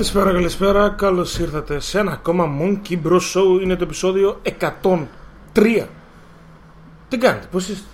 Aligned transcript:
Καλησπέρα, 0.00 0.32
καλησπέρα. 0.32 0.88
Καλώς 0.88 1.38
ήρθατε 1.38 1.80
σε 1.80 1.98
ένα 1.98 2.12
ακόμα 2.12 2.48
Monkey 2.60 2.98
Bros 3.04 3.20
Show. 3.34 3.62
Είναι 3.62 3.76
το 3.76 3.84
επεισόδιο 3.84 4.40
103. 5.52 5.86
Τι 7.08 7.18
κάνετε, 7.18 7.46
πώς 7.50 7.68
είστε; 7.68 7.88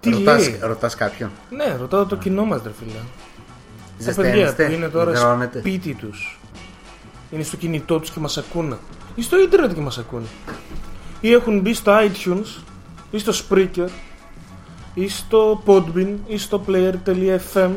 Τι 0.00 0.10
Ρωτάς, 0.10 0.48
λέει; 0.48 0.58
ρωτάς 0.62 0.94
κάποιον. 0.94 1.30
Ναι, 1.50 1.76
ρωτάω 1.78 2.06
το 2.06 2.16
κοινό 2.16 2.44
μας, 2.44 2.62
ρε 2.64 2.70
φίλε. 2.78 2.92
Τα 2.92 3.02
Ζεσταίνεστε, 3.98 4.52
παιδιά 4.52 4.66
που 4.66 4.72
είναι 4.72 4.88
τώρα 4.88 5.10
υδρώνετε. 5.10 5.58
σπίτι 5.58 5.94
τους. 5.94 6.38
Είναι 7.30 7.42
στο 7.42 7.56
κινητό 7.56 7.98
τους 7.98 8.10
και 8.10 8.20
μας 8.20 8.38
ακούνε. 8.38 8.76
Ή 9.14 9.22
στο 9.22 9.40
ίντερνετ 9.40 9.74
και 9.74 9.80
μας 9.80 9.98
ακούνε. 9.98 10.26
Ή 11.20 11.32
έχουν 11.32 11.60
μπει 11.60 11.74
στο 11.74 11.92
iTunes, 11.92 12.62
ή 13.10 13.18
στο 13.18 13.32
Spreaker, 13.32 13.88
ή 14.94 15.08
στο 15.08 15.62
Podbean, 15.66 16.14
ή 16.26 16.38
στο 16.38 16.64
player.fm, 16.66 17.70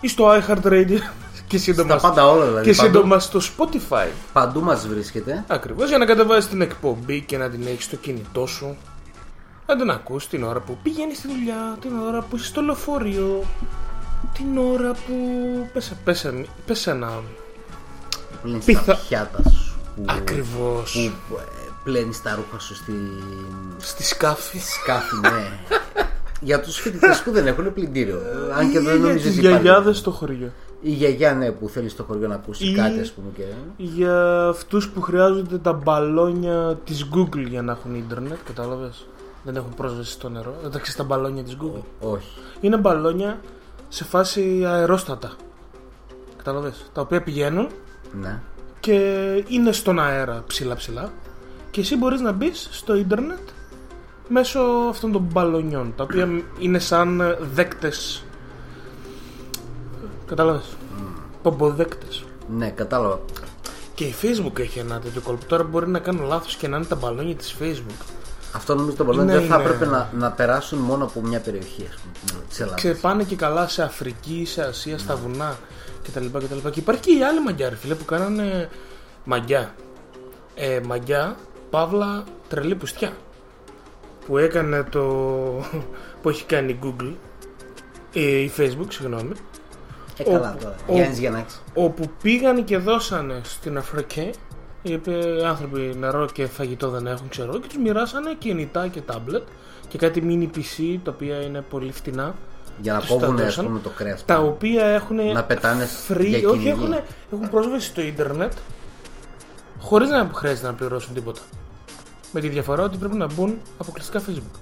ή 0.00 0.08
στο 0.08 0.28
iHeartRadio. 0.38 0.98
Και 1.48 1.58
σύντομα, 1.58 1.98
Στα 1.98 2.08
πάντα 2.08 2.28
όλα 2.30 2.44
δηλαδή. 2.46 2.70
και 2.70 2.76
παντού, 2.76 2.92
σύντομα 2.94 3.18
στο 3.18 3.40
Spotify. 3.56 4.06
παντού 4.32 4.60
μας 4.60 4.86
βρίσκεται. 4.88 5.44
Ακριβώς 5.46 5.88
για 5.88 5.98
να 5.98 6.04
κατεβάσεις 6.04 6.48
την 6.50 6.60
εκπομπή 6.60 7.20
και 7.20 7.38
να 7.38 7.48
την 7.48 7.66
έχεις 7.66 7.84
στο 7.84 7.96
κινητό 7.96 8.46
σου. 8.46 8.76
Να 9.66 9.76
την 9.76 9.90
ακούς 9.90 10.28
την 10.28 10.44
ώρα 10.44 10.60
που 10.60 10.78
πηγαίνεις 10.82 11.18
στη 11.18 11.28
δουλειά, 11.28 11.76
την 11.80 11.90
ώρα 12.08 12.20
που 12.22 12.36
είσαι 12.36 12.44
στο 12.46 12.60
λεωφορείο, 12.60 13.44
την 14.32 14.58
ώρα 14.58 14.92
που. 14.92 15.14
Πες, 15.72 15.92
πες, 16.04 16.30
πες 16.66 16.86
ένα. 16.86 17.10
Πλένεις 18.42 18.64
Πιθα- 18.64 18.82
τα 18.84 18.96
πιάτα 19.08 19.42
σου. 19.50 19.74
Που, 19.96 20.04
Ακριβώς. 20.08 20.92
που 21.28 21.36
ε, 21.36 21.42
πλένεις 21.84 22.22
τα 22.22 22.34
ρούχα 22.34 22.58
σου 22.60 22.74
στη 22.74 22.92
Στη 23.78 24.04
σκάφη. 24.04 24.58
σκάφη, 24.58 25.16
ναι. 25.20 25.50
Για 26.40 26.60
τους 26.60 26.76
φοιτητές 26.80 27.22
που 27.22 27.30
δεν 27.30 27.46
έχουν 27.46 27.72
πλυντήριο. 27.72 28.20
Αν 28.58 28.70
και 28.70 28.78
Ή 28.78 28.80
δεν 28.80 28.82
για 28.82 28.92
νομίζω 28.94 29.12
τις 29.12 29.26
ότι 29.26 29.38
υπάρχει. 29.38 29.62
γιαγιάδες 29.62 29.96
στο 29.98 30.10
χωριό. 30.10 30.52
Η 30.80 30.90
γιαγιά, 30.90 31.34
ναι, 31.34 31.50
που 31.50 31.68
θέλεις 31.68 31.92
στο 31.92 32.02
χωριό 32.02 32.28
να 32.28 32.34
ακούσει 32.34 32.66
Ή- 32.66 32.74
κάτι, 32.74 33.00
ας 33.00 33.10
πούμε. 33.10 33.26
Και... 33.36 33.42
Για 33.76 34.46
αυτούς 34.48 34.88
που 34.88 35.00
χρειάζονται 35.00 35.58
τα 35.58 35.72
μπαλόνια 35.72 36.78
της 36.84 37.08
Google 37.14 37.46
για 37.48 37.62
να 37.62 37.72
έχουν 37.72 37.94
ίντερνετ, 37.94 38.36
κατάλαβες; 38.46 39.06
Δεν 39.44 39.56
έχουν 39.56 39.74
πρόσβαση 39.74 40.10
στο 40.10 40.28
νερό. 40.28 40.54
Δεν 40.62 40.70
τα 40.70 40.78
ξέρεις 40.78 40.96
τα 40.96 41.04
μπαλόνια 41.04 41.42
της 41.42 41.56
Google. 41.62 41.82
Όχι. 42.00 42.28
Είναι 42.60 42.76
μπαλόνια 42.76 43.40
σε 43.88 44.04
φάση 44.04 44.64
αερόστατα. 44.66 45.32
Κατάλαβες; 46.36 46.84
Τα 46.92 47.00
οποία 47.00 47.22
πηγαίνουν 47.22 47.68
Ναι. 48.20 48.40
και 48.80 49.00
είναι 49.48 49.72
στον 49.72 49.98
αέρα 50.00 50.44
ψηλά 50.46 50.74
ψηλά 50.74 51.12
και 51.70 51.80
εσύ 51.80 51.96
μπορείς 51.96 52.20
να 52.20 52.32
μπεις 52.32 52.68
στο 52.72 52.96
ίντερνετ 52.96 53.38
μέσω 54.28 54.60
αυτών 54.88 55.12
των 55.12 55.22
μπαλονιών 55.32 55.92
τα 55.96 56.02
οποία 56.02 56.28
είναι 56.58 56.78
σαν 56.78 57.36
δέκτες 57.54 58.22
κατάλαβες; 60.26 60.64
Πομποδέκτες 61.42 62.24
Ναι, 62.56 62.70
κατάλαβα. 62.70 63.18
και 63.94 64.04
η 64.04 64.14
facebook 64.22 64.58
έχει 64.58 64.78
ένα 64.78 64.98
τέτοιο 65.00 65.20
κόλπο 65.20 65.44
τώρα 65.44 65.62
μπορεί 65.64 65.88
να 65.88 65.98
κάνω 65.98 66.26
λάθος 66.26 66.56
και 66.56 66.68
να 66.68 66.76
είναι 66.76 66.86
τα 66.86 66.94
μπαλόνια 66.96 67.34
της 67.34 67.54
facebook 67.60 68.04
Αυτό 68.52 68.74
νομίζω 68.74 68.96
το 68.96 69.04
μπαλόνι 69.04 69.26
Ναι, 69.26 69.32
δεν 69.38 69.46
θα 69.48 69.54
είναι- 69.54 69.64
έπρεπε 69.64 69.86
να, 69.86 70.10
να 70.18 70.30
περάσουν 70.30 70.78
μόνο 70.78 71.04
από 71.04 71.20
μια 71.20 71.40
περιοχή, 71.40 71.86
ας 71.90 71.94
πούμε, 72.26 72.42
της 72.48 72.60
Ελλάδας. 72.60 72.80
ξεπάνε 72.80 73.22
και 73.24 73.36
καλά 73.36 73.68
σε 73.68 73.82
Αφρική, 73.82 74.44
σε 74.46 74.62
Ασία, 74.62 74.98
στα 74.98 75.16
βουνά 75.16 75.56
κτλ. 76.02 76.26
κτλ. 76.26 76.68
Και 76.70 76.80
υπάρχει 76.80 77.00
και 77.02 77.12
η 77.18 77.22
άλλη 77.24 77.42
μαγιά, 77.42 77.68
ρε 77.68 77.74
φίλε, 77.76 77.94
που 77.94 78.04
κάνανε 78.04 78.68
μαγιά. 79.24 79.74
Ε, 80.54 80.80
μαγιά, 80.86 81.36
παύλα, 81.70 82.24
τρελή 82.48 82.74
πουστιά. 82.74 83.12
Που 84.28 84.38
έκανε 84.38 84.82
το. 84.82 85.00
που 86.22 86.28
έχει 86.28 86.44
κάνει 86.44 86.70
η 86.72 86.78
Google. 86.82 87.12
Ε, 88.12 88.20
η 88.20 88.52
Facebook, 88.56 88.86
συγγνώμη. 88.88 89.32
Ε, 90.18 90.22
καλά 90.22 90.54
ο- 90.58 90.62
τώρα. 90.62 90.74
ο- 90.86 90.92
Γιάννης 90.92 91.18
Γιαννάκης. 91.18 91.62
Όπου 91.74 92.10
πήγαν 92.22 92.64
και 92.64 92.78
δώσανε 92.78 93.40
στην 93.44 93.78
Αφρική. 93.78 94.30
Οι 94.82 94.94
οποίοι 94.94 95.44
άνθρωποι 95.44 95.94
νερό 95.98 96.26
και 96.32 96.46
φαγητό 96.46 96.88
δεν 96.90 97.06
έχουν, 97.06 97.28
ξέρω, 97.28 97.58
και 97.58 97.66
τους 97.66 97.76
μοιράσανε 97.76 98.34
κινητά 98.38 98.88
και 98.88 99.00
τάμπλετ 99.00 99.42
και 99.88 99.98
κάτι 99.98 100.22
mini 100.26 100.56
PC 100.58 100.96
τα 101.04 101.10
οποία 101.14 101.36
είναι 101.42 101.60
πολύ 101.60 101.92
φτηνά. 101.92 102.34
Για 102.80 102.92
να 102.92 102.98
τους 102.98 103.08
τα 103.08 103.14
κόβουν, 103.14 103.36
ας 103.36 103.42
δώσαν, 103.42 103.64
πούμε, 103.66 103.78
το 103.82 103.88
κρέας. 103.90 104.24
τα 104.24 104.38
οποία 104.40 104.84
έχουν 104.86 105.16
Να 105.32 105.44
πετάνε 105.44 105.86
free, 106.08 106.24
για 106.26 106.38
όχι 106.48 106.58
κυνηγή. 106.58 106.68
έχουν, 106.68 106.92
έχουν 107.32 107.50
πρόσβαση 107.50 107.86
στο 107.86 108.00
ίντερνετ 108.00 108.52
χωρίς 109.80 110.10
να 110.10 110.30
χρειάζεται 110.34 110.66
να 110.66 110.72
πληρώσουν 110.74 111.14
τίποτα. 111.14 111.40
Με 112.32 112.40
τη 112.40 112.48
διαφορά 112.48 112.82
ότι 112.82 112.96
πρέπει 112.96 113.16
να 113.16 113.26
μπουν 113.34 113.58
αποκλειστικά 113.78 114.22
Facebook. 114.28 114.58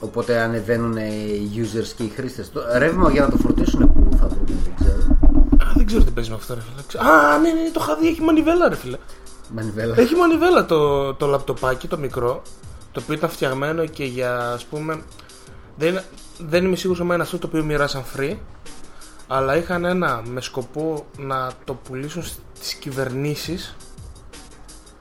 Οπότε 0.00 0.38
ανεβαίνουν 0.38 0.96
οι 0.96 1.50
users 1.56 1.88
και 1.96 2.02
οι 2.02 2.08
χρήστες. 2.08 2.52
Ρεύμα 2.76 3.10
για 3.10 3.22
να 3.22 3.28
το 3.30 3.36
φορτίσουν 3.36 3.92
που 3.92 4.16
θα 4.16 4.26
βρουν, 4.26 4.44
δεν 4.46 4.74
ξέρω. 4.80 5.16
Α, 5.68 5.72
δεν 5.76 5.86
ξέρω 5.86 6.04
τι 6.04 6.10
παίζει 6.10 6.30
με 6.30 6.36
αυτό, 6.36 6.54
ρε 6.54 6.60
φίλε. 6.60 6.82
Ξέ- 6.86 7.02
Α, 7.04 7.38
ναι, 7.38 7.48
ναι, 7.52 7.70
το 7.72 7.80
είχα 7.82 7.96
δει, 7.96 8.08
έχει 8.08 8.20
μανιβέλα, 8.22 8.68
ρε 8.68 8.76
φίλε. 8.76 8.96
Μανιβέλα. 9.54 9.94
Έχει 9.98 10.14
μανιβέλα 10.14 10.66
το, 10.66 11.14
το 11.14 11.26
λαπτοπάκι, 11.26 11.88
το 11.88 11.98
μικρό, 11.98 12.42
το 12.92 13.00
οποίο 13.02 13.14
ήταν 13.14 13.30
φτιαγμένο 13.30 13.86
και 13.86 14.04
για, 14.04 14.50
ας 14.50 14.64
πούμε, 14.64 15.02
δεν, 15.76 16.00
δεν 16.38 16.64
είμαι 16.64 16.76
σίγουρος 16.76 17.02
αν 17.02 17.10
είναι 17.10 17.22
αυτό 17.22 17.38
το 17.38 17.46
οποίο 17.46 17.64
μοιράσαν 17.64 18.02
free, 18.16 18.36
αλλά 19.28 19.56
είχαν 19.56 19.84
ένα 19.84 20.22
με 20.26 20.40
σκοπό 20.40 21.06
να 21.18 21.50
το 21.64 21.74
πουλήσουν 21.74 22.22
στις 22.22 22.74
κυβερνήσεις 22.74 23.76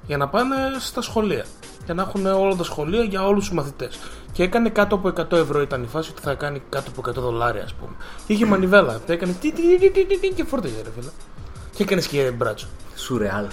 για 0.07 0.17
να 0.17 0.27
πάνε 0.27 0.55
στα 0.79 1.01
σχολεία. 1.01 1.45
Για 1.85 1.93
να 1.93 2.01
έχουν 2.01 2.25
όλα 2.25 2.55
τα 2.55 2.63
σχολεία 2.63 3.03
για 3.03 3.25
όλους 3.25 3.45
τους 3.45 3.53
μαθητές. 3.53 3.99
Και 4.31 4.43
έκανε 4.43 4.69
κάτω 4.69 4.95
από 4.95 5.07
100 5.07 5.31
ευρώ 5.31 5.61
ήταν 5.61 5.83
η 5.83 5.87
φάση 5.87 6.11
ότι 6.11 6.21
θα 6.21 6.33
κάνει 6.33 6.61
κάτω 6.69 6.91
από 6.95 7.09
100 7.09 7.13
δολάρια 7.13 7.63
ας 7.63 7.73
πούμε. 7.73 7.91
Και 8.27 8.33
είχε 8.33 8.45
μανιβέλα. 8.45 8.99
Το 9.05 9.11
έκανε 9.11 9.35
τι, 9.41 9.51
τι, 9.51 9.77
τι, 9.79 9.89
τι, 9.91 10.05
τι, 10.05 10.19
τι, 10.19 10.29
και 10.29 10.43
φόρτιζε 10.43 10.81
ρε 10.83 10.89
φίλε. 10.95 11.09
Και 11.75 11.83
έκανες 11.83 12.07
και 12.07 12.31
μπράτσο. 12.31 12.67
Σουρεάλ. 12.95 13.45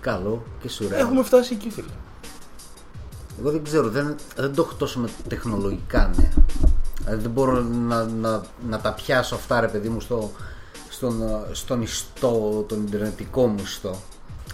Καλό 0.00 0.42
και 0.60 0.68
σουρεάλ. 0.68 1.00
Έχουμε 1.00 1.22
φτάσει 1.22 1.54
εκεί 1.54 1.70
φίλε. 1.70 1.92
Εγώ 3.40 3.50
δεν 3.50 3.64
ξέρω, 3.64 3.88
δεν, 3.88 4.16
δεν 4.36 4.54
το 4.54 4.62
έχω 4.62 4.74
τόσο 4.74 5.00
με 5.00 5.08
τεχνολογικά 5.28 6.10
νέα. 6.16 6.32
Δηλαδή 7.04 7.22
δεν 7.22 7.30
μπορώ 7.30 7.62
να, 7.62 8.04
να, 8.04 8.42
να 8.68 8.80
τα 8.80 8.92
πιάσω 8.92 9.34
αυτά 9.34 9.60
ρε 9.60 9.68
παιδί 9.68 9.88
μου 9.88 10.00
στο, 10.00 10.30
στον, 10.88 11.22
στον 11.52 11.82
ιστό, 11.82 12.64
τον 12.68 12.86
ιντερνετικό 12.86 13.46
μου 13.46 13.60
ιστό. 13.62 13.96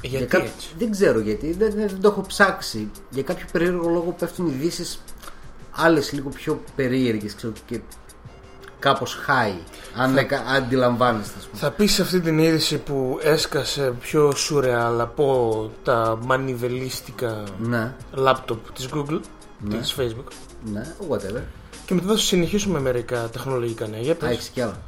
Γιατί 0.01 0.17
Για 0.17 0.27
κάποιο- 0.27 0.51
έτσι; 0.57 0.69
Δεν 0.79 0.91
ξέρω 0.91 1.21
γιατί, 1.21 1.53
δεν, 1.53 1.73
δεν, 1.75 1.89
δεν 1.89 2.01
το 2.01 2.09
έχω 2.09 2.21
ψάξει. 2.21 2.91
Για 3.11 3.23
κάποιο 3.23 3.47
περίεργο 3.53 3.89
λόγο 3.89 4.15
πέφτουν 4.19 4.47
ειδήσεις 4.47 5.03
άλλες 5.71 6.13
λίγο 6.13 6.29
πιο 6.29 6.61
περίεργες 6.77 7.37
και 7.67 7.81
κάπως 8.79 9.19
high. 9.29 9.59
Αν 9.97 10.17
εκα- 10.17 10.45
αντιλαμβάνεστε, 10.49 11.35
ας 11.39 11.45
πούμε. 11.47 11.59
Θα 11.61 11.71
πεις 11.71 12.01
αυτή 12.01 12.21
την 12.21 12.39
είδηση 12.39 12.79
που 12.79 13.19
έσκασε 13.23 13.95
πιο 14.01 14.33
σουρεάλ 14.35 15.01
από 15.01 15.71
τα 15.85 16.19
μανιβελίστικα 16.25 17.45
Ναι, 17.59 17.95
λάπτοπ 18.13 18.73
της 18.73 18.89
Google, 18.95 19.21
της 19.71 19.95
Facebook. 19.99 20.33
ναι, 20.73 20.95
whatever. 21.11 21.41
Και 21.87 21.95
μετά 21.95 22.07
θα 22.07 22.17
συνεχίσουμε 22.17 22.81
μερικά 22.81 23.29
τεχνολογικά 23.29 23.87
νέα. 23.87 24.01
Για 24.01 24.13
Α, 24.13 24.17
πες. 24.17 24.31
έχεις 24.31 24.49
κι 24.49 24.61
άλλα. 24.61 24.79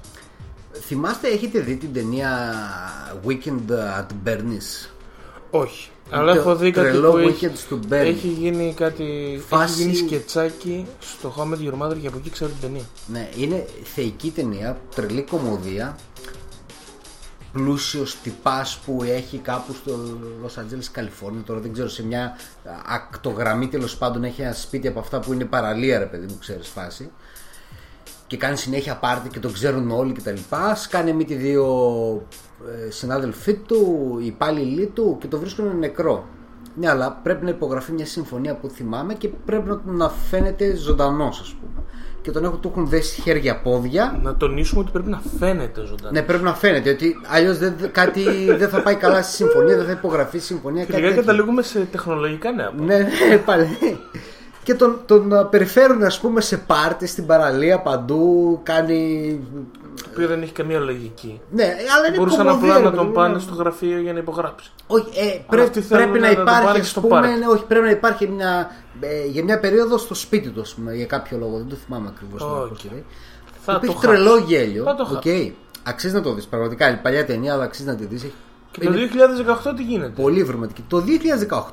Θυμάστε, 0.72 1.28
έχετε 1.28 1.60
δει 1.60 1.76
την 1.76 1.92
ταινία 1.92 2.52
Weekend 3.26 3.70
at 3.98 4.06
Bernie's; 4.28 4.90
Όχι. 5.54 5.90
Αλλά 6.10 6.32
Το 6.34 6.38
έχω 6.40 6.56
δει 6.56 6.70
κάτι 6.70 6.88
τρελό 6.88 7.10
που 7.10 7.16
έχει, 7.18 7.46
Weekend 7.48 7.56
στο 7.56 7.78
Bernie. 7.88 7.92
έχει 7.92 8.28
γίνει 8.28 8.74
κάτι. 8.76 9.40
Φάση- 9.48 9.82
Έχει 9.82 9.90
γίνει 9.90 10.06
σκετσάκι 10.06 10.86
στο 11.00 11.34
How 11.36 11.42
I 11.42 11.44
Met 11.54 11.68
Your 11.72 11.86
Mother 11.86 11.96
και 12.00 12.06
από 12.06 12.16
εκεί 12.16 12.30
ξέρω 12.30 12.50
την 12.50 12.60
ταινία. 12.60 12.84
Ναι, 13.06 13.28
είναι 13.36 13.66
θεϊκή 13.94 14.30
ταινία, 14.30 14.80
τρελή 14.94 15.22
κομμωδία. 15.22 15.96
Πλούσιος 17.52 18.16
τυπάς 18.22 18.78
που 18.84 19.02
έχει 19.02 19.38
κάπου 19.38 19.72
στο 19.74 19.98
Los 20.46 20.60
Angeles, 20.60 20.84
Καλιφόρνια. 20.92 21.42
Τώρα 21.42 21.60
δεν 21.60 21.72
ξέρω, 21.72 21.88
σε 21.88 22.04
μια 22.04 22.36
ακτογραμμή 22.86 23.68
τέλος 23.68 23.96
πάντων 23.96 24.24
έχει 24.24 24.42
ένα 24.42 24.52
σπίτι 24.52 24.88
από 24.88 24.98
αυτά 25.00 25.20
που 25.20 25.32
είναι 25.32 25.44
παραλία, 25.44 25.98
ρε 25.98 26.04
παιδί 26.04 26.26
μου, 26.26 26.36
ξέρεις 26.40 26.68
φάση. 26.68 27.10
Και 28.26 28.36
κάνει 28.36 28.56
συνέχεια 28.56 28.96
πάρτι 28.96 29.28
και 29.28 29.38
το 29.40 29.48
ξέρουν 29.50 29.90
όλοι 29.90 30.12
κτλ. 30.12 30.36
Σκάνε 30.74 31.12
μύτη 31.12 31.34
δύο 31.34 31.66
ε, 32.51 32.51
συνάδελφοί 32.88 33.54
του, 33.54 34.16
οι 34.20 34.26
υπάλληλοι 34.26 34.86
του 34.86 35.16
και 35.20 35.26
το 35.26 35.38
βρίσκουν 35.38 35.78
νεκρό. 35.78 36.26
Ναι, 36.74 36.88
αλλά 36.88 37.20
πρέπει 37.22 37.44
να 37.44 37.50
υπογραφεί 37.50 37.92
μια 37.92 38.06
συμφωνία 38.06 38.54
που 38.54 38.68
θυμάμαι 38.68 39.14
και 39.14 39.28
πρέπει 39.28 39.68
να, 39.68 39.80
να 39.84 40.08
φαίνεται 40.08 40.74
ζωντανός, 40.76 41.40
ας 41.40 41.54
πούμε. 41.60 41.82
Και 42.22 42.30
τον 42.30 42.44
έχουν, 42.44 42.60
του 42.60 42.68
έχουν 42.68 42.86
δέσει 42.88 43.20
χέρια-πόδια. 43.20 44.20
Να 44.22 44.36
τονίσουμε 44.36 44.80
ότι 44.80 44.90
πρέπει 44.90 45.08
να 45.08 45.22
φαίνεται 45.38 45.84
ζωντανά. 45.84 46.10
Ναι, 46.12 46.22
πρέπει 46.22 46.42
να 46.44 46.54
φαίνεται 46.54 46.90
ότι 46.90 47.16
αλλιώς 47.28 47.58
κάτι 47.92 48.22
δεν 48.56 48.68
θα 48.68 48.82
πάει 48.82 48.94
καλά 48.94 49.22
στη 49.22 49.32
συμφωνία, 49.32 49.76
δεν 49.76 49.86
θα 49.86 49.92
υπογραφεί 49.92 50.38
συμφωνία. 50.38 50.80
Κάτι 50.80 50.92
Τελικά 50.92 51.08
τέτοιο. 51.08 51.24
καταλήγουμε 51.24 51.62
σε 51.62 51.80
τεχνολογικά 51.90 52.52
νέα. 52.52 52.72
Ναι, 52.76 52.96
ναι, 53.28 53.36
πάλι. 53.44 53.66
Και 54.64 54.74
τον, 54.74 54.98
τον 55.06 55.32
α, 55.34 55.44
περιφέρουν 55.46 56.02
ας 56.02 56.20
πούμε 56.20 56.40
σε 56.40 56.56
πάρτι 56.56 57.06
στην 57.06 57.26
παραλία 57.26 57.80
παντού, 57.80 58.60
κάνει... 58.62 59.40
Το 59.96 60.04
οποίο 60.12 60.28
δεν 60.28 60.42
έχει 60.42 60.52
καμία 60.52 60.78
λογική. 60.78 61.40
Ναι, 61.50 61.64
αλλά 61.64 62.06
είναι 62.08 62.16
Μπορούσαν 62.16 62.46
κομμωδία, 62.46 62.68
απλά 62.70 62.78
ρε 62.78 62.82
να 62.84 62.90
παιδί 62.90 62.96
τον 62.96 63.06
μου. 63.06 63.12
πάνε 63.12 63.38
στο 63.38 63.54
γραφείο 63.54 63.98
για 63.98 64.12
να 64.12 64.18
υπογράψει. 64.18 64.70
Όχι, 64.86 65.06
ε, 65.18 65.40
πρέ- 65.48 65.62
αυτοί 65.64 65.80
θέλουν 65.80 66.04
πρέπει 66.04 66.18
να, 66.20 66.28
να 66.28 66.34
το 66.34 66.40
υπάρχει 66.40 66.64
πάρει 66.66 66.80
ας 66.80 66.88
στο 66.88 67.00
πούμε, 67.00 67.20
πάρτι. 67.20 67.38
ναι, 67.38 67.46
όχι, 67.46 67.64
πρέπει 67.64 67.84
να 67.84 67.90
υπάρχει 67.90 68.28
μια, 68.28 68.70
ε, 69.00 69.26
για 69.26 69.44
μια 69.44 69.60
περίοδο 69.60 69.98
στο 69.98 70.14
σπίτι 70.14 70.48
του 70.48 70.60
ας 70.60 70.74
πούμε, 70.74 70.94
για 70.94 71.06
κάποιο 71.06 71.38
λόγο, 71.38 71.56
δεν 71.56 71.68
το 71.68 71.74
θυμάμαι 71.74 72.08
ακριβώς 72.14 72.40
τώρα 72.42 72.60
Οκ. 72.60 72.68
πώς 72.68 72.82
το 72.82 72.88
λέει. 72.92 73.04
Θα 73.64 73.72
Υπήρχε 73.76 73.94
το 73.94 74.00
τρελό 74.06 74.36
γέλιο, 74.36 74.84
Θα 74.84 74.94
το 74.94 75.08
οκ. 75.12 75.52
Αξίζει 75.82 76.14
να 76.14 76.22
το 76.22 76.32
δεις. 76.34 76.46
Πραγματικά 76.46 76.88
είναι 76.88 77.00
παλιά 77.02 77.24
ταινία, 77.26 77.52
αλλά 77.52 77.64
αξίζει 77.64 77.88
να 77.88 77.94
τη 77.94 78.04
δεις. 78.04 78.26
Και 78.72 78.84
το 78.84 78.92
2018 79.70 79.72
τι 79.76 79.82
γίνεται; 79.82 80.22
Πολύ 80.22 80.42
ευρηματική. 80.44 80.84
Το 80.88 81.04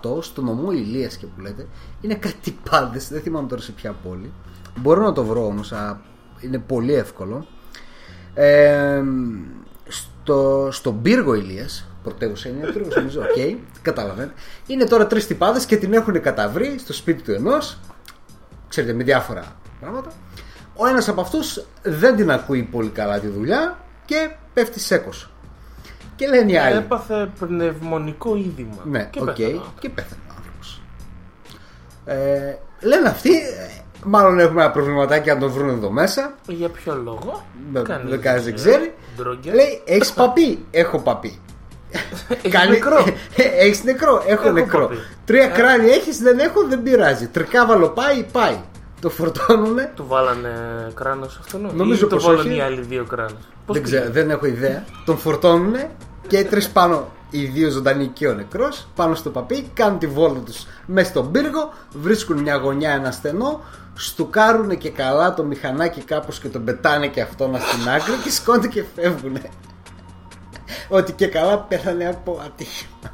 2018 0.05 0.23
στο 0.23 0.41
νομό 0.41 0.71
Ηλείας 0.71 1.17
και 1.17 1.25
που 1.25 1.41
λέτε 1.41 1.67
είναι 2.01 2.15
κάτι 2.15 2.57
τυπάδες, 2.69 3.07
δεν 3.09 3.21
θυμάμαι 3.21 3.47
τώρα 3.47 3.61
σε 3.61 3.71
ποια 3.71 3.95
πόλη. 4.03 4.31
Μπορώ 4.75 5.01
να 5.01 5.13
το 5.13 5.23
βρω 5.23 5.45
όμως, 5.45 5.73
είναι 6.39 6.59
πολύ 6.59 6.93
εύκολο. 6.93 7.45
Ε, 8.33 9.03
στο, 9.87 10.69
στον 10.71 11.01
Πύργο 11.01 11.33
Ηλείας, 11.33 11.87
πρωτεύουσα 12.03 12.49
είναι 12.49 12.71
Πύργος 12.71 12.95
νομίζω, 12.95 13.21
OK, 13.21 13.27
okay, 13.35 13.57
καταλαβαίνετε. 13.81 14.33
Είναι 14.67 14.85
τώρα 14.85 15.07
τρεις 15.07 15.27
τυπάδες 15.27 15.65
και 15.65 15.77
την 15.77 15.93
έχουν 15.93 16.21
καταβρεί 16.21 16.75
στο 16.79 16.93
σπίτι 16.93 17.21
του 17.21 17.31
ενός, 17.31 17.77
ξέρετε 18.67 18.93
με 18.93 19.03
διάφορα 19.03 19.55
πράγματα. 19.79 20.11
Ο 20.75 20.87
ένας 20.87 21.07
από 21.07 21.21
αυτούς 21.21 21.65
δεν 21.81 22.15
την 22.15 22.31
ακούει 22.31 22.63
πολύ 22.63 22.89
καλά 22.89 23.19
τη 23.19 23.27
δουλειά 23.27 23.77
και 24.05 24.29
πέφτει 24.53 24.79
σέκος. 24.79 25.29
Και 26.19 26.27
λένε 26.27 26.51
οι 26.51 26.57
άλλοι. 26.57 26.77
Έπαθε 26.77 27.29
πνευμονικό 27.39 28.35
οίδημα. 28.35 28.75
Ναι, 28.83 29.07
και 29.11 29.19
οκ, 29.19 29.25
πέθανε. 29.25 29.59
και 29.79 29.89
πέθανε 29.89 30.21
ο 30.29 30.33
άνθρωπος. 30.37 30.81
Ε, 32.05 32.57
λένε 32.81 33.09
αυτοί, 33.09 33.33
ε, 33.35 33.81
μάλλον 34.03 34.39
έχουμε 34.39 34.61
ένα 34.63 34.71
προβληματάκι 34.71 35.29
αν 35.29 35.39
το 35.39 35.49
βρουν 35.49 35.69
εδώ 35.69 35.91
μέσα. 35.91 36.35
Για 36.47 36.69
ποιο 36.69 36.95
λόγο; 37.03 37.45
Δεν 37.71 37.83
Κανείς 37.83 38.09
δεν 38.09 38.21
κανείς 38.21 38.43
δεν 38.43 38.55
ξέρει. 38.55 38.93
Ντρόγκερ. 39.17 39.53
Λέει, 39.53 39.81
έχεις 39.85 40.13
παπί; 40.13 40.65
Έχω 40.71 40.99
παπί. 40.99 41.39
Έχεις 42.43 42.69
νεκρό. 42.69 43.05
Έχεις 43.63 43.83
νεκρό. 43.83 44.23
Έχω, 44.27 44.43
Έχω 44.43 44.51
νεκρό. 44.51 44.87
παπί. 44.87 44.97
Τρία 45.25 45.47
κράνη 45.47 45.89
έχεις, 45.89 46.17
δεν 46.19 46.39
έχω, 46.39 46.67
δεν 46.67 46.83
πειράζει. 46.83 47.27
Τρικάβαλο 47.27 47.89
πάει, 47.89 48.23
πάει. 48.31 48.57
Το 49.01 49.09
φορτώνουνε. 49.09 49.91
Του 49.95 50.05
βάλανε 50.07 50.51
κράνος 50.93 51.37
αυτόν. 51.39 51.69
Νομίζω 51.73 52.05
ή 52.05 52.09
το 52.09 52.15
πως 52.15 52.25
βάλανε 52.25 52.49
όχι. 52.49 52.57
οι 52.57 52.61
άλλοι 52.61 52.81
δύο 52.81 53.03
κράνος. 53.03 53.47
δεν, 53.67 53.83
ξέρω, 53.83 54.09
δεν 54.11 54.29
έχω 54.29 54.45
ιδέα. 54.45 54.83
Τον 55.05 55.17
φορτώνουνε 55.17 55.89
και 56.29 56.43
τρεις 56.43 56.69
πάνω 56.69 57.11
οι 57.29 57.45
δύο 57.45 57.69
ζωντανοί 57.69 58.07
και 58.07 58.27
ο 58.27 58.33
νεκρός 58.33 58.87
πάνω 58.95 59.15
στο 59.15 59.29
παπί, 59.29 59.69
κάνουν 59.73 59.99
τη 59.99 60.07
βόλτα 60.07 60.39
τους 60.39 60.65
μέσα 60.85 61.09
στον 61.09 61.31
πύργο, 61.31 61.73
βρίσκουν 61.93 62.39
μια 62.41 62.55
γωνιά, 62.55 62.91
ένα 62.91 63.11
στενό, 63.11 63.61
στουκάρουν 63.93 64.77
και 64.77 64.89
καλά 64.89 65.33
το 65.33 65.43
μηχανάκι 65.43 66.01
κάπως 66.01 66.39
και 66.39 66.47
τον 66.47 66.63
πετάνε 66.63 67.07
και 67.07 67.21
αυτόν 67.21 67.55
στην 67.59 67.89
άκρη 67.89 68.13
και 68.23 68.31
σκόνται 68.31 68.67
και 68.67 68.83
φεύγουν. 68.95 69.37
Ότι 70.89 71.11
και 71.11 71.27
καλά 71.27 71.59
πέθανε 71.59 72.07
από 72.07 72.41
ατύχημα. 72.45 73.11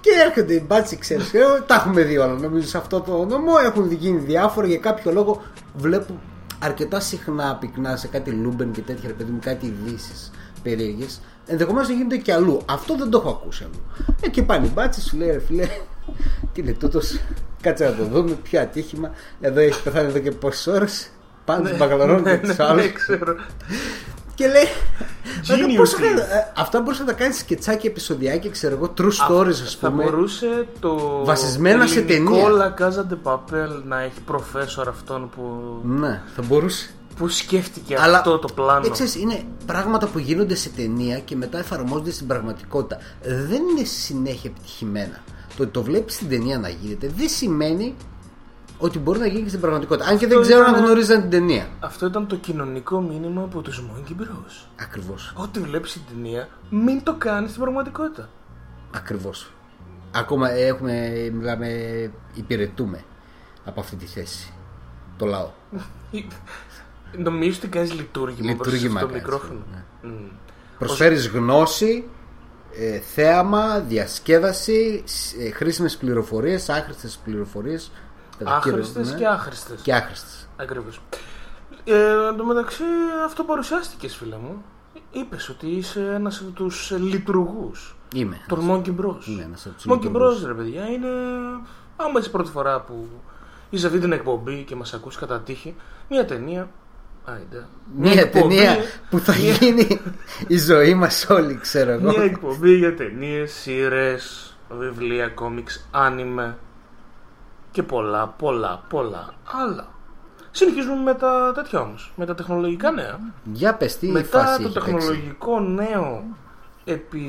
Και 0.00 0.10
έρχονται 0.26 0.54
οι 0.54 0.64
μπάτσι, 0.66 0.98
ξέρεις, 0.98 1.34
ε, 1.34 1.40
τα 1.66 1.74
έχουμε 1.74 2.02
δει 2.02 2.18
όλα 2.18 2.32
νομίζω 2.32 2.68
σε 2.68 2.78
αυτό 2.78 3.00
το 3.00 3.24
νομό. 3.24 3.52
Έχουν 3.64 3.92
γίνει 3.92 4.18
διάφορα 4.18 4.66
για 4.66 4.78
κάποιο 4.78 5.12
λόγο. 5.12 5.42
Βλέπω 5.74 6.20
αρκετά 6.58 7.00
συχνά 7.00 7.56
πυκνά 7.60 7.96
σε 7.96 8.06
κάτι 8.06 8.30
λούμπεν 8.30 8.70
και 8.70 8.80
τέτοια, 8.80 9.08
ρε 9.08 9.14
παιδί 9.14 9.30
μου, 9.30 9.38
κάτι 9.42 9.66
ειδήσεις 9.66 10.30
περίεργες. 10.64 11.20
Ενδεχομένως 11.46 11.88
να 11.88 11.94
γίνεται 11.94 12.16
και 12.16 12.32
αλλού. 12.32 12.60
Αυτό 12.70 12.96
δεν 12.96 13.10
το 13.10 13.18
έχω 13.18 13.28
ακούσει 13.28 13.64
αλλού. 13.64 13.82
Ε, 14.20 14.28
και 14.28 14.42
πάνε 14.42 14.66
οι 14.66 14.70
μπάτσι, 14.74 15.00
σου 15.00 15.16
λέει 15.16 15.30
ρε 15.30 15.38
φίλε, 15.40 15.68
τι 16.52 16.60
είναι 16.60 16.72
τούτος, 16.72 17.20
κάτσε 17.60 17.84
να 17.84 17.92
το 17.94 18.04
δούμε, 18.04 18.30
ποιο 18.42 18.60
ατύχημα. 18.60 19.10
Εδώ 19.40 19.60
έχει 19.60 19.82
πεθάνει 19.82 20.08
εδώ 20.08 20.18
και 20.18 20.30
πόσες 20.30 20.66
ώρες. 20.66 21.08
Πάνε 21.44 21.68
τους 21.68 21.78
μπαγαλαρώνουν 21.78 22.24
και 22.24 22.38
τους 22.46 22.58
άλλους. 22.58 22.84
Ναι, 22.84 22.90
ξέρω. 22.92 23.34
Και 24.34 24.46
λέει. 24.46 24.62
«Μαλάκα, 25.48 25.66
Genius 25.72 25.76
πώς 25.76 25.90
θα 25.90 25.98
is. 25.98 26.02
κάνω, 26.02 26.20
ε, 26.20 26.52
Αυτά 26.56 26.80
μπορούσε 26.80 27.02
να 27.02 27.08
τα 27.08 27.14
κάνεις 27.14 27.36
σκετσάκι, 27.38 27.86
επεισοδιάκι, 27.86 28.50
ξέρω 28.50 28.74
εγώ, 28.76 28.92
true 28.98 29.30
stories, 29.30 29.48
ας 29.48 29.76
Θα 29.80 29.90
πούμε. 29.90 30.02
μπορούσε 30.04 30.66
το. 30.80 31.20
Βασισμένα 31.24 31.86
σε 31.86 31.98
ελληνικό 31.98 32.34
ταινία. 32.34 32.76
La 32.78 32.80
Casa 32.82 33.12
de 33.12 33.32
Papel 33.32 33.82
να 33.86 34.00
έχει 34.02 34.20
προφέσορ 34.26 34.88
αυτόν 34.88 35.30
που, 35.36 35.42
Ναι, 35.84 36.22
θα 36.36 36.42
μπορούσε. 36.42 36.90
Που 37.16 37.28
σκέφτηκε 37.28 37.96
Αλλά 38.00 38.18
αυτό 38.18 38.38
το 38.38 38.52
πλάνο; 38.54 38.86
ε, 38.86 38.90
ξέρεις, 38.90 39.14
είναι 39.14 39.42
πράγματα 39.66 40.06
που 40.06 40.18
γίνονται 40.18 40.54
σε 40.54 40.68
ταινία 40.68 41.18
και 41.18 41.36
μετά 41.36 41.58
εφαρμόζονται 41.58 42.10
στην 42.10 42.26
πραγματικότητα. 42.26 42.98
Δεν 43.22 43.62
είναι 43.70 43.84
συνέχεια 43.84 44.50
επιτυχημένα. 44.50 45.22
Το 45.56 45.62
ότι 45.62 45.72
το 45.72 45.82
βλέπεις 45.82 46.14
στην 46.14 46.28
ταινία 46.28 46.58
να 46.58 46.68
γίνεται 46.68 47.08
δεν 47.16 47.28
σημαίνει 47.28 47.94
ότι 48.78 48.98
μπορεί 48.98 49.18
να 49.18 49.26
γίνει 49.26 49.42
και 49.42 49.48
στην 49.48 49.60
πραγματικότητα. 49.60 50.08
Αν 50.10 50.18
και 50.18 50.26
δεν 50.26 50.38
Αυτό 50.38 50.48
ξέρω 50.50 50.64
αν 50.64 50.72
ήταν- 50.72 50.84
γνωρίζαν 50.84 51.20
την 51.20 51.30
ταινία. 51.30 51.66
Αυτό 51.80 52.06
ήταν 52.06 52.26
το 52.26 52.36
κοινωνικό 52.36 53.00
μήνυμα 53.00 53.42
από 53.42 53.60
τους 53.60 53.82
Monkey 53.82 54.10
Bros. 54.22 54.66
Ακριβώς. 54.80 55.32
Ό,τι 55.36 55.60
βλέπεις 55.60 55.92
την 55.92 56.02
ταινία, 56.08 56.48
μην 56.70 57.02
το 57.02 57.14
κάνεις 57.14 57.50
στην 57.50 57.62
πραγματικότητα. 57.62 58.28
Ακριβώς. 58.94 59.50
Ακόμα 60.14 60.50
έχουμε, 60.50 61.10
μιλάμε, 61.32 61.68
υπηρετούμε 62.34 63.04
από 63.64 63.80
αυτή 63.80 63.96
τη 63.96 64.06
θέση. 64.06 64.52
Το 65.16 65.26
λαό. 65.26 65.50
Νομίζω 67.16 67.58
ότι 67.58 67.68
κάνεις 67.68 67.92
λειτουργήμα, 67.94 68.50
Λειτουργήμα 68.50 69.00
προς 69.00 69.02
αυτό 69.02 69.06
το 69.06 69.12
κάνεις, 69.12 69.22
μικρόφωνο; 69.22 69.62
ναι. 70.02 70.08
Μμ. 70.10 70.28
Προσφέρεις 70.78 71.28
γνώση, 71.28 72.04
ε, 72.78 72.98
θέαμα, 72.98 73.80
διασκέδαση, 73.80 75.02
σ- 75.06 75.34
ε, 75.40 75.50
χρήσιμες 75.50 75.96
πληροφορίες, 75.96 76.68
άχρηστες 76.68 77.18
πληροφορίες. 77.24 77.90
κατά 78.38 78.60
κύριο, 78.62 78.78
Άχρηστες 78.78 79.10
ναι, 79.12 79.18
και 79.18 79.26
άχρηστες. 79.26 79.80
και 79.82 79.94
άχρηστες. 79.94 80.48
Ακριβώς. 80.56 81.00
Ε, 81.84 81.94
εν 82.28 82.36
τω 82.36 82.44
μεταξύ, 82.44 82.82
αυτό 83.26 83.44
παρουσιάστηκες, 83.44 84.16
φίλε 84.16 84.36
μου. 84.36 84.64
Είπες 85.12 85.48
ότι 85.48 85.66
είσαι 85.66 86.00
ένας 86.14 86.40
από 86.40 86.50
τους 86.50 86.90
λειτουργούς 86.98 87.96
Είμαι. 88.14 88.40
των 88.48 88.60
Monkey 88.70 88.88
Bros. 89.00 89.26
Είμαι 89.26 89.42
ένας 89.42 89.66
από 89.66 89.74
τους 89.74 89.84
Monkey 89.88 90.02
λειτουργούς. 90.02 90.42
Bros, 90.42 90.46
ρε 90.46 90.54
παιδιά, 90.54 90.86
είναι. 90.88 91.06
Άμα 91.96 92.20
είσαι 92.20 92.28
πρώτη 92.30 92.50
φορά 92.50 92.80
που 92.80 93.08
είσαι 93.70 93.86
αυτή 93.86 93.98
την 93.98 94.12
εκπομπή 94.12 94.62
και 94.62 94.74
μας 94.76 94.94
ακούς 94.94 95.16
κατά 95.16 95.40
τύχη, 95.40 95.74
μια 96.10 96.24
ταινία. 96.24 96.68
Άιντε. 97.24 97.66
Μια 97.96 98.20
εκπομπή- 98.20 98.54
ταινία 98.56 98.76
που 99.10 99.18
θα 99.18 99.32
μια- 99.36 99.50
γίνει 99.52 100.00
η 100.46 100.58
ζωή 100.58 100.94
μας 100.94 101.26
όλοι, 101.30 101.58
ξέρω 101.60 101.90
εγώ. 101.90 102.08
Μια 102.10 102.22
εκπομπή 102.22 102.76
για 102.76 102.94
ταινίες, 102.94 103.52
σειρές, 103.52 104.56
βιβλία, 104.78 105.28
κόμιξ, 105.28 105.88
άνιμε 105.90 106.56
και 107.70 107.82
πολλά, 107.82 108.26
πολλά, 108.28 108.82
πολλά 108.88 109.34
άλλα. 109.64 109.88
Συνεχίζουμε 110.50 111.02
με 111.02 111.14
τα 111.14 111.52
τέτοια 111.54 111.80
όμως, 111.80 112.12
με 112.16 112.26
τα 112.26 112.34
τεχνολογικά 112.34 112.90
νέα. 112.90 113.18
Για 113.44 113.74
πες 113.74 113.98
τι 113.98 114.06
Μετά 114.06 114.38
φάση 114.38 114.62
το 114.62 114.68
έχει 114.68 114.72
παίξει; 114.78 114.90
τεχνολογικό 114.90 115.60
νέο 115.60 116.24
επί 116.84 117.26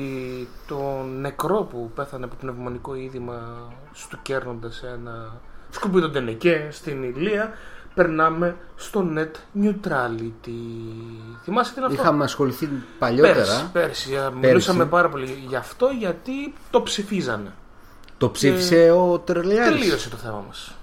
το 0.66 1.04
νεκρό 1.20 1.62
που 1.70 1.90
πέθανε 1.94 2.24
από 2.24 2.34
πνευμονικό 2.40 2.94
είδημα 2.94 3.68
στουκέρνοντας 3.92 4.82
ένα 4.82 5.40
σκουπίδο 5.70 6.10
τενεκέ 6.10 6.68
στην 6.70 7.02
Ηλία 7.02 7.50
περνάμε 7.96 8.56
στο 8.76 9.06
net 9.16 9.62
neutrality. 9.62 10.60
Θυμάσαι 11.42 11.72
τι 11.72 11.78
είναι 11.78 11.86
αυτό; 11.86 12.02
Είχαμε 12.02 12.24
ασχοληθεί 12.24 12.68
παλιότερα. 12.98 13.34
Πέρσι, 13.34 13.70
πέρσι, 13.72 14.16
α, 14.16 14.30
μιλούσαμε 14.30 14.86
πάρα 14.86 15.08
πολύ 15.08 15.44
γι' 15.48 15.56
αυτό 15.56 15.86
γιατί 15.98 16.54
το 16.70 16.82
ψηφίζανε. 16.82 17.52
Το 18.18 18.30
ψήφισε 18.30 18.90
ο 18.90 19.18
Τρελιάρης. 19.18 19.80
Τελείωσε 19.80 20.08
το 20.08 20.16
θέμα 20.16 20.44
μας. 20.46 20.74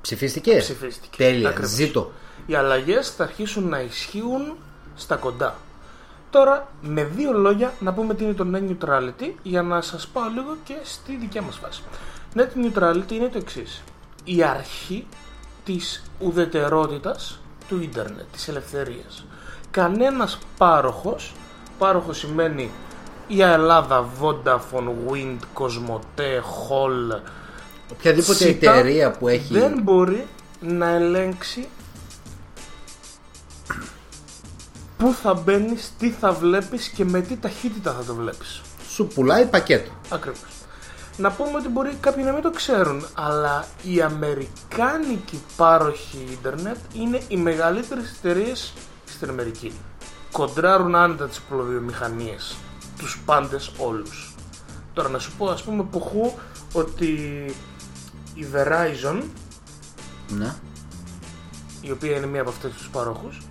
Ψηφίστηκε; 0.00 0.56
Ψηφίστηκε. 0.56 1.16
Τέλεια. 1.16 1.48
Ακριβώς. 1.48 1.70
Ζήτω. 1.70 2.12
Οι 2.46 2.54
αλλαγές 2.54 3.10
θα 3.10 3.24
αρχίσουν 3.24 3.68
να 3.68 3.80
ισχύουν 3.80 4.56
στα 4.94 5.16
κοντά. 5.16 5.54
Τώρα, 6.30 6.68
με 6.80 7.04
δύο 7.04 7.32
λόγια, 7.32 7.72
να 7.80 7.92
πούμε 7.92 8.14
τι 8.14 8.24
είναι 8.24 8.32
το 8.32 8.46
net 8.52 8.62
neutrality 8.70 9.32
για 9.42 9.62
να 9.62 9.80
σας 9.80 10.06
πάω 10.06 10.28
λίγο 10.34 10.56
και 10.64 10.74
στη 10.82 11.16
δικιά 11.16 11.42
μας 11.42 11.56
φάση. 11.56 11.82
Net 12.34 12.40
neutrality 12.40 13.12
είναι 13.12 13.28
το 13.28 13.38
εξής. 13.38 13.82
Η 14.24 14.42
αρχή 14.42 15.06
της 15.66 16.02
ουδετερότητας 16.18 17.40
του 17.68 17.80
ίντερνετ, 17.82 18.24
της 18.32 18.48
ελευθερίας. 18.48 19.24
Κανένας 19.70 20.38
πάροχος, 20.56 21.32
πάροχος 21.78 22.18
σημαίνει 22.18 22.70
η 23.26 23.42
Ελλάδα, 23.42 24.08
Vodafone, 24.20 25.10
Wind, 25.10 25.38
Cosmote, 25.54 26.40
Hall, 26.40 27.20
Οποιαδήποτε 27.92 28.44
Σίτα 28.44 28.72
εταιρεία 28.72 29.10
που 29.10 29.28
έχει. 29.28 29.52
δεν 29.58 29.80
μπορεί 29.82 30.26
να 30.60 30.88
ελέγξει 30.88 31.68
πού 34.96 35.14
θα 35.22 35.34
μπαίνεις, 35.34 35.92
τι 35.98 36.10
θα 36.10 36.32
βλέπεις 36.32 36.88
και 36.88 37.04
με 37.04 37.20
τι 37.20 37.36
ταχύτητα 37.36 37.92
θα 37.92 38.04
το 38.04 38.14
βλέπεις. 38.14 38.60
Σου 38.88 39.06
πουλάει 39.06 39.46
πακέτο. 39.46 39.90
Ακριβώς. 40.08 40.55
Να 41.18 41.30
πούμε 41.30 41.58
ότι 41.58 41.68
μπορεί 41.68 41.96
κάποιοι 42.00 42.22
να 42.26 42.32
μην 42.32 42.42
το 42.42 42.50
ξέρουν, 42.50 43.06
αλλά 43.14 43.64
οι 43.82 44.02
αμερικάνικοι 44.02 45.42
πάροχοι 45.56 46.26
ίντερνετ 46.30 46.76
είναι 46.94 47.20
οι 47.28 47.36
μεγαλύτερες 47.36 48.14
εταιρείες 48.18 48.72
στην 49.04 49.28
Αμερική. 49.28 49.72
Κοντράρουν 50.32 50.94
άνετα 50.94 51.26
τις 51.28 51.40
πλωδιομηχανίες, 51.40 52.56
τους 52.98 53.20
πάντες 53.24 53.70
όλους. 53.78 54.34
Τώρα 54.92 55.08
να 55.08 55.18
σου 55.18 55.32
πω 55.38 55.46
ας 55.48 55.62
πούμε 55.62 55.82
ποχού 55.82 56.32
ότι 56.72 57.06
η 58.34 58.46
Verizon 58.54 59.22
Ναι. 60.28 60.54
η 61.80 61.90
οποία 61.90 62.16
είναι 62.16 62.26
μία 62.26 62.40
από 62.40 62.50
αυτές 62.50 62.72
τους 62.72 62.88
παρόχους, 62.88 63.42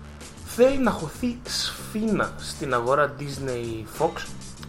θέλει 0.46 0.78
να 0.78 0.92
χωθεί 0.92 1.38
σφίνα 1.44 2.34
στην 2.38 2.74
αγορά 2.74 3.14
Disney 3.20 3.84
Fox 4.02 4.12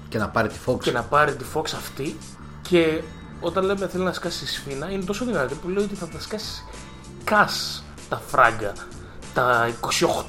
Και 0.09 0.19
να 0.19 0.29
πάρει 0.29 0.49
τη 0.49 0.57
Fox. 0.67 0.79
και 0.81 0.93
να 0.93 1.03
πάρει 1.03 1.35
τη 1.37 1.45
Fox 1.55 1.65
αυτή 1.77 2.17
και 2.69 3.03
όταν 3.41 3.65
λέμε 3.65 3.87
θέλει 3.89 4.05
να 4.05 4.13
σκάσει 4.13 4.47
σφίνα 4.47 4.91
είναι 4.91 5.05
τόσο 5.05 5.25
δυνατή 5.25 5.55
που 5.55 5.69
λέει 5.69 5.85
ότι 5.85 5.95
θα 5.95 6.07
τα 6.09 6.21
σκάσει 6.21 6.65
κας 7.25 7.85
τα 8.09 8.23
φράγκα 8.27 8.73
τα 9.35 9.71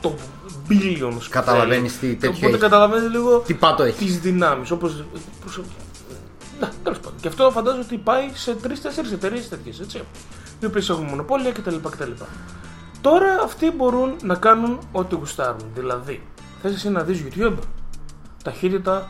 28 0.01 0.10
billions. 0.70 1.22
Καταλαβαίνεις 1.29 2.00
τι 2.00 2.08
τέτοιο 2.15 2.29
Οπότε 2.29 2.48
έχει. 2.48 2.58
καταλαβαίνεις 2.58 3.10
λίγο 3.12 3.39
Τι 3.39 3.53
πάτο 3.53 3.84
έχει. 3.84 4.06
τις 4.06 4.20
δυνάμεις. 4.20 4.72
Όπω. 4.72 4.88
Ναι, 6.60 6.70
τέλος 6.84 7.00
πάντων. 7.00 7.20
Και 7.22 7.27
αυτό 7.27 7.51
φαντάζομαι 7.51 7.84
ότι 7.84 7.98
πάει 7.98 8.29
σε 8.34 8.53
τρει-τέσσερι 8.56 9.10
εταιρείες 9.13 9.50
τέτοιες, 9.50 9.79
έτσι. 9.79 10.01
Οι 10.60 10.65
οποίες 10.65 10.89
έχουν 10.89 11.03
μονοπόλια 11.03 11.51
κτλ. 11.51 11.75
κτλ. 11.89 12.12
Τώρα 13.01 13.41
αυτοί 13.44 13.72
μπορούν 13.72 14.15
να 14.24 14.36
κάνουν 14.36 14.79
ό,τι 14.91 15.15
γουστάρουν. 15.15 15.62
Δηλαδή, 15.74 16.22
θες 16.62 16.74
εσύ 16.74 16.89
να 16.89 17.03
δεις 17.03 17.24
YouTube, 17.27 17.53
ταχύτητα 18.44 19.10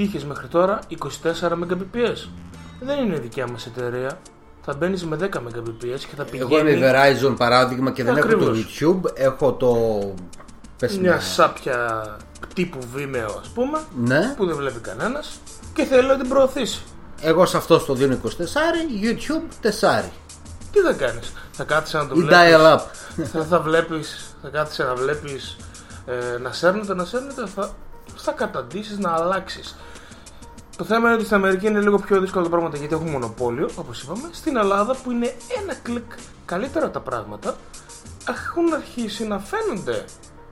τι 0.00 0.06
είχες 0.06 0.24
μέχρι 0.24 0.46
τώρα, 0.46 0.78
24 0.88 1.52
Mbps. 1.52 2.28
Δεν 2.80 2.98
είναι 3.04 3.18
δικιά 3.18 3.46
μας 3.48 3.66
εταιρεία. 3.66 4.18
Θα 4.64 4.74
μπαίνεις 4.74 5.04
με 5.04 5.16
10 5.16 5.24
Mbps 5.24 5.98
και 6.08 6.14
θα 6.16 6.24
πηγαίνει. 6.24 6.54
Εγώ 6.54 6.68
είμαι 6.68 6.90
Verizon 6.92 7.34
παράδειγμα 7.36 7.90
και 7.90 8.04
δεν 8.04 8.16
έχω 8.16 8.28
το 8.28 8.36
Ακριβώς. 8.36 8.78
YouTube, 8.80 9.00
έχω 9.14 9.52
το. 9.52 9.74
Πες 10.78 10.98
μια 10.98 11.10
μια. 11.10 11.20
σάπια 11.20 12.16
τύπου 12.54 12.78
Vimeo, 12.96 13.34
ας 13.40 13.48
πούμε, 13.48 13.78
Ναι, 14.04 14.34
που 14.36 14.46
δεν 14.46 14.56
βλέπει 14.56 14.78
κανένας 14.78 15.40
και 15.74 15.84
θέλει 15.84 16.06
να 16.08 16.16
την 16.16 16.28
προωθήσει. 16.28 16.82
εγώ 17.20 17.46
σε 17.46 17.56
αυτό 17.56 17.78
στο 17.78 17.94
δίνω 17.94 18.14
24, 18.14 18.26
YouTube 19.02 19.66
4. 19.66 20.10
Τι 20.72 20.78
θα 20.80 20.92
κάνεις, 20.92 21.32
θα 21.52 21.64
κάτσει 21.64 21.96
να 21.96 22.06
το 22.06 22.14
Ή 22.16 22.20
βλέπεις; 22.22 22.36
dial 22.36 22.76
up. 22.76 22.80
θα, 23.32 23.44
θα 23.44 23.60
βλέπεις, 23.60 24.36
θα 24.42 24.48
κάθεσαι 24.48 24.82
να 24.84 24.94
βλέπεις 24.94 25.56
ε, 26.06 26.38
να 26.38 26.52
σέρνεται, 26.52 26.94
να 26.94 27.04
σέρνεται, 27.04 27.46
θα, 27.54 27.70
θα 28.16 28.32
καταντήσεις 28.32 28.98
να 28.98 29.10
αλλάξεις. 29.12 29.76
Το 30.80 30.86
θέμα 30.86 31.06
είναι 31.06 31.14
ότι 31.14 31.24
στην 31.24 31.36
Αμερική 31.36 31.66
είναι 31.66 31.80
λίγο 31.80 31.98
πιο 31.98 32.20
δύσκολα 32.20 32.44
τα 32.44 32.50
πράγματα 32.50 32.76
γιατί 32.76 32.94
έχουν 32.94 33.08
μονοπόλιο, 33.08 33.68
όπως 33.76 34.02
είπαμε. 34.02 34.28
Στην 34.30 34.56
Ελλάδα 34.56 34.96
που 35.02 35.10
είναι 35.10 35.34
ένα 35.62 35.74
κλικ 35.74 36.12
καλύτερα 36.44 36.90
τα 36.90 37.00
πράγματα, 37.00 37.56
έχουν 38.28 38.74
αρχίσει 38.74 39.26
να 39.26 39.38
φαίνονται 39.38 40.04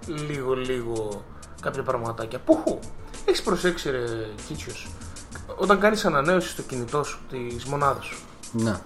λίγο 0.06 0.54
λίγο 0.54 1.24
κάποια 1.60 1.82
πραγματάκια. 1.82 2.38
Πουχού, 2.38 2.78
έχεις 3.24 3.42
προσέξει 3.42 3.90
ρε 3.90 4.04
Κίτσιος, 4.46 4.88
όταν 5.56 5.80
κάνεις 5.80 6.04
ανανέωση 6.04 6.48
στο 6.48 6.62
κινητό 6.62 7.02
σου, 7.04 7.18
της 7.30 7.64
μονάδας 7.64 8.04
σου, 8.04 8.18
Ναι. 8.52 8.76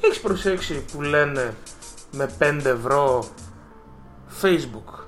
Έχεις 0.00 0.20
προσέξει 0.20 0.84
που 0.92 1.02
λένε 1.02 1.54
με 2.10 2.30
5 2.38 2.64
ευρώ 2.64 3.24
Facebook 4.42 5.01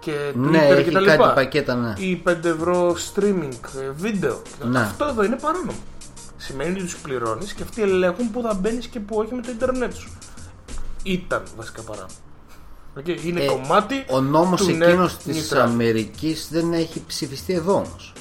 και 0.00 0.12
Twitter 0.30 0.34
Ναι, 0.50 0.58
και 0.58 0.72
έχει 0.74 0.90
τα 0.90 0.98
κάτι 1.00 1.10
λοιπά. 1.10 1.32
πακέτα, 1.32 1.74
ναι. 1.74 1.94
Ή 1.98 2.22
5 2.26 2.44
ευρώ 2.44 2.96
streaming 3.14 3.52
ε, 3.80 3.90
βίντεο. 3.96 4.42
Ναι. 4.64 4.78
Αυτό 4.80 5.04
εδώ 5.04 5.24
είναι 5.24 5.36
παράνομο. 5.36 5.72
Σημαίνει 6.36 6.70
ότι 6.70 6.80
τους 6.82 6.96
πληρώνεις 6.96 7.52
και 7.52 7.62
αυτοί 7.62 7.82
ελέγχουν 7.82 8.30
που 8.30 8.42
θα 8.42 8.54
μπαίνεις 8.54 8.86
και 8.86 9.00
που 9.00 9.16
όχι 9.16 9.34
με 9.34 9.42
το 9.42 9.50
ίντερνετ 9.50 9.94
σου. 9.94 10.10
Ήταν 11.02 11.42
βασικά 11.56 11.82
παράνομο. 11.82 12.10
Okay, 12.98 13.24
Είναι 13.24 13.40
Ε, 13.40 13.46
κομμάτι 13.46 14.04
Ο 14.10 14.20
νόμος 14.20 14.62
του 14.64 14.70
εκείνος 14.70 15.14
net 15.16 15.18
της 15.24 15.52
neutrality. 15.52 15.58
Αμερικής 15.58 16.48
δεν 16.50 16.72
έχει 16.72 17.02
ψηφιστεί 17.06 17.52
εδώ 17.52 17.74
όμως. 17.74 18.12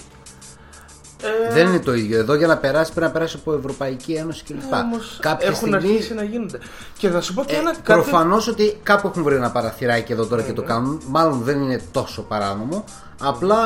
Ε, 1.22 1.54
Δεν 1.54 1.68
είναι 1.68 1.80
το 1.80 1.94
ίδιο. 1.94 2.18
Εδώ 2.20 2.34
για 2.36 2.48
να 2.48 2.58
περάσει 2.58 2.92
πρέπει 2.92 3.06
να 3.08 3.12
περάσει 3.14 3.38
από 3.40 3.54
Ευρωπαϊκή 3.54 4.14
Ένωση 4.14 4.44
κλπ. 4.44 4.74
όμως 4.74 5.18
Κάποια 5.22 5.48
έχουν 5.48 5.58
στιγμή. 5.68 5.76
αρχίσει 5.76 6.14
να 6.14 6.24
γίνονται. 6.24 6.60
Και 6.98 7.10
θα 7.10 7.22
σου 7.22 7.34
πω 7.34 7.44
και 7.44 7.56
Ε, 7.56 7.58
ένα 7.60 7.70
κάτι... 7.72 7.82
Προφανώς 7.84 8.48
ότι 8.48 8.80
κάπου 8.84 9.08
έχουν 9.08 9.24
βρει 9.24 9.36
ένα 9.36 9.52
παραθυράκι 9.52 10.12
εδώ 10.12 10.26
τώρα 10.26 10.42
και 10.42 10.50
Ναι. 10.50 10.54
το 10.56 10.64
κάνουν. 10.64 11.02
Μάλλον 11.08 11.42
δεν 11.44 11.62
είναι 11.62 11.82
τόσο 11.92 12.22
παράνομο. 12.22 12.84
Απλά 13.22 13.58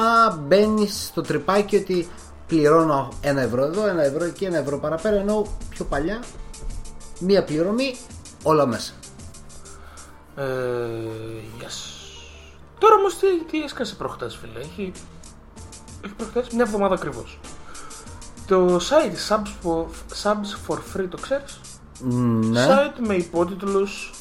μπαίνει 0.47 0.87
στο 0.87 1.21
τρυπάκι 1.21 1.75
ότι 1.75 2.07
πληρώνω 2.47 3.09
ένα 3.21 3.41
ευρώ 3.41 3.63
εδώ, 3.63 3.87
ένα 3.87 4.03
ευρώ 4.03 4.23
εκεί, 4.25 4.43
ένα 4.45 4.57
ευρώ 4.57 4.77
παραπέρα. 4.79 5.15
Ενώ 5.15 5.45
πιο 5.69 5.85
παλιά 5.85 6.19
μία 7.19 7.43
πληρωμή 7.43 7.95
όλα 8.43 8.65
μέσα. 8.65 8.91
Ε, 10.35 10.43
yes. 11.59 11.89
Τώρα 12.79 12.95
όμως 12.95 13.17
τι, 13.17 13.27
τι 13.51 13.61
έσκασε 13.63 13.95
προχτές, 13.95 14.35
φίλε; 14.41 14.59
Έχει, 14.59 14.91
έχει 16.05 16.13
προχτέ 16.13 16.45
μια 16.53 16.63
εβδομάδα 16.63 16.93
ακριβώς. 16.95 17.39
Το 18.47 18.75
site 18.75 19.29
Subs 19.29 19.47
for, 19.63 19.85
Subs 20.23 20.67
for 20.67 20.77
Free 20.95 21.07
το 21.09 21.17
ξέρεις; 21.21 21.59
Ναι, 22.01 22.65
Site 22.69 22.99
με 23.07 23.13
υπότιτλους. 23.15 24.11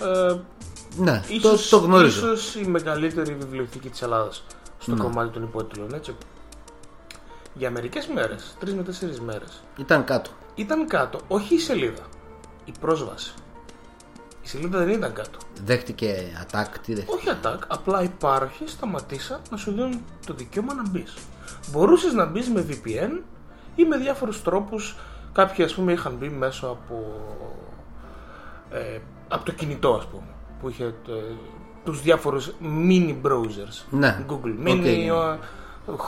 Ε, 0.00 0.36
ναι 0.96 1.22
ίσως, 1.28 1.68
το, 1.68 1.78
το 1.78 1.84
γνωρίζω. 1.86 2.26
ίσως 2.32 2.54
η 2.54 2.64
μεγαλύτερη 2.66 3.34
βιβλιοθήκη 3.34 3.88
της 3.88 4.02
Ελλάδας 4.02 4.44
στο 4.78 4.94
Ναι. 4.94 5.00
κομμάτι 5.02 5.30
των 5.32 5.42
υπότιτλων, 5.42 5.94
έτσι. 5.94 6.16
Για 7.54 7.70
μερικές 7.70 8.06
μέρες, 8.06 8.56
τρεις 8.58 8.74
με 8.74 8.82
τέσσερις 8.82 9.20
μέρες, 9.20 9.62
Ήταν 9.76 10.04
κάτω. 10.04 10.30
ήταν 10.54 10.86
κάτω, 10.86 11.18
όχι 11.28 11.54
η 11.54 11.58
σελίδα, 11.58 12.02
η 12.64 12.72
πρόσβαση. 12.80 13.34
Η 14.42 14.48
σελίδα 14.48 14.78
δεν 14.78 14.88
ήταν 14.88 15.12
κάτω. 15.12 15.38
Δέχτηκε 15.64 16.14
attack, 16.42 16.66
τι 16.84 16.94
δέχτηκε; 16.94 17.16
Όχι 17.16 17.38
attack, 17.42 17.58
απλά 17.68 18.02
υπάρχει, 18.02 18.64
σταματήσα 18.66 19.40
να 19.50 19.56
σου 19.56 19.70
δίνουν 19.72 20.00
το 20.26 20.34
δικαίωμα 20.34 20.74
να 20.74 20.82
μπεις. 20.90 21.14
Μπορούσες 21.70 22.12
να 22.12 22.24
μπεις 22.26 22.48
με 22.48 22.66
VPN 22.68 23.20
ή 23.74 23.84
με 23.84 23.96
διάφορους 23.96 24.42
τρόπους. 24.42 24.96
Κάποιοι 25.32 25.64
ας 25.64 25.74
πούμε 25.74 25.92
είχαν 25.92 26.14
μπει 26.18 26.28
μέσω 26.28 26.66
από, 26.66 27.20
ε, 28.70 28.98
από 29.28 29.44
το 29.44 29.52
κινητό, 29.52 29.94
ας 29.94 30.06
πούμε. 30.06 30.22
Που 30.60 30.68
είχε 30.68 30.84
ε, 30.84 30.92
τους 31.84 32.02
διάφορους 32.02 32.50
mini 32.62 33.14
browsers. 33.22 33.84
Ναι. 33.90 34.24
Google 34.28 34.34
OK, 34.34 34.66
Mini, 34.66 35.02
ναι. 35.04 35.12
ο- 35.12 35.38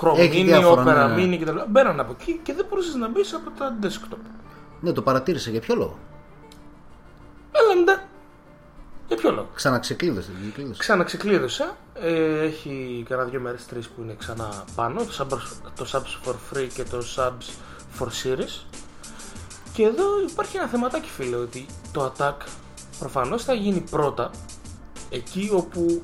Chrome 0.00 0.18
Έχει 0.18 0.40
Mini, 0.42 0.44
διάφορα, 0.46 0.82
Opera 0.82 1.16
ναι, 1.16 1.24
ναι. 1.26 1.36
Mini 1.36 1.40
κτλ. 1.40 1.58
Μπαίναν 1.68 2.00
από 2.00 2.12
εκεί 2.20 2.40
και 2.42 2.52
δεν 2.54 2.66
μπορούσες 2.68 2.94
να 2.94 3.08
μπεις 3.08 3.34
από 3.34 3.50
τα 3.58 3.76
desktop. 3.82 4.16
Ναι, 4.80 4.92
το 4.92 5.02
παρατήρησα 5.02 5.50
για 5.50 5.60
ποιο 5.60 5.74
λόγο; 5.74 5.98
Έλα 7.52 7.84
ντε. 7.84 8.02
Για 9.12 9.20
ποιο 9.20 9.30
λόγο; 9.30 9.48
Ξαναξεκλείδωσε. 9.54 10.30
ξεκλείδωσε. 10.42 10.78
Ξαναξεκλείδωσα. 10.78 11.76
Ε, 11.94 12.40
έχει 12.44 13.04
κανένα 13.08 13.28
δύο 13.28 13.40
μέρες 13.40 13.66
τρεις 13.66 13.86
που 13.88 14.02
είναι 14.02 14.14
ξανά 14.18 14.64
πάνω. 14.74 15.04
Το 15.04 15.12
Subs, 15.18 15.38
το 15.76 15.86
Subs 15.92 16.28
for 16.28 16.34
Free 16.52 16.66
και 16.74 16.82
το 16.82 17.02
Subs 17.16 17.48
for 18.00 18.06
Series. 18.06 18.64
Και 19.72 19.82
εδώ 19.82 20.04
υπάρχει 20.30 20.56
ένα 20.56 20.66
θεματάκι 20.66 21.08
φίλε 21.08 21.36
ότι 21.36 21.66
το 21.92 22.12
attack 22.18 22.34
προφανώς 22.98 23.44
θα 23.44 23.52
γίνει 23.52 23.84
πρώτα 23.90 24.30
εκεί 25.10 25.50
όπου 25.52 26.02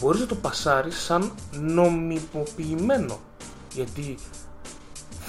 μπορείς 0.00 0.20
να 0.20 0.26
το 0.26 0.34
πασάρεις 0.34 0.96
σαν 0.98 1.30
νομιμοποιημένο. 1.60 3.20
Γιατί 3.74 4.14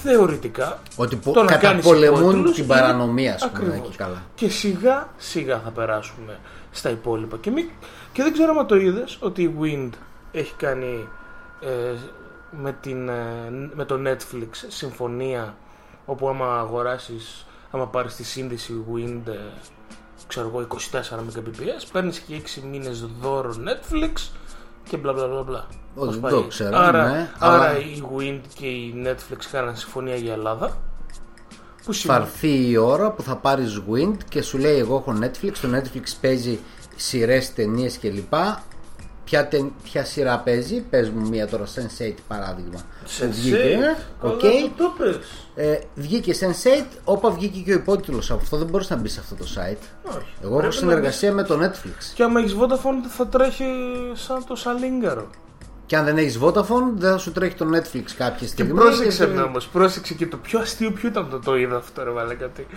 θεωρητικά 0.04 0.80
Ότι 0.96 1.16
πο- 1.16 1.32
το 1.32 1.44
να 1.44 1.58
κάνεις 1.58 1.84
καταπολεμούν 1.84 2.20
υπότιτλους 2.22 2.54
την 2.56 2.64
είναι- 2.64 2.74
παρανομία, 2.74 3.34
ας 3.34 3.50
πούμε, 3.52 3.68
Ακριβώς. 3.68 3.88
εκεί 3.88 3.98
καλά. 3.98 4.24
Και 4.36 4.50
σιγά 4.50 5.10
σιγά 5.18 5.60
θα 5.64 5.70
περάσουμε 5.70 6.40
στα 6.72 6.90
υπόλοιπα. 6.90 7.38
Και, 7.38 7.52
μη... 7.52 7.70
και 8.14 8.24
δεν 8.24 8.34
ξέρω 8.34 8.60
αν 8.60 8.68
το 8.68 8.76
είδες 8.76 9.18
ότι 9.22 9.44
η 9.44 9.56
Wind 9.62 9.90
έχει 10.32 10.54
κάνει 10.58 11.08
ε, 11.60 11.94
με, 12.62 12.72
την, 12.82 13.10
ε, 13.10 13.50
με 13.74 13.86
το 13.86 14.00
Netflix 14.06 14.50
συμφωνία 14.68 15.56
όπου 16.06 16.30
άμα 16.30 16.60
αγοράσεις, 16.60 17.46
άμα 17.72 17.88
πάρεις 17.88 18.16
τη 18.16 18.24
σύνδεση 18.24 18.86
Wind 18.94 19.22
ε, 19.28 19.38
ξέρω 20.28 20.48
εγώ 20.48 20.68
24 20.70 20.76
Mbps 21.16 21.84
παίρνεις 21.92 22.20
και 22.20 22.42
6 22.60 22.62
μήνες 22.72 23.06
δώρο 23.22 23.56
Netflix 23.58 24.30
και 24.90 24.98
μπλα 24.98 25.14
μπλα 25.14 25.28
μπλα 25.28 25.44
μπλα. 25.44 25.68
Ω, 25.96 26.00
Πώς 26.06 26.10
δεν 26.10 26.20
πάει. 26.20 26.32
το 26.32 26.44
ξέρω, 26.44 26.78
άρα, 26.78 27.10
ναι, 27.12 27.30
άρα 27.40 27.54
αλλά- 27.70 27.78
η 27.80 28.04
Wind 28.18 28.42
και 28.56 28.66
η 28.66 29.04
Netflix 29.06 29.38
κάναν 29.52 29.76
συμφωνία 29.76 30.16
για 30.16 30.34
Ελλάδα 30.34 30.78
που 31.90 31.96
Θα 31.96 32.00
σημαίνει 32.02 32.22
έρθει 32.24 32.70
η 32.70 32.78
ώρα 32.78 33.12
που 33.12 33.22
θα 33.24 33.36
πάρεις 33.36 33.82
Wind 33.92 34.16
και 34.30 34.42
σου 34.42 34.58
λέει 34.58 34.78
εγώ 34.78 34.96
έχω 34.96 35.20
Netflix, 35.22 35.52
το 35.62 35.68
Netflix 35.76 36.04
παίζει 36.22 36.60
σειρές, 36.96 37.54
ταινίες 37.54 38.00
κλπ. 38.00 38.34
Ποια, 39.24 39.48
τε- 39.48 39.72
ποια 39.84 40.04
σειρά 40.06 40.40
παίζει, 40.40 40.82
πες 40.90 41.10
μου 41.10 41.28
μία 41.30 41.48
τώρα 41.48 41.66
Sense8 41.66 42.14
παράδειγμα. 42.28 42.80
Σε 43.06 43.26
Που 43.26 43.32
βγήκε, 43.32 43.58
Καλά 43.58 44.34
οκ. 44.34 44.40
το 44.40 44.48
το 44.78 44.94
πες. 44.98 45.18
Ε, 45.56 45.80
βγήκε 45.96 46.34
Sense8, 46.40 46.86
όπα 47.04 47.32
βγήκε 47.32 47.60
και 47.60 47.72
ο 47.72 47.74
υπότιτλος 47.76 48.32
από 48.32 48.42
αυτό, 48.44 48.58
δεν 48.58 48.68
μπορείς 48.68 48.90
να 48.90 48.96
μπεις 48.96 49.12
σε 49.14 49.20
αυτό 49.20 49.36
το 49.36 49.46
site. 49.56 49.84
Όχι. 50.04 50.26
Εγώ 50.42 50.52
έχω 50.52 50.58
Πρέπει 50.60 50.74
συνεργασία 50.76 51.34
με 51.34 51.44
το 51.44 51.54
Netflix. 51.54 51.60
να 51.86 51.92
μπεις- 51.96 52.12
Και 52.16 52.24
άμα 52.24 52.40
έχεις 52.40 52.56
Vodafone 52.56 53.08
θα 53.10 53.28
τρέχει 53.28 53.66
σαν 54.14 54.44
το 54.48 54.56
σαλίγκαρο. 54.56 55.30
Και 55.90 55.98
αν 55.98 56.06
δεν 56.06 56.18
έχεις 56.18 56.40
Vodafone, 56.42 56.92
δεν 56.96 57.12
θα 57.12 57.18
σου 57.18 57.32
τρέχει 57.32 57.56
το 57.56 57.66
Netflix 57.74 58.04
κάποια 58.18 58.38
Και 58.40 58.46
στιγμή. 58.46 58.74
πρόσεξε 58.74 59.26
και- 59.26 59.32
με 59.34 59.42
όμως, 59.42 59.68
πρόσεξε 59.68 60.14
και 60.14 60.28
το 60.28 60.38
πιο 60.38 60.60
αστείο 60.60 60.92
ποιο 60.92 61.10
ήταν 61.10 61.30
το, 61.30 61.40
το 61.40 61.58
είδα 61.58 61.76
αυτό 61.78 62.04
ρε 62.04 62.10
βάλε 62.10 62.34
κάτι. 62.34 62.68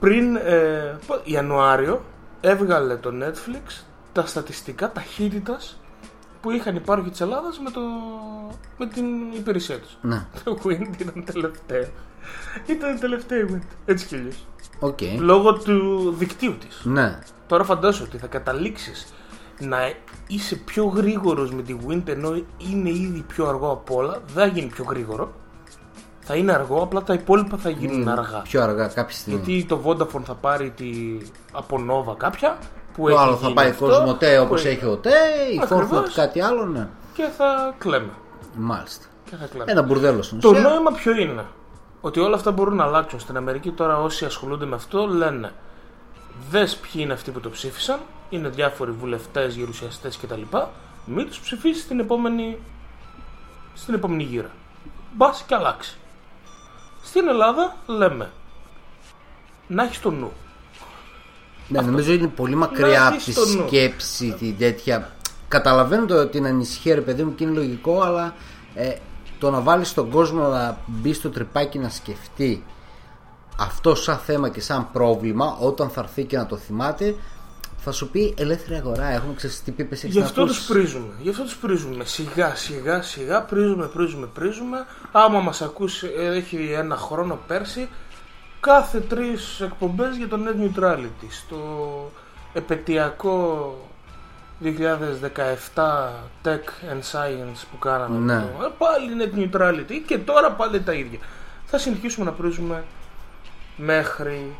Πριν 0.00 0.36
ε, 0.36 0.98
πο- 1.06 1.20
Ιανουάριο 1.24 2.04
έβγαλε 2.40 2.96
το 2.96 3.10
Netflix 3.22 3.82
τα 4.12 4.26
στατιστικά 4.26 4.92
ταχύτητας 4.92 5.80
που 6.40 6.50
είχαν 6.50 6.76
υπάρχει 6.76 7.10
της 7.10 7.20
Ελλάδας 7.20 7.58
με, 7.64 7.70
το, 7.70 7.80
με 8.78 8.86
την 8.86 9.04
υπηρεσία 9.36 9.78
τους. 9.80 9.96
Ναι, 10.00 10.26
Το 10.44 10.58
Wind 10.64 11.00
ήταν 11.00 11.24
τελευταίο. 11.32 11.84
Ήταν 12.66 12.98
τελευταίο 13.00 13.40
η 13.40 13.46
Wind. 13.52 13.66
Έτσι 13.84 14.06
κι 14.06 14.14
αλλιώς. 14.14 14.46
οκ. 14.78 14.98
Λόγω 15.18 15.52
του 15.52 16.10
δικτύου 16.18 16.54
της. 16.58 16.80
Ναι. 16.84 17.18
Τώρα 17.46 17.64
φαντάσου 17.64 18.02
ότι 18.06 18.18
θα 18.18 18.26
καταλήξεις 18.26 19.06
να 19.58 19.78
είσαι 20.26 20.56
πιο 20.56 20.84
γρήγορος 20.84 21.50
με 21.52 21.62
τη 21.62 21.76
Wind 21.88 22.08
ενώ 22.08 22.34
είναι 22.58 22.88
ήδη 22.90 23.24
πιο 23.28 23.46
αργό 23.48 23.70
από 23.70 23.94
όλα. 23.96 24.20
Δεν 24.34 24.44
θα 24.44 24.46
γίνει 24.46 24.66
πιο 24.68 24.84
γρήγορο. 24.88 25.32
Θα 26.20 26.34
είναι 26.34 26.52
αργό, 26.52 26.82
απλά 26.82 27.02
τα 27.02 27.12
υπόλοιπα 27.14 27.56
θα 27.56 27.70
γίνουν 27.70 28.08
αργά. 28.08 28.40
Πιο 28.42 28.62
αργά 28.62 28.86
κάποια 28.86 29.16
στιγμή. 29.16 29.40
Γιατί 29.44 29.64
το 29.68 29.80
Vodafone 29.84 30.22
θα 30.24 30.34
πάρει 30.34 30.70
τη 30.70 30.86
από 31.52 31.76
Nova 31.90 32.16
κάποια 32.16 32.56
που 32.92 33.02
Το 33.02 33.08
έχει 33.08 33.18
άλλο 33.18 33.32
θα 33.36 33.40
γίνει 33.42 33.54
πάει 33.54 33.68
αυτό, 33.68 33.86
Κοσμοτέ 33.86 34.36
που 34.36 34.42
όπως 34.44 34.64
έχει- 34.64 34.76
έχει 34.76 34.86
ο 34.86 34.96
ΤΕ, 34.96 35.10
η 35.54 35.58
Ακριβώς. 35.62 35.68
Φόρθλαπ 35.68 36.14
κάτι 36.14 36.40
άλλο, 36.40 36.64
ναι. 36.66 36.88
Και 37.14 37.24
θα 37.36 37.74
κλαίμε. 37.78 38.10
Μάλιστα. 38.56 39.06
Και 39.30 39.36
θα 39.36 39.46
κλαίμε. 39.46 39.64
Ένα 39.72 39.82
μπουρδέλο 39.82 40.22
στην 40.22 40.40
Το 40.40 40.48
ουσία. 40.48 40.60
νόημα 40.62 40.90
ποιο 40.90 41.12
είναι; 41.16 41.44
Ότι 42.00 42.20
όλα 42.20 42.34
αυτά 42.34 42.50
μπορούν 42.50 42.76
να 42.76 42.84
αλλάξουν. 42.84 43.20
Στην 43.20 43.36
Αμερική 43.36 43.70
τώρα 43.70 44.00
όσοι 44.02 44.24
ασχολούνται 44.24 44.66
με 44.66 44.74
αυτό 44.74 45.06
λένε 45.06 45.52
δες 46.50 46.76
ποιοι 46.76 46.92
είναι 46.94 47.12
αυτοί 47.12 47.30
που 47.30 47.40
το 47.40 47.50
ψήφισαν, 47.50 48.00
είναι 48.30 48.48
διάφοροι 48.48 48.90
βουλευτές, 48.90 49.54
γερουσιαστές 49.54 50.16
κτλ. 50.16 50.42
Μην 51.04 51.26
τους 51.26 51.40
ψηφίσεις 51.40 51.82
στην 51.82 52.00
επόμενη, 52.00 52.58
στην 53.74 53.94
επόμενη 53.94 54.22
γύρα. 54.22 54.50
Μπας 55.16 55.44
και 55.46 55.54
αλλάξει. 55.54 55.96
Στην 57.02 57.28
Ελλάδα 57.28 57.76
λέμε 57.86 58.30
να 59.66 59.82
έχεις 59.82 60.00
το 60.00 60.10
νου. 60.10 60.32
Ναι, 61.68 61.80
νομίζω 61.80 62.12
είναι 62.12 62.26
πολύ 62.26 62.54
μακριά 62.54 63.06
από 63.06 63.14
έχεις 63.14 63.24
τη 63.24 63.32
στο 63.32 63.46
νου. 63.46 63.66
σκέψη 63.66 64.36
την 64.38 64.58
τέτοια. 64.58 65.10
Καταλαβαίνω 65.48 66.06
το, 66.06 66.26
την 66.26 66.46
ανησυχία, 66.46 66.94
ρε 66.94 67.00
παιδί 67.00 67.22
μου, 67.22 67.34
και 67.34 67.44
είναι 67.44 67.52
λογικό, 67.52 68.00
αλλά 68.00 68.34
ε, 68.74 68.96
το 69.38 69.50
να 69.50 69.60
βάλεις 69.60 69.94
τον 69.94 70.10
κόσμο 70.10 70.48
να 70.48 70.78
μπει 70.86 71.12
στο 71.12 71.30
τρυπάκι 71.30 71.78
να 71.78 71.88
σκεφτεί 71.88 72.64
αυτό 73.58 73.94
σαν 73.94 74.16
θέμα 74.18 74.48
και 74.48 74.60
σαν 74.60 74.88
πρόβλημα, 74.92 75.56
όταν 75.60 75.88
θα 75.88 76.00
έρθει 76.00 76.24
και 76.24 76.36
να 76.36 76.46
το 76.46 76.56
θυμάται, 76.56 77.14
θα 77.76 77.92
σου 77.92 78.10
πει 78.10 78.34
ελεύθερη 78.38 78.74
αγορά. 78.74 79.06
Έχουμε 79.06 79.34
ξέρεις 79.34 79.62
τι 79.62 79.70
πίπε 79.70 79.94
έχεις 79.94 80.10
Γι' 80.12 80.18
να 80.18 80.24
αυτό 80.24 80.44
τους 80.46 80.50
ακούσεις. 80.56 80.66
πρίζουμε. 80.76 81.14
Γι' 81.20 81.28
αυτό 81.30 81.42
τους 81.42 81.56
πρίζουμε. 81.56 82.04
Σιγά 82.04 82.54
σιγά 82.54 83.02
σιγά 83.02 83.42
πρίζουμε, 83.42 83.86
πρίζουμε, 83.86 84.26
πρίζουμε. 84.26 84.86
Άμα 85.12 85.40
μας 85.40 85.62
ακούσει, 85.62 86.10
ε, 86.18 86.26
έχει 86.36 86.72
ένα 86.76 86.96
χρόνο 86.96 87.38
πέρσι, 87.46 87.88
κάθε 88.60 89.00
τρεις 89.00 89.60
εκπομπές 89.60 90.16
για 90.16 90.28
το 90.28 90.38
net 90.44 90.62
neutrality. 90.64 91.26
Στο 91.30 91.56
επαιτειακό 92.52 93.74
2017 94.62 96.10
Tech 96.44 96.66
and 96.92 97.02
Science 97.12 97.62
που 97.70 97.78
κάναμε. 97.78 98.18
Ναι. 98.18 98.34
με 98.34 98.40
το- 98.58 98.64
ε, 98.64 98.70
Πάλι 98.78 99.10
net 99.20 99.38
neutrality 99.38 100.02
και 100.06 100.18
τώρα 100.18 100.50
πάλι 100.52 100.80
τα 100.82 100.92
ίδια. 100.92 101.18
Θα 101.64 101.78
συνεχίσουμε 101.78 102.24
να 102.24 102.32
πρίζουμε 102.32 102.84
μέχρι 103.76 104.56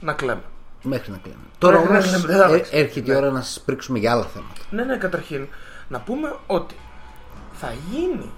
να 0.00 0.12
κλαίμε. 0.12 0.42
Μέχρι 0.82 1.10
να 1.10 1.16
κλαίμε. 1.18 1.36
Τώρα 1.58 1.78
Μέχρι 1.78 1.92
όμως 1.94 2.10
να 2.12 2.18
κλαίμε, 2.18 2.26
δεν 2.32 2.38
θα 2.38 2.44
αλλάξει. 2.46 2.70
έρχεται 2.76 3.12
η 3.12 3.16
ώρα 3.16 3.30
να 3.30 3.40
σας 3.40 3.60
πρίξουμε 3.60 3.98
για 3.98 4.12
άλλα 4.12 4.24
θέματα. 4.24 4.60
Ναι, 4.70 4.84
ναι, 4.84 4.96
καταρχήν 4.96 5.48
να 5.88 6.00
πούμε 6.00 6.36
ότι 6.46 6.74
θα 7.52 7.74
γίνει 7.90 8.30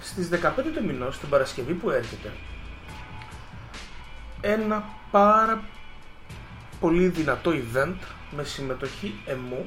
στις 0.00 0.28
15 0.28 0.72
του 0.74 0.84
μηνός, 0.84 1.18
την 1.18 1.28
Παρασκευή 1.28 1.72
που 1.72 1.90
έρχεται, 1.90 2.32
ένα 4.40 4.84
πάρα 5.10 5.62
πολύ 6.80 7.08
δυνατό 7.08 7.50
event 7.50 7.94
με 8.36 8.44
συμμετοχή 8.44 9.20
εμού, 9.26 9.66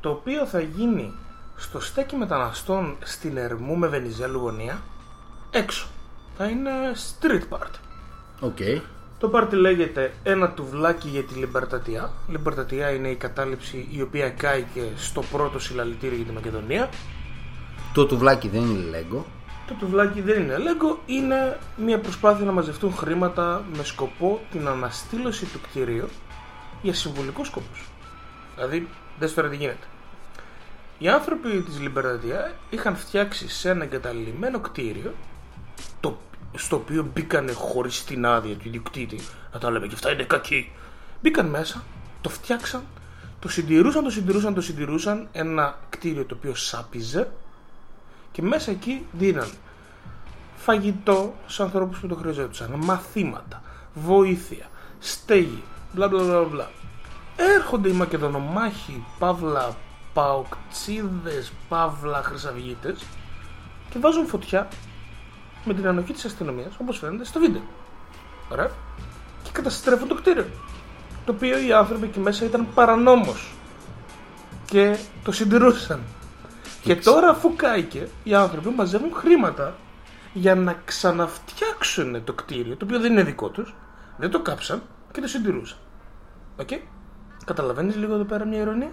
το 0.00 0.10
οποίο 0.10 0.46
θα 0.46 0.60
γίνει 0.60 1.14
στο 1.56 1.80
στέκι 1.80 2.16
μεταναστών 2.16 2.96
στην 3.02 3.36
Ερμού 3.36 3.76
με 3.76 3.86
Βενιζέλου 3.86 4.38
γωνία, 4.40 4.82
έξω. 5.50 5.86
Θα 6.36 6.44
είναι 6.44 6.70
street 6.94 7.56
party. 7.56 7.78
OK. 8.40 8.58
Το 9.18 9.28
πάρτι 9.28 9.56
λέγεται 9.56 10.12
ένα 10.22 10.50
τουβλάκι 10.50 11.08
για 11.08 11.22
τη 11.22 11.34
Λιμπερτατιά. 11.34 12.12
Λιμπερτατιά 12.28 12.90
είναι 12.90 13.08
η 13.08 13.14
κατάληψη 13.14 13.88
η 13.90 14.02
οποία 14.02 14.30
κάηκε 14.30 14.82
στο 14.96 15.22
πρώτο 15.22 15.58
συλλαλητήριο 15.58 16.16
για 16.16 16.26
τη 16.26 16.32
Μακεδονία. 16.32 16.88
Το 17.94 18.06
τουβλάκι 18.06 18.48
δεν 18.48 18.60
είναι 18.60 18.88
λέγκο. 18.88 19.26
Το 19.66 19.74
τουβλάκι 19.74 20.20
δεν 20.20 20.42
είναι 20.42 20.58
λέγκο, 20.58 20.98
είναι 21.06 21.58
μια 21.76 21.98
προσπάθεια 21.98 22.44
να 22.44 22.52
μαζευτούν 22.52 22.94
χρήματα 22.94 23.64
με 23.76 23.84
σκοπό 23.84 24.40
την 24.50 24.68
αναστήλωση 24.68 25.46
του 25.46 25.60
κτηρίου 25.60 26.08
για 26.82 26.94
συμβολικούς 26.94 27.46
σκοπούς. 27.46 27.88
Δηλαδή, 28.54 28.88
δες 29.18 29.34
τώρα 29.34 29.48
τι 29.48 29.56
γίνεται. 29.56 29.86
Οι 30.98 31.08
άνθρωποι 31.08 31.60
της 31.60 31.80
Λιμπερτατιά 31.80 32.52
είχαν 32.70 32.96
φτιάξει 32.96 33.48
σε 33.48 33.70
ένα 33.70 33.84
εγκαταλειμμένο 33.84 34.60
κτίριο 34.60 35.14
το, 36.00 36.18
στο 36.54 36.76
οποίο 36.76 37.10
μπήκανε 37.14 37.52
χωρίς 37.52 38.04
την 38.04 38.26
άδεια 38.26 38.54
του 38.54 38.68
ιδιοκτήτη 38.68 39.20
να 39.52 39.58
τα 39.58 39.70
λέμε 39.70 39.86
και 39.86 39.94
αυτά 39.94 40.12
είναι 40.12 40.22
κακοί. 40.22 40.72
Μπήκαν 41.22 41.46
μέσα, 41.46 41.84
το 42.20 42.28
φτιάξαν, 42.28 42.82
το 43.38 43.48
συντηρούσαν, 43.48 44.04
το 44.04 44.10
συντηρούσαν, 44.10 44.54
το 44.54 44.60
συντηρούσαν 44.60 45.28
ένα 45.32 45.78
κτίριο 45.90 46.24
το 46.24 46.34
οποίο 46.34 46.54
σάπιζε 46.54 47.30
και 48.32 48.42
μέσα 48.42 48.70
εκεί 48.70 49.06
δίναν 49.12 49.48
φαγητό 50.56 51.34
στους 51.42 51.60
ανθρώπους 51.60 51.98
που 51.98 52.06
το 52.06 52.14
χρειαζόντουσαν, 52.14 52.74
μαθήματα, 52.76 53.62
βοήθεια, 53.94 54.66
στέγη, 54.98 55.62
μπλα 55.92 56.08
μπλα 56.08 56.22
μπλα 56.22 56.42
μπλα. 56.42 56.70
Έρχονται 57.36 57.88
οι 57.88 57.92
Μακεδονομάχοι, 57.92 59.04
παύλα 59.18 59.76
παοκτσίδες, 60.14 61.52
παύλα 61.68 62.22
χρυσαυγίτες 62.22 63.04
και 63.90 63.98
βάζουν 63.98 64.26
φωτιά 64.26 64.68
με 65.64 65.74
την 65.74 65.86
ανοχή 65.86 66.12
της 66.12 66.24
αστυνομίας, 66.24 66.74
όπως 66.80 66.98
φαίνεται 66.98 67.24
στο 67.24 67.40
βίντεο. 67.40 67.62
Ωραία. 68.48 68.70
Και 69.42 69.50
καταστρέφουν 69.52 70.08
το 70.08 70.14
κτίριο. 70.14 70.46
Το 71.24 71.32
οποίο 71.32 71.58
οι 71.58 71.72
άνθρωποι 71.72 72.04
εκεί 72.04 72.20
μέσα 72.20 72.44
ήταν 72.44 72.66
παρανόμος. 72.74 73.54
Και 74.64 74.96
το 75.24 75.32
συντηρούσαν. 75.32 76.00
Και 76.82 76.96
τώρα 76.96 77.28
αφού 77.28 77.56
κάηκε, 77.56 78.08
οι 78.22 78.34
άνθρωποι 78.34 78.68
μαζεύουν 78.68 79.14
χρήματα 79.14 79.74
για 80.32 80.54
να 80.54 80.80
ξαναφτιάξουν 80.84 82.24
το 82.24 82.32
κτίριο, 82.32 82.76
το 82.76 82.84
οποίο 82.84 83.00
δεν 83.00 83.12
είναι 83.12 83.22
δικό 83.22 83.48
τους, 83.48 83.74
δεν 84.16 84.30
το 84.30 84.40
κάψαν 84.40 84.82
και 85.12 85.20
το 85.20 85.26
συντηρούσαν. 85.26 85.78
Οκ. 86.56 86.68
Καταλαβαίνεις 87.44 87.96
λίγο 87.96 88.14
εδώ 88.14 88.24
πέρα 88.24 88.44
μια 88.44 88.58
ειρωνεία; 88.58 88.92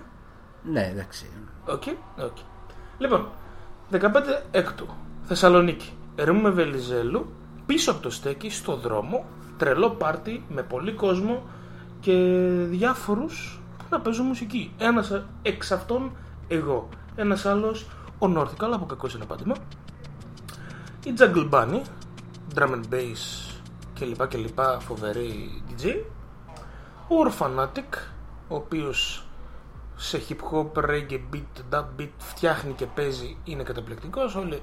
Ναι, 0.63 0.87
εντάξει. 0.91 1.29
OK, 1.65 1.83
OK. 2.17 2.37
Λοιπόν, 2.97 3.27
15 3.91 3.99
έκτου, 4.51 4.87
Θεσσαλονίκη. 5.23 5.93
Ερμού 6.21 6.41
με 6.41 6.49
Βενιζέλου, 6.49 7.31
πίσω 7.65 7.91
από 7.91 8.01
το 8.01 8.09
στέκι, 8.09 8.49
στο 8.49 8.75
δρόμο, 8.75 9.25
τρελό 9.57 9.89
πάρτι 9.89 10.43
με 10.49 10.63
πολύ 10.63 10.91
κόσμο 10.91 11.43
και 11.99 12.13
διάφορους 12.69 13.61
που 13.77 13.85
να 13.89 13.99
παίζουν 13.99 14.25
μουσική. 14.25 14.73
Ένας 14.77 15.23
εξ 15.41 15.71
αυτών 15.71 16.11
εγώ. 16.47 16.89
Ένας 17.15 17.45
άλλος 17.45 17.87
ο 18.19 18.27
Νόρθικα, 18.27 18.65
αλλά 18.65 18.75
από 18.75 18.85
κακό 18.85 19.07
είναι 19.15 19.25
πάτημα. 19.25 19.55
Η 21.05 21.13
Jungle 21.17 21.49
Bunny, 21.49 21.81
drum 22.55 22.69
and 22.69 22.93
bass 22.93 23.51
κλπ. 23.99 24.27
κλπ. 24.27 24.59
Φοβερή 24.79 25.63
DJ. 25.69 26.03
Ο 27.07 27.15
Orphanatic, 27.27 27.97
ο 28.47 28.55
οποίος 28.55 29.25
σε 29.95 30.21
hip 30.29 30.35
hop, 30.51 30.83
reggae 30.83 31.19
beat, 31.33 31.75
dub 31.75 31.85
beat 31.99 32.09
φτιάχνει 32.17 32.73
και 32.73 32.85
παίζει 32.85 33.37
είναι 33.43 33.63
καταπληκτικός 33.63 34.35
όλοι, 34.35 34.61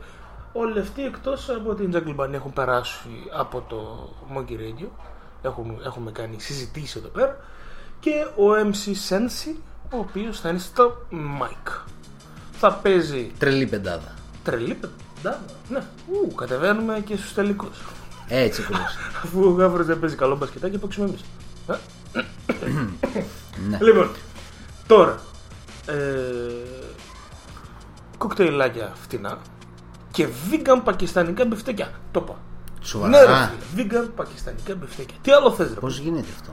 όλοι 0.58 0.78
αυτοί 0.78 1.04
εκτός 1.04 1.48
από 1.48 1.74
την 1.74 1.90
Jungle 1.94 2.16
Bunny 2.24 2.32
έχουν 2.32 2.52
περάσει 2.52 3.08
από 3.32 3.60
το 3.68 4.08
Monkey 4.34 4.52
Radio 4.52 4.88
έχουμε, 5.42 5.74
έχουμε 5.84 6.10
κάνει 6.10 6.40
συζητήσεις 6.40 6.94
εδώ 6.96 7.08
πέρα 7.08 7.36
και 8.00 8.10
ο 8.36 8.44
MC 8.54 8.90
Sensi 9.08 9.54
ο 9.90 9.98
οποίος 9.98 10.40
θα 10.40 10.48
είναι 10.48 10.58
στο 10.58 10.96
mic 11.12 11.72
θα 12.52 12.72
παίζει 12.72 13.32
Τρελή 13.38 13.66
πεντάδα. 13.66 14.14
τρελή 14.44 14.74
πεντάδα 14.74 15.44
ναι, 15.68 15.82
Ου, 16.08 16.34
κατεβαίνουμε 16.34 17.00
και 17.00 17.16
στους 17.16 17.34
τελικούς 17.34 17.78
Έτσι 18.28 18.62
ακριβώς. 18.62 18.96
αφού 19.24 19.44
ο 19.44 19.50
Γάφρος 19.50 19.86
δεν 19.86 19.98
παίζει 20.00 20.16
καλό 20.16 20.36
μπασκετάκι 20.36 20.78
παίξουμε 20.78 21.06
εμείς 21.06 21.24
Ε; 21.68 21.74
ναι. 23.68 23.78
Λοιπόν, 23.80 24.10
τώρα. 24.86 25.20
Ε, 25.86 25.94
κοκτέιλάκια 28.18 28.92
φτηνά 29.02 29.38
και 30.18 30.26
vegan 30.50 30.80
πακιστανικά 30.84 31.44
μπιφτέκια. 31.44 31.90
Το 32.10 32.20
είπα. 32.24 32.36
Σοβαρά. 32.80 33.10
Ναι, 33.10 33.18
ρε 33.20 33.32
φίλε. 33.74 33.86
Vegan 33.90 34.08
πακιστανικά 34.16 34.74
μπιφτέκια. 34.74 35.16
Τι 35.22 35.30
άλλο 35.32 35.50
θες, 35.50 35.68
ρε. 35.74 35.80
Πώς 35.80 35.98
γίνεται 35.98 36.26
αυτό; 36.40 36.52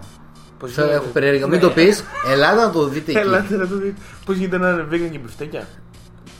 Πώς 0.60 0.72
Θα 0.74 0.82
γίνεται- 0.82 1.02
έχω 1.02 1.12
περιέργεια. 1.12 1.48
Μην 1.48 1.56
Ναι. 1.60 1.62
το 1.66 1.70
πεις. 1.72 2.04
Ελάτε 2.32 2.62
να 2.62 2.72
το 2.72 2.84
δείτε 2.88 3.12
εκεί. 3.12 3.20
Ελάτε 3.20 3.56
να 3.58 3.68
το 3.68 3.76
δείτε. 3.76 4.02
Πώς 4.26 4.36
γίνεται 4.36 4.58
να 4.58 4.70
είναι 4.70 4.88
vegan 4.92 5.10
και 5.12 5.18
μπιφτέκια; 5.18 5.68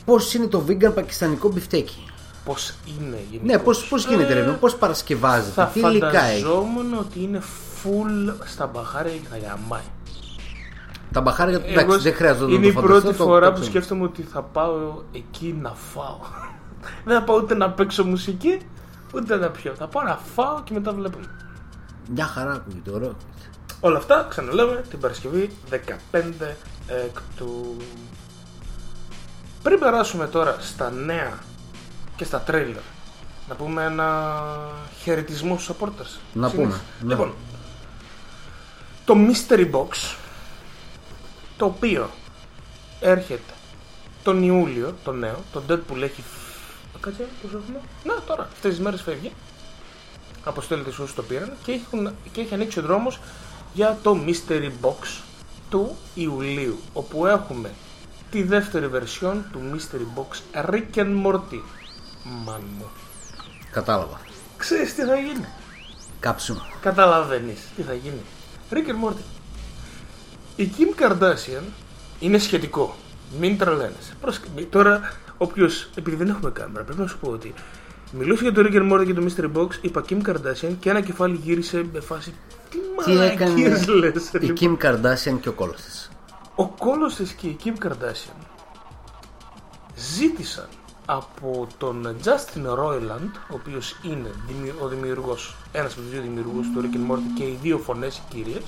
Πώς 0.04 0.34
είναι 0.34 0.46
το 0.46 0.64
vegan 0.68 0.94
πακιστανικό 0.94 1.48
μπιφτέκι; 1.48 2.04
Πώς 2.44 2.74
είναι 2.86 3.18
γενικώς; 3.30 3.50
Ναι, 3.56 3.58
πώς 3.58 3.86
πώς 3.88 4.06
γίνεται, 4.06 4.34
ρε. 4.34 4.42
Πώς 4.42 4.76
παρασκευάζεται. 4.76 5.50
Θα 5.50 5.66
Τι 5.66 5.80
υλικά 5.80 6.22
έχει; 6.24 6.42
φανταζόμουν 6.42 6.94
ότι 6.98 7.22
είναι 7.22 7.40
full 7.82 8.34
στα 8.44 8.66
μπαχάρια 8.66 9.12
και 9.12 9.26
θα 9.30 9.36
γαμάει. 9.38 9.80
Τα 11.12 11.20
μπαχάρια 11.20 11.56
Εγώ- 11.64 11.80
εντάξει, 11.80 11.98
δεν 11.98 12.14
χρειάζεται 12.14 12.44
να 12.46 12.52
Είναι 12.52 12.62
το 12.62 12.68
η 12.68 12.72
φανταστώ, 12.72 13.00
πρώτη 13.00 13.16
το- 13.16 13.24
φορά 13.24 13.46
το 13.46 13.52
που 13.52 13.58
ξέρω. 13.60 13.70
σκέφτομαι 13.70 14.04
ότι 14.04 14.22
θα 14.32 14.42
πάω 14.42 14.72
εκεί 15.12 15.56
να 15.62 15.74
φάω. 15.94 16.18
Δεν 17.04 17.18
θα 17.18 17.22
πάω 17.24 17.36
ούτε 17.36 17.54
να 17.54 17.70
παίξω 17.70 18.04
μουσική, 18.04 18.58
ούτε 19.14 19.36
να 19.36 19.48
πιω. 19.48 19.74
Θα 19.74 19.86
πάω 19.86 20.02
να 20.02 20.16
φάω 20.34 20.62
και 20.62 20.72
μετά 20.74 20.92
βλέπω. 20.92 21.18
Μια 22.14 22.26
χαρά 22.26 22.52
ακούγεται, 22.52 22.90
ωραίο. 22.90 23.08
ακούγεται. 23.08 23.50
Όλα 23.80 23.98
αυτά 23.98 24.26
ξαναλέμε 24.28 24.84
την 24.90 24.98
Παρασκευή 25.00 25.50
15 25.70 25.76
έκτου. 26.86 27.76
Πριν 29.62 29.78
περάσουμε 29.78 30.26
τώρα 30.26 30.56
στα 30.60 30.90
νέα 30.90 31.38
και 32.16 32.24
στα 32.24 32.40
τρέιλερ, 32.40 32.82
να 33.48 33.54
πούμε 33.54 33.84
ένα 33.84 34.32
χαιρετισμό 35.02 35.58
στους 35.58 35.76
supporters. 35.76 36.18
Να 36.32 36.48
Συνήθως. 36.48 36.52
πούμε, 36.52 36.80
ναι. 37.00 37.08
Λοιπόν, 37.08 37.34
το 39.04 39.14
Mystery 39.16 39.70
Box 39.70 40.14
το 41.56 41.64
οποίο 41.64 42.10
έρχεται 43.00 43.52
τον 44.22 44.42
Ιούλιο, 44.42 44.94
το 45.04 45.12
νέο, 45.12 45.36
το 45.52 45.62
Deadpool 45.68 46.02
έχει... 46.02 46.22
φ- 46.96 47.00
Κάτσε, 47.04 47.26
πώς 47.42 47.50
έχουμε... 47.52 47.80
Να, 48.04 48.14
τώρα, 48.26 48.42
αυτές 48.52 48.70
τις 48.70 48.80
μέρες 48.80 49.02
φεύγει. 49.02 49.32
Αποστέλλεται 50.44 50.92
σε 50.92 51.02
όσους 51.02 51.14
το 51.14 51.22
πήραν 51.22 51.52
και, 51.64 51.72
έχουν, 51.72 52.10
και 52.32 52.40
έχει 52.40 52.54
ανοίξει 52.54 52.78
ο 52.78 52.82
δρόμος 52.82 53.20
για 53.74 53.98
το 54.02 54.16
Mystery 54.26 54.70
Box 54.82 55.20
του 55.70 55.96
Ιουλίου, 56.14 56.78
όπου 56.92 57.26
έχουμε 57.26 57.70
τη 58.30 58.42
δεύτερη 58.42 58.86
βερσιόν 58.88 59.44
του 59.52 59.60
Mystery 59.74 60.18
Box 60.20 60.60
Rick 60.70 60.94
and 60.94 61.26
Morty. 61.26 61.60
Μαν 62.24 62.62
μου. 62.78 62.86
Κατάλαβα. 63.70 64.20
Ξέρεις 64.56 64.94
τι 64.94 65.02
θα 65.04 65.16
γίνει; 65.16 65.46
Κάψου. 66.20 66.56
Καταλαβαίνεις 66.80 67.60
τι 67.76 67.82
θα 67.82 67.92
γίνει. 67.94 68.20
Rick 68.70 68.88
and 68.88 69.08
Morty. 69.10 69.22
Η 70.56 70.70
Kim 70.78 71.02
Kardashian 71.02 71.62
είναι 72.20 72.38
σχετικό. 72.38 72.96
Μην 73.38 73.58
τρελαίνεσαι. 73.58 74.14
Πρόσεχε. 74.20 74.46
Μη- 74.56 74.64
Τώρα, 74.64 75.12
όποιος. 75.38 75.88
Επειδή 75.94 76.16
δεν 76.16 76.28
έχουμε 76.28 76.50
κάμερα, 76.50 76.84
πρέπει 76.84 77.00
να 77.00 77.06
σου 77.06 77.18
πω 77.18 77.30
ότι 77.30 77.54
μιλούσε 78.12 78.42
για 78.42 78.52
το 78.52 78.62
Rick 78.64 78.74
and 78.74 78.92
Morty 78.92 79.06
και 79.06 79.14
το 79.14 79.22
Mystery 79.26 79.52
Box, 79.60 79.68
είπα 79.80 80.04
Kim 80.08 80.22
Kardashian 80.26 80.74
και 80.80 80.90
ένα 80.90 81.00
κεφάλι 81.00 81.40
γύρισε 81.42 81.86
με 81.92 82.00
φάση. 82.00 82.34
Τι 82.70 82.78
Τι 83.04 83.12
έκανε 83.12 83.50
μαλακίες 83.50 83.86
λες, 83.86 84.30
η 84.32 84.38
λοιπόν. 84.38 84.78
Kim 84.80 84.84
Kardashian 84.86 85.40
και 85.40 85.48
ο 85.48 85.52
κόλος 85.52 85.80
της. 85.82 86.10
Ο 86.54 86.66
κόλος 86.68 87.14
της 87.14 87.32
και 87.32 87.46
η 87.46 87.56
Kim 87.64 87.86
Kardashian 87.86 88.44
ζήτησαν 89.96 90.66
από 91.06 91.66
τον 91.78 92.16
Justin 92.24 92.66
Roiland, 92.78 93.30
ο 93.50 93.54
οποίος 93.54 93.96
είναι 94.02 94.30
δημιου- 94.46 94.74
ο 94.82 94.88
δημιουργός, 94.88 95.56
ένας 95.72 95.92
από 95.92 96.00
τους 96.00 96.10
δύο 96.10 96.20
δημιουργούς 96.22 96.66
του 96.74 96.80
Rick 96.80 96.94
and 96.96 97.12
Morty 97.12 97.22
και 97.36 97.42
οι 97.44 97.58
δύο 97.62 97.78
φωνές 97.78 98.16
οι 98.16 98.20
κύριες, 98.28 98.62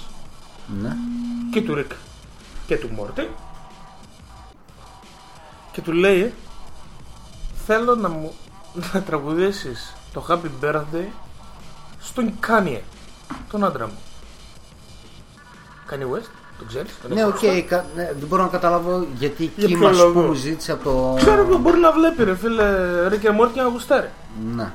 Ναι. 0.83 0.97
και 1.53 1.63
του 1.63 1.75
Rick 1.79 1.93
και 2.67 2.77
του 2.77 2.89
Morty 2.99 3.27
και 5.73 5.81
του 5.81 5.93
λέει 5.93 6.33
θέλω 7.71 7.95
να 7.95 8.09
μου 8.09 8.33
να 8.93 9.03
τραγουδήσεις 9.03 9.95
το 10.13 10.27
Happy 10.29 10.65
Birthday 10.65 11.07
στον 12.01 12.33
Kanye 12.47 12.81
τον 13.51 13.65
άντρα 13.65 13.87
μου 13.87 13.99
Kanye 15.91 16.17
West, 16.17 16.29
τον 16.59 16.67
ξέρεις 16.67 16.93
τον 17.03 17.13
Ναι, 17.13 17.21
έχεις 17.21 17.33
οκ, 17.33 17.43
γνωστό; 17.43 17.67
κα- 17.69 17.87
ναι, 17.95 18.05
δεν 18.19 18.29
μπορώ 18.29 18.43
να 18.43 18.49
καταλάβω 18.49 19.07
γιατί 19.15 19.43
η 19.45 19.53
Για 19.57 19.69
Kim 19.69 19.79
ποιο 19.79 19.89
ας 19.89 19.97
λόγο; 19.99 20.13
πούμε 20.13 20.27
μου 20.27 20.33
ζήτησε 20.33 20.73
από 20.73 20.85
το... 20.85 21.15
Ξέρω 21.17 21.45
που 21.47 21.59
μπορεί 21.59 21.79
να 21.79 21.93
βλέπει 21.93 22.25
ρε 22.25 22.35
φίλε 22.37 22.65
Rick 23.09 23.27
and 23.27 23.41
Morty 23.41 23.51
και 23.55 23.61
να 23.61 23.69
γουστάρει 23.69 24.11
Ναι. 24.55 24.73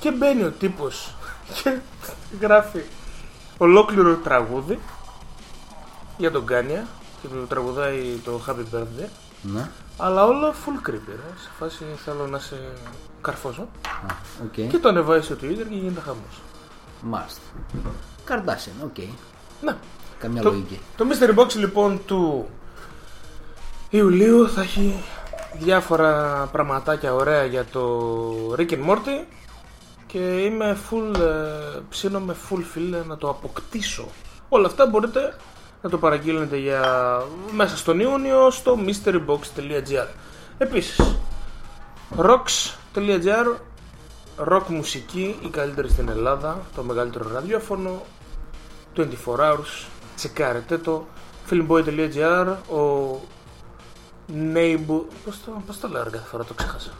Και 0.00 0.10
μπαίνει 0.10 0.42
ο 0.44 0.50
τύπος 0.50 1.14
και 1.62 1.76
γράφει 2.40 2.80
ολόκληρο 3.58 4.14
τραγούδι 4.14 4.78
για 6.16 6.30
τον 6.30 6.46
Kanye 6.46 6.86
και 7.22 7.28
του 7.28 7.46
τραγουδάει 7.48 8.20
το 8.24 8.40
Happy 8.46 8.74
Birthday 8.76 9.08
Ναι. 9.42 9.70
Αλλά 9.98 10.24
όλα 10.24 10.52
full 10.52 10.88
creepy 10.88 11.06
ρε. 11.08 11.32
σε 11.42 11.48
φάση 11.58 11.84
θέλω 12.04 12.26
να 12.26 12.38
σε 12.38 12.56
καρφώσω 13.20 13.62
Α, 13.62 14.14
οκ. 14.44 14.52
και 14.70 14.78
το 14.78 14.88
ανεβάζει 14.88 15.24
στο 15.24 15.34
Twitter 15.34 15.64
και 15.68 15.74
γίνεται 15.74 16.00
χαμός 16.00 16.40
Μάλιστα. 17.02 17.40
Kardashian, 18.28 18.84
οκ. 18.84 18.96
Ναι. 19.62 19.76
Kim 20.18 20.42
Το, 20.42 20.50
λογική. 20.50 20.80
το 20.96 21.06
Mystery 21.10 21.38
Box 21.38 21.52
λοιπόν 21.54 22.00
του 22.06 22.48
Ιουλίου 23.90 24.48
θα 24.50 24.60
έχει 24.60 25.02
διάφορα 25.58 26.44
πραγματάκια 26.52 27.14
ωραία 27.14 27.44
για 27.44 27.64
το 27.64 27.98
Rick 28.58 28.70
and 28.70 28.86
Morty 28.88 29.24
και 30.06 30.18
είμαι 30.18 30.76
full, 30.90 31.18
ε, 31.18 31.80
ψήνομαι 31.88 32.36
full 32.50 32.62
φίλε 32.72 33.02
να 33.06 33.16
το 33.16 33.28
αποκτήσω. 33.28 34.06
Όλα 34.48 34.66
αυτά 34.66 34.86
μπορείτε 34.86 35.36
να 35.84 35.90
το 35.90 35.98
παραγγείλετε 35.98 36.56
για 36.56 36.82
μέσα 37.52 37.76
στον 37.76 38.00
Ιούνιο 38.00 38.50
στο 38.50 38.78
mysterybox.gr 38.86 40.06
Επίσης, 40.58 41.16
rocks.gr 42.16 43.56
Rock 44.48 44.62
μουσική, 44.68 45.36
η 45.44 45.48
καλύτερη 45.48 45.88
στην 45.88 46.08
Ελλάδα, 46.08 46.60
το 46.74 46.82
μεγαλύτερο 46.82 47.30
ραδιόφωνο, 47.32 48.02
24 48.96 49.02
hours, 49.26 49.86
τσεκάρετε 50.16 50.78
το 50.78 51.06
filmboy.gr 51.50 52.56
ο 52.74 53.20
neighbor... 54.54 55.02
Πώς 55.24 55.40
το, 55.44 55.62
πώς 55.66 55.80
το 55.80 55.88
λέω 55.88 56.02
ρε 56.02 56.10
κάθε 56.10 56.26
φορά, 56.28 56.44
το 56.44 56.54
ξέχασα. 56.54 56.90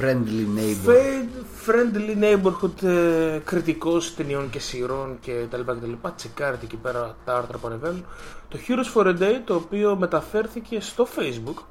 Friendly 0.00 0.46
neighbor. 0.58 0.92
Fade- 0.92 1.44
Friendly 1.66 2.14
neighborhood 2.24 2.82
ε, 2.82 3.38
κριτικός 3.44 4.14
ταινιών 4.14 4.50
και 4.50 4.58
σειρών 4.58 5.18
και 5.20 5.46
τα 5.50 5.56
λοιπά 5.58 5.74
και 5.74 5.80
τα 5.80 5.86
λοιπά. 5.86 6.12
Τσεκάρετε 6.16 6.64
εκεί 6.64 6.76
πέρα 6.76 7.16
τα 7.24 7.36
άρθρα 7.36 7.58
που 7.58 7.66
ανεβαίνουν. 7.66 8.04
Το 8.48 8.58
Heroes 8.68 9.00
for 9.00 9.06
a 9.06 9.18
Day 9.22 9.40
το 9.44 9.54
οποίο 9.54 9.96
μεταφέρθηκε 9.96 10.80
στο 10.80 11.06
facebook 11.16 11.62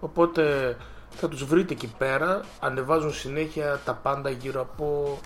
οπότε 0.00 0.76
θα 1.10 1.28
τους 1.28 1.44
βρείτε 1.44 1.72
εκεί 1.72 1.92
πέρα. 1.98 2.40
Ανεβάζουν 2.60 3.12
συνέχεια 3.12 3.80
τα 3.84 3.94
πάντα 3.94 4.30
γύρω 4.30 4.60
από 4.60 5.18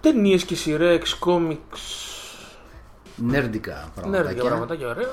ταινίες 0.00 0.44
και 0.44 0.54
σειρές, 0.54 1.14
κόμιξ, 1.14 1.80
Νέρντικα 3.16 3.74
ναι, 3.74 4.02
πραγματάκια. 4.02 4.42
ρε, 4.42 4.48
πραγματάκια 4.48 4.88
ωραία. 4.88 5.12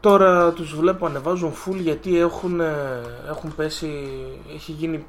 Τώρα 0.00 0.52
τους 0.52 0.76
βλέπω 0.76 1.06
ανεβάζουν 1.06 1.52
full 1.52 1.76
γιατί 1.76 2.18
έχουν, 2.18 2.60
ε, 2.60 3.02
έχουν 3.28 3.54
πέσει, 3.54 4.08
έχει 4.54 4.72
γίνει, 4.72 5.06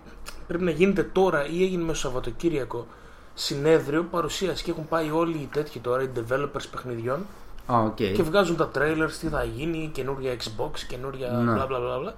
πρέπει 0.48 0.64
να 0.64 0.72
γίνεται 0.72 1.04
τώρα 1.04 1.48
ή 1.50 1.64
έγινε 1.64 1.84
μέσα 1.84 2.00
στο 2.00 2.08
Σαββατοκύριακο 2.08 2.88
συνέδριο 3.34 4.04
παρουσίαση 4.12 4.64
και 4.64 4.72
έχουν 4.72 4.88
πάει 4.88 5.12
όλοι 5.12 5.38
οι 5.38 5.50
τέτοιοι 5.54 5.80
τώρα, 5.80 6.04
οι 6.04 6.10
developers 6.16 6.64
παιχνιδιών 6.72 7.26
Α, 7.66 7.80
οκ. 7.84 7.96
και 7.96 8.24
βγάζουν 8.24 8.56
τα 8.56 8.72
trailers, 8.76 9.12
τι 9.20 9.28
θα 9.28 9.44
γίνει, 9.44 9.90
καινούρια 9.94 10.34
Xbox, 10.36 10.80
καινούρια 10.88 11.30
Ναι. 11.30 11.54
bla 11.58 11.64
bla 11.64 11.78
bla 11.78 12.08
bla 12.10 12.14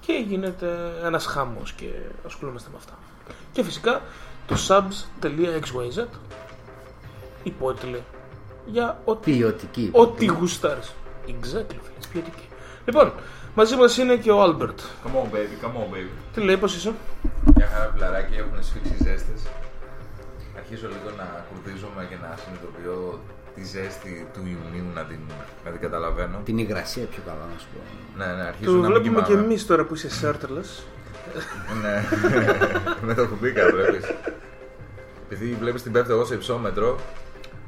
και 0.00 0.24
γίνεται 0.28 0.92
ένας 1.04 1.26
χαμός 1.26 1.72
και 1.72 1.86
ασχολούμαστε 2.26 2.68
με 2.72 2.76
αυτά. 2.78 2.92
Και 3.52 3.62
φυσικά 3.62 4.00
το 4.46 4.54
subs.xyz 4.68 6.06
υπότιτλοι 7.42 8.02
για 8.66 9.00
ό,τι 9.04 9.32
Ποιοτική. 9.32 9.88
Ό,τι 9.92 10.26
γουστάρεις. 10.26 10.92
Exactly, 11.26 11.76
φίλε, 11.82 11.95
ποιοτική. 12.20 12.48
Λοιπόν, 12.84 13.12
μαζί 13.54 13.76
μας 13.76 13.98
είναι 13.98 14.16
και 14.16 14.30
ο 14.30 14.42
Άλμπερτ. 14.42 14.78
Come 15.04 15.16
on 15.20 15.34
baby, 15.34 15.56
come 15.64 15.76
on 15.82 15.88
baby. 15.94 16.12
Τι 16.34 16.40
λέει, 16.40 16.56
πώς 16.56 16.76
είσαι; 16.76 16.92
Μια 17.56 17.66
χαρά 17.72 17.90
φιλαράκι 17.94 18.34
έχουν 18.34 18.62
σφίξει 18.62 18.92
οι 18.98 19.02
ζέστες. 19.04 19.40
Αρχίζω 20.56 20.86
λίγο 20.88 21.10
να 21.16 21.26
κουρδίζομαι 21.48 22.02
και 22.10 22.16
να 22.22 22.30
συνειδητοποιώ 22.42 23.20
τη 23.54 23.62
ζέστη 23.64 24.26
του 24.32 24.40
Ιουνίου 24.52 24.88
να 24.94 25.02
την, 25.04 25.20
να 25.64 25.70
την 25.70 25.80
καταλαβαίνω. 25.80 26.40
Την 26.44 26.58
υγρασία 26.58 27.04
πιο 27.04 27.22
καλά 27.26 27.44
να 27.52 27.58
σου 27.58 27.66
πω. 27.72 27.80
Ναι, 28.18 28.26
ναι, 28.36 28.42
αρχίζω 28.42 28.70
Το 28.70 28.76
να 28.76 28.88
μην 28.88 28.90
βλέπουμε 28.90 29.20
και 29.20 29.26
κοιμάμαι. 29.26 29.46
εμείς 29.46 29.66
τώρα 29.66 29.84
που 29.84 29.94
είσαι 29.94 30.08
shirtless. 30.20 30.70
Ναι, 31.82 31.94
με 33.06 33.14
το 33.14 33.26
κουμπίκα 33.28 33.70
βλέπεις. 33.70 34.04
Επειδή 35.30 35.56
βλέπεις 35.60 35.82
την 35.82 35.92
πέφτω 35.92 36.12
εγώ 36.12 36.24
σε 36.24 36.34
υψόμετρο, 36.34 36.98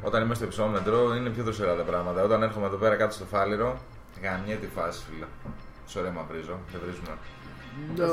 όταν 0.02 0.22
είμαι 0.22 0.34
στο 0.34 0.44
υψόμετρο 0.44 1.14
είναι 1.14 1.30
πιο 1.30 1.42
δροσερά 1.44 1.74
τα 1.76 1.82
πράγματα. 1.82 2.22
Όταν 2.22 2.42
έρχομαι 2.42 2.66
εδώ 2.66 2.76
πέρα 2.76 2.96
κάτω 2.96 3.14
στο 3.14 3.24
φάληρο, 3.24 3.78
γαμιέται 4.22 4.66
τη 4.66 4.72
φάση, 4.74 5.00
φίλε. 5.10 5.26
Σωρέ 5.86 6.10
μαυρίζω, 6.10 6.58
δεν 6.72 6.80
βρίζουμε. 6.84 7.12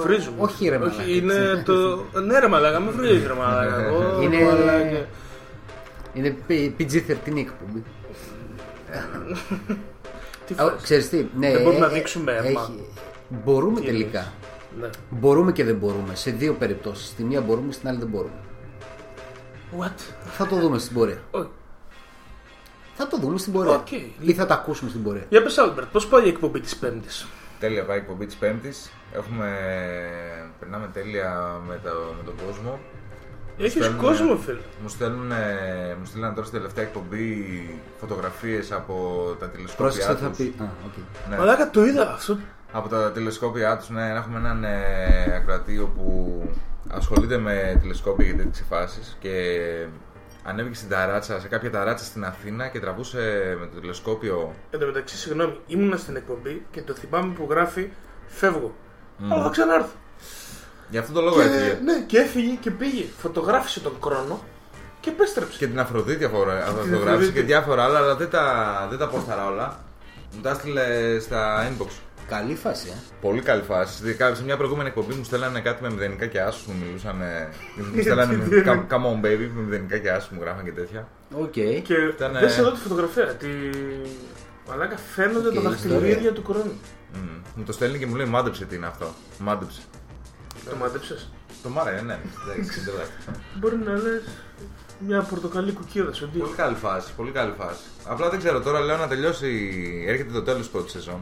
Βρίζουμε. 0.04 0.36
Όχι, 0.40 0.70
ρε 0.70 0.78
μαλάκα, 0.78 1.02
Όχι, 1.02 1.18
είναι 1.18 1.34
έτσι. 1.34 1.64
το... 1.64 2.04
Ναι 2.22 2.40
ρε 2.40 2.48
μαλάκα, 2.48 2.80
με 2.80 2.92
βρίζεις 2.92 3.28
ρε 3.28 3.34
μαλάκα. 3.34 3.92
Ω, 3.92 4.22
Είναι- 4.22 4.44
μαλάκα. 4.44 5.06
Είναι 6.14 6.36
P- 6.48 6.72
PG-13 6.80 7.38
εκπομπή. 7.38 7.84
Τι 10.46 10.54
Α, 10.54 10.64
φάση. 10.64 10.84
Ξέρεις 10.84 11.10
τι, 11.10 11.26
ναι, 11.38 11.52
Δεν 11.52 11.62
μπορούμε 11.62 11.80
να 11.80 11.86
ε, 11.92 11.94
δείξουμε 11.94 12.32
ε, 12.32 12.36
αίμα. 12.48 12.48
έχει- 12.62 12.84
Μπορούμε 13.46 13.80
Τι 13.80 13.86
τελικά. 13.86 14.20
εννοείς; 14.20 14.32
Ναι. 14.80 15.18
Μπορούμε 15.20 15.52
και 15.52 15.64
δεν 15.64 15.76
μπορούμε. 15.76 16.16
Σε 16.16 16.32
δύο 16.32 16.54
περιπτώσεις. 16.54 17.08
Στη 17.08 17.24
μία 17.24 17.42
μπορούμε, 17.42 17.72
στην 17.72 17.88
άλλη 17.88 17.98
δεν 17.98 18.08
μπορούμε. 18.08 18.40
What? 19.80 20.00
Θα 20.26 20.48
το 20.48 20.56
δούμε 20.56 20.78
στην 20.78 20.96
πορεία. 20.96 21.18
Όχι. 22.98 23.04
Θα 23.04 23.08
το 23.08 23.18
δούμε 23.18 23.38
στην 23.38 23.54
πορεία. 23.54 23.72
Οκ. 23.72 23.92
Ή 24.20 24.34
θα 24.34 24.46
τα 24.46 24.54
ακούσουμε 24.54 24.90
στην 24.90 25.04
πορεία. 25.04 25.24
Για 25.30 25.44
πες 25.44 25.58
Άλμπερτ, 25.58 25.88
πώς 25.92 26.08
πάει 26.08 26.26
η 26.26 26.28
εκπομπή 26.28 26.60
της 26.60 26.76
Πέμπτης; 26.76 27.28
Τέλεια 27.60 27.84
πάει 27.86 27.98
η 27.98 28.00
εκπομπή 28.00 28.26
της 28.26 28.36
Πέμπτης. 28.36 28.92
Έχουμε. 29.14 29.48
Περνάμε 30.60 30.90
τέλεια 30.94 31.60
με, 31.68 31.80
το, 31.84 31.90
με 32.18 32.24
τον 32.26 32.34
κόσμο. 32.46 32.80
Έχεις 33.58 33.72
Στέλνουν- 33.72 34.02
κόσμο 34.02 34.36
φίλε. 34.38 34.60
Μου 34.82 34.90
στέλνουν, 34.90 35.32
μου 36.00 36.06
στείλαν 36.06 36.34
τώρα 36.34 36.46
στην 36.48 36.60
τελευταία 36.60 36.84
εκπομπή 36.84 37.36
φωτογραφίες 38.00 38.72
από 38.72 39.24
τα 39.40 39.46
τηλεσκόπια 39.50 39.86
Πρόσεξε 39.86 40.16
θα 40.16 40.30
τους. 40.30 40.38
πει. 40.38 40.54
Α, 40.62 40.66
οκ. 40.86 41.30
Ναι. 41.30 41.38
Μαλάκα 41.38 41.70
το 41.70 41.86
είδα 41.86 42.12
αυτό. 42.14 42.38
Από 42.72 42.90
τα 42.90 43.12
τηλεσκόπια 43.12 43.78
τους, 43.78 43.90
ναι, 43.90 44.10
έχουμε 44.16 44.38
έναν 44.40 44.64
ε, 44.64 45.36
ακροατή 45.36 45.86
που 45.88 46.42
ασχολείται 46.92 47.38
με 47.38 47.78
τηλεσκόπια 47.82 48.26
για 48.26 48.36
τέτοιες 48.36 48.64
φάσεις 48.70 49.18
και 49.20 49.32
ανέβηκε 50.46 50.76
στην 50.76 50.90
ταράτσα, 50.90 51.40
σε 51.40 51.48
κάποια 51.48 51.72
ταράτσα 51.72 52.06
στην 52.06 52.26
Αθήνα 52.26 52.68
και 52.68 52.80
τραβούσε 52.80 53.56
με 53.60 53.70
το 53.74 53.80
τηλεσκόπιο 53.80 54.54
Εν 54.72 54.80
τω 54.80 54.86
μεταξύ, 54.86 55.18
συγγνώμη, 55.18 55.60
ήμουνα 55.68 55.98
στην 55.98 56.16
εκπομπή 56.16 56.66
και 56.72 56.82
το 56.82 56.94
θυμάμαι 56.94 57.34
που 57.34 57.48
γράφει 57.50 57.90
Φεύγω. 58.28 58.76
Αλλά 59.30 59.44
θα 59.44 59.50
ξανάρθω. 59.50 59.92
Γι' 60.90 60.98
αυτό 60.98 61.14
το 61.14 61.22
λόγο 61.22 61.36
Και, 61.36 61.42
έφυγε. 61.42 61.80
ναι, 61.84 62.00
και 62.08 62.18
έφυγε 62.18 62.56
και 62.56 62.72
πήγε. 62.72 63.06
Φωτογράφησε 63.18 63.80
τον 63.80 63.94
χρόνο 64.04 64.40
Και 65.00 65.10
επέστρεψε. 65.10 65.58
Και 65.58 65.68
την 65.68 65.80
Αφροδίτη 65.80 66.24
αφορά- 66.24 66.64
αυτογράφησε 66.64 66.96
Αφροδίτη. 67.04 67.32
και 67.32 67.42
διάφορα 67.42 67.84
άλλα, 67.84 67.98
αλλά 67.98 68.16
δεν 68.16 68.30
τα, 68.30 68.88
δεν 68.90 68.98
τα 69.00 69.08
πόσταρα 69.08 69.46
όλα. 69.48 69.80
Μου 70.36 70.42
τα 70.42 70.50
έστειλε 70.50 71.20
στα 71.20 71.68
inbox. 71.70 71.88
Καλή 72.28 72.56
φάση, 72.56 72.88
ε. 72.90 72.94
Πολύ 73.22 73.42
καλή 73.42 73.62
φάση. 73.62 74.04
Ειδικά 74.04 74.36
σε 74.36 74.44
μια 74.44 74.58
προηγούμενη 74.58 74.88
εκπομπή 74.90 75.14
μου 75.14 75.24
στέλνανε 75.24 75.60
κάτι 75.60 75.82
με 75.84 75.90
μηδενικά 75.90 76.26
και 76.26 76.42
άσους 76.42 76.66
μου 76.66 76.74
μιλούσαν. 76.86 77.16
μου 77.96 78.02
στέλνανε 78.02 78.36
με, 78.36 78.48
come- 78.66 78.94
come 78.94 79.06
on 79.06 79.26
baby 79.26 79.50
με 79.56 79.62
μηδενικά 79.62 79.98
και 79.98 80.12
άσους 80.12 80.30
μου 80.30 80.42
γράφαν 80.42 80.64
και 80.64 80.72
τέτοια. 80.72 81.08
Οκ. 81.34 81.52
Και 81.52 81.94
Ήτανε- 82.10 82.40
δες 82.40 82.58
εδώ 82.58 82.72
τη 82.72 82.80
φωτογραφία. 82.80 83.26
Τη... 83.26 83.48
Μαλάκα 84.70 84.98
φαίνονται 84.98 85.48
Οκ, 85.48 85.54
τα 85.54 85.62
δαχτυλίδια 85.62 86.08
ιστορία. 86.10 86.34
του 86.34 86.44
χρόνου. 86.46 86.72
Μμ. 87.14 87.20
Μου 87.56 87.64
το 87.64 87.72
στέλνει 87.72 87.98
και 87.98 88.06
μου 88.06 88.16
λέει 88.16 88.26
μάντεψε 88.26 88.66
τι 88.66 88.76
είναι 88.76 88.88
αυτό. 88.88 89.14
Μάντεψε. 89.40 89.82
Το 90.70 90.76
μάντεψες; 90.76 91.30
Το 91.64 91.70
βρήκα, 91.70 92.02
ναι. 92.02 92.20
Εντάξει, 92.54 92.80
εντάξει. 92.88 93.42
Μπορεί 93.60 93.78
να 93.78 93.92
λες 93.94 94.24
μια 95.00 95.22
πορτοκαλί 95.22 95.72
κουκίδα 95.72 96.14
σου. 96.14 96.30
τι. 96.30 96.38
Πολύ 96.40 96.54
καλή 96.56 96.76
φάση, 96.76 97.12
πολύ 97.18 97.32
καλή 97.32 97.54
φάση. 97.58 97.80
Απλά 98.06 98.30
δεν 98.30 98.40
ξέρω 98.40 98.62
τώρα, 98.62 98.80
λέω 98.80 98.98
να 98.98 99.08
τελειώσει. 99.08 99.72
Έρχεται 100.08 100.32
το 100.32 100.42
τέλος 100.42 100.68
πρώτη 100.70 100.90
σεζόν. 100.90 101.22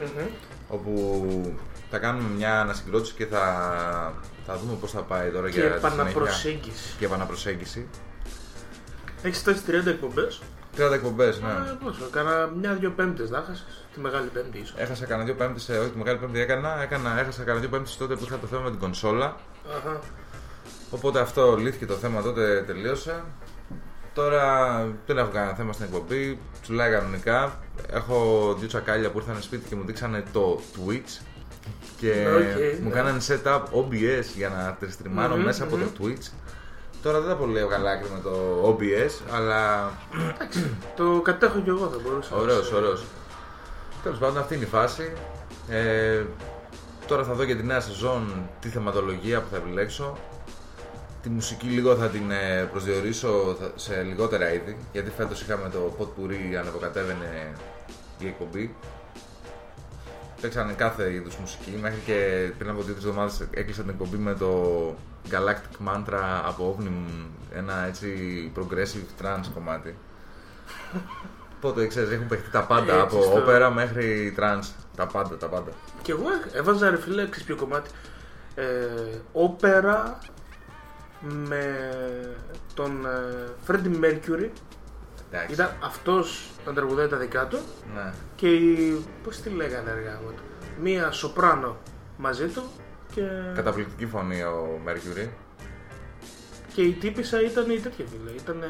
Μμμ. 0.00 0.26
Όπου 0.68 1.54
θα 1.90 1.98
κάνουμε 1.98 2.28
μια 2.36 2.60
ανασυγκρότηση 2.60 3.14
και 3.14 3.26
θα, 3.26 3.42
θα 4.46 4.56
δούμε 4.56 4.76
πώς 4.80 4.90
θα 4.90 5.00
πάει 5.00 5.30
τώρα 5.30 5.50
Και 5.50 5.60
για 5.60 5.70
τη 5.70 5.78
συνέχεια. 5.78 5.88
επαναπροσέγγιση. 5.88 6.94
Και 6.98 7.04
επαναπροσέγγιση. 7.04 7.88
Έχεις 9.22 9.38
φτάσει 9.38 9.62
30 9.66 9.86
εκπομπές. 9.86 10.40
30 10.76 10.92
εκπομπές, 10.92 11.40
ναι. 11.40 11.48
Ε, 11.48 11.76
πόσο, 11.84 12.08
κάνα 12.10 12.46
μια-δυο 12.46 12.90
πέμπτες 12.90 13.30
να 13.30 13.42
χάσεις. 13.46 13.64
Τη 13.94 14.00
μεγάλη 14.00 14.28
πέμπτη 14.28 14.58
ίσως. 14.58 14.74
Έχασα 14.78 15.04
κανένα 15.06 15.24
δύο 15.26 15.34
πέμπτες, 15.34 15.68
όχι 15.68 15.90
τη 15.90 15.98
μεγάλη 15.98 16.18
πέμπτη 16.18 16.40
έκανα, 16.40 16.82
έκανα 16.82 17.20
έχασα 17.20 17.38
κανένα 17.42 17.60
δύο 17.60 17.68
πέμπτες 17.68 17.96
τότε 17.96 18.14
που 18.16 18.24
είχα 18.24 18.38
το 18.38 18.46
θέμα 18.46 18.62
με 18.62 18.70
την 18.70 18.78
κονσόλα. 18.78 19.36
Αχα. 19.76 20.00
Οπότε 20.90 21.20
αυτό 21.20 21.56
λύθηκε 21.56 21.86
το 21.86 21.94
θέμα 21.94 22.22
τότε, 22.22 22.62
τελείωσε. 22.66 23.22
Τώρα 24.14 24.76
δεν 25.06 25.18
έχω 25.18 25.30
κανένα 25.32 25.54
θέμα 25.54 25.72
στην 25.72 25.84
εκπομπή, 25.84 26.38
τσουλάει 26.62 26.90
κανονικά. 26.90 27.58
Έχω 27.90 28.54
δύο 28.58 28.68
τσακάλια 28.68 29.10
που 29.10 29.18
ήρθαν 29.18 29.42
σπίτι 29.42 29.68
και 29.68 29.74
μου 29.76 29.84
δείξανε 29.84 30.24
το 30.32 30.60
Twitch. 30.76 31.22
Και 31.96 32.26
Οκ, 32.36 32.80
μου 32.82 32.88
ναι. 32.88 32.94
κάνανε 32.94 33.18
setup 33.28 33.60
OBS 33.62 34.24
για 34.36 34.48
να 34.48 34.76
στριμάρω 34.80 35.36
Μμμ, 35.36 35.42
μέσα 35.44 35.64
από 35.64 35.76
μμμ. 35.76 35.82
το 35.82 35.90
Twitch. 36.04 36.30
Τώρα 37.02 37.20
δεν 37.20 37.28
τα 37.28 37.36
πολύ 37.36 37.58
έβγαλα 37.58 37.90
άκρη 37.90 38.08
με 38.14 38.20
το 38.22 38.30
OBS, 38.68 39.34
αλλά 39.34 39.90
Το 40.96 41.20
κατέχω 41.24 41.58
κι 41.60 41.68
εγώ 41.68 41.88
θα 41.88 41.96
μπορούσα. 42.02 42.36
ωραίος, 42.36 42.72
ωραίος. 42.72 43.04
Τέλος 44.02 44.18
πάντων 44.18 44.38
αυτή 44.38 44.54
είναι 44.54 44.64
η 44.64 44.66
φάση. 44.66 45.12
Ε, 45.68 46.22
τώρα 47.06 47.24
θα 47.24 47.32
δω 47.34 47.42
για 47.42 47.56
τη 47.56 47.62
νέα 47.62 47.80
σεζόν 47.80 48.48
τη 48.60 48.68
θεματολογία 48.68 49.40
που 49.40 49.46
θα 49.50 49.56
επιλέξω. 49.56 50.18
Τη 51.22 51.28
μουσική 51.28 51.66
λίγο 51.66 51.96
θα 51.96 52.08
την 52.08 52.30
ε, 52.30 52.68
προσδιορίσω 52.70 53.56
θα- 53.60 53.72
σε 53.74 54.02
λιγότερα 54.02 54.52
είδη, 54.52 54.76
γιατί 54.92 55.10
φέτος 55.10 55.40
είχαμε 55.42 55.68
το 55.68 55.96
pot 55.98 56.04
pourri 56.20 56.54
ανεβοκατέβαινε 56.60 57.52
η 58.18 58.26
εκπομπή. 58.26 58.74
Παίξανε 60.40 60.72
κάθε 60.72 61.12
είδους 61.12 61.36
μουσική, 61.36 61.78
μέχρι 61.80 62.00
και 62.06 62.50
πριν 62.58 62.70
από 62.70 62.82
δύο-τρεις 62.82 63.04
εβδομάδες 63.06 63.46
έκλεισα 63.50 63.80
την 63.80 63.90
εκπομπή 63.90 64.16
με 64.16 64.34
το 64.34 64.50
Galactic 65.30 65.88
Mantra 65.88 66.42
από 66.46 66.76
Ovnim, 66.78 67.26
ένα 67.54 67.84
έτσι 67.86 68.08
progressive 68.56 69.22
trance 69.24 69.46
κομμάτι. 69.54 69.94
Οπότε 71.56 71.86
ξέρεις, 71.86 72.10
έχουν 72.10 72.26
παιχτεί 72.26 72.50
τα 72.50 72.62
πάντα, 72.62 72.92
Έτσι, 72.92 73.16
από 73.16 73.22
στο- 73.22 73.36
όπερα 73.36 73.70
μέχρι 73.70 74.34
trance, 74.38 74.68
τα 74.96 75.06
πάντα, 75.06 75.36
τα 75.36 75.46
πάντα. 75.46 75.70
Και 76.02 76.12
εγώ 76.12 76.24
έβαζα 76.52 76.90
ρε 76.90 76.96
φίλε, 77.00 77.22
ξέρεις 77.28 77.44
ποιο 77.46 77.56
κομμάτι. 77.56 77.90
Ε, 78.54 78.64
όπερα 79.32 80.18
με 81.48 81.90
τον 82.74 83.06
ε, 83.06 83.48
Freddie 83.66 84.04
Mercury. 84.04 84.48
Εντάξει. 85.30 85.52
Ήταν 85.52 85.70
αυτός 85.84 86.50
να 86.66 86.72
τραγουδάει 86.72 87.06
τα 87.08 87.16
δικά 87.16 87.46
του 87.46 87.58
Ναι. 87.94 88.12
και 88.36 88.48
η, 88.54 89.04
πώς 89.24 89.36
τη 89.36 89.48
λέγανε 89.50 89.90
ρε 89.90 90.20
γαμώ, 90.24 90.34
μία 90.82 91.10
σοπράνο 91.10 91.76
μαζί 92.16 92.46
του 92.46 92.62
και, 93.14 93.22
Καταπληκτική 93.54 94.06
φωνή 94.06 94.42
ο 94.42 94.80
Mercury. 94.86 95.28
και 96.74 96.82
η 96.82 96.92
τύπισσα 96.92 97.40
ήταν 97.42 97.70
η 97.70 97.78
τέτοια 97.78 98.04
φίλε. 98.10 98.30
Ήταν 98.40 98.64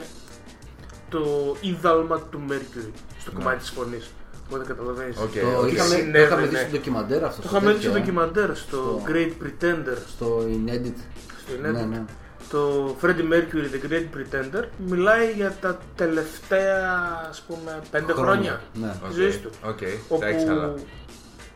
το 1.09 1.57
ίνδαλμα 1.61 2.21
του 2.21 2.41
Mercury 2.49 2.91
στο 3.19 3.31
Ναι. 3.33 3.38
κομμάτι 3.38 3.59
της 3.59 3.71
φωνής. 3.71 4.11
Οπότε 4.49 4.65
καταλαβαίνεις. 4.67 5.17
Οκ, 5.17 5.33
Το 5.33 5.59
οκ. 5.61 5.73
είχαμε, 5.73 5.88
το 5.88 5.95
Συνέβαινε. 5.95 6.19
είχαμε 6.25 6.47
δει 6.47 6.57
στο 6.57 6.71
ντοκιμαντέρ 6.71 7.25
αυτό. 7.25 7.43
Το 7.43 7.49
στο 7.49 7.57
είχαμε 7.57 7.73
δει 7.73 7.77
τέτοιο, 7.77 7.91
στο 7.91 7.99
ε. 7.99 8.01
ντοκιμαντέρ, 8.01 8.57
στο 8.57 8.77
Στο- 8.77 9.03
Great 9.07 9.33
Pretender. 9.43 9.97
Στο 10.07 10.38
Untold. 10.38 10.99
Στο 11.38 11.53
Ναι, 11.61 11.69
Untold. 11.83 11.87
ναι. 11.88 12.05
Το 12.53 12.97
Freddie 13.03 13.33
Mercury, 13.33 13.67
The 13.75 13.91
Great 13.91 14.07
Pretender, 14.17 14.65
μιλάει 14.87 15.33
για 15.33 15.57
τα 15.61 15.79
τελευταία, 15.95 16.91
ας 17.31 17.41
πούμε, 17.43 17.81
πέντε 17.91 18.12
Χρόνια. 18.12 18.25
χρόνια 18.33 18.61
Ναι. 19.03 19.09
της 19.09 19.17
ζωής 19.17 19.41
του. 19.41 19.51
Οκ, 19.65 19.79
Όπου, 20.09 20.25
εντάξει, 20.25 20.47
αλλά. 20.47 20.75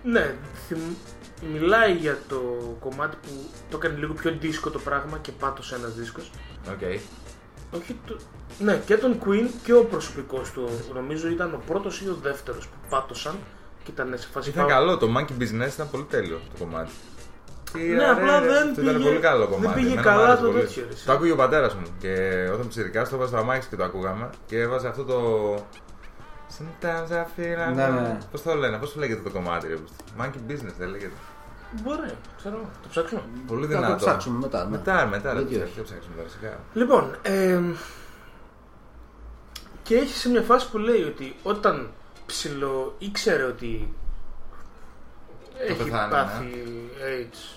ναι, 0.03 0.35
θυμ- 0.69 0.97
μιλάει 1.53 1.93
για 1.93 2.19
το 2.29 2.41
κομμάτι 2.81 3.17
που 3.23 3.29
το 3.71 3.77
έκανε 3.83 3.99
λίγο 3.99 4.13
πιο 4.15 4.37
disco 4.41 4.71
το 4.71 4.79
πράγμα 4.79 5.19
και 5.19 5.33
πάτωσε 5.33 5.75
ένας 5.75 5.95
δίσκος. 5.95 6.31
Οκ. 6.71 6.81
Όχι 7.81 7.97
το... 8.07 8.17
Ναι, 8.59 8.81
και 8.87 8.97
των 8.97 9.19
Queen 9.25 9.49
και 9.65 9.73
ο 9.75 9.85
προσωπικός 9.85 10.51
του, 10.51 10.69
νομίζω 10.95 11.29
ήταν 11.29 11.55
ο 11.55 11.61
πρώτος 11.67 12.01
ή 12.01 12.09
ο 12.09 12.19
δεύτερος 12.23 12.67
που 12.67 12.77
πάτωσαν 12.89 13.35
και 13.85 13.91
ήταν 13.91 14.15
σε 14.19 14.29
φάση 14.33 14.49
Ήταν 14.49 14.67
πάω- 14.67 14.75
καλό, 14.79 14.97
το 14.97 15.07
Monkey 15.17 15.43
Business 15.43 15.73
ήταν 15.75 15.91
πολύ 15.91 16.05
τέλειο 16.11 16.41
το 16.59 16.65
κομμάτι. 16.65 16.91
Ναι, 17.97 18.05
απλά 18.11 18.41
δεν 18.41 18.69
αυτό 18.69 18.81
Ήταν 18.83 18.95
πήγε- 18.95 19.07
πολύ 19.09 19.19
καλό 19.19 19.39
δεν 19.47 19.49
κομμάτι. 19.49 19.75
πήγε 19.81 19.87
Εμένα 19.93 20.03
καλά 20.03 20.17
μου 20.17 20.23
άρεσε 20.25 20.43
το 20.43 20.49
πολύ. 20.51 20.61
τέτοιο, 20.61 20.85
ρε, 20.89 20.93
εσύ. 20.93 21.07
Το 21.07 21.13
άκουγε 21.13 21.33
ο 21.33 21.37
πατέρας 21.37 21.75
μου 21.75 21.83
και 21.99 22.13
όταν 22.53 22.69
ψηφικά 22.69 23.03
το 23.03 23.11
έβαζε 23.15 23.29
στο 23.31 23.39
αμάξι 23.41 23.69
και 23.69 23.77
το 23.77 23.85
ακούγαμε 23.85 24.31
και 24.47 24.61
έβαζε 24.61 24.89
αυτό 24.89 25.05
το. 25.05 25.19
Sometimes 26.59 27.11
I 27.13 27.23
feel 27.41 27.75
Ναι, 27.75 27.87
ναι. 27.87 28.19
Πώς 28.31 28.43
το 28.43 28.55
λένε, 28.55 28.77
πώς 28.79 28.97
λέγεται 28.97 29.21
το 29.21 29.31
κομμάτι, 29.31 29.69
ρε. 29.69 29.75
πούστη; 29.75 29.97
Monkey 30.21 30.51
Business 30.51 30.75
δεν 30.79 30.89
λέγεται. 30.89 31.13
Μπορεί, 31.83 32.11
ξέρω, 32.37 32.59
το 32.83 32.89
ψάξουμε. 32.91 33.23
Πολύ 33.47 33.67
Θα 33.67 33.73
το 33.73 33.79
δυνατό. 33.79 33.97
ψάξουμε 34.05 34.39
μετά. 34.39 34.65
ναι. 34.65 34.71
Μετά, 34.71 35.07
μετά, 35.07 35.33
ρε. 35.33 35.39
Γιατί 35.39 35.55
Δεν 35.55 35.63
όχι. 35.67 35.77
το 35.77 35.83
ψάξουμε 35.83 36.15
τώρα, 36.17 36.29
σιγά. 36.29 36.59
Λοιπόν, 36.75 37.17
ε, 37.23 37.61
και 39.83 39.97
έχει 39.97 40.15
σε 40.15 40.29
μια 40.29 40.43
φάση 40.43 40.71
που 40.71 40.79
λέει 40.79 41.03
ότι 41.03 41.35
όταν 41.43 41.91
ψηλο 42.27 42.95
ήξερε 42.99 43.43
ότι 43.43 43.95
έχει 45.69 45.85
πεθάνει, 45.85 46.11
πάθει 46.11 46.65
AIDS 46.99 47.56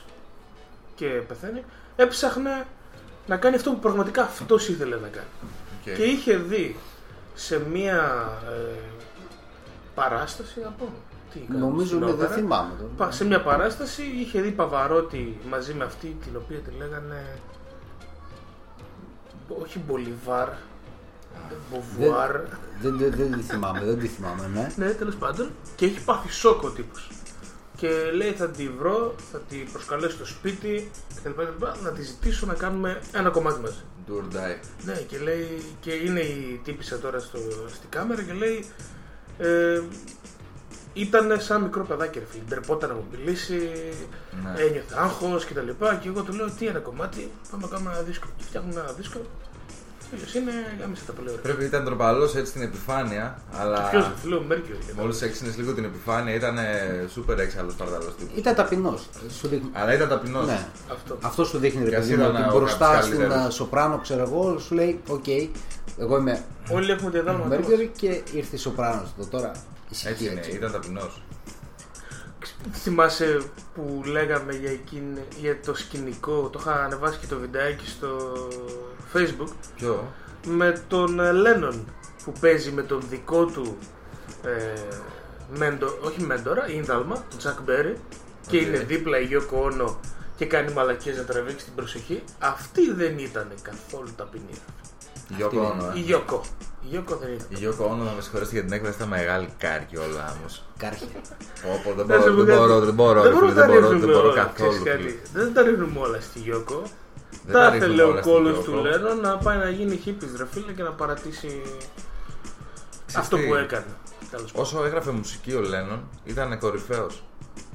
και 0.99 1.05
πεθαίνει, 1.27 1.63
έψαχνε 1.95 2.65
να 3.27 3.38
κάνει 3.38 3.55
αυτό 3.55 3.71
που 3.71 3.79
πραγματικά 3.79 4.21
αυτός 4.23 4.69
ήθελε 4.69 4.95
να 4.95 5.07
κάνει. 5.07 5.27
Οκ. 5.79 5.95
Και 5.95 6.03
είχε 6.03 6.38
δει 6.38 6.75
σε 7.33 7.59
μια 7.71 8.29
ε, 8.49 8.79
παράσταση, 9.95 10.59
να 10.59 10.69
πω, 10.69 10.89
τι 11.33 11.39
κάνω, 11.39 11.59
Νομίζω 11.67 11.85
στην 11.88 11.99
ναι, 11.99 12.05
δεν 12.05 12.13
όπερα. 12.15 12.29
θυμάμαι. 12.33 12.73
τώρα. 12.77 12.91
Πα- 12.97 13.12
σε 13.12 13.25
μια 13.25 13.41
παράσταση 13.41 14.03
είχε 14.19 14.41
δει 14.41 14.51
Παβαρότι 14.52 15.38
μαζί 15.49 15.73
με 15.73 15.83
αυτή 15.83 16.17
την 16.25 16.35
οποία 16.35 16.57
τη 16.57 16.71
λέγανε 16.77 17.39
όχι 19.62 19.79
Μπολιβάρ 19.88 20.49
Μπουβουάρ 21.71 22.32
Δεν, 22.81 22.97
δεν, 22.97 23.12
δεν 23.15 23.31
τη 23.31 23.41
θυμάμαι, 23.41 23.83
δεν 23.83 23.99
τη 23.99 24.07
θυμάμαι, 24.07 24.47
ναι. 24.53 24.73
ναι 24.75 24.89
τέλος 24.91 25.15
πάντων 25.15 25.49
και 25.75 25.85
έχει 25.85 26.03
πάθει 26.03 26.31
σοκ 26.31 26.63
ο 26.63 26.69
τύπος 26.69 27.09
και 27.80 28.12
λέει 28.13 28.32
θα 28.32 28.50
τη 28.50 28.70
βρω, 28.70 29.15
θα 29.32 29.38
τη 29.50 29.56
προσκαλέσω 29.72 30.15
στο 30.15 30.26
σπίτι 30.26 30.92
και 31.24 31.30
τα 31.30 31.44
λοιπά, 31.44 31.76
να 31.84 31.89
τη 31.92 32.02
ζητήσω 32.02 32.46
να 32.46 32.54
κάνουμε 32.54 33.02
ένα 33.13 33.30
κομμάτι 33.30 33.60
μαζί 33.60 33.82
Do 34.08 34.12
or 34.12 34.36
die. 34.36 34.58
ναι, 34.86 34.94
και 34.94 35.18
λέει, 35.18 35.62
και 35.80 35.92
είναι 35.92 36.20
η 36.20 36.62
τύπησα 36.63 37.00
τώρα 37.00 37.20
στο, 37.20 37.39
στη 37.74 37.88
κάμερα 37.89 38.22
και 38.24 38.34
λέει 38.34 38.65
ε, 39.38 39.82
ήταν 40.94 41.42
σαν 41.42 41.62
μικρό 41.62 41.84
παιδάκι 41.86 42.20
ρε 42.20 42.26
φίλε, 42.30 42.44
ντρεπόταν 42.48 42.89
να 42.89 42.96
μου 42.96 43.06
μιλήσει, 43.12 43.70
Ναι. 44.44 44.62
ένιωθε 44.62 44.96
άγχος 44.98 45.46
και 45.46 45.54
τα 45.54 45.62
λοιπά 45.62 45.96
και 45.96 46.08
εγώ 46.08 46.22
του 46.24 46.34
λέω 46.34 46.50
τι 46.60 46.65
ένα 46.68 46.80
κομμάτι, 46.80 47.32
πάμε 47.52 47.63
να 47.63 47.70
κάνουμε 47.70 47.92
ένα 47.92 48.02
δίσκο 48.02 48.28
και 48.38 48.44
φτιάχνουμε 48.44 48.80
ένα 48.80 48.92
δίσκο 48.92 49.22
Τέλος 50.10 50.34
είναι, 50.34 50.52
γάμισε 50.80 51.04
τα 51.06 51.12
πολύ 51.13 51.30
ωραία. 51.30 51.41
Πρέπει 51.41 51.63
ήταν 51.63 51.86
τροπαλός 51.86 52.36
έτσι 52.36 52.50
στην 52.50 52.62
επιφάνεια, 52.62 53.41
αλλά. 53.60 53.89
Ποιος 53.89 54.08
ρε 54.08 54.13
φίλε, 54.22 54.36
ο 54.36 54.41
Μέρκιο. 54.48 54.76
Μόλι 54.95 55.15
έξινες 55.22 55.58
λίγο 55.58 55.74
την 55.74 55.84
επιφάνεια 55.84 56.34
ήταν 56.34 56.58
σούπερ 57.13 57.39
έξαλλος 57.39 57.74
παρταλό 57.76 58.06
τύπος. 58.17 58.38
Ήταν 58.38 58.56
ταπεινός. 58.56 59.10
Αλλά 59.74 59.93
ήταν 59.93 60.10
ταπεινός. 60.10 60.45
Ναι. 60.48 60.65
Αυτό. 60.91 61.17
Αυτό 61.22 61.45
σου 61.45 61.58
δείχνει 61.58 61.84
ρε 61.84 61.89
Και 61.89 61.95
ας 61.95 62.02
παιδί 62.08 62.15
μου 62.15 62.30
ήταν 62.30 62.36
ότι 62.45 62.56
ο 62.56 62.58
μπροστά 62.60 62.86
κάποιος 62.86 63.06
στην 63.06 63.17
καλύτερος. 63.19 63.45
α, 63.45 63.50
Σοπράνο, 63.50 64.00
ξέρω 64.02 64.22
εγώ, 64.22 64.60
σου 64.60 64.76
λέει: 64.76 65.00
Οκ, 65.08 65.28
εγώ 65.98 66.17
είμαι 66.17 66.43
Όλοι 66.72 66.91
έχουμε 66.91 67.12
τη 67.12 67.19
δάλμα 67.19 67.45
Μέρκιορι 67.45 67.91
και 67.98 68.22
ήρθε 68.32 68.56
η 68.56 68.60
Σοπράνος 68.60 69.10
εδώ 69.19 69.28
τώρα. 69.30 69.52
Ισχύει 69.89 70.08
Έτσι 70.08 70.26
είναι, 70.26 70.39
έτσι. 70.39 70.52
ήταν 70.52 70.72
ταπεινός. 70.72 71.22
Θυμάσαι 72.72 73.41
που 73.76 74.02
λέγαμε 74.06 74.54
για, 74.54 74.72
εκείνη, 74.72 75.19
για 75.39 75.58
το 75.65 75.76
σκηνικό, 75.76 76.50
το 76.52 76.60
είχα 76.62 76.84
ανεβάσει 76.84 77.17
και 77.17 77.26
το 77.28 77.38
βιντεάκι 77.38 77.88
στο 77.89 78.08
facebook 79.13 79.50
Ποιο; 79.76 80.12
με 80.45 80.82
τον 80.88 81.19
ε, 81.19 81.32
Lennon 81.32 81.86
που 82.24 82.32
παίζει 82.39 82.72
με 82.72 82.82
τον 82.82 83.02
δικό 83.10 83.45
του 83.45 83.78
ε, 84.43 84.80
μέντο, 85.58 85.88
όχι 86.02 86.22
μέντορα, 86.22 86.69
ίνδαλμα, 86.69 87.15
τον 87.30 87.38
Chuck 87.38 87.62
Berry 87.62 87.97
και 88.48 88.58
Οκ. 88.58 88.62
είναι 88.63 88.78
δίπλα 88.78 89.19
η 89.19 89.24
Yoko 89.25 89.62
Ono 89.63 89.99
και 90.38 90.45
κάνει 90.45 90.74
μαλακίες 90.74 91.17
να 91.17 91.24
τραβήξει 91.24 91.65
την 91.65 91.76
προσοχή 91.76 92.24
αυτή 92.39 92.93
δεν 92.93 93.17
ήταν 93.17 93.48
καθόλου 93.62 94.10
ταπεινή 94.15 94.54
Η 95.30 95.34
Yoko 95.36 95.75
Ono, 95.80 95.95
Η 95.95 96.00
ε. 96.00 96.04
Yoko. 96.04 96.41
Η 96.84 96.88
Yoko 96.88 97.15
δεν 97.15 97.30
είναι. 97.30 97.43
Η 97.50 97.56
Γιώκο 97.56 97.86
Ono, 97.86 98.06
να 98.06 98.12
με 98.15 98.22
συγχωρέσετε 98.22 98.56
για 98.56 98.65
την 98.65 98.74
έκφραση, 98.74 98.95
ήταν 98.98 99.08
μεγάλη 99.08 99.50
καριόλα 99.58 100.36
όμως. 100.39 100.63
Κάρχε. 100.78 101.06
Πω, 101.62 101.82
πω, 101.84 101.93
δεν 102.04 102.06
Να 102.08 102.22
σου 102.22 102.34
μπορώ, 102.34 102.36
πω 102.36 102.43
δεν 102.43 102.45
κάτι. 102.45 102.60
μπορώ, 102.60 102.80
δεν 102.80 102.93
μπορώ, 102.93 103.22
Δεν 103.22 103.32
ρε 103.32 103.36
μπορούμε 103.39 103.52
φίλε, 103.52 103.62
να 103.62 103.67
δεν 103.67 103.76
τα 103.76 103.80
μπορώ, 103.80 103.88
δεν 103.88 103.91
ρίχνουμε 103.91 104.13
μπορώ 104.13 104.30
όλα. 104.32 104.43
καθόλου. 104.43 104.69
Ξέρεις 104.69 104.84
κάτι. 104.89 105.02
φίλε. 105.02 105.43
Δεν 105.43 105.54
τα 105.54 105.62
ρίχνουμε 105.62 106.00
όλα 106.00 106.19
στη 106.22 106.39
Γιώκο. 106.39 106.82
Δεν 107.46 107.54
Τα 107.54 107.70
τα 107.70 107.76
ήθελε 107.76 108.04
ρίχνουμε 108.04 108.04
ο 108.04 108.08
όλα 108.12 108.22
στη 108.22 108.32
κόλος 108.32 108.52
Γιώκο. 108.52 108.72
του 108.72 108.84
Λένον 108.84 109.20
να 109.20 109.38
πάει 109.38 109.58
να 109.58 109.70
γίνει 109.70 109.96
χίπης 109.96 110.36
ρε 110.38 110.46
φίλε 110.46 110.72
και 110.72 110.84
να 110.84 110.92
παρατήσει 110.92 111.62
αυτό 113.15 113.38
τι; 113.38 113.44
που 113.44 113.56
έκανε. 113.56 113.86
Τέλος 114.30 114.52
πάντων. 114.52 114.65
Όσο 114.68 114.84
έγραφε 114.86 115.12
μουσική 115.12 115.54
ο 115.54 115.62
Λένον, 115.62 116.04
ήταν 116.24 116.60
κορυφαίος. 116.60 117.24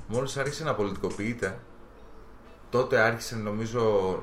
Μόλις 0.07 0.37
άρχισε 0.37 0.64
να 0.64 0.75
πολιτικοποιείται, 0.75 1.59
τότε 2.71 2.99
άρχισε 2.99 3.37
νομίζω 3.37 4.23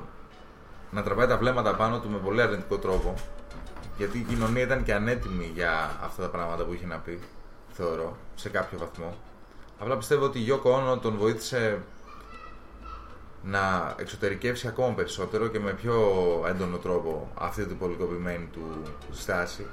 να 0.90 1.02
τραβάει 1.02 1.26
τα 1.26 1.36
βλέμματα 1.36 1.74
πάνω 1.74 2.00
του 2.00 2.10
με 2.10 2.18
πολύ 2.18 2.42
αρνητικό 2.42 2.78
τρόπο. 2.78 3.14
Γιατί 3.96 4.18
η 4.18 4.22
κοινωνία 4.22 4.62
ήταν 4.62 4.82
και 4.84 4.94
ανέτοιμη 4.94 5.50
για 5.54 5.98
αυτά 6.04 6.22
τα 6.22 6.28
πράγματα 6.28 6.64
που 6.64 6.72
είχε 6.72 6.86
να 6.86 6.96
πει, 6.98 7.18
θεωρώ, 7.72 8.16
σε 8.34 8.48
κάποιο 8.48 8.78
βαθμό. 8.78 9.16
Απλά 9.78 9.96
πιστεύω 9.96 10.24
ότι 10.24 10.38
η 10.38 10.42
Γιώκο 10.42 10.94
Ono 10.94 11.00
τον 11.00 11.16
βοήθησε 11.16 11.82
να 13.44 13.94
εξωτερικεύσει 13.98 14.66
ακόμα 14.66 14.94
περισσότερο 14.94 15.46
και 15.46 15.60
με 15.60 15.72
πιο 15.72 15.94
έντονο 16.48 16.76
τρόπο 16.76 17.30
αυτή 17.34 17.64
την 17.66 17.78
πολιτικοποιημένη 17.78 18.48
του 18.52 18.82
στάση. 19.12 19.66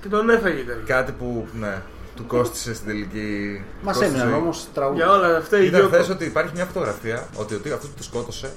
Και 0.00 0.08
τον 0.08 0.30
έφαγε 0.30 0.62
τελικά. 0.62 0.94
Κάτι 0.94 1.12
που 1.12 1.46
ναι, 1.58 1.82
του 2.16 2.26
κόστησε 2.26 2.74
στην 2.74 2.86
τελική. 2.86 3.62
Μας 3.82 3.96
κόστησε 3.96 4.04
έμειναν 4.04 4.28
ζωή. 4.28 4.38
όμως 4.38 4.66
τραγούδια. 4.74 5.04
Για 5.04 5.14
όλα 5.14 5.36
αυτά 5.36 5.60
η 5.60 5.64
Είδα 5.66 5.78
Γιώκο. 5.78 5.94
χθες 5.94 6.08
ότι 6.08 6.24
υπάρχει 6.24 6.52
μια 6.54 6.64
φωτογραφία 6.64 7.28
ότι 7.36 7.54
ο 7.54 7.60
αυτός 7.74 7.88
που 7.88 7.96
τη 7.96 8.02
σκότωσε. 8.04 8.52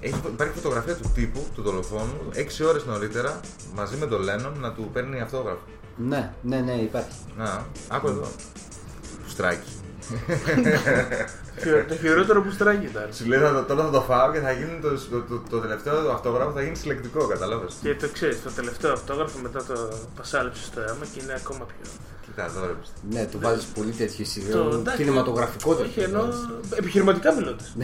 Έχει, 0.00 0.14
υπάρχει 0.26 0.54
φωτογραφία 0.54 0.96
του 0.96 1.10
τύπου, 1.14 1.46
του 1.54 1.62
δολοφόνου, 1.62 2.18
6 2.34 2.64
ώρες 2.68 2.84
νωρίτερα 2.84 3.40
μαζί 3.74 3.96
με 3.96 4.06
τον 4.06 4.22
Λένον 4.22 4.58
να 4.60 4.72
του 4.72 4.90
παίρνει 4.92 5.20
αυτόγραφο. 5.20 5.60
Ναι, 5.96 6.32
ναι, 6.42 6.60
ναι, 6.60 6.72
υπάρχει. 6.72 7.18
Να, 7.36 7.66
άκου 7.88 8.08
εδώ. 8.08 8.26
Πουστράκι. 9.24 9.68
Χειρο- 9.70 9.83
Το 11.88 11.94
χειρότερο 12.00 12.42
που 12.42 12.50
στράγει 12.50 12.86
ήταν. 12.86 13.08
Σου 13.12 13.26
λέει 13.26 13.38
θα 13.38 13.52
το- 13.52 13.62
τώρα 13.62 13.84
θα 13.84 13.90
το 13.90 14.00
φάω 14.00 14.32
και 14.32 14.38
θα 14.38 14.52
γίνει 14.52 14.78
το, 14.82 14.88
το, 15.10 15.20
το, 15.28 15.42
το 15.50 15.58
τελευταίο 15.58 16.10
αυτόγραφο 16.10 16.50
θα 16.52 16.62
γίνει 16.62 16.76
συλλεκτικό, 16.76 17.26
κατάλαβες. 17.26 17.74
Και 17.82 17.94
το 17.94 18.08
ξέρεις, 18.12 18.42
το 18.42 18.50
τελευταίο 18.50 18.92
αυτόγραφο 18.92 19.38
μετά 19.42 19.64
το 19.64 19.88
πασάλεψες 20.16 20.64
στο 20.66 20.80
αίμα 20.80 21.04
και 21.14 21.20
είναι 21.22 21.32
ακόμα 21.36 21.64
πιο. 21.66 21.90
Κοίτα 22.24 22.44
εδώ 22.44 22.66
ρε. 22.66 22.72
πιστεύω. 22.72 23.06
Ναι, 23.10 23.26
του 23.26 23.38
βάζεις 23.40 23.64
πολύ 23.64 23.90
τέτοιο 23.92 24.24
Το- 24.24 24.30
σιγά. 24.30 24.58
εντάξει, 24.58 24.96
Κινηματογραφικό 25.02 25.70
Όχι, 25.72 25.82
τέτοιο. 25.82 26.02
ενώ 26.04 26.28
επιχειρηματικά 26.74 27.32
μιλώντας. 27.34 27.74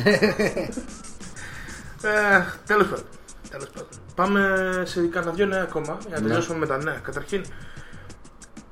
ε, 2.03 2.45
Τέλος 2.67 2.87
πάντων. 2.87 3.05
Τέλος 3.51 3.69
πάντων. 3.69 3.89
Πάμε 4.15 4.41
σε 4.87 5.01
κανένα 5.01 5.33
δυο 5.33 5.47
νέα 5.47 5.63
ακόμα 5.63 5.97
για 6.07 6.17
να 6.17 6.21
Ναι. 6.21 6.27
τελειώσουμε 6.29 6.59
με 6.59 6.67
τα 6.67 6.77
νέα. 6.83 6.99
Καταρχήν, 7.03 7.45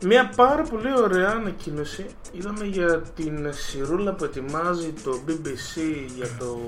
μια 0.05 0.33
πάρα 0.37 0.63
πολύ 0.63 1.01
ωραία 1.01 1.29
ανακοίνωση 1.29 2.07
είδαμε 2.33 2.65
για 2.65 3.03
την 3.15 3.53
σειρούλα 3.53 4.15
που 4.15 4.25
ετοιμάζει 4.25 4.93
το 5.05 5.21
BBC 5.27 5.81
για 6.17 6.29
το 6.39 6.59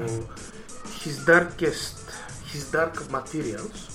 His 1.05 1.31
Darkest 1.31 1.97
His 2.53 2.77
Dark 2.77 3.17
Materials 3.17 3.91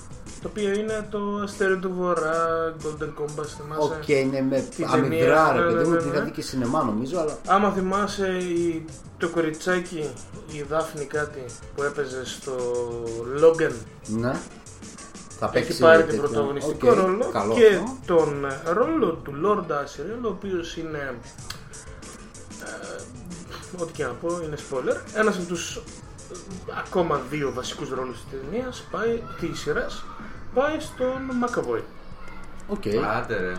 το 0.45 0.51
οποίο 0.51 0.73
είναι 0.73 1.07
το 1.09 1.39
Αστέρι 1.43 1.77
του 1.77 1.93
Βορρά, 1.97 2.73
Golden 2.83 3.21
Compass, 3.21 3.45
θυμάσαι; 3.57 3.81
Οκ, 3.81 4.07
είναι 4.07 4.41
με 4.41 4.67
Την 4.75 4.85
αμυδρά 4.85 5.47
ταινία, 5.47 5.51
ρε 5.51 5.59
ναι, 5.59 5.65
παιδί 5.65 5.75
ναι, 5.75 5.83
μου, 5.83 5.91
ναι, 5.91 5.97
την 5.97 6.09
ναι. 6.09 6.15
είχα 6.15 6.23
δει 6.23 6.31
και 6.31 6.41
σινεμά 6.41 6.83
νομίζω, 6.83 7.19
αλλά 7.19 7.37
Άμα 7.47 7.71
θυμάσαι 7.71 8.27
η, 8.27 8.85
το 9.17 9.29
κοριτσάκι, 9.29 10.09
η 10.51 10.61
Δάφνη 10.69 11.05
κάτι 11.05 11.45
που 11.75 11.83
έπαιζε 11.83 12.25
στο 12.25 12.55
Logan 13.41 13.73
ναι. 14.07 14.35
Θα 15.39 15.49
παίξει 15.49 15.71
έχει 15.71 15.81
πάρει 15.81 15.97
την 15.97 16.05
τέτοιο- 16.05 16.21
πρωταγωνιστικό 16.23 16.89
Οκ, 16.89 16.95
ρόλο 16.97 17.29
καλό 17.31 17.53
και 17.53 17.65
αυτό. 17.67 18.15
τον 18.15 18.45
ρόλο 18.73 19.11
του 19.11 19.33
Lord 19.45 19.71
Asriel, 19.71 20.23
ο 20.23 20.27
οποίος 20.27 20.77
είναι 20.77 21.13
ε, 22.63 23.81
ό,τι 23.81 23.91
και 23.91 24.03
να 24.03 24.09
πω 24.11 24.39
είναι 24.43 24.55
spoiler 24.69 24.95
ένας 25.15 25.35
από 25.37 25.45
τους 25.47 25.75
ε, 25.75 25.81
ακόμα 26.77 27.21
δύο 27.29 27.51
βασικούς 27.53 27.89
ρόλους 27.89 28.17
της 28.23 28.39
ταινίας 28.41 28.83
πάει, 28.91 29.21
της 29.39 29.59
σειράς 29.59 30.03
πάει 30.53 30.79
στον 30.79 31.21
McAvoy 31.39 31.83
Οκ, 32.67 32.83
Άντε 33.17 33.37
ρε. 33.39 33.53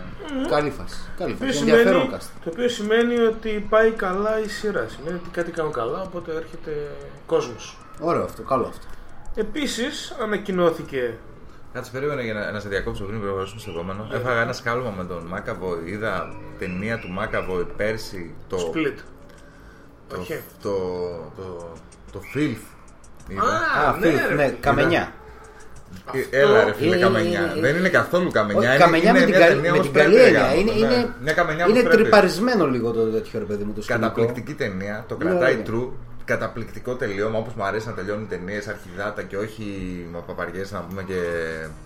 καλή 0.49 0.71
φάση. 0.71 0.97
Καλή 1.19 1.31
το 1.35 1.37
οποίο, 1.43 1.47
φάση. 1.53 1.59
Ενδιαφέρον 1.59 2.01
σημαίνει, 2.01 2.17
cast. 2.23 2.41
το 2.45 2.51
οποίο 2.53 2.69
σημαίνει 2.69 3.19
ότι 3.19 3.67
πάει 3.69 3.91
καλά 3.91 4.41
η 4.41 4.49
σειρά 4.49 4.87
σημαίνει 4.89 5.17
ότι 5.17 5.29
κάτι 5.31 5.51
κάνουν 5.51 5.73
καλά 5.73 6.01
οπότε 6.03 6.33
έρχεται 6.33 6.91
κόσμος 7.27 7.79
Ωραίο 8.01 8.23
αυτό, 8.25 8.43
καλό 8.43 8.67
αυτό. 8.67 8.87
Επίσης 9.35 10.17
ανακοινώθηκε 10.23 11.15
Κάτσε 11.77 11.91
περίμενε 11.93 12.23
για 12.23 12.35
να, 12.35 12.51
να 12.51 12.61
σε 12.61 12.69
διακόψω 12.69 13.05
πριν 13.05 13.21
προχωρήσουμε 13.21 13.61
στο 13.61 13.71
επόμενο. 13.71 14.09
Έφαγα 14.13 14.41
ένα 14.41 14.53
σκάλωμα 14.53 14.91
με 14.97 15.05
τον 15.05 15.23
Μάκαβοϊ. 15.27 15.79
Είδα 15.85 16.35
ταινία 16.59 16.99
του 16.99 17.09
Μάκαβοϊ 17.09 17.67
πέρσι 17.77 18.35
το. 18.49 18.57
split 18.75 18.99
Το, 20.09 20.17
Όχι. 20.21 20.41
το, 20.63 20.71
το, 21.37 21.73
το 22.13 22.21
Filth. 22.35 22.65
Είδα. 23.29 23.43
Α, 23.43 23.89
Α, 23.89 23.97
ναι, 23.99 24.07
φίλ, 24.07 24.19
ρε, 24.29 24.35
ναι, 24.35 24.49
καμενιά. 24.61 25.13
Ε, 26.31 26.39
Έλα 26.41 26.65
ρε 26.65 26.73
φίλε, 26.73 26.97
Ε, 26.97 26.99
καμενιά. 26.99 27.53
ε, 27.55 27.59
ε, 27.59 27.61
Δεν 27.61 27.77
είναι 27.77 27.89
καθόλου 27.89 28.31
καμενιά. 28.31 28.59
Όχι, 28.61 28.69
είναι- 28.69 28.79
καμενιά 28.85 29.11
είναι 29.11 29.19
με 29.19 29.25
την, 29.25 29.35
μια 29.37 29.39
καλή- 29.47 29.55
ταινία 29.55 29.73
με 29.73 29.79
όπως 29.79 29.91
την 29.91 30.01
καλή 30.01 30.15
πρέπει, 30.15 30.27
έννοια. 30.29 30.43
γάμο, 30.47 30.61
Είναι, 30.61 30.73
ναι. 30.73 30.95
είναι, 30.95 31.15
Μια 31.23 31.33
καμενιά 31.33 31.65
όπως 31.65 31.79
είναι 31.79 31.89
πρέπει. 31.89 32.03
τρυπαρισμένο 32.03 32.67
λίγο 32.67 32.91
το 32.91 33.03
τέτοιο 33.11 33.39
ρε 33.39 33.45
παιδί 33.45 33.65
μου 33.65 33.73
το 33.73 33.83
σκηνικό. 33.83 34.05
Καταπληκτική 34.07 34.55
ταινία, 34.55 35.05
το 35.09 35.17
Ναι, 35.17 35.25
κρατάει 35.25 35.55
ναι. 35.57 35.63
true. 35.67 35.89
Καταπληκτικό 36.27 36.95
τελείωμα, 36.95 37.39
όπως 37.39 37.55
μου 37.55 37.65
αρέσει 37.65 37.87
να 37.87 37.93
τελειώνουν 37.93 38.29
ταινίες 38.29 38.69
αρχιδάτα 38.69 39.23
και 39.23 39.37
όχι 39.37 39.65
με 40.13 40.19
παπαριές 40.27 40.73
να 40.73 40.81
πούμε 40.81 41.03
και 41.03 41.21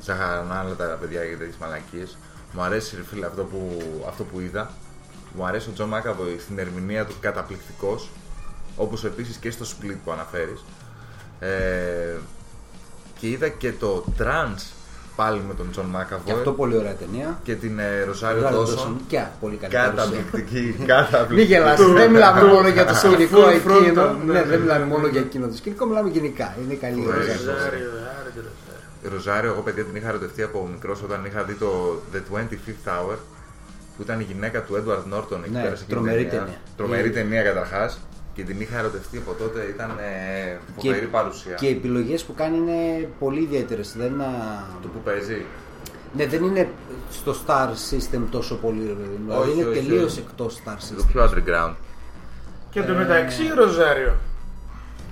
ζαχαρένια 0.02 0.58
όλα 0.58 0.74
τα 0.74 0.98
παιδιά 1.00 1.24
για 1.24 1.36
τέτοιες 1.36 1.56
μαλακίες. 1.56 2.18
Μου 2.52 2.62
αρέσει 2.62 2.96
ρε 2.96 3.02
φίλε 3.02 3.26
αυτό 3.26 3.44
που, 3.44 3.82
αυτό 4.08 4.24
που 4.24 4.40
είδα. 4.40 4.70
Μου 5.34 5.46
αρέσει 5.46 5.68
ο 5.68 5.72
Τζον 5.72 5.88
Μάκαβοϊ 5.88 6.38
στην 6.38 6.58
ερμηνεία 6.58 7.06
του 7.06 7.14
καταπληκτικός. 7.20 8.10
Όπως 8.76 9.04
επίσης 9.04 9.36
και 9.36 9.50
στο 9.50 9.64
Split 9.64 9.96
που 10.04 10.12
αναφέρεις. 10.12 10.64
Ε, 11.40 12.16
και 13.18 13.28
είδα 13.28 13.48
και 13.48 13.72
το 13.72 14.04
Trans 14.18 14.72
πάλι 15.20 15.40
με 15.48 15.54
τον 15.60 15.66
Τζον 15.70 15.84
Και 15.84 15.90
Μάκαβοϊ 15.96 16.32
αυτό 16.36 16.50
πολύ 16.60 16.76
ωραία 16.76 16.94
ταινία. 17.02 17.28
και 17.46 17.54
την 17.62 17.78
ε, 17.78 18.02
Ροζάριο 18.10 18.60
Dawson. 18.62 18.66
Ντόσον. 18.66 18.96
Και 19.12 19.22
πολύ 19.40 19.56
καλή 19.56 19.72
παρουσία. 19.74 19.94
Καταπληκτική, 19.96 20.64
καταπληκτική. 20.92 21.34
Μην 21.40 21.44
γελάσεις, 21.50 21.86
δεν 22.00 22.10
μιλάμε 22.10 22.42
μόνο 22.54 22.68
για 22.68 22.84
το 22.86 22.94
σκηνικό 22.94 23.40
full 23.44 23.52
εκείνο. 23.54 24.02
frontal, 24.02 24.14
ναι, 24.26 24.32
Ναι, 24.32 24.38
ναι, 24.38 24.44
δεν 24.50 24.58
μιλάμε 24.60 24.84
ναι, 24.84 24.90
μόνο 24.94 25.04
ναι. 25.06 25.12
για 25.14 25.20
εκείνο 25.20 25.46
το 25.52 25.56
σκηνικό, 25.60 25.82
μιλάμε 25.86 26.08
γενικά. 26.16 26.46
Είναι 26.62 26.74
καλή 26.84 27.00
η 27.02 27.06
Ωραία. 27.06 27.18
Ροζάριο. 27.18 27.52
Ροζάριο, 27.54 27.88
άρε 28.20 28.30
το 28.36 28.40
Ροζάριο. 28.48 29.14
Ροζάριο, 29.14 29.50
εγώ 29.52 29.60
παιδιά 29.66 29.84
την 29.84 29.96
είχα 29.98 30.08
ερωτευτεί 30.08 30.42
από 30.42 30.68
μικρός 30.74 30.98
όταν 31.06 31.18
είχα 31.28 31.42
δει 31.48 31.54
το 31.54 31.70
The 32.12 32.20
25th 32.36 32.86
Hour 32.92 33.16
που 33.94 34.02
ήταν 34.06 34.20
η 34.20 34.26
γυναίκα 34.30 34.58
του 34.62 34.72
Edward 34.80 35.04
Norton 35.14 35.38
εκεί 35.44 35.50
Ναι, 35.56 35.62
πέρα 35.62 35.76
σε 35.76 35.82
εκείνη 35.84 35.94
τρομερή 36.00 36.24
την 36.26 36.30
ταινία. 36.38 36.58
Τρομερή 36.76 37.08
Η- 37.08 37.10
ταινία 37.18 37.42
καταρχάς 37.42 37.90
και 38.34 38.42
την 38.42 38.60
είχα 38.60 38.78
ερωτευτεί 38.78 39.16
από 39.18 39.32
τότε. 39.32 39.62
Ήταν 39.74 39.90
ε, 39.90 40.58
φοβερή 40.76 41.06
παρουσία. 41.06 41.54
Και 41.54 41.66
οι 41.66 41.70
επιλογές 41.70 42.22
που 42.24 42.34
κάνει 42.34 42.56
είναι 42.56 43.08
πολύ 43.18 43.40
ιδιαίτερες. 43.42 43.94
Δεν, 43.96 44.20
α, 44.20 44.26
Το 44.82 44.88
που 44.88 44.98
παίζει. 45.04 45.44
ναι, 46.16 46.26
δεν 46.26 46.44
είναι 46.44 46.68
στο 47.10 47.34
Star 47.46 47.68
System 47.68 48.20
τόσο 48.30 48.54
πολύ. 48.54 48.86
ρε 48.86 48.92
παιδί 48.92 49.16
μου. 49.18 49.30
Δηλαδή 49.30 49.50
Όχι, 49.50 49.60
είναι 49.60 49.68
όχι, 49.68 49.78
τελείως 49.78 50.10
όχι. 50.12 50.24
εκτός 50.28 50.60
Star 50.64 50.74
Το 50.76 51.02
System. 51.02 51.06
πιο 51.12 51.24
underground. 51.24 51.74
Και 52.70 52.80
εντωμεταξύ 52.80 53.42
Ροζάριο 53.54 54.12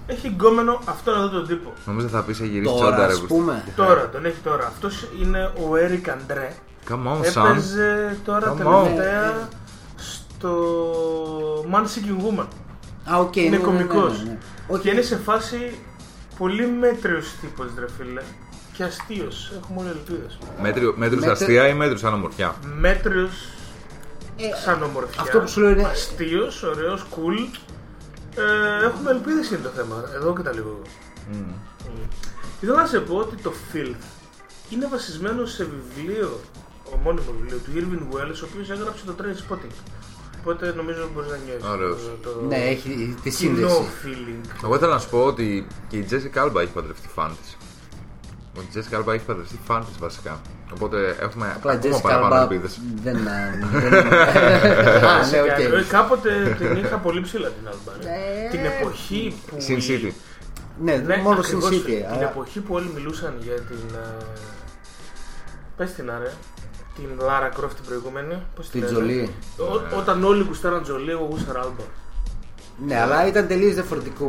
έχει 0.06 0.28
γκόμενο 0.28 0.80
αυτόν 0.84 1.14
εδώ 1.14 1.28
τον 1.28 1.46
τύπο. 1.46 1.72
Νομίζω 1.86 2.08
θα 2.08 2.22
πήγε 2.22 2.32
να 2.32 2.44
γυρίσει 2.46 2.74
τσόντα 2.74 2.90
Τώρα, 2.94 3.06
ρε. 3.06 3.12
ας 3.12 3.20
που- 3.20 3.26
πούμε. 3.26 3.64
Τώρα, 3.76 4.08
τον 4.08 4.24
έχει 4.24 4.40
τώρα. 4.44 4.66
Αυτός 4.66 5.08
είναι 5.22 5.52
ο 5.68 5.76
Έρικ 5.76 6.08
Αντρέ. 6.08 6.52
Come 6.88 6.92
on, 6.92 7.42
son. 7.42 7.50
Έπαιζε 7.50 8.18
τώρα 8.24 8.54
Come 8.58 8.66
on. 8.66 8.82
τελευταία 8.84 9.48
στο 9.96 10.54
Man 11.72 11.82
Seeking 11.82 12.40
Woman. 12.40 12.46
Α, 13.12 13.18
οκ, 13.18 13.36
Είναι 13.36 13.48
ναι, 13.48 13.56
ναι, 13.56 13.56
ναι, 13.56 13.64
κωμικός. 13.84 14.18
ναι, 14.22 14.30
ναι. 14.30 14.38
Και 14.66 14.72
Όχι, 14.74 14.90
είναι 14.90 15.02
σε 15.02 15.16
φάση 15.16 15.78
πολύ 16.38 16.66
μέτριος 16.66 17.34
τύπος 17.40 17.66
ρε 17.78 17.86
φίλε. 17.98 18.22
Και 18.72 18.84
αστείος. 18.84 19.52
Έχουμε 19.62 19.80
όλοι 19.80 19.88
ελπίδες. 19.88 20.38
Μέτριο, 20.62 20.94
μέτρους 20.96 21.20
Μέτρη- 21.20 21.40
αστεία 21.42 21.68
ή 21.68 21.74
μέτρους 21.74 22.00
σαν 22.00 22.14
ομορφιά; 22.14 22.54
Μέτριος 22.78 23.30
ε, 24.36 24.42
σαν 24.64 24.82
ομορφιά. 24.82 25.22
αυτό 25.22 25.38
που 25.40 25.48
σου 25.48 25.60
λέω 25.60 25.70
είναι- 25.70 25.84
Αστείος, 25.84 26.62
ωραίος, 26.62 27.06
cool. 27.14 27.58
Ε, 28.36 28.84
έχουμε 28.84 29.10
ελπίδες 29.10 29.48
είναι 29.50 29.58
το 29.62 29.68
θέμα. 29.68 30.04
Εδώ 30.14 30.32
καταλήγω 30.32 30.68
εγώ. 30.68 30.82
Mm. 31.32 31.54
Ήθελα 32.60 32.80
να 32.80 32.86
σε 32.86 33.00
πω 33.00 33.16
ότι 33.16 33.36
το 33.42 33.52
Filth 33.72 34.02
είναι 34.70 34.86
βασισμένο 34.90 35.46
σε 35.46 35.64
βιβλίο, 35.74 36.40
ομώνυμο 36.94 37.32
βιβλίο 37.40 37.58
του 37.58 37.70
Irving 37.74 38.14
Wells, 38.14 38.36
ο 38.42 38.46
οποίος 38.52 38.70
έγραψε 38.70 39.04
το 39.06 39.14
Train 39.18 39.52
Spotting. 39.52 39.74
Οπότε 40.48 40.72
νομίζω 40.76 41.08
μπορείς 41.14 41.30
να 41.30 41.36
νιώσεις 41.36 41.68
Ωραίος. 41.68 41.98
το, 42.22 42.28
το 42.30 42.44
Ναι, 42.48 42.56
έχει 42.56 43.16
τη 43.22 43.30
κοινό 43.30 43.56
σύνδεση. 43.68 43.82
feeling. 44.04 44.50
Εγώ 44.64 44.74
ήθελα 44.74 44.92
να 44.92 44.98
σου 44.98 45.08
πω 45.08 45.24
ότι 45.24 45.66
και 45.88 45.96
η 45.96 46.06
Jessica 46.10 46.44
Alba 46.44 46.54
έχει 46.62 46.72
παντρευτεί 46.72 47.08
φαν 47.14 47.36
της. 47.42 47.56
Ότι 48.58 48.78
η 48.78 48.82
Jessica 48.90 48.98
Alba 49.00 49.12
έχει 49.14 49.24
παντρευτεί 49.24 49.58
φαν 49.64 49.84
της 49.84 49.98
βασικά. 49.98 50.40
Οπότε 50.74 51.16
έχουμε 51.20 51.52
Απλά 51.56 51.72
η 51.72 51.76
ακόμα 51.76 51.96
Jessica 51.98 52.02
παραπάνω 52.02 52.34
Alba 52.34 52.40
ελπίδες. 52.50 52.80
δεν. 53.02 53.16
α, 53.28 53.30
δεν- 53.72 53.94
Α, 55.04 55.26
ναι, 55.30 55.40
οκ. 55.40 55.58
Ε, 55.58 55.84
Κάποτε 55.88 56.56
την 56.58 56.76
είχα 56.76 56.96
πολύ 56.96 57.20
ψηλά 57.20 57.48
την 57.48 57.68
Alba. 57.68 57.92
ρε. 58.02 58.08
Ε, 58.08 58.48
την 58.50 58.64
εποχή 58.64 59.34
που. 59.46 59.56
Sin 59.68 59.90
City. 59.90 60.12
Ναι, 60.82 60.96
Ναι, 60.96 61.16
μόνο 61.16 61.36
Sin 61.38 61.42
ακριβώς, 61.44 61.70
City. 61.70 61.84
Την 61.84 62.04
αλλά- 62.12 62.22
εποχή 62.30 62.60
που 62.60 62.74
όλοι 62.74 62.90
μιλούσαν 62.94 63.34
για 63.40 63.54
την. 63.54 63.78
ε, 63.94 64.24
Πες 65.76 65.92
την 65.92 66.10
ρε. 66.10 66.30
Την 66.98 67.26
Λάρα 67.26 67.48
Κροφτ 67.48 67.74
την 67.74 67.84
προηγούμενη. 67.84 68.42
Πώς 68.56 68.68
Την 68.68 68.80
λένε; 68.80 68.92
Τζολί. 68.92 69.30
Ό- 69.58 69.96
Όταν 69.98 70.24
όλοι 70.24 70.42
γουστάραν 70.48 70.82
Τζολί, 70.82 71.10
εγώ 71.10 71.28
γούσταρα 71.30 71.60
Άλμπα. 71.60 71.82
Ναι, 72.86 73.00
αλλά 73.00 73.26
ήταν 73.26 73.46
τελείως 73.46 73.74
διαφορετικό. 73.74 74.28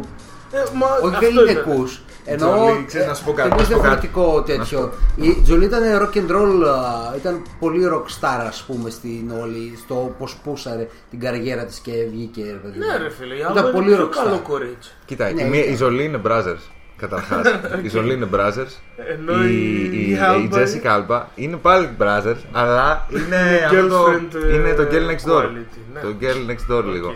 Ε, 0.51 0.57
μα 0.75 0.87
Όχι, 1.03 1.15
αυτό 1.15 1.19
δεν 1.19 1.37
είναι 1.37 1.51
ήταν. 1.51 1.63
κου. 1.63 1.87
Εννοώ. 2.25 2.53
Τζολί, 2.65 2.85
ξέρεις, 2.85 3.07
να 3.07 3.13
σου 3.13 3.23
πω 3.23 3.33
κάτι, 3.33 3.49
τελείως 3.49 3.69
να 3.69 3.75
σου 3.75 3.81
πω 3.81 3.87
κάτι. 3.87 4.07
διαφορετικό 4.07 4.43
τέτοιο. 4.43 4.91
Η 5.15 5.41
Τζολί 5.43 5.65
ήταν 5.65 5.81
rock 6.01 6.17
and 6.17 6.31
roll, 6.35 6.67
α, 6.67 7.15
ήταν 7.15 7.41
πολύ 7.59 7.89
rockstar, 7.93 8.45
ας 8.47 8.63
πούμε, 8.67 8.89
στην 8.89 9.31
όλη, 9.41 9.73
στο 9.83 10.15
πώς 10.19 10.35
πούσαρε 10.43 10.87
την 11.09 11.19
καριέρα 11.19 11.65
της 11.65 11.79
και 11.79 11.91
βγήκε. 12.11 12.43
ρε 12.43 12.57
παιδί 12.57 12.79
μου. 12.79 12.85
Ναι, 12.85 12.97
ρε 12.97 13.09
φίλε, 13.09 13.33
η 13.33 13.37
Ήταν 13.37 13.57
Άλμπα 13.57 13.69
πολύ 13.71 13.87
είναι 13.87 13.95
πιο 13.95 14.05
rockstar. 14.05 14.23
καλό 14.23 14.39
κορίτσι. 14.47 14.91
Κοίτα, 15.05 15.31
Ναι, 15.31 15.41
η, 15.41 15.49
μία- 15.49 15.59
ήταν. 15.61 15.73
η 15.73 15.75
Τζολί 15.75 16.03
είναι 16.03 16.21
brothers. 16.25 16.63
Καταρχάς. 16.99 17.47
η 17.83 17.87
Τζολί 17.89 18.13
είναι 18.13 18.27
brothers. 18.33 18.73
Ενώ 19.09 19.43
η, 19.43 19.53
η- 19.53 19.89
η, 19.91 20.09
η 20.09 20.11
η 20.11 20.17
Alba- 20.21 20.53
Jessica 20.53 21.01
Alba 21.07 21.21
είναι 21.35 21.55
πάλι 21.55 21.89
brothers, 21.99 22.37
αλλά 22.51 23.05
είναι, 23.09 23.59
αυτό 23.65 23.87
το, 23.87 24.05
girlfriend, 24.05 24.35
ε, 24.49 24.55
είναι 24.55 24.73
το 24.73 24.87
girl 24.91 25.09
next 25.09 25.31
door. 25.31 25.43
quality, 25.43 25.77
ναι. 25.93 25.99
Το 25.99 26.15
girl 26.21 26.49
next 26.49 26.73
door 26.73 26.83
λίγο. 26.83 27.07
Οκ. 27.09 27.15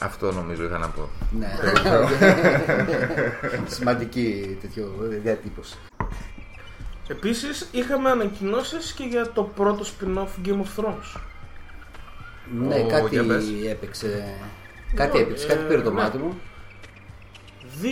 Αυτό 0.00 0.32
νομίζω 0.32 0.64
είχα 0.64 0.78
να 0.78 0.88
πω. 0.88 1.08
Ναι. 1.38 1.54
Σημαντική 3.66 4.58
τέτοιο 4.60 4.94
διατύπωση. 5.22 5.76
Επίσης 7.08 7.68
είχαμε 7.70 8.10
ανακοινώσεις 8.10 8.92
και 8.92 9.04
για 9.04 9.30
το 9.32 9.42
πρώτο 9.42 9.84
spin-off 9.84 10.46
Game 10.46 10.60
of 10.60 10.84
Thrones. 10.84 11.20
Ναι, 12.68 12.74
Ω, 12.74 12.86
κάτι 12.86 13.08
για 13.10 13.24
πες. 13.24 13.44
έπαιξε. 13.70 14.24
Κάτι 14.94 15.16
Λοιπόν, 15.16 15.22
έπαιξε, 15.32 15.46
κάτι 15.46 15.60
ε, 15.60 15.64
πήρε 15.68 15.80
το 15.80 15.90
ναι. 15.92 16.00
μάτι 16.00 16.18
μου. 16.18 16.40
2019 17.82 17.86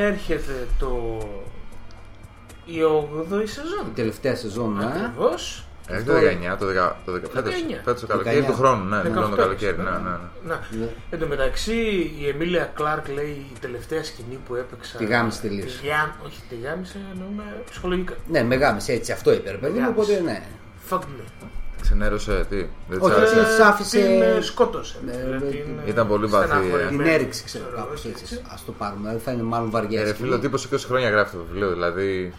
έρχεται 0.00 0.66
το... 0.78 1.18
η 2.64 2.74
8η 3.30 3.42
σεζόν. 3.44 3.86
Η 3.86 3.94
τελευταία 3.94 4.36
σεζόν, 4.36 4.72
ναι. 4.76 4.84
Ακριβώς. 4.84 5.64
Ε, 5.88 6.02
το 6.02 6.12
Αυτό- 6.12 6.26
19, 6.54 6.56
το 6.58 6.66
10, 6.66 6.92
το 7.04 7.12
10, 7.12 7.20
φέτος, 7.32 7.52
19. 7.54 7.80
φέτος 7.84 8.00
το 8.00 8.06
καλοκαίρι 8.06 8.40
19. 8.42 8.46
του 8.46 8.52
χρόνου, 8.54 8.84
ναι, 8.84 8.96
ναι, 9.02 9.10
18 9.10 9.30
το 9.30 9.36
καλοκαίρι, 9.36 9.76
ναι, 9.76 9.82
ναι, 9.82 9.90
ναι. 9.90 9.98
Να. 10.44 10.60
Ναι. 10.78 10.88
Εν 11.10 11.18
τω 11.18 11.26
μεταξύ 11.26 11.74
η 12.20 12.28
Εμίλια 12.28 12.70
Κλάρκ 12.74 13.08
λέει 13.08 13.46
η 13.54 13.58
τελευταία 13.60 14.04
σκηνή 14.04 14.38
που 14.46 14.54
έπαιξα. 14.54 14.98
Τη 14.98 15.04
γάμισε 15.04 15.40
τελείως. 15.40 15.76
Τη 15.80 15.86
γάμ- 15.86 16.24
Όχι, 16.26 16.40
τη 16.48 16.54
γάμισε 16.64 16.98
εννοούμε 17.12 17.42
ψυχολογικά. 17.70 18.14
Ναι, 18.28 18.42
με 18.42 18.54
γάμισε 18.54 18.92
έτσι, 18.92 19.12
αυτό 19.12 19.32
είπε, 19.32 19.50
ρε 19.50 19.56
παιδί 19.56 19.78
μου, 19.78 19.84
Γάμισε. 19.84 20.12
οπότε 20.12 20.20
ναι. 20.30 20.42
Fuck 20.90 20.98
me. 20.98 21.46
Ξενέρωσε, 21.82 22.46
τι, 22.48 22.56
δεν 22.56 22.68
της 22.88 22.98
Όχι, 23.00 23.14
άρεσε. 23.14 23.34
της 23.34 23.58
άφησε- 23.58 24.00
Την 24.00 24.22
ε, 24.22 24.40
σκότωσε. 24.40 24.96
Ναι, 25.06 25.12
Δηλαδή, 25.12 25.44
ναι, 25.44 25.50
την, 25.50 25.78
ε, 25.86 25.90
ήταν 25.90 26.06
πολύ 26.08 26.26
βαθύ, 26.26 26.46
στεναχωρημένη. 26.46 26.88
Την 26.96 27.06
έριξε, 27.06 27.42
ξέρω, 27.44 27.64
Ξέρω, 27.64 27.76
κάπως 27.82 27.98
όχι, 28.04 28.08
έτσι. 28.08 28.34
Α 28.34 28.54
το 28.66 28.72
πάρουμε, 28.72 29.00
δηλαδή 29.00 29.18
θα 29.24 29.32
είναι 29.32 29.42
μάλλον 29.42 29.70
βαριά. 29.70 30.00
Ε, 30.00 30.02
ρε 30.04 30.08
σκηνή. 30.08 30.24
φίλε, 30.26 30.38
ο 30.38 30.40
τύπος 30.40 30.64
20 30.72 30.76
χρόνια 30.86 31.10
γράφει 31.10 31.36
το 31.36 31.42
βιβλίο, 31.48 31.70
δηλαδή 31.70 32.34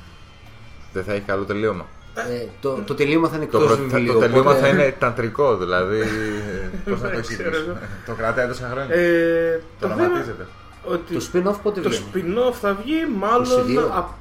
δεν 0.93 1.03
θα 1.03 1.13
έχει 1.13 1.21
καλό 1.21 1.43
τελείωμα. 1.43 1.85
Ε, 2.15 2.45
το, 2.61 2.79
το 2.85 2.93
τελείωμα 2.93 3.27
θα 3.27 3.35
είναι 3.35 3.45
Το, 3.45 3.57
εκτός 3.57 3.75
προ- 3.77 3.89
θα- 3.89 3.97
βιβλίου. 3.97 4.13
το 4.13 4.19
τελείωμα 4.19 4.39
οπότε- 4.51 4.59
θα 4.59 4.67
είναι 4.67 4.95
ταντρικό, 4.99 5.57
δηλαδή. 5.57 5.99
Πώς 6.89 6.93
να 6.93 6.95
το 7.01 7.07
Δεν 7.07 7.17
εξηγήσω. 7.17 7.49
ξέρω 7.49 7.63
εγώ. 7.65 7.77
Το 8.05 8.13
κρατάει 8.13 8.47
τόσα 8.47 8.69
χρόνια. 8.71 8.95
Ε, 8.95 9.61
Το 9.79 9.87
το 9.87 9.93
θέμα 9.93 10.07
οραματίζεται. 10.07 10.45
ότι 10.83 11.13
Το 11.13 11.25
spin-off 11.33 11.55
πότε 11.63 11.81
το 11.81 11.89
βγαίνει; 11.89 12.05
spin-off 12.13 12.53
θα 12.61 12.73
βγει 12.83 12.95
μάλλον 13.19 13.45
22. 13.45 13.89
από 13.97 14.13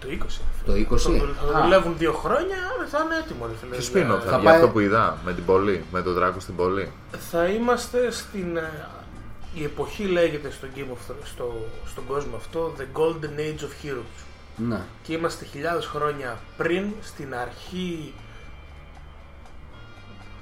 το 0.00 0.06
20. 0.10 0.40
Το 0.66 0.72
20. 0.72 0.98
Θα 0.98 1.46
το 1.46 1.56
Α, 1.56 1.62
δουλεύουν 1.62 1.94
δύο 1.98 2.12
χρόνια, 2.12 2.56
θα 2.90 2.98
είναι 3.04 3.16
έτοιμο. 3.16 3.46
Ρε, 3.46 3.52
φίλε, 3.60 3.76
Ποιο 3.76 4.00
για- 4.00 4.16
spin-off 4.16 4.20
θα 4.24 4.30
θα 4.30 4.36
βγει 4.36 4.44
πάει- 4.46 4.54
αυτό 4.54 4.68
που 4.68 4.80
είδα 4.80 5.18
με 5.24 5.32
την 5.34 5.44
πόλη, 5.44 5.84
με 5.92 6.02
τον 6.02 6.12
Δράκο 6.14 6.40
στην 6.40 6.56
πόλη. 6.56 6.92
Θα 7.30 7.44
είμαστε 7.46 8.10
στην. 8.10 8.56
ε, 8.56 8.88
Η 9.54 9.64
εποχή 9.64 10.04
λέγεται 10.04 10.50
στο 10.50 10.66
Game 10.76 10.80
of 10.80 11.10
Thrones, 11.10 11.24
στο, 11.24 11.66
στον 11.86 12.06
κόσμο 12.06 12.36
αυτό 12.36 12.72
The 12.78 12.98
Golden 12.98 13.38
Age 13.38 13.60
of 13.60 13.86
Heroes. 13.86 14.22
Ναι. 14.56 14.80
Και 15.02 15.12
είμαστε 15.12 15.44
χιλιάδες 15.44 15.86
χρόνια 15.86 16.38
πριν, 16.56 16.92
στην 17.02 17.34
αρχή 17.34 18.14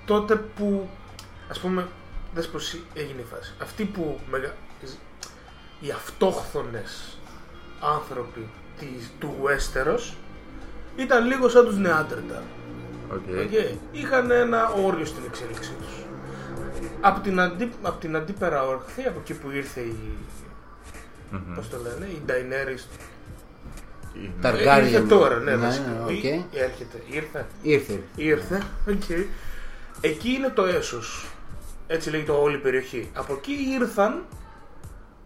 τότε 0.07 0.37
που 0.37 0.89
ας 1.51 1.59
πούμε 1.59 1.87
δες 2.35 2.49
πως 2.49 2.77
έγινε 2.95 3.21
η 3.21 3.25
φάση 3.35 3.53
αυτοί 3.62 3.85
που 3.85 4.21
μεγα... 4.31 4.55
οι 5.81 5.91
αυτόχθονες 5.91 7.18
άνθρωποι 7.81 8.49
της, 8.81 9.11
του 9.18 9.35
Westeros 9.43 10.14
ήταν 10.97 11.26
λίγο 11.26 11.49
σαν 11.49 11.64
τους 11.64 11.76
Νεάντερταλ 11.78 12.43
Οκ. 13.12 13.18
Okay. 13.28 13.74
Είχαν 13.93 14.31
ένα 14.31 14.68
όριο 14.68 15.05
στην 15.05 15.22
εξέλιξή 15.26 15.72
τους. 15.81 16.05
Από 17.01 17.20
την, 17.20 17.41
αντί, 17.41 17.70
απ' 17.83 18.01
την 18.01 18.16
αντίπερα 18.16 18.66
όχθη, 18.66 19.03
από 19.07 19.18
εκεί 19.20 19.35
που 19.35 19.51
ήρθε 19.51 19.81
η. 19.81 19.97
Μμμ. 21.31 21.55
Πώς 21.55 21.68
το 21.68 21.76
λένε, 21.83 22.07
η 22.11 22.22
Daenerys. 22.26 22.85
Είναι- 24.16 24.33
Targaryen. 24.43 24.83
Ήρθε 24.85 25.01
τώρα, 25.01 25.37
ναι, 25.39 25.51
Ναι, 25.51 25.57
βασικά. 25.57 25.89
ναι, 25.89 26.01
οκ. 26.05 26.22
Ή- 26.24 26.45
Έρχεται, 26.53 27.03
ήρθε. 27.11 27.47
Ήρθε. 27.62 28.01
Ήρθε, 28.16 28.62
οκ. 28.89 29.26
Εκεί 30.01 30.28
είναι 30.31 30.49
το 30.49 30.64
Essos. 30.66 31.27
Έτσι 31.87 32.11
λέγεται 32.11 32.31
όλη 32.33 32.55
η 32.55 32.59
περιοχή. 32.59 33.11
Από 33.14 33.33
εκεί 33.35 33.53
ήρθαν 33.81 34.24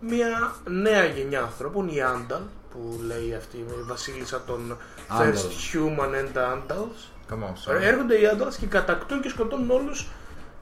μια 0.01 0.55
νέα 0.69 1.05
γενιά 1.05 1.41
ανθρώπων, 1.41 1.89
οι 1.89 2.03
Andals, 2.03 2.41
που 2.75 3.01
λέει 3.07 3.35
αυτή 3.35 3.57
η 3.57 3.65
βασίλισσα 3.87 4.43
των 4.47 4.77
Andals. 5.11 5.21
First 5.23 5.75
Men 5.75 6.11
and 6.21 6.37
Andals. 6.39 6.99
Come 7.31 7.43
on, 7.43 7.71
sorry. 7.71 7.83
Έρχονται 7.83 8.21
οι 8.21 8.27
Andals 8.27 8.57
και 8.57 8.67
κατακτούν 8.67 9.21
και 9.21 9.29
σκοτώνουν 9.29 9.71
όλους 9.71 10.07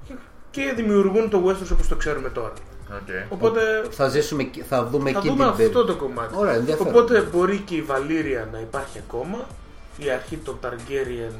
και- 0.09 0.15
και 0.51 0.73
δημιουργούν 0.77 1.31
το 1.31 1.43
Westeros 1.47 1.71
όπως 1.73 1.89
το 1.89 1.97
ξέρουμε 1.97 2.29
τώρα. 2.29 2.53
Οκ. 2.93 3.09
Οπότε 3.33 3.61
Θα 3.91 4.09
ζήσουμε, 4.09 4.43
εκεί- 4.43 4.63
θα 4.63 4.85
δούμε 4.85 5.11
θα 5.13 5.19
εκεί 5.19 5.29
δούμε 5.29 5.53
την 5.57 5.65
αυτό 5.67 5.85
το 5.85 5.97
κομμάτι. 5.97 6.35
Ωραία, 6.37 6.55
ενδιαφέρον. 6.55 6.93
Οπότε 6.95 7.21
μπορεί 7.21 7.59
και 7.59 7.75
η 7.75 7.83
Βαλήρια 7.83 8.49
να 8.53 8.59
υπάρχει 8.59 8.99
ακόμα, 9.09 9.39
η 9.99 10.11
αρχή 10.11 10.37
των 10.37 10.59
Targaryen 10.63 11.33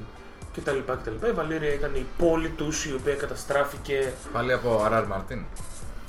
κτλ. 0.57 0.79
κτλ. 0.87 1.27
Η 1.27 1.33
Βαλήρια 1.33 1.73
ήταν 1.75 1.91
η 1.95 2.07
πόλη 2.19 2.49
τους 2.49 2.85
η 2.85 2.95
οποία 2.95 3.15
καταστράφηκε. 3.15 4.13
Πάλι 4.33 4.53
από 4.53 4.83
R.R. 4.85 5.05
Martin. 5.07 5.45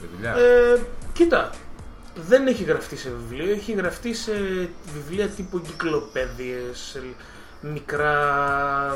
Τη 0.02 0.06
δουλειά. 0.16 0.36
Ε, 0.36 0.80
κοίτα, 1.14 1.50
δεν 2.16 2.48
έχει 2.48 2.64
γραφτεί 2.64 2.96
σε 2.96 3.10
βιβλίο, 3.10 3.52
έχει 3.52 3.72
γραφτεί 3.72 4.14
σε 4.14 4.32
βιβλία 4.94 5.28
τύπου 5.28 5.58
εγκυκλοπαίδειες, 5.58 6.78
σε 6.78 7.00
μικρά 7.74 8.16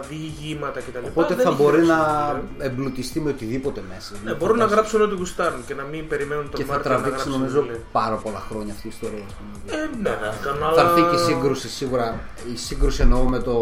διηγήματα 0.09 0.79
κτλ. 0.79 1.05
Οπότε 1.07 1.35
Δεν 1.35 1.43
θα 1.45 1.49
έχει 1.51 1.61
μπορεί 1.61 1.75
γραφτεί 1.81 1.91
να 1.91 2.05
σε 2.27 2.33
βιβλίο. 2.33 2.65
εμπλουτιστεί 2.65 3.19
με 3.19 3.29
οτιδήποτε 3.29 3.81
μέσα. 3.89 4.09
Ναι, 4.13 4.19
Δηλαδή, 4.19 4.37
μπορούν 4.39 4.57
να 4.57 4.63
φαντάζομαι. 4.63 4.81
γράψουν 4.81 5.01
ό,τι 5.01 5.15
γουστάρουν 5.15 5.65
και 5.65 5.73
να 5.73 5.83
μην 5.83 6.07
περιμένουν 6.07 6.43
τον 6.49 6.59
Και 6.59 6.63
θα 6.65 6.71
Μάρτιο 6.73 6.91
να 6.91 6.95
τραβήξει 6.97 7.23
γράψουν 7.23 7.41
νομίζω 7.41 7.61
βιβλίο. 7.61 7.79
πάρα 7.91 8.15
πολλά 8.15 8.41
χρόνια 8.49 8.73
αυτή 8.73 8.87
η 8.87 8.91
ιστορία. 8.93 9.23
ας 9.29 9.33
πούμε. 9.37 9.77
Ε, 9.77 9.85
ναι, 10.01 10.09
ναι, 10.21 10.27
αυτό, 10.27 10.49
αλλά... 10.49 10.73
Θα 10.73 10.81
έρθει 10.89 11.01
και 11.09 11.15
η 11.21 11.23
σύγκρουση 11.29 11.69
σίγουρα. 11.69 12.19
Η 12.53 12.57
σύγκρουση 12.57 13.01
εννοώ 13.01 13.23
με 13.23 13.39
το 13.39 13.55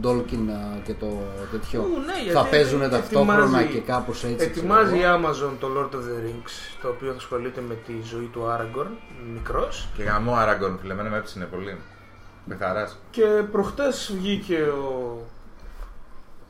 Ντόλκιν 0.00 0.50
και 0.86 0.94
το 0.94 1.08
τέτοιο. 1.52 1.80
Ου, 1.80 2.00
ναι, 2.06 2.16
γιατί 2.24 2.38
θα 2.38 2.44
παίζουν 2.44 2.80
ταυτόχρονα 2.90 3.42
ετοιμάζει- 3.42 3.68
και 3.72 3.80
κάπως 3.80 4.24
έτσι. 4.24 4.44
Ετοιμάζει 4.46 4.94
η 4.94 4.98
ξέρω 4.98 5.12
εγώ. 5.18 5.28
Amazon 5.28 5.52
το 5.60 5.66
Lord 5.76 5.94
of 5.96 6.02
the 6.08 6.16
Rings, 6.26 6.52
το 6.82 6.88
οποίο 6.88 7.10
θα 7.10 7.16
ασχολείται 7.16 7.60
με 7.68 7.74
τη 7.86 7.92
ζωή 8.12 8.28
του 8.32 8.42
Aragorn, 8.52 8.90
μικρός. 9.32 9.88
Και 9.96 10.02
γαμό 10.02 10.34
Αραγκόν, 10.34 10.78
φίλε, 10.80 10.92
εμένα 10.92 11.08
με 11.08 11.16
έψινε 11.16 11.44
πολύ. 11.44 11.76
Πεθαράς. 12.48 12.98
Και 13.10 13.24
προχτές 13.52 14.12
βγήκε 14.16 14.62
ο 14.62 15.18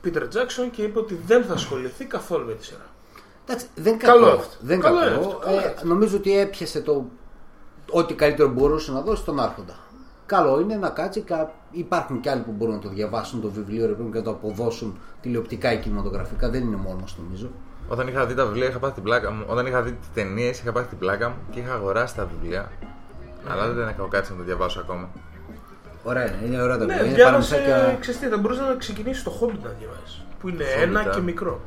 Peter 0.05 0.21
Jackson 0.21 0.69
και 0.71 0.81
είπε 0.81 0.99
ότι 0.99 1.19
δεν 1.25 1.43
θα 1.43 1.53
ασχοληθεί 1.53 2.05
καθόλου 2.05 2.45
με 2.45 2.53
τη 2.53 2.65
σειρά. 2.65 2.85
Εντάξει, 3.45 3.65
δεν 3.75 3.97
Καλό 3.97 4.25
κακό. 4.25 4.37
αυτό. 4.37 4.55
Δεν 4.59 4.79
Καλό 4.79 4.99
κακό. 4.99 5.07
είναι 5.09 5.17
αυτό, 5.19 5.37
καλό 5.37 5.55
Ε, 5.55 5.59
είναι 5.59 5.65
αυτό. 5.75 5.87
νομίζω 5.87 6.17
ότι 6.17 6.39
έπιασε 6.39 6.81
το 6.81 7.05
ό,τι 7.91 8.13
καλύτερο 8.13 8.49
μπορούσε 8.49 8.91
να 8.91 9.01
δώσει 9.01 9.23
τον 9.23 9.39
Άρχοντα. 9.39 9.75
Καλό 10.25 10.59
είναι 10.59 10.75
να 10.75 10.89
κάτσει. 10.89 11.21
κα- 11.21 11.51
Υπάρχουν 11.71 12.19
και 12.19 12.29
άλλοι 12.29 12.41
που 12.41 12.51
μπορούν 12.51 12.73
να 12.73 12.79
το 12.81 12.89
διαβάσουν 12.89 13.41
το 13.41 13.49
βιβλίο 13.49 13.85
ρε, 13.85 13.91
παιδί 13.91 14.03
μου, 14.03 14.11
και 14.11 14.17
να 14.17 14.23
το 14.23 14.29
αποδώσουν 14.29 14.97
τηλεοπτικά 15.21 15.73
ή 15.73 15.79
κινηματογραφικά. 15.79 16.49
Δεν 16.49 16.61
είναι 16.61 16.75
μόνος 16.75 17.17
νομίζω. 17.23 17.49
Όταν 17.87 18.07
είχα 18.07 18.25
δει 18.25 18.33
τα 18.33 18.45
βιβλία, 18.45 18.67
είχα 18.67 18.79
πάθει 18.79 18.93
την 18.93 19.03
πλάκα 19.03 19.31
μου. 19.31 19.43
Όταν 19.47 19.65
είχα 19.65 19.81
δει 19.81 19.91
τις 19.91 20.07
ταινίες, 20.13 20.59
είχα 20.59 20.71
πάθει 20.71 20.87
την 20.87 20.97
πλάκα 20.97 21.29
μου 21.29 21.35
και 21.51 21.59
είχα 21.59 21.73
αγοράσει 21.73 22.15
τα 22.15 22.25
βιβλία. 22.25 22.71
Αλλά 23.47 23.67
δεν 23.71 23.87
έχω 23.87 24.07
κάτσει 24.07 24.31
να 24.31 24.37
το 24.37 24.43
διαβάσω 24.43 24.79
ακόμα. 24.79 25.09
Ωραία 26.03 26.25
είναι, 26.35 26.45
είναι 26.45 26.61
ωραία 26.61 26.77
τα 26.77 26.85
Ναι, 26.85 26.93
βιβλία. 26.93 27.05
Είναι 27.07 27.15
διάβασε, 27.15 27.55
παραμισάκια- 27.55 27.97
ξέρεις 27.99 28.19
τι, 28.19 28.27
θα 28.27 28.37
μπορούσε 28.37 28.61
να 28.61 28.75
ξεκινήσει 28.75 29.23
το 29.23 29.31
Hobbit 29.41 29.59
να 29.63 29.69
διαβάσει. 29.79 30.21
Που 30.39 30.49
είναι 30.49 30.63
Hobbit, 30.63 30.81
ένα 30.81 30.99
α. 30.99 31.09
και 31.09 31.19
μικρό. 31.21 31.61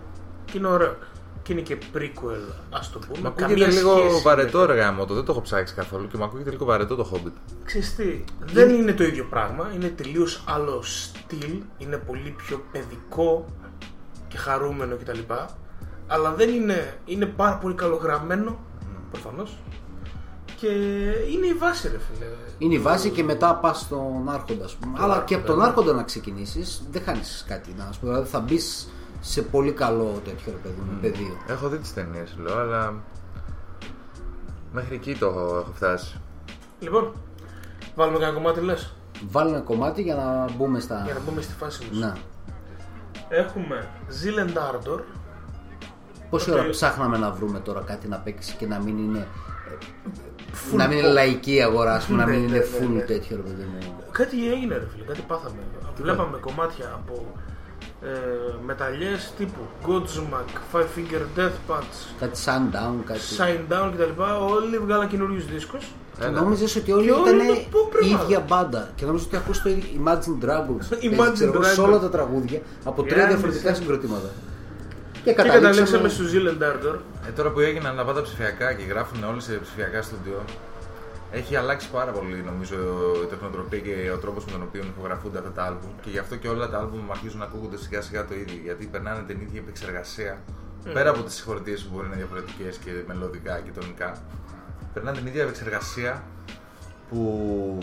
Και 0.44 0.58
είναι 0.58 0.66
ωραίο. 0.66 0.96
Και 1.42 1.52
είναι 1.52 1.62
και 1.62 1.78
prequel, 1.94 2.52
ας 2.70 2.90
το 2.90 2.98
πούμε. 2.98 3.18
Μα 3.22 3.30
Καμία 3.30 3.44
ακούγεται 3.54 3.70
λίγο 3.78 3.96
σχέση 3.96 4.22
βαρετό 4.22 4.58
με- 4.58 4.66
ρε 4.66 4.74
γάμο, 4.74 5.04
το 5.06 5.14
δεν 5.14 5.24
το 5.24 5.32
έχω 5.32 5.40
ψάξει 5.40 5.74
καθόλου 5.74 6.06
και 6.08 6.16
μου 6.16 6.24
ακούγεται 6.24 6.50
λίγο 6.50 6.64
βαρετό 6.64 6.94
το 6.96 7.10
Hobbit. 7.12 7.32
Ξέρεις 7.64 7.94
τι, 7.94 8.24
δεν 8.52 8.70
είναι 8.70 8.92
το 8.92 9.04
ίδιο 9.04 9.24
πράγμα, 9.30 9.70
είναι 9.74 9.88
τελείως 9.88 10.44
άλλο 10.48 10.82
στυλ, 10.82 11.60
είναι 11.78 11.96
πολύ 11.96 12.34
πιο 12.36 12.62
παιδικό 12.72 13.46
και 14.28 14.36
χαρούμενο 14.36 14.96
κτλ. 14.96 15.18
Αλλά 16.06 16.30
δεν 16.32 16.48
είναι, 16.48 16.94
είναι 17.04 17.26
πάρα 17.26 17.56
πολύ 17.56 17.74
καλογραμμένο, 17.74 18.58
προφανώς. 19.10 19.56
Και 20.56 20.66
είναι 21.32 21.46
η 21.46 21.52
βάση 21.58 21.88
ρε 21.88 21.98
φίλε. 21.98 22.26
Είναι 22.58 22.74
η 22.74 22.78
βάση 22.78 23.10
και 23.10 23.22
μετά 23.22 23.54
πας 23.56 23.80
στον 23.80 24.28
Άρχοντα. 24.28 24.64
ας 24.64 24.74
πούμε. 24.74 24.98
Αλλά 25.02 25.22
και 25.26 25.34
από 25.34 25.46
τον 25.46 25.58
ναι. 25.58 25.64
Άρχοντα 25.64 25.92
να 25.92 26.02
ξεκινήσεις 26.02 26.82
δεν 26.90 27.02
χάνεις 27.02 27.44
κάτι. 27.48 27.74
Να 27.78 27.92
σου 27.92 28.00
πω. 28.00 28.06
Δηλαδή 28.06 28.28
θα 28.28 28.40
μπεις 28.40 28.88
σε 29.20 29.42
πολύ 29.42 29.72
καλό 29.72 30.20
τέτοιο 30.24 30.52
ρε 30.52 30.56
παιδί 30.58 30.80
μου, 30.90 30.98
πεδίο. 31.00 31.36
Έχω 31.48 31.68
δει 31.68 31.78
τις 31.78 31.94
ταινίες, 31.94 32.36
λέω, 32.38 32.58
αλλά. 32.58 32.94
Μέχρι 34.72 34.94
εκεί 34.94 35.14
το 35.14 35.26
έχω, 35.26 35.40
έχω 35.58 35.72
φτάσει. 35.74 36.20
Λοιπόν, 36.80 37.12
βάλουμε 37.94 38.18
κανένα 38.18 38.38
κομμάτι 38.38 38.60
λες. 38.60 38.92
Βάλει 39.30 39.50
ένα 39.50 39.60
κομμάτι 39.60 40.02
για 40.02 40.14
να 40.14 40.46
μπούμε 40.56 40.80
στα. 40.80 41.02
Για 41.04 41.14
να 41.14 41.20
μπούμε 41.20 41.40
στη 41.40 41.52
φάση 41.52 41.86
μας. 41.90 41.98
Ναι. 41.98 42.12
Έχουμε 43.28 43.88
Zealand 44.08 44.52
Ardor. 44.56 45.00
Πόση 46.30 46.44
Το 46.46 46.52
ώρα 46.52 46.60
οποίο- 46.60 46.72
ψάχναμε 46.72 47.18
να 47.18 47.30
βρούμε 47.30 47.58
τώρα 47.60 47.80
κάτι 47.80 48.08
να 48.08 48.16
παίξει 48.18 48.54
και 48.56 48.66
να 48.66 48.78
μην 48.78 48.98
είναι. 48.98 49.26
Ε, 50.72 50.76
να 50.76 50.86
μην 50.88 50.98
είναι 50.98 51.08
λαϊκή 51.08 51.54
η 51.54 51.62
αγορά, 51.62 51.94
ας 51.94 52.04
πούμε, 52.04 52.24
να 52.24 52.30
Ναι, 52.30 52.36
μην 52.36 52.40
ναι, 52.50 52.56
είναι 52.56 52.58
ναι, 52.80 52.86
full 52.86 52.90
ναι. 52.94 53.00
τέτοιο 53.00 53.36
ρε 53.36 53.42
παιδί 53.42 53.62
μου. 53.72 53.78
Κάτι 54.12 54.52
έγινε 54.52 54.74
ρε 54.74 54.86
φίλε, 54.92 55.04
κάτι 55.04 55.24
πάθαμε. 55.26 55.56
Βλέπαμε 55.96 56.36
κομμάτια 56.40 56.86
από 56.94 57.32
ε, 58.02 58.08
μεταλλιές 58.66 59.32
τύπου 59.38 59.60
Godsmack, 59.86 60.76
Five 60.76 60.80
Finger 60.96 61.38
Death 61.40 61.58
Punch, 61.74 61.96
Κάτι 62.20 62.40
sundown, 62.44 62.94
κάτι. 63.04 63.20
Shine 63.38 63.72
Down 63.72 63.90
κτλ. 63.96 64.22
Όλοι 64.54 64.78
βγάλαν 64.78 65.08
καινούριους 65.08 65.46
δίσκους. 65.46 65.86
Και 66.20 66.26
νόμιζες 66.26 66.76
ότι 66.76 66.92
όλοι 66.92 67.04
Και 67.06 67.12
όλοι 67.12 67.20
ήταν 67.20 67.38
είναι 67.38 67.58
pop, 67.72 67.96
ρε, 68.00 68.06
η 68.06 68.10
μάλλον. 68.10 68.26
ίδια 68.26 68.40
μπάντα. 68.48 68.90
Και 68.94 69.04
νόμιζες 69.04 69.26
ότι 69.26 69.36
ακούς 69.36 69.62
το 69.62 69.68
ίδιο 69.68 69.84
Imagine 70.04 70.44
Dragons. 70.44 70.86
Imagine 71.06 71.16
Παίζει, 71.16 71.32
ξέρω 71.32 71.52
εγώ, 71.52 71.62
Σε 71.62 71.80
Dragons. 71.80 71.84
όλα 71.84 71.98
τα 71.98 72.10
τραγούδια 72.10 72.60
από 72.84 73.02
τρία 73.02 73.14
Γιάννη, 73.16 73.32
διαφορετικά 73.34 73.68
σε- 73.74 73.80
συγκροτήματα. 73.80 74.28
Και 75.26 75.32
Και 75.32 75.42
καταλήξαμε 75.42 76.08
καταλήξαμε. 76.08 76.08
στο 76.08 76.24
Zealand 76.32 76.62
Ardor. 76.70 76.98
Ε, 77.28 77.30
τώρα 77.30 77.50
που 77.50 77.60
έγιναν 77.60 77.96
τα 77.96 78.04
πάντα 78.04 78.22
ψηφιακά 78.22 78.72
και 78.72 78.84
γράφουν 78.84 79.24
όλοι 79.24 79.40
σε 79.40 79.52
ψηφιακά 79.52 80.02
στούντιο, 80.02 80.44
έχει 81.30 81.56
αλλάξει 81.56 81.90
πάρα 81.90 82.12
πολύ 82.12 82.42
νομίζω 82.50 82.76
η 83.24 83.26
τεχνοτροπία 83.26 83.78
και 83.78 84.10
ο 84.14 84.18
τρόπος 84.18 84.44
με 84.44 84.50
τον 84.52 84.62
οποίο 84.62 84.82
ηχογραφούνται 84.92 85.38
αυτά 85.38 85.50
τα 85.50 85.62
άλμπουμ. 85.62 85.90
Και 86.00 86.10
γι' 86.10 86.18
αυτό 86.18 86.36
και 86.36 86.48
όλα 86.48 86.68
τα 86.70 86.78
άλμπουμ 86.78 87.10
αρχίζουν 87.10 87.38
να 87.38 87.44
ακούγονται 87.44 87.76
σιγά 87.76 88.00
σιγά 88.00 88.24
το 88.24 88.34
ίδιο. 88.34 88.58
Γιατί 88.62 88.86
περνάνε 88.86 89.22
την 89.26 89.40
ίδια 89.40 89.60
επεξεργασία. 89.60 90.42
Πέρα 90.92 91.10
από 91.10 91.22
τις 91.22 91.34
συγχωρητίες 91.34 91.82
που 91.82 91.90
μπορεί 91.94 92.06
να 92.08 92.14
είναι 92.14 92.22
διαφορετικές 92.22 92.76
και 92.76 92.90
μελωδικά 93.06 93.60
και 93.64 93.70
τονικά, 93.80 94.22
περνάνε 94.94 95.16
την 95.16 95.26
ίδια 95.26 95.42
επεξεργασία 95.42 96.22
που 97.08 97.78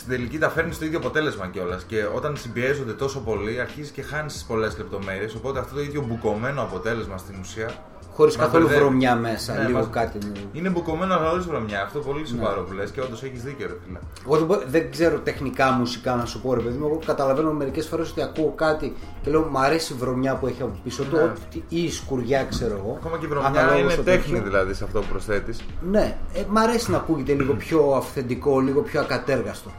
στην 0.00 0.12
τελική 0.12 0.38
τα 0.38 0.50
φέρνεις 0.50 0.74
στο 0.76 0.84
ίδιο 0.84 0.98
αποτέλεσμα 0.98 1.46
κιόλας. 1.46 1.82
Και 1.84 2.04
όταν 2.14 2.36
συμπιέζονται 2.36 2.92
τόσο 2.92 3.20
πολύ, 3.20 3.60
αρχίζεις 3.60 3.90
και 3.90 4.02
χάνεις 4.02 4.44
πολλές 4.48 4.78
λεπτομέρειες. 4.78 5.34
Οπότε 5.34 5.58
αυτό 5.58 5.74
το 5.74 5.80
ίδιο 5.80 6.04
μπουκωμένο 6.08 6.62
αποτέλεσμα 6.62 7.16
στην 7.16 7.34
ουσία. 7.40 7.70
Χωρίς 8.14 8.36
μας 8.36 8.46
καθόλου 8.46 8.64
μπερδεύει. 8.66 8.84
βρωμιά 8.88 9.14
μέσα. 9.16 9.54
Ναι, 9.54 9.66
λίγο 9.66 9.78
μας- 9.78 9.88
κάτι. 9.90 10.18
Είναι 10.52 10.68
μπουκωμένο 10.68 11.14
αλλά 11.14 11.28
χωρίς 11.28 11.46
βρωμιά. 11.46 11.82
Αυτό 11.82 11.98
πολύ 11.98 12.26
σοβαρό 12.26 12.62
που 12.62 12.72
λες 12.72 12.90
και 12.90 13.00
όντως 13.00 13.22
έχεις 13.22 13.42
δίκιο, 13.42 13.66
ρε 13.66 13.72
φίλε. 13.86 13.98
Εγώ 14.26 14.36
δεν, 14.36 14.46
μπο- 14.46 14.62
δεν 14.66 14.90
ξέρω 14.90 15.18
τεχνικά 15.18 15.70
μουσικά 15.70 16.14
να 16.14 16.24
σου 16.24 16.40
πω 16.40 16.54
ρε 16.54 16.60
παιδί 16.60 16.78
μου. 16.78 16.86
Εγώ 16.86 17.00
καταλαβαίνω 17.06 17.52
μερικές 17.52 17.86
φορές 17.86 18.10
ότι 18.10 18.22
ακούω 18.22 18.52
κάτι 18.56 18.94
και 19.22 19.30
λέω 19.30 19.48
Μ' 19.50 19.58
αρέσει 19.58 19.92
η 19.92 19.96
βρωμιά 19.96 20.34
που 20.36 20.46
έχει 20.46 20.62
από 20.62 20.78
πίσω 20.84 21.02
του 21.02 21.16
Ναι. 21.16 21.22
ότι- 21.22 21.64
ή 21.68 21.82
η 21.82 21.90
σκουριά, 21.90 22.44
ξέρω 22.44 22.74
εγώ. 22.74 22.96
Ακόμα 23.00 23.18
και 23.18 23.24
η 23.24 23.28
βρωμιά 23.28 23.48
Αναλόγως 23.48 23.80
είναι 23.80 23.94
το 23.94 24.02
τέχνη 24.02 24.32
τέτοιο. 24.32 24.42
δηλαδή 24.42 24.74
σε 24.74 24.84
αυτό 24.84 25.00
που 25.00 25.06
προσθέτεις. 25.10 25.60
Ναι, 25.90 26.16
ε, 26.32 26.42
μ' 26.48 26.58
αρέσει 26.58 26.90
να 26.90 26.96
ακούγεται 26.96 27.32
λίγο 27.32 27.52
πιο 27.54 27.92
αυθεντικό, 27.96 28.60
λίγο 28.60 28.80
πιο 28.80 29.00
ακατέργαστο. 29.00 29.70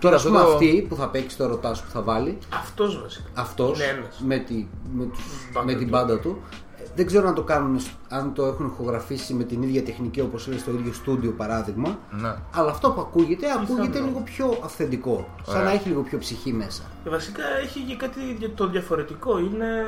Τώρα, 0.00 0.14
ας 0.16 0.24
Αυτό 0.24 0.36
πούμε, 0.36 0.44
το- 0.50 0.52
αυτή 0.52 0.86
που 0.88 0.96
θα 0.96 1.08
παίξει 1.08 1.36
το 1.36 1.46
ρωτά 1.46 1.70
που 1.70 1.90
θα 1.92 2.02
βάλει, 2.02 2.38
Αυτός 2.54 3.00
βασικά. 3.02 3.24
αυτός 3.34 3.78
Είναι 3.78 3.88
ένας. 3.98 4.20
με, 4.26 4.38
τη, 4.38 4.66
με, 4.94 5.04
τους- 5.04 5.48
Μπάντα 5.52 5.66
με 5.66 5.72
την 5.72 5.80
τους. 5.82 5.90
μπάντα 5.90 6.18
του. 6.20 6.42
ε, 6.78 6.82
Δεν 6.94 7.06
ξέρω 7.06 7.28
αν 7.28 7.34
το 7.34 7.42
κάνουν, 7.42 7.80
σ- 7.80 7.90
αν 8.08 8.34
το 8.34 8.44
έχουν 8.44 8.66
ηχογραφήσει 8.66 9.34
με 9.34 9.44
την 9.44 9.62
ίδια 9.62 9.82
τεχνική 9.82 10.20
όπως 10.20 10.46
είναι 10.46 10.56
στο 10.58 10.70
ίδιο 10.70 10.92
στούντιο 10.92 11.30
παράδειγμα. 11.30 11.98
Ναι. 12.10 12.34
Αλλά 12.54 12.70
αυτό 12.70 12.90
που 12.90 13.00
ακούγεται, 13.00 13.46
ακούγεται 13.52 13.86
Πιθανό. 13.88 14.06
λίγο 14.06 14.20
πιο 14.20 14.58
αυθεντικό. 14.64 15.28
Σαν 15.46 15.54
Ωραία. 15.54 15.64
να 15.68 15.70
έχει 15.72 15.88
λίγο 15.88 16.02
πιο 16.02 16.18
ψυχή 16.18 16.52
μέσα. 16.52 16.82
Και 17.04 17.10
βασικά 17.10 17.42
έχει 17.62 17.80
και 17.80 17.96
κάτι 17.96 18.34
δια- 18.38 18.50
το 18.54 18.66
διαφορετικό. 18.68 19.38
Είναι. 19.38 19.84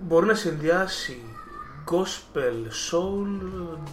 Μπορεί 0.00 0.26
να 0.26 0.34
συνδυάσει 0.34 1.22
gospel, 1.90 2.56
soul, 2.90 3.42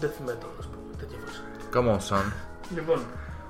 death 0.01 0.29
metal, 0.29 0.51
ας 0.59 0.65
πούμε. 0.65 0.95
Τέτοια 0.97 1.17
φάση. 1.25 1.41
Come 1.73 1.89
on, 1.97 2.15
son. 2.17 2.31
Λοιπόν, 2.75 2.99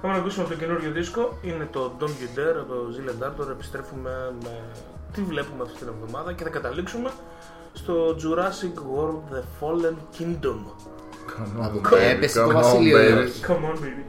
πάμε 0.05 0.17
να 0.17 0.23
ακούσουμε 0.23 0.47
το 0.47 0.55
καινούριο 0.55 0.91
δίσκο. 0.91 1.37
Είναι 1.41 1.67
το 1.71 1.91
Don't 1.99 2.03
You 2.21 2.39
Dare 2.39 2.57
από 2.61 2.73
το 2.73 2.85
Zealand 2.95 3.23
Ardor. 3.27 3.49
Επιστρέφουμε 3.49 4.33
με 4.43 4.59
τι 5.13 5.21
βλέπουμε 5.21 5.63
αυτή 5.63 5.77
την 5.77 5.87
εβδομάδα 5.87 6.33
και 6.33 6.43
θα 6.43 6.49
καταλήξουμε 6.49 7.09
στο 7.73 8.15
Jurassic 8.21 8.75
World 8.93 9.33
The 9.33 9.41
Fallen 9.59 9.95
Kingdom. 10.17 10.59
Come 11.31 11.59
Να 11.59 11.69
on, 11.69 11.71
το 11.73 11.89
baby, 11.91 11.99
έπεσε 12.15 12.39
το 12.39 12.45
come 12.45 12.51
on, 12.51 12.53
βασίλειο. 12.53 12.97
baby. 12.97 13.47
Come 13.47 13.65
on, 13.69 13.75
baby. 13.83 14.03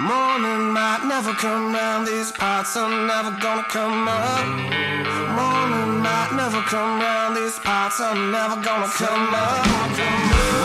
Morning 0.00 0.72
might 0.72 1.06
never 1.06 1.32
come 1.34 1.72
round, 1.72 2.08
these 2.08 2.32
parts 2.32 2.76
are 2.76 2.90
never 3.06 3.30
gonna 3.38 3.62
come 3.70 4.08
up. 4.08 4.44
Morning 5.38 6.02
might 6.02 6.34
never 6.34 6.60
come 6.66 6.98
round, 6.98 7.36
these 7.36 7.60
parts 7.60 8.00
are 8.00 8.16
never 8.16 8.56
gonna 8.58 8.90
come 8.90 9.30
up. 9.30 9.62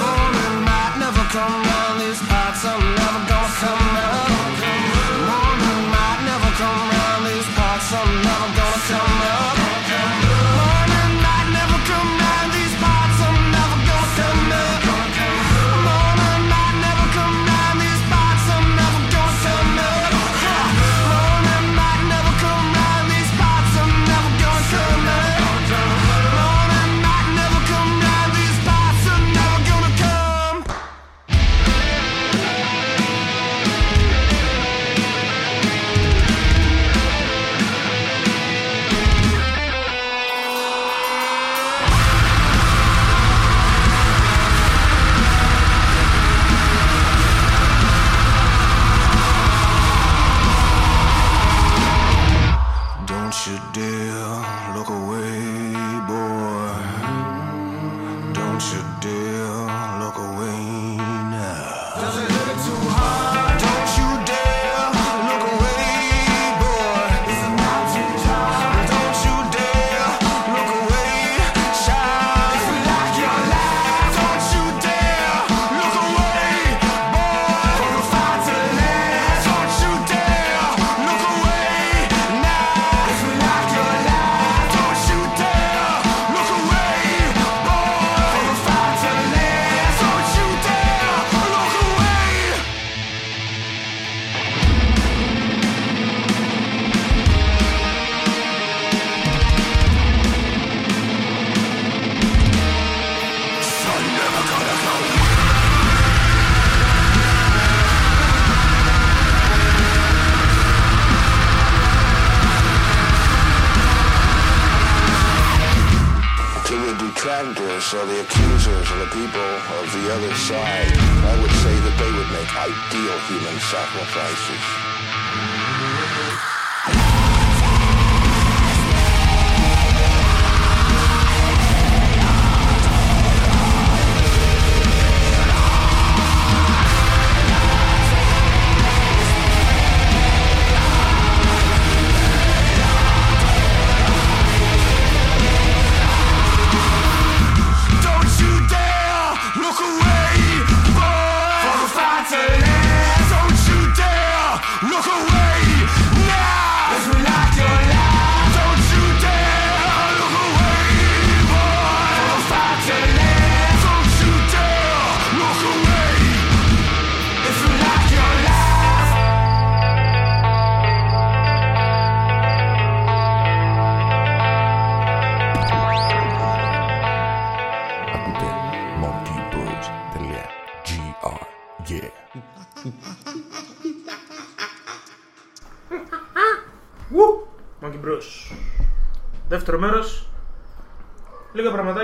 Morning 0.02 0.58
might 0.66 0.96
never 0.98 1.24
come 1.30 1.62
round, 1.62 2.02
these 2.02 2.22
parts 2.26 2.66
are 2.66 2.82
never 2.82 3.22
gonna 3.30 3.54
come 3.62 3.90
up. 4.02 4.34
Morning 5.30 5.82
might 5.94 6.22
never 6.26 6.50
come 6.58 6.82
round, 6.90 7.22
these 7.30 7.50
parts 7.54 7.94
are 7.94 8.10
never 8.10 8.50
gonna 8.58 8.82
come 8.90 9.22
up. 9.30 9.89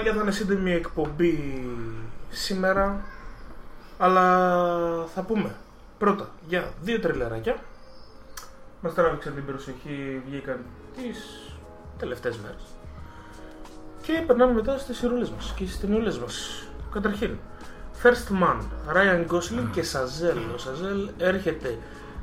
Λίγα 0.05 0.13
πραγματάκια 0.13 0.13
θα 0.13 0.21
είναι 0.21 0.31
σύντομη 0.31 0.71
εκπομπή 0.71 1.67
σήμερα. 2.29 3.01
Αλλά 3.97 5.05
θα 5.13 5.21
πούμε 5.21 5.55
πρώτα 5.97 6.29
για 6.47 6.73
δύο 6.81 6.99
τρελεράκια. 6.99 7.55
Μας 8.81 8.93
τράβηξαν 8.93 9.33
την 9.33 9.45
προσοχή, 9.45 10.21
βγήκαν 10.27 10.59
τις 10.97 11.51
τελευταίες 11.97 12.37
μέρες. 12.37 12.63
Και 14.01 14.23
περνάμε 14.27 14.53
μετά 14.53 14.77
στις 14.77 15.01
ηρωλές 15.01 15.29
μας 15.29 15.53
και 15.55 15.65
στις 15.65 15.79
ταινιούλες 15.79 16.17
μας. 16.17 16.63
Καταρχήν, 16.91 17.37
First 18.03 18.43
Man, 18.43 18.59
Ryan 18.95 19.25
Gosling 19.27 19.69
και 19.71 19.83
Σαζέλ. 19.83 20.37
Ο 20.55 20.57
Σαζέλ 20.57 21.09
έρχεται 21.17 21.77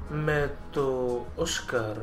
με 0.08 0.54
το 0.70 1.26
Oscar 1.36 1.96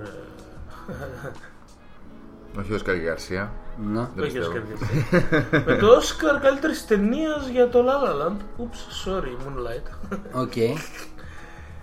Όχι 2.57 2.73
Όσκαρ 2.73 2.99
Γκαρσία. 2.99 3.51
Να. 3.77 4.11
Δεν 4.15 4.23
όχι 4.23 4.37
πιστεύω. 4.37 4.57
Oscar 4.57 4.69
Γκαρσία. 4.69 5.63
με 5.65 5.75
το 5.75 5.87
Oscar 5.97 6.41
καλύτερης 6.41 6.85
ταινίας 6.85 7.47
για 7.47 7.69
το 7.69 7.85
La 7.87 8.07
La 8.07 8.21
Land. 8.21 8.37
Oops, 8.61 9.07
sorry, 9.07 9.33
Moonlight. 9.43 10.17
Οκ. 10.41 10.55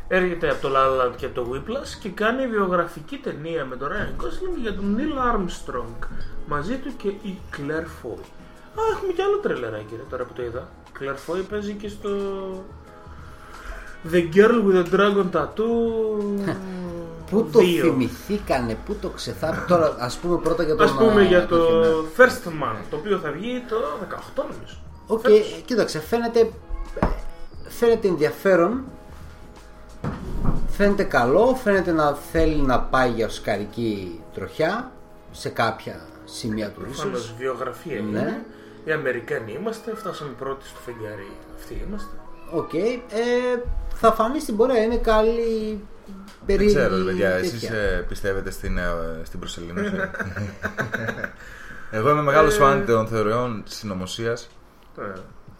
Έρχεται 0.08 0.50
από 0.50 0.60
το 0.62 0.68
La 0.68 0.86
La 0.86 1.04
Land 1.04 1.16
και 1.16 1.26
από 1.26 1.34
το 1.34 1.50
Whiplash 1.52 1.98
και 2.00 2.08
κάνει 2.08 2.46
βιογραφική 2.46 3.16
ταινία 3.16 3.64
με 3.64 3.76
τον 3.76 3.88
Ryan 3.88 4.22
Gosling 4.22 4.60
για 4.60 4.74
τον 4.74 4.96
Neil 4.98 5.34
Armstrong. 5.34 6.06
Μαζί 6.46 6.74
του 6.76 6.92
και 6.96 7.08
η 7.08 7.38
Claire 7.56 7.86
Foy. 8.02 8.20
Α, 8.78 8.82
έχουμε 8.92 9.12
και 9.12 9.22
άλλο 9.22 9.38
τρελεράκι 9.42 9.94
ρε, 9.96 10.02
τώρα 10.10 10.24
που 10.24 10.32
το 10.32 10.42
είδα. 10.42 10.68
Claire 10.98 11.32
Foy 11.32 11.42
παίζει 11.50 11.72
και 11.72 11.88
στο 11.88 12.10
The 14.12 14.34
Girl 14.34 14.64
with 14.66 14.84
the 14.84 14.94
Dragon 14.94 15.30
Tattoo. 15.32 15.64
Πού 17.30 17.48
το 17.52 17.58
δύο. 17.58 17.82
θυμηθήκανε, 17.84 18.76
πού 18.86 18.94
το 19.00 19.08
ξεθάψανε. 19.08 19.56
Τώρα, 19.68 19.96
ας 19.98 20.16
πούμε 20.16 20.36
πρώτα 20.38 20.62
για 20.62 20.74
το. 20.74 20.84
Ας 20.84 20.92
πούμε 20.92 21.22
για 21.22 21.46
το 21.46 21.58
First 22.16 22.48
Man, 22.48 22.76
το 22.90 22.96
οποίο 22.96 23.18
θα 23.18 23.30
βγει 23.30 23.64
το 23.68 23.76
18 24.36 24.42
νομίζω. 24.42 24.76
Οκ, 25.06 25.20
Φέτος. 25.20 25.62
κοίταξε, 25.64 26.00
φαίνεται, 26.00 26.50
φαίνεται 27.68 28.08
ενδιαφέρον. 28.08 28.84
Φαίνεται 30.68 31.02
καλό, 31.04 31.54
φαίνεται 31.62 31.92
να 31.92 32.14
θέλει 32.32 32.56
να 32.56 32.80
πάει 32.80 33.10
για 33.10 33.26
οσκαρική 33.26 34.20
τροχιά 34.34 34.90
σε 35.32 35.48
κάποια 35.48 36.00
σημεία 36.24 36.70
του 36.70 36.80
Προφανώς 36.80 37.18
ίσως. 37.20 37.34
βιογραφία 37.38 37.94
Ναι. 37.94 38.00
είναι. 38.00 38.44
Οι 38.84 38.92
Αμερικάνοι 38.92 39.52
είμαστε, 39.60 39.94
φτάσαμε 39.96 40.30
πρώτοι 40.38 40.66
στο 40.66 40.78
φεγγάρι. 40.84 41.30
Αυτοί 41.58 41.84
είμαστε. 41.88 42.10
Οκ, 42.52 42.74
ε, 42.74 42.92
θα 43.94 44.12
φανεί 44.12 44.40
στην 44.40 44.56
πορεία, 44.56 44.82
είναι 44.82 44.96
καλή 44.96 45.84
Δεν 46.06 46.46
περίεργη 46.46 46.74
ξέρω, 46.74 46.96
ρε 46.96 47.04
παιδιά, 47.04 47.30
τέτοια. 47.30 47.46
εσείς 47.46 47.70
ε, 47.70 48.04
πιστεύετε 48.08 48.50
στην, 48.50 48.78
ε, 48.78 48.82
στην 49.22 49.38
προσελήνωση; 49.38 49.92
Εγώ 51.90 52.10
είμαι 52.10 52.22
μεγάλος 52.22 52.56
φαν 52.56 52.86
των 52.86 53.06
θεωριών 53.06 53.62
συνωμοσίας 53.66 54.48
Ε, 54.98 55.02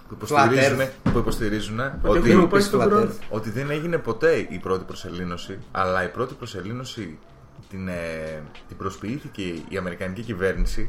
που 0.08 0.14
υποστηρίζουν, 0.14 0.78
Flat 0.80 0.88
που 1.12 1.18
υποστηρίζουν 1.18 1.80
Ότι 1.80 2.18
ότι, 2.18 2.30
έχουμε 2.30 2.46
πάει 2.46 2.60
Flat 2.60 2.64
στον 2.64 2.80
Earth. 2.80 2.86
χρόνο. 2.86 3.10
ότι 3.30 3.50
δεν 3.50 3.70
έγινε 3.70 3.98
ποτέ 3.98 4.36
η 4.36 4.58
πρώτη 4.62 4.84
προσελήνωση, 4.84 5.58
αλλά 5.72 6.04
η 6.04 6.08
πρώτη 6.08 6.34
προσελήνωση 6.34 7.18
την, 7.70 7.88
ε, 7.88 8.42
την 8.68 8.76
προσποιήθηκε 8.76 9.42
η 9.68 9.76
Αμερικανική 9.78 10.22
κυβέρνηση, 10.22 10.88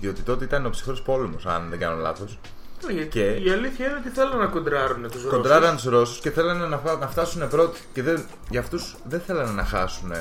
διότι 0.00 0.22
τότε 0.22 0.44
ήταν 0.44 0.66
ο 0.66 0.70
ψυχρός 0.70 1.02
πόλεμος, 1.02 1.46
αν 1.46 1.66
δεν 1.70 1.78
κάνω 1.78 1.96
λάθος. 2.00 2.38
Γιατί 2.90 3.08
Και- 3.08 3.30
Η 3.44 3.50
αλήθεια 3.50 3.86
είναι 3.86 3.96
ότι 4.00 4.08
θέλουν 4.08 4.36
να 4.38 4.46
κοντράρουν 4.46 5.02
τους 5.02 5.12
Ρώσους. 5.22 5.30
Κοντράραν 5.30 5.74
τους 5.74 5.84
Ρώσους 5.84 6.18
και 6.20 6.30
θέλανε 6.30 6.66
να, 6.66 6.78
φα- 6.78 6.98
να 6.98 7.08
φτάσουν 7.08 7.48
πρώτοι. 7.48 7.80
Και 7.92 8.02
δεν, 8.02 8.24
για 8.50 8.60
αυτούς 8.60 8.96
δεν 9.08 9.20
θέλανε 9.20 9.50
να 9.52 9.64
χάσουν. 9.64 10.12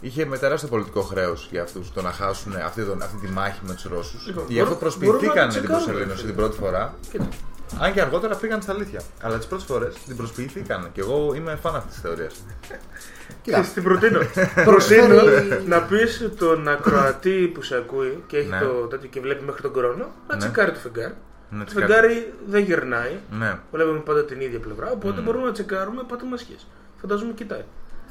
Είχε 0.00 0.24
με 0.26 0.38
τεράστιο 0.38 0.68
πολιτικό 0.68 1.00
χρέος 1.02 1.48
για 1.50 1.62
αυτούς 1.62 1.92
το 1.92 2.02
να 2.02 2.10
χάσουν 2.12 2.56
αυτή, 2.56 2.82
τον- 2.84 3.02
αυτή 3.02 3.26
τη 3.26 3.32
μάχη 3.32 3.60
με 3.66 3.74
τους 3.74 3.84
Ρώσους. 3.84 4.26
Λοιπόν, 4.26 4.46
και 4.46 4.52
γι' 4.52 4.60
αυτό 4.60 4.74
μπορούμε- 4.74 4.98
μπορούμε 4.98 5.16
να 5.26 5.30
προσποιηθήκαν 5.30 5.48
το 5.48 5.52
την 5.54 5.60
τσεκάρουμε, 5.62 5.84
προσελήνωση 5.86 6.20
φίλε. 6.20 6.32
την 6.32 6.36
πρώτη 6.40 6.56
φορά. 6.56 6.94
Κοίτα. 7.10 7.28
Αν 7.80 7.92
και 7.92 8.00
αργότερα 8.00 8.34
πήγαν 8.36 8.62
στα 8.62 8.72
αλήθεια. 8.72 9.00
Αλλά 9.22 9.36
τις 9.36 9.46
πρώτες 9.46 9.66
φορές 9.66 9.94
την 10.06 10.16
προσποιηθήκαν. 10.16 10.90
Και 10.92 11.00
εγώ 11.00 11.32
είμαι 11.36 11.58
φαν 11.62 11.74
αυτή 11.76 11.88
της 11.90 12.00
θεωρίας. 12.00 12.34
Κοίτα, 13.42 13.62
Στην 13.62 13.82
προτείνω. 13.82 14.18
Προσφέρει- 14.64 15.06
προτείνω 15.14 15.60
να 15.66 15.82
πεις 15.82 16.30
τον 16.38 16.68
ακροατή 16.68 17.50
που 17.54 17.62
σε 17.62 17.76
ακούει 17.76 18.22
και 18.26 18.36
έχει 18.36 18.48
Ναι. 18.48 18.58
το 18.60 18.66
τέτοιο 18.66 19.08
και 19.08 19.20
βλέπει 19.20 19.44
μέχρι 19.44 19.62
τον 19.62 19.72
χρόνο 19.72 20.04
να 20.28 20.34
Ναι. 20.34 20.40
τσεκάρει 20.40 20.72
το 20.72 20.78
φεγγάρι. 20.78 21.14
Να 21.50 21.58
Το 21.58 21.64
τσεκάρει. 21.64 21.92
φεγγάρι 21.92 22.34
δεν 22.46 22.62
γυρνάει. 22.62 23.18
Ναι, 23.30 23.58
Βλέπουμε 23.72 23.98
πάντα 23.98 24.24
την 24.24 24.40
ίδια 24.40 24.60
πλευρά. 24.60 24.90
Οπότε 24.90 25.20
μπορούμε 25.20 25.44
να 25.44 25.52
τσεκάρουμε 25.52 26.02
πάτε 26.08 26.24
μασχέ. 26.26 26.54
Φαντάζομαι 27.00 27.32
κοιτάει. 27.32 27.64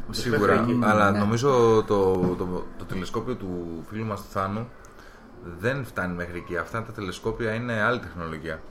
σίγουρα. 0.09 0.55
Μέχρι 0.55 0.71
εκεί. 0.71 0.79
Αλλά 0.83 1.11
Ναι. 1.11 1.19
νομίζω 1.19 1.49
το, 1.87 2.13
το, 2.37 2.65
το, 2.77 2.85
τηλεσκόπιο 2.85 3.35
του 3.35 3.83
φίλου 3.89 4.05
μας 4.05 4.21
του 4.21 4.27
Θάνου 4.31 4.69
δεν 5.59 5.85
φτάνει 5.85 6.13
μέχρι 6.15 6.37
εκεί. 6.37 6.57
Αυτά 6.57 6.83
τα 6.83 6.91
τηλεσκόπια 6.91 7.53
είναι 7.53 7.81
άλλη 7.81 7.99
τεχνολογία. 7.99 8.61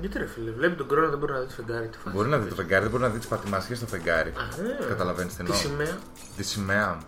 Γιατί 0.00 0.18
ρε 0.18 0.26
φίλε, 0.26 0.50
βλέπει 0.50 0.74
τον 0.76 0.86
χρόνο 0.90 1.08
δεν 1.08 1.18
μπορεί 1.18 1.32
να 1.32 1.38
δει 1.40 1.46
το 1.46 1.52
φεγγάρι. 1.52 1.88
Τι 1.88 1.98
φάση. 1.98 2.16
Μπορεί 2.16 2.28
να 2.28 2.38
δει 2.38 2.48
το 2.48 2.54
φεγγάρι, 2.54 2.82
δεν 2.82 2.90
μπορεί 2.90 3.02
να 3.02 3.08
δει 3.08 3.18
τις 3.18 3.26
πατημασιέ 3.26 3.74
στο 3.76 3.86
φεγγάρι. 3.86 4.30
Α, 4.30 4.42
ε. 4.84 4.88
Καταλαβαίνεις 4.88 5.34
την 5.36 5.44
Τη 5.44 5.50
εννοώ. 5.52 5.66
σημαία. 5.66 5.98
Τη 6.36 6.42
σημαία. 6.42 6.98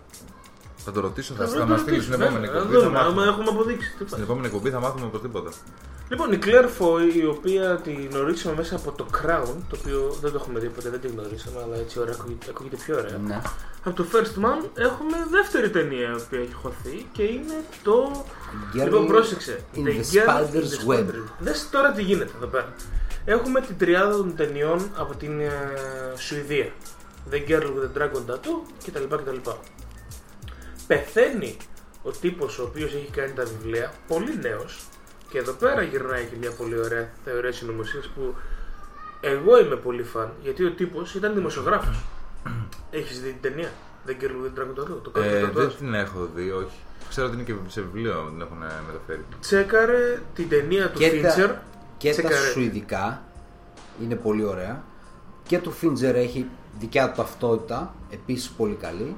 Θα 0.77 0.91
το 0.91 0.99
ρωτήσω, 0.99 1.33
θα, 1.33 1.47
Θα 1.47 1.57
θα 1.57 1.65
μα 1.65 1.77
στείλει 1.77 2.01
στην 2.01 2.11
ρωτήσουμε, 2.11 2.25
επόμενη 2.25 2.45
να 2.51 2.57
εκπομπή. 2.57 2.73
δούμε, 2.75 2.81
Θα 2.97 2.99
άμα 2.99 2.99
μάθουμε. 3.11 3.23
έχουμε 3.31 3.49
αποδείξεις. 3.49 3.89
Τι 3.89 3.95
Στην 3.95 4.07
φάση. 4.07 4.21
επόμενη 4.21 4.45
εκπομπή 4.47 4.69
θα 4.69 4.79
μάθουμε 4.79 5.05
οπωσδήποτε. 5.05 5.49
Λοιπόν, 6.09 6.31
η 6.31 6.39
Claire 6.43 6.69
Foy, 6.79 7.15
η 7.15 7.25
οποία 7.25 7.75
την 7.83 8.09
γνωρίσαμε 8.11 8.55
μέσα 8.55 8.75
από 8.75 8.91
το 8.91 9.05
Crown, 9.13 9.55
το 9.69 9.77
οποίο 9.79 10.17
δεν 10.21 10.31
το 10.31 10.37
έχουμε 10.41 10.59
δει 10.59 10.67
ποτέ, 10.67 10.89
δεν 10.89 10.99
την 10.99 11.11
γνωρίσαμε, 11.17 11.61
αλλά 11.63 11.75
έτσι 11.75 11.99
ωραία, 11.99 12.13
ακούγεται, 12.19 12.45
ακούγεται 12.49 12.75
πιο 12.75 12.97
ωραία. 12.97 13.17
ναι. 13.17 13.41
Από 13.83 13.95
το 13.95 14.05
First 14.13 14.43
Man 14.43 14.69
έχουμε 14.75 15.17
δεύτερη 15.29 15.69
ταινία 15.69 16.09
η 16.09 16.21
οποία 16.25 16.39
έχει 16.39 16.53
χωθεί 16.53 17.07
και 17.11 17.23
είναι 17.23 17.63
το. 17.83 18.25
Girl 18.75 18.83
λοιπόν, 18.83 19.07
πρόσεξε. 19.07 19.59
in 19.75 19.77
The 19.77 19.81
the 19.81 20.13
Girl 20.13 20.27
Spider's 20.27 20.53
in 20.53 20.61
the 20.61 20.93
Web. 20.93 20.99
Spider's 20.99 21.27
Δες 21.39 21.69
τώρα 21.71 21.91
τι 21.91 22.01
γίνεται 22.01 22.31
εδώ 22.35 22.47
πέρα. 22.47 22.73
Έχουμε 23.25 23.61
την 23.61 23.77
τριάδα 23.77 24.17
των 24.17 24.35
ταινιών 24.35 24.89
από 24.95 25.15
την 25.15 25.39
ε, 25.39 25.49
Σουηδία. 26.15 26.71
The 27.31 27.49
Girl 27.49 27.63
with 27.63 27.97
the 27.97 28.01
Dragon 28.01 28.31
Tattoo 28.31 28.61
κτλ. 28.85 29.15
κτλ. 29.15 29.49
Πεθαίνει 30.87 31.57
ο 32.03 32.11
τύπος 32.11 32.59
ο 32.59 32.63
οποίος 32.63 32.93
έχει 32.93 33.09
κάνει 33.11 33.31
τα 33.31 33.43
βιβλία, 33.43 33.93
πολύ 34.07 34.37
νέος, 34.41 34.79
και 35.35 35.41
εδώ 35.41 35.51
πέρα 35.51 35.81
γυρνάει 35.81 36.25
και 36.25 36.35
μια 36.39 36.51
πολύ 36.51 36.79
ωραία 36.79 37.09
θεωρία 37.25 37.51
συνωμοσίας 37.51 38.07
που 38.07 38.35
εγώ 39.21 39.59
είμαι 39.59 39.75
πολύ 39.75 40.03
φαν, 40.03 40.31
γιατί 40.41 40.63
ο 40.65 40.71
τύπος 40.71 41.15
ήταν 41.15 41.33
δημοσιογράφος. 41.33 42.03
Έχεις 42.99 43.21
δει 43.21 43.29
την 43.31 43.41
ταινία; 43.41 43.69
The 44.07 44.09
Girl 44.11 44.13
with 44.15 44.59
the 44.59 44.61
Dragon 44.61 44.79
Tattoo, 44.81 45.01
το 45.03 45.11
Ε, 45.21 45.39
πρώτο 45.39 45.59
δεν 45.59 45.75
την 45.77 45.93
έχω 45.93 46.29
δει, 46.35 46.51
όχι. 46.51 46.77
Ξέρω 47.09 47.27
ότι 47.27 47.35
είναι 47.35 47.43
και 47.45 47.53
σε 47.67 47.81
βιβλίο 47.81 48.29
την 48.31 48.41
έχουν 48.41 48.57
μεταφέρει. 48.87 49.25
Τσέκαρε 49.39 50.21
την 50.35 50.49
ταινία 50.49 50.89
του 50.89 50.99
Και 50.99 51.11
Fincher. 51.13 51.21
τα, 51.47 51.63
και 51.97 52.09
τα 52.09 52.13
Τσέκαρε. 52.13 52.35
σουηδικά 52.35 53.21
είναι 54.01 54.15
πολύ 54.15 54.43
ωραία. 54.45 54.83
Και 55.47 55.59
του 55.59 55.71
Φίντζερ 55.71 56.15
έχει 56.15 56.47
δικιά 56.79 57.07
του 57.09 57.13
ταυτότητα, 57.15 57.93
επίσης 58.09 58.49
πολύ 58.49 58.75
καλή. 58.75 59.15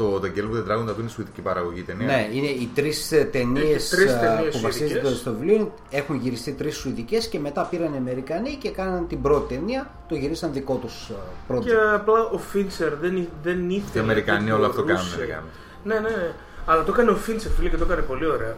Το 0.00 0.20
The 0.22 0.26
Girl 0.38 0.54
with 0.54 0.58
the 0.58 0.70
Dragon 0.72 0.88
Tattoo 0.90 0.98
είναι 1.00 1.08
σουηδική 1.08 1.40
παραγωγή 1.40 1.82
ταινία. 1.82 2.06
Ναι, 2.06 2.28
είναι 2.32 2.46
οι 2.46 2.70
τρεις 2.74 3.08
ταινίες 3.32 3.92
Έχει 3.92 4.02
τρεις 4.02 4.18
ταινίες 4.18 4.54
που 4.54 4.60
βασίζονται 4.60 4.88
σουηδικές. 4.94 5.18
στο 5.18 5.32
βιβλίο. 5.32 5.74
Έχουν 5.90 6.16
γυριστεί 6.16 6.52
τρεις 6.52 6.76
σουηδικές 6.76 7.26
και 7.28 7.38
μετά 7.38 7.62
πήραν 7.70 7.94
οι 7.94 7.96
Αμερικανοί 7.96 8.54
και 8.62 8.70
κάναν 8.70 9.06
την 9.08 9.22
πρώτη 9.22 9.54
ταινία. 9.54 9.90
Το 10.08 10.14
γυρίσαν 10.14 10.52
δικό 10.52 10.74
τους 10.74 11.10
project. 11.48 11.60
Και 11.64 11.72
απλά 11.94 12.20
ο 12.20 12.40
Fincher 12.54 12.92
δεν, 13.00 13.16
εί- 13.16 13.28
δεν 13.42 13.70
ήθελε. 13.70 13.90
Και 13.92 13.98
οι 13.98 14.00
Αμερικανοί 14.00 14.44
δεν 14.44 14.54
όλο 14.54 14.66
αυτό 14.66 14.82
μπορούσε. 14.82 15.16
κάνουν. 15.16 15.26
ρε 15.26 15.32
γάμο. 15.32 15.46
Ναι, 15.84 15.94
ναι, 15.94 16.00
ναι. 16.16 16.32
Αλλά 16.66 16.84
το 16.84 16.92
έκανε 16.92 17.10
ο 17.10 17.18
Fincher, 17.26 17.50
φίλε, 17.56 17.68
και 17.68 17.76
το 17.76 17.84
έκανε 17.84 18.02
πολύ 18.02 18.26
ωραία. 18.26 18.54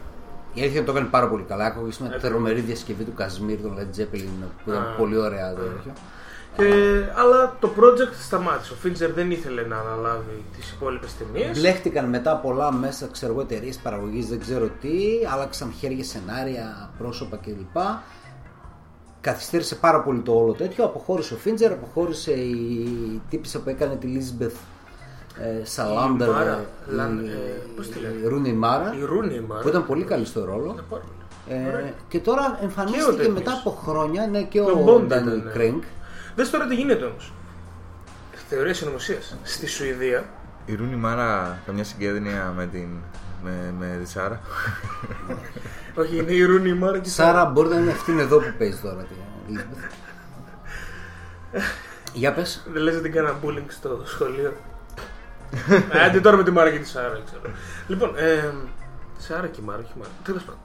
Η 0.55 0.61
αλήθεια 0.61 0.68
είναι 0.70 0.78
ότι 0.78 0.86
το 0.86 0.93
έκανε 0.93 1.09
πάρα 1.11 1.28
πολύ 1.28 1.43
καλά. 1.43 1.64
Άκουγε 1.64 1.97
μια 2.01 2.09
Ακριβώς. 2.09 2.30
τρομερή 2.30 2.61
διασκευή 2.61 3.05
του 3.05 3.14
Κασμίρ, 3.14 3.59
του 3.61 3.74
Led 3.78 4.01
Zeppelin, 4.01 4.28
που 4.64 4.70
ήταν 4.70 4.82
Α. 4.82 4.95
πολύ 4.99 5.16
ωραία 5.18 5.55
το 6.57 6.62
τέτοιο. 6.62 6.76
Και, 6.76 7.05
αλλά 7.16 7.57
το 7.61 7.70
project 7.78 8.14
σταμάτησε. 8.26 8.72
Ο 8.72 8.76
Fincher 8.84 9.11
δεν 9.14 9.30
ήθελε 9.30 9.62
να 9.62 9.76
αναλάβει 9.78 10.44
τις 10.57 10.70
υπόλοιπες 10.72 11.11
ταινίε. 11.16 11.50
Μπλέχτηκαν 11.55 12.05
μετά 12.09 12.36
πολλά 12.36 12.72
μέσα, 12.72 13.09
ξέρω 13.12 13.32
εγώ, 13.32 13.40
εταιρείες 13.40 13.76
παραγωγής, 13.76 14.26
δεν 14.28 14.40
ξέρω 14.40 14.68
τι, 14.80 14.90
άλλαξαν 15.32 15.72
χέρια, 15.78 16.05
σενάρια, 16.05 16.90
πρόσωπα 16.98 17.36
κλπ. 17.36 17.76
Καθυστέρησε 19.20 19.74
πάρα 19.74 20.00
πολύ 20.03 20.20
το 20.20 20.32
όλο 20.32 20.53
τέτοιο. 20.53 20.84
Αποχώρησε 20.84 21.34
ο 21.34 21.36
Φίντζερ, 21.36 21.72
αποχώρησε 21.72 22.32
η 22.32 22.86
τύπισσα 23.30 23.61
που 23.61 23.68
έκανε 23.68 23.96
τη 23.96 24.07
Λίσμπεθ 24.07 24.55
ε, 25.40 25.64
Σαλάντερ, 25.64 26.28
Η 26.28 26.30
Μάρα, 26.30 26.50
ε, 26.88 26.92
Λαν- 26.94 27.20
η- 27.26 27.30
ε, 27.30 27.61
πώς 27.76 27.88
τη 27.88 27.98
λένε; 28.00 28.14
η 28.24 28.26
Ρούνι 28.28 28.53
Μάρα, 28.53 28.94
Η 29.00 29.05
Ρούνι 29.05 29.40
Μάρα. 29.40 29.61
που 29.62 29.68
ήταν 29.68 29.86
πολύ 29.86 30.05
καλή 30.05 30.24
στο 30.24 30.44
ρόλο. 30.44 30.70
Είναι 30.70 30.82
πάρα 30.90 31.03
πολύ. 31.03 31.61
Ε, 31.64 31.68
Ωραία. 31.68 31.92
και 32.09 32.18
τώρα 32.18 32.42
Και 32.59 32.61
ο 32.61 32.64
εμφανίστηκε 32.64 33.11
τέτοιος. 33.11 33.28
μετά 33.34 33.53
από 33.53 33.70
χρόνια 33.70 34.26
ναι, 34.26 34.42
και 34.42 34.61
ο 34.61 34.64
ο 34.64 34.84
Bond 34.86 35.00
Ντάνιελ 35.07 35.36
ήταν, 35.36 35.44
ναι. 35.46 35.50
Κρέγκ. 35.53 35.80
Δες 36.35 36.51
τώρα 36.51 36.66
τι 36.66 36.74
γίνεται 36.74 37.05
όμως. 37.05 37.33
Θεωρία 38.49 38.74
συνωμοσίας. 38.74 39.37
Στη 39.43 39.66
Σουηδία 39.66 40.24
Η 40.64 40.74
Ρούνι 40.74 40.97
Μάρα 40.97 41.59
καμιά 41.66 41.85
συγγένεια 41.85 42.53
με 42.57 42.66
την. 42.66 42.89
με, 43.43 43.74
με 43.78 43.99
τη 44.03 44.09
Σάρα. 44.11 44.41
Όχι, 45.95 46.16
είναι 46.16 46.33
η 46.33 46.43
Ρούνι 46.45 46.74
Μάρα 46.74 46.99
και 46.99 47.09
η 47.09 47.12
Σάρα 47.12 47.45
μπορεί 47.45 47.68
να 47.68 47.76
είναι 47.76 47.91
αυτή 47.91 48.18
εδώ 48.18 48.39
που 48.39 48.53
παίζει 48.59 48.78
τώρα. 48.78 49.03
τη 49.03 49.14
Elizabeth. 49.49 49.91
Για 52.12 52.33
πες. 52.33 52.62
Δεν 52.72 52.83
λες 52.83 52.95
ότι 52.95 53.03
την 53.03 53.12
κάνα 53.12 53.35
bullying 53.45 53.64
στο 53.68 54.03
σχολείο. 54.05 54.53
Ε, 55.93 56.01
Άντε 56.05 56.20
τώρα 56.20 56.37
με 56.37 56.45
τη 56.45 56.51
Μάρα 56.51 56.70
και 56.70 56.78
τη 56.78 56.89
Σάρα, 56.89 57.20
ξέρω. 57.24 57.43
Λοιπόν, 57.87 58.12
ε, 58.16 58.53
Σάρα 59.18 59.47
και 59.47 59.61
η 59.61 59.64
Μάρα, 59.64 59.78
όχι 59.78 59.93
η 59.97 59.99
Μάρα. 59.99 60.11
Τέλος 60.24 60.43
πάντων. 60.43 60.61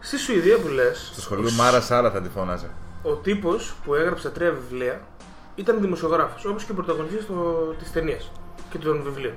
Στη 0.00 0.16
Σουηδία 0.18 0.56
που 0.58 0.68
λες, 0.68 1.10
Στο 1.12 1.20
σχολείο 1.20 1.50
Μάρα 1.50 1.80
Σάρα 1.80 2.10
θα 2.10 2.20
τη 2.20 2.28
φώναζε. 2.28 2.70
Ο 3.02 3.12
τύπος 3.12 3.74
που 3.84 3.94
έγραψε 3.94 4.28
τα 4.28 4.34
τρία 4.34 4.50
βιβλία 4.52 5.00
ήταν 5.54 5.80
δημοσιογράφος, 5.80 6.44
όπως 6.44 6.64
και 6.64 6.72
ο 6.72 6.74
πρωταγωνιστής 6.74 7.26
της 7.78 7.92
ταινίας 7.92 8.30
και 8.70 8.78
των 8.78 9.02
βιβλίων. 9.02 9.34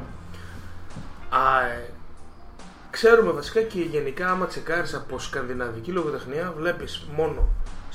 Α, 1.30 1.66
ε, 1.66 1.89
ξέρουμε 2.89 3.32
βασικά 3.32 3.61
και 3.61 3.82
γενικά, 3.82 4.30
άμα 4.30 4.45
τσεκάρεις 4.45 4.93
από 4.93 5.20
σκανδιναβική 5.20 5.91
λογοτεχνία, 5.91 6.53
βλέπεις 6.57 7.07
μόνο 7.16 7.47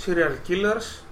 serial 0.05 0.49
killers, 0.49 1.03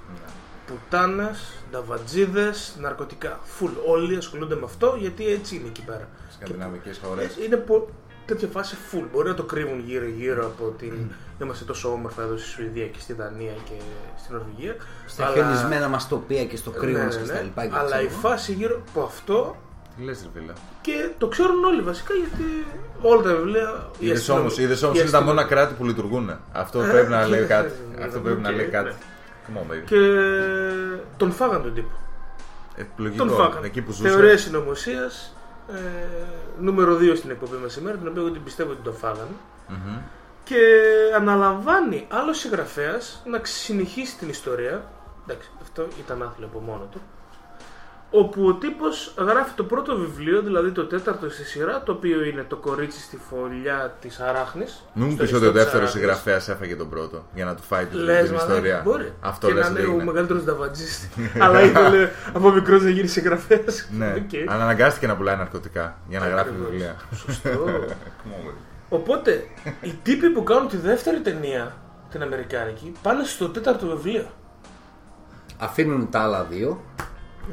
πουτάνες, 0.67 1.63
νταβατζίδες, 1.71 2.77
ναρκωτικά. 2.81 3.41
Φουλ. 3.45 3.71
Όλοι 3.87 4.17
ασχολούνται 4.17 4.55
με 4.55 4.65
αυτό 4.65 4.97
γιατί 4.99 5.27
έτσι 5.27 5.57
είναι 5.57 5.69
εκεί 5.69 5.83
πέρα. 5.85 6.09
Σκανδιναβικές 6.31 7.01
χώρες. 7.05 7.37
Ε, 7.37 7.45
Είναι 7.45 7.57
πο... 7.57 7.89
τέτοια 8.29 8.49
φάση 8.53 8.77
full. 8.93 9.05
Μπορεί 9.13 9.29
να 9.29 9.35
το 9.35 9.43
κρύβουν 9.43 9.81
γύρω-γύρω 9.87 10.47
από 10.47 10.75
την. 10.79 10.93
Είμαστε 11.43 11.65
τόσο 11.65 11.93
όμορφα 11.93 12.23
εδώ 12.23 12.37
στη 12.37 12.49
Σουηδία 12.49 12.87
και 12.87 12.99
στη 13.01 13.13
Δανία 13.13 13.53
και 13.65 13.73
στην 14.23 14.35
Νορβηγία. 14.37 14.77
Στα 15.07 15.31
χιονισμένα 15.33 15.89
μας 15.89 16.09
τοπία 16.09 16.45
και 16.45 16.57
στο 16.57 16.71
κρύο 16.71 16.99
Ναι, 16.99 17.05
μας 17.05 17.15
ναι, 17.15 17.21
και 17.23 17.27
ναι. 17.27 17.33
στα 17.35 17.43
λοιπά. 17.43 17.67
και 17.67 17.73
Αλλά 17.77 18.01
η 18.03 18.07
ξέρω. 18.07 18.21
φάση 18.21 18.53
γύρω 18.53 18.83
από 18.89 19.03
αυτό 19.03 19.57
Τι 19.97 20.03
λες, 20.05 20.23
ρε 20.35 20.41
φίλε. 20.41 20.53
και 20.81 21.09
το 21.19 21.29
ξέρουν 21.29 21.65
όλοι 21.65 21.83
βασικά 21.83 22.15
γιατί 22.15 22.67
όλα 23.03 23.23
τα 23.23 23.35
βιβλία. 23.35 23.89
η 23.99 24.07
Είδες 24.07 24.29
όμως, 24.29 24.45
αστυνομία- 24.45 24.65
είδες 24.65 24.83
όμως 24.83 24.97
η 24.97 25.01
είναι 25.01 25.11
τα 25.11 25.19
αστυνομία- 25.19 25.43
μόνα 25.45 25.55
κράτη 25.55 25.75
που 25.75 25.85
λειτουργούν. 25.85 26.31
Αυτό 26.53 26.83
Ε, 26.83 26.91
πρέπει 26.91 27.11
να 27.11 27.27
λέει 27.27 27.41
ναι, 27.47 27.47
κάτι. 27.47 27.73
ναι, 27.97 28.05
Αυτό 28.05 28.17
ναι, 28.19 28.25
πρέπει 28.25 28.41
να 28.41 28.49
οκ, 28.49 28.55
λέει 28.55 28.65
ναι. 28.65 28.71
κάτι. 28.71 28.95
Come 29.47 29.57
on, 29.59 29.73
baby. 29.73 29.83
Και 29.85 29.97
τον 31.17 31.33
φάγαν 31.33 31.63
τον 31.63 31.75
τύπο. 31.75 31.89
Τον 32.77 32.87
Επιλογικό. 32.87 33.27
φάγαν. 33.29 33.65
Εκεί 33.65 33.81
που 33.83 33.93
ζούσε. 33.93 34.09
Θεωρία 34.09 34.39
συνωμοσίας. 34.39 35.33
Ε, 35.73 36.61
νούμερο 36.61 36.97
2 36.97 37.17
στην 37.17 37.31
εκπομπή 37.31 37.57
μας 37.57 37.73
σήμερα, 37.73 37.97
την 37.97 38.09
οποία 38.09 38.23
εγώ 38.23 38.31
την 38.31 38.45
πιστεύω 38.45 38.71
ότι 38.71 38.83
τον 38.83 38.95
φάγανε. 38.95 39.37
Μμμ. 39.69 39.99
Και 40.45 40.57
αναλαμβάνει 41.17 42.07
άλλος 42.11 42.39
συγγραφέας 42.39 43.23
να 43.27 43.41
συνεχίσει 43.43 44.17
την 44.17 44.29
ιστορία. 44.29 44.91
Εντάξει, 45.27 45.51
αυτό 45.63 45.87
ήταν 45.99 46.23
άθλιο 46.23 46.47
από 46.47 46.59
μόνο 46.59 46.89
του. 46.91 47.01
Όπου 48.11 48.47
ο 48.47 48.55
τύπος 48.55 49.15
γράφει 49.19 49.53
το 49.55 49.65
πρώτο 49.65 49.97
βιβλίο, 49.99 50.43
δηλαδή 50.43 50.71
το 50.71 50.87
τέταρτο 50.87 51.31
στη 51.31 51.45
σειρά, 51.45 51.83
το 51.83 51.93
οποίο 51.93 52.25
είναι 52.25 52.45
το 52.49 52.57
κορίτσι 52.57 53.01
στη 53.01 53.17
φωλιά 53.31 53.97
της 54.01 54.21
Αράχνης. 54.21 54.85
Μην 54.93 55.07
μου 55.09 55.17
πεις 55.17 55.33
ότι 55.33 55.47
ο 55.47 55.53
δεύτερος 55.53 55.91
συγγραφέας 55.91 56.49
έφαγε 56.49 56.77
τον 56.77 56.89
πρώτο 56.89 57.25
για 57.35 57.45
να 57.45 57.55
του 57.55 57.63
φάει 57.63 57.85
την 57.85 57.99
Λες, 57.99 58.27
την 58.27 58.37
ιστορία. 58.37 58.81
Μπορεί. 58.85 59.13
Αυτό 59.21 59.47
και 59.47 59.53
λες. 59.53 59.71
να 59.71 59.81
είναι 59.81 59.89
ο 59.89 60.05
μεγαλύτερος 60.05 60.45
νταβατζής. 60.45 61.09
Αλλά 61.43 61.61
ήθελε 61.63 62.11
από 62.33 62.51
μικρός 62.51 62.83
να 62.83 62.91
γίνει 62.91 63.09
συγγραφέας. 63.09 63.89
Ναι, 63.91 64.15
αλλά 64.49 64.63
αναγκάστηκε 64.63 65.07
να 65.07 65.17
πουλάει 65.17 65.37
ναρκωτικά 65.37 65.99
για 66.09 66.19
να 66.19 66.29
γράφει 66.29 66.49
Ακριβώς. 66.49 66.71
βιβλία. 66.71 66.97
Σωστό. 67.15 67.51
Come 68.21 68.33
on, 68.33 68.49
baby. 68.49 68.53
Οπότε, 68.89 69.45
οι 69.81 69.99
τύποι 70.03 70.31
που 70.31 70.43
κάνουν 70.43 70.69
τη 70.69 70.77
δεύτερη 70.77 71.21
ταινία, 71.21 71.77
την 72.11 72.23
Αμερικάνικη, 72.23 72.93
πάνε 73.03 73.25
στο 73.25 73.49
τέταρτο 73.49 73.87
βιβλίο. 73.87 74.27
Αφήνουν 75.59 76.11
τα 76.11 76.21
άλλα 76.21 76.45
δύο 76.45 76.83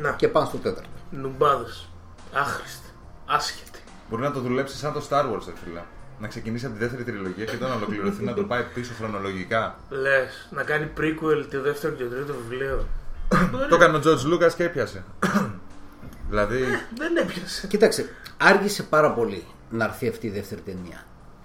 Να, 0.02 0.12
και 0.12 0.28
πάνε 0.28 0.48
στο 0.48 0.58
τέταρτο. 0.58 0.90
νουμπάδες. 1.12 1.90
Άχρηστοι. 2.34 2.90
Άσχετοι. 3.26 3.80
Μπορεί 4.10 4.22
να 4.22 4.32
το 4.32 4.40
δουλέψεις 4.40 4.80
σαν 4.80 4.94
το 4.94 5.08
Star 5.10 5.24
Wars, 5.24 5.46
ρε 5.46 5.54
φίλε. 5.64 5.82
Να 6.20 6.28
ξεκινήσει 6.28 6.66
από 6.66 6.74
τη 6.74 6.80
δεύτερη 6.80 7.04
τριλογία 7.04 7.46
και 7.46 7.56
όταν 7.56 7.72
ολοκληρωθεί 7.72 8.24
να 8.24 8.34
το 8.34 8.44
πάει 8.44 8.64
πίσω 8.74 8.94
χρονολογικά. 8.98 9.76
Λες, 9.90 10.48
να 10.52 10.64
κάνει 10.64 10.92
prequel 10.98 11.46
τη 11.50 11.58
δεύτερο 11.58 11.94
και 11.94 12.04
το 12.04 12.10
τρίτο 12.10 12.34
βιβλίο. 12.34 12.88
Το 13.70 13.76
έκανε 13.76 13.98
ο 13.98 14.02
George 14.04 14.34
Lucas 14.34 14.54
και 14.54 14.64
έπιασε. 14.64 15.04
δηλαδή, 16.30 16.64
Δεν 16.98 17.18
έπιασε. 17.18 17.68
Κοίταξε, 17.68 18.10
άργησε 18.38 18.84
πάρα 18.84 19.12
πολύ 19.12 19.44
να 19.70 19.86
έρθει 19.86 20.08
αυτή 20.08 20.28
η 20.28 20.30
δεύτερη 20.30 20.62
ταινία. 20.62 21.04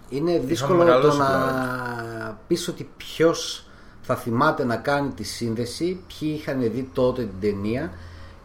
Είναι 0.08 0.38
δύσκολο 0.38 0.78
το 0.78 0.84
μεγαλώσει 0.84 1.18
να 1.18 2.38
πεις 2.46 2.68
ότι 2.68 2.90
ποιος 2.96 3.64
θα 4.02 4.16
θυμάται 4.16 4.64
να 4.64 4.76
κάνει 4.76 5.10
τη 5.10 5.22
σύνδεση, 5.22 6.04
ποιοι 6.06 6.36
είχαν 6.40 6.60
δει 6.60 6.90
τότε 6.92 7.22
την 7.22 7.40
ταινία 7.40 7.92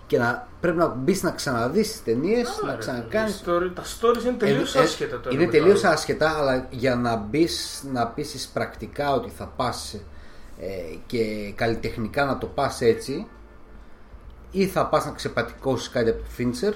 και 0.07 0.17
να 0.17 0.47
πρέπει 0.61 0.77
να 0.77 0.87
μπεις 0.87 1.23
να 1.23 1.31
ξαναδείς 1.31 1.91
τις 1.91 2.03
ταινίες, 2.03 2.59
να 2.63 2.69
Άρα, 2.69 2.77
ξανακάνεις. 2.77 3.39
η 3.39 3.43
story- 3.45 3.71
Τα 3.75 3.83
stories 3.83 4.23
είναι 4.25 4.37
τελείως 4.37 4.75
Ε, 4.75 4.79
ε, 4.79 4.81
άσχετα 4.81 5.19
τώρα. 5.19 5.35
Είναι 5.35 5.45
με 5.45 5.51
τελείως 5.51 5.81
το 5.81 5.87
άλλο. 5.87 5.95
άσχετα, 5.95 6.29
αλλά 6.37 6.67
για 6.69 6.95
να 6.95 7.15
μπεις 7.15 7.83
να 7.93 8.07
πείσεις 8.07 8.47
πρακτικά 8.47 9.13
ότι 9.13 9.29
θα 9.29 9.45
πας 9.55 9.95
και 11.05 11.51
καλλιτεχνικά 11.55 12.25
να 12.25 12.37
το 12.37 12.45
πας 12.47 12.81
έτσι, 12.81 13.27
ή 14.51 14.65
θα 14.67 14.85
πας 14.85 15.05
να 15.05 15.11
ξεπατικώσεις 15.11 15.89
κάτι 15.89 16.09
από 16.09 16.19
το 16.19 16.25
Fincher, 16.37 16.73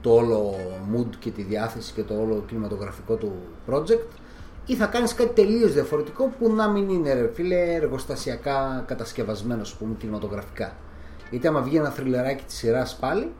το 0.00 0.14
όλο 0.14 0.54
mood 0.96 1.16
και 1.18 1.30
τη 1.30 1.42
διάθεση 1.42 1.92
και 1.92 2.02
το 2.02 2.14
όλο 2.20 2.44
κινηματογραφικό 2.48 3.14
του 3.14 3.32
project, 3.70 4.06
ή 4.66 4.74
θα 4.76 4.86
κάνεις 4.86 5.14
κάτι 5.14 5.32
τελείως 5.34 5.72
διαφορετικό 5.72 6.32
που 6.38 6.52
να 6.54 6.68
μην 6.68 6.88
είναι 6.88 7.12
ρε 7.14 7.30
φίλε 7.34 7.74
εργοστασιακά 7.74 8.84
κατασκευασμένο, 8.86 9.60
ας 9.60 9.74
πούμε, 9.74 9.94
κινηματογραφικά. 9.98 10.76
Γιατί 11.34 11.48
άμα 11.48 11.60
βγει 11.60 11.76
ένα 11.76 11.90
θρυλεράκι 11.90 12.44
της 12.44 12.56
σειράς 12.56 12.96
πάλι, 12.96 13.32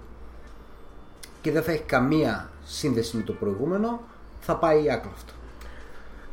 και 1.41 1.51
δεν 1.53 1.63
θα 1.63 1.73
έχει 1.73 1.83
καμία 1.83 2.51
σύνδεση 2.65 3.17
με 3.17 3.23
το 3.23 3.33
προηγούμενο, 3.33 4.01
θα 4.41 4.57
πάει 4.57 4.91
άκρο 4.91 5.11
αυτό. 5.15 5.33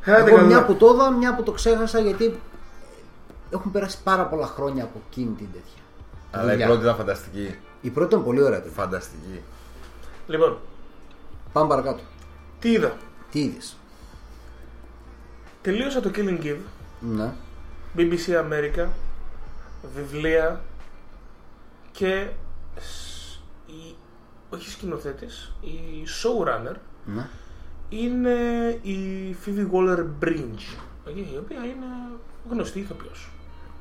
Άντε 0.05 0.29
Εγώ 0.29 0.35
καλά. 0.35 0.47
μια 0.47 0.65
που 0.65 0.75
το 0.75 0.91
είδα, 0.93 1.11
μια 1.11 1.35
που 1.35 1.43
το 1.43 1.51
ξέχασα 1.51 1.99
γιατί 1.99 2.39
έχουν 3.49 3.71
περάσει 3.71 3.97
πάρα 4.03 4.25
πολλά 4.25 4.45
χρόνια 4.47 4.83
από 4.83 5.01
εκείνη 5.09 5.33
την 5.33 5.47
τέτοια. 5.51 5.81
αλλά 6.31 6.43
η 6.43 6.49
δουλειά. 6.49 6.65
πρώτη 6.67 6.81
ήταν 6.83 6.95
φανταστική. 6.95 7.55
Η 7.81 7.89
πρώτη 7.89 8.13
ήταν 8.13 8.25
πολύ 8.25 8.41
ωραία 8.41 8.61
τέτοια. 8.61 8.81
Φανταστική. 8.83 9.41
Λοιπόν, 10.27 10.57
Πάμε 11.53 11.67
παρακάτω. 11.67 12.01
τι 12.59 12.71
είδα; 12.71 12.97
Τι 13.31 13.39
είδες; 13.39 13.75
Τελείωσα 15.61 15.99
το 16.01 16.11
Killing 16.15 16.43
Eve. 16.43 16.57
Ναι. 16.99 17.31
BBC 17.97 18.29
America, 18.49 18.85
βιβλία 19.95 20.61
και 22.01 22.27
σ- 22.79 23.39
η, 23.65 23.95
όχι 24.49 24.69
σκηνοθέτης, 24.69 25.53
η 25.61 26.03
showrunner 26.23 26.75
ναι. 27.05 27.27
είναι 27.89 28.33
η 28.81 29.35
Phoebe 29.45 29.67
Waller-Bridge, 29.71 30.77
η 31.05 31.37
οποία 31.37 31.65
είναι 31.65 31.85
γνωστή 32.49 32.79
ηθοποιός. 32.79 33.31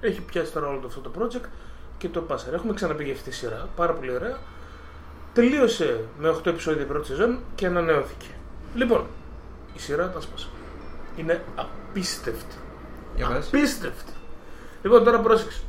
Έχει 0.01 0.21
πιάσει 0.21 0.53
τώρα 0.53 0.67
όλο 0.69 0.87
αυτό 0.87 1.01
το 1.01 1.11
project 1.19 1.45
και 1.99 2.09
το 2.09 2.21
πάσαρε. 2.21 2.57
Έχουμε 2.57 2.75
ξαναπεί 2.75 3.05
για 3.05 3.13
αυτή 3.13 3.31
τη 3.31 3.37
σειρά, 3.37 3.69
πάρα 3.77 3.93
πολύ 3.93 4.11
ωραία. 4.15 4.39
Τελείωσε 5.33 6.05
με 6.19 6.29
8 6.29 6.47
επεισόδια 6.47 6.83
η 6.83 6.87
πρώτη 6.87 7.07
σεζόν 7.07 7.39
και 7.55 7.67
ανανεώθηκε. 7.67 8.27
Λοιπόν, 8.75 9.07
η 9.75 9.79
σειρά 9.79 10.11
τα 10.11 10.21
σπάσα. 10.21 10.49
Είναι 11.17 11.45
απίστευτη. 11.55 12.57
Για 13.17 13.29
πες. 13.29 13.47
Απίστευτη. 13.47 14.13
Λοιπόν, 14.83 15.05
τώρα 15.05 15.21
πρόσεξε. 15.21 15.63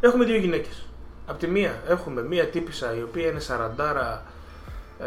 Έχουμε 0.00 0.24
δύο 0.24 0.36
γυναίκες. 0.36 0.86
Απ' 1.26 1.38
τη 1.38 1.46
μία 1.46 1.74
έχουμε 1.88 2.22
μία 2.22 2.46
τύπησα 2.46 2.94
η 2.94 3.02
οποία 3.02 3.26
είναι 3.26 3.40
σαραντάρα 3.40 4.22
ε, 4.98 5.04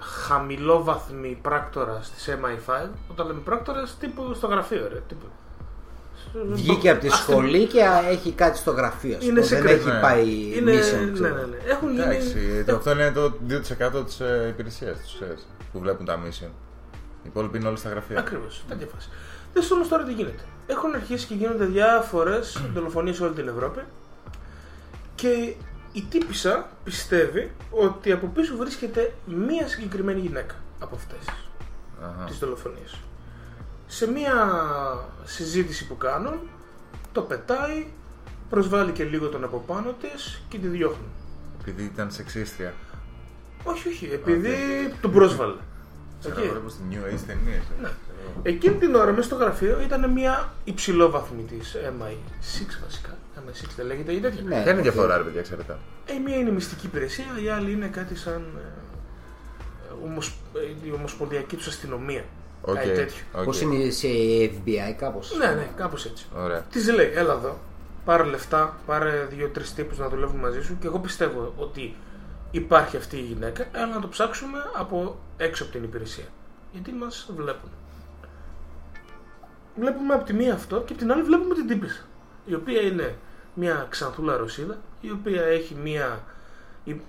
χαμηλόβαθμη 0.00 1.38
πράκτορα 1.42 2.00
τη 2.24 2.32
MI5. 2.42 2.86
Όταν 3.10 3.26
λέμε 3.26 3.40
πράκτορα, 3.44 3.88
τύπου 4.00 4.34
στο 4.34 4.46
γραφείο, 4.46 4.88
ρε. 4.92 5.02
Τύπου. 5.08 5.26
Βγήκε 6.52 6.90
από 6.90 7.00
τη 7.00 7.06
Αστυ- 7.06 7.22
σχολή 7.30 7.66
και 7.66 7.80
έχει 8.10 8.32
κάτι 8.32 8.58
στο 8.58 8.70
γραφείο. 8.70 9.16
ας 9.16 9.24
Είναι 9.24 9.40
πούμε. 9.40 9.60
Δεν 9.60 9.62
secret, 9.62 9.78
έχει 9.78 9.88
ναι. 9.88 10.00
πάει 10.00 10.28
Είναι, 10.56 10.72
mission, 10.72 11.06
ναι, 11.06 11.12
ξέρω. 11.12 11.34
ναι, 11.34 11.40
ναι. 11.42 11.56
Έχουν 11.66 11.90
γίνει. 11.90 12.02
Εντάξει, 12.02 12.64
το- 12.66 12.76
αυτό 12.76 12.90
είναι 12.90 13.10
το 13.12 13.32
2% 13.48 14.04
της 14.04 14.20
υπηρεσίας 14.48 14.98
τους 14.98 15.18
που 15.72 15.78
βλέπουν 15.78 16.04
τα 16.06 16.18
mission. 16.22 16.48
Οι 17.22 17.26
υπόλοιποι 17.28 17.58
είναι 17.58 17.68
όλοι 17.68 17.76
στα 17.76 17.88
γραφεία. 17.88 18.18
Ακριβώς, 18.18 18.64
τέτοια 18.68 18.86
φάση. 18.94 19.08
Δεν 19.52 19.62
όμως 19.72 19.88
τώρα 19.88 20.04
τι 20.04 20.12
γίνεται. 20.12 20.42
Έχουν 20.66 20.94
αρχίσει 20.94 21.26
και 21.26 21.34
γίνονται 21.34 21.64
διάφορες 21.64 22.58
δολοφονίες 22.74 23.16
σε 23.16 23.24
όλη 23.24 23.34
την 23.34 23.48
Ευρώπη 23.48 23.80
και 25.18 25.54
η 25.92 26.02
τύπησα 26.10 26.68
πιστεύει 26.84 27.50
ότι 27.70 28.12
από 28.12 28.26
πίσω 28.26 28.56
βρίσκεται 28.56 29.12
μία 29.26 29.68
συγκεκριμένη 29.68 30.20
γυναίκα 30.20 30.54
από 30.78 30.94
αυτές 30.94 31.34
Αχα. 32.02 32.24
τις 32.24 32.38
δολοφονίες. 32.38 32.98
Σε 33.86 34.10
μία 34.10 34.34
συζήτηση 35.24 35.86
που 35.86 35.96
κάνουν, 35.96 36.38
το 37.12 37.22
πετάει, 37.22 37.86
προσβάλλει 38.50 38.92
και 38.92 39.04
λίγο 39.04 39.28
τον 39.28 39.44
από 39.44 39.58
πάνω 39.66 39.94
της 40.00 40.42
και 40.48 40.58
τη 40.58 40.66
διώχνουν. 40.66 41.10
Επειδή 41.60 41.84
ήταν 41.84 42.10
σεξίστρια. 42.10 42.74
Όχι, 43.64 43.88
όχι, 43.88 44.10
επειδή 44.12 44.54
τον 45.00 45.12
πρόσβαλε. 45.12 45.60
Ξέρω, 46.20 46.34
Οκ. 46.42 46.50
βλέπω 46.50 46.68
στη 46.68 46.82
New 46.90 47.14
Age 47.14 47.20
ταινίες. 47.26 47.60
Ναι. 47.80 47.88
Εκείνη 48.42 48.74
την 48.74 48.94
ώρα 48.94 49.10
μέσα 49.12 49.22
στο 49.22 49.34
γραφείο 49.34 49.80
ήταν 49.80 50.10
μια 50.10 50.52
υψηλόβαθμη 50.64 51.42
της 51.42 51.76
MI6 51.76 52.82
βασικά. 52.84 53.16
MI6 53.46 53.68
δεν 53.76 53.86
λέγεται 53.86 54.12
ή 54.12 54.20
τέτοια. 54.20 54.42
Ναι, 54.42 54.48
Ποια 54.48 54.60
είναι 54.60 54.70
η 54.70 54.74
οκ. 54.74 54.82
διαφορά, 54.82 55.16
ρε 55.16 55.22
παιδιά, 55.22 55.42
ξέρετε. 55.42 55.76
Ε, 56.06 56.14
η 56.14 56.20
μία 56.20 56.36
είναι 56.36 56.50
μυστική 56.50 56.86
υπηρεσία, 56.86 57.24
η 57.44 57.48
άλλη 57.48 57.72
είναι 57.72 57.86
κάτι 57.86 58.16
σαν 58.16 58.42
ε, 58.58 60.04
ομοσ... 60.04 60.28
ε, 60.28 60.86
η 60.88 60.92
ομοσπονδιακή 60.92 61.56
τους 61.56 61.66
αστυνομία. 61.66 62.24
Οκ, 62.62 62.74
Κάτι 62.74 62.88
τέτοιο. 62.90 63.22
οκ. 63.32 63.44
Πώς 63.44 63.60
είναι 63.60 63.90
σε 63.90 64.08
FBI 64.42 64.94
κάπως; 64.98 65.36
Ναι, 65.38 65.46
ναι, 65.46 65.68
κάπως 65.76 66.04
έτσι. 66.04 66.26
Ωραία. 66.36 66.60
Της 66.70 66.92
λέει, 66.92 67.10
έλα 67.14 67.32
εδώ. 67.32 67.58
πάρε 68.04 68.22
λεφτά, 68.24 68.76
πάρε 68.86 69.26
δύο-τρεις 69.30 69.74
τύπους 69.74 69.98
να 69.98 70.08
δουλεύουν 70.08 70.38
μαζί 70.40 70.62
σου 70.62 70.76
και 70.80 70.86
εγώ 70.86 70.98
πιστεύω 70.98 71.54
ότι 71.56 71.94
υπάρχει 72.50 72.96
αυτή 72.96 73.16
η 73.16 73.20
γυναίκα, 73.20 73.66
αλλά 73.74 73.86
να 73.94 74.00
το 74.00 74.08
ψάξουμε 74.08 74.58
από 74.78 75.18
έξω 75.36 75.62
από 75.62 75.72
την 75.72 75.82
υπηρεσία. 75.82 76.24
Γιατί 76.72 76.92
μας 76.92 77.30
βλέπουν. 77.36 77.70
Βλέπουμε 79.76 80.14
από 80.14 80.24
τη 80.24 80.32
μία 80.32 80.54
αυτό 80.54 80.76
και 80.76 80.92
από 80.92 80.98
την 80.98 81.12
άλλη 81.12 81.22
βλέπουμε 81.22 81.54
την 81.54 81.66
τύπησα. 81.66 82.00
Η 82.44 82.54
οποία 82.54 82.80
είναι 82.80 83.14
μια 83.58 83.86
ξανθούλα 83.88 84.36
Ρωσίδα, 84.36 84.76
η 85.00 85.10
οποία 85.10 85.42
έχει 85.42 85.74
μια 85.82 86.20
η- 86.84 87.00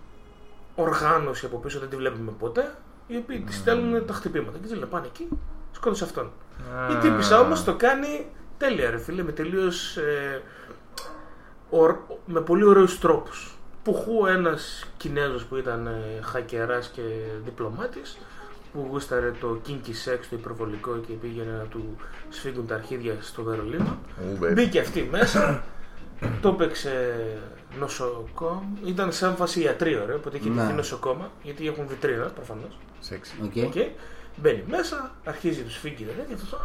οργάνωση 0.76 1.46
από 1.46 1.58
πίσω, 1.58 1.80
δεν 1.80 1.90
τη 1.90 1.96
βλέπουμε 1.96 2.32
ποτέ, 2.40 2.76
οι 3.08 3.18
οποίοι 3.18 3.40
της 3.40 3.56
στέλνουν 3.56 4.06
τα 4.06 4.14
χτυπήματα. 4.14 4.52
Και 4.58 4.64
της 4.64 4.74
λένε 4.74 4.86
πάνε 4.86 5.06
εκεί, 5.06 5.28
σκότωσε 5.72 6.04
αυτόν. 6.04 6.32
Η 6.92 6.96
τύπησα 6.96 7.40
όμως 7.40 7.64
το 7.64 7.76
κάνει 7.76 8.26
τέλεια, 8.58 8.90
ρε 8.90 8.98
φίλε, 8.98 9.24
με 9.24 9.32
τελείως. 9.32 9.98
Ε, 9.98 10.42
ορ- 11.70 11.98
με 12.26 12.42
πολύ 12.42 12.64
ωραίους 12.64 13.00
τρόπους. 13.00 13.58
Πουχού 13.84 14.26
ένας 14.26 14.86
Κινέζος 14.98 15.44
που 15.46 15.56
ήταν 15.56 15.88
ε, 15.88 16.22
χακεράς 16.22 16.88
και 16.88 17.02
διπλωμάτης 17.46 18.18
που 18.74 18.88
γούσταρε 18.92 19.32
το 19.40 19.62
kinky 19.68 19.90
sex, 19.90 20.20
το 20.30 20.36
υπερβολικό 20.36 20.98
και 21.08 21.14
πήγαινε 21.14 21.52
να 21.52 21.64
του 21.64 21.96
σφίγγουν 22.30 22.68
τα 22.68 22.76
αρχίδια 22.76 23.16
στο 23.22 23.44
Βερολίνο. 23.44 23.98
Ου, 24.22 24.38
baby. 24.44 24.54
Μπήκε 24.54 24.80
αυτή 24.80 25.08
μέσα, 25.12 25.64
το 26.42 26.50
έπαιξε 26.50 27.16
νοσοκόμα. 27.80 28.64
Ήταν 28.86 29.12
σαν 29.12 29.36
φάση 29.36 29.62
ιατρείο, 29.62 30.04
ρε, 30.06 30.14
οπότε 30.14 30.38
είχε 30.38 30.50
Ναι. 30.50 30.62
τυχεί 30.62 30.74
νοσοκόμα, 30.74 31.32
γιατί 31.44 31.68
έχουν 31.68 31.88
βιτρίνα 31.88 32.24
προφανώς. 32.26 32.78
Σεξι. 33.00 33.34
Οκ. 33.44 33.52
Οκ. 33.66 33.74
Μπαίνει 34.36 34.64
μέσα, 34.70 35.12
αρχίζει 35.24 35.62
τους 35.62 35.78
φύγει 35.78 36.04
τα 36.06 36.12
τέτοια, 36.12 36.36
αυτός, 36.36 36.54
«Α», 36.54 36.58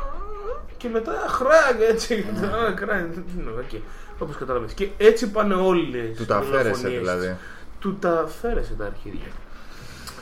και 0.76 0.88
μετά 0.88 1.12
χράγ 1.28 1.80
έτσι. 1.90 2.14
Α, 2.44 2.76
χράγ, 2.76 3.04
οκ. 3.58 3.80
Όπως 4.18 4.36
κατάλαβε. 4.36 4.66
Και 4.74 4.88
έτσι 4.96 5.30
πάνε 5.30 5.54
όλες. 5.54 6.16
Του 6.16 6.24
τα 6.26 6.36
αφαίρεσε 6.36 6.88
δηλαδή. 6.88 7.36
Του 7.78 7.96
τα 7.98 8.20
αφαίρεσε 8.20 8.72
τα 8.78 8.84
αρχίδια. 8.86 9.28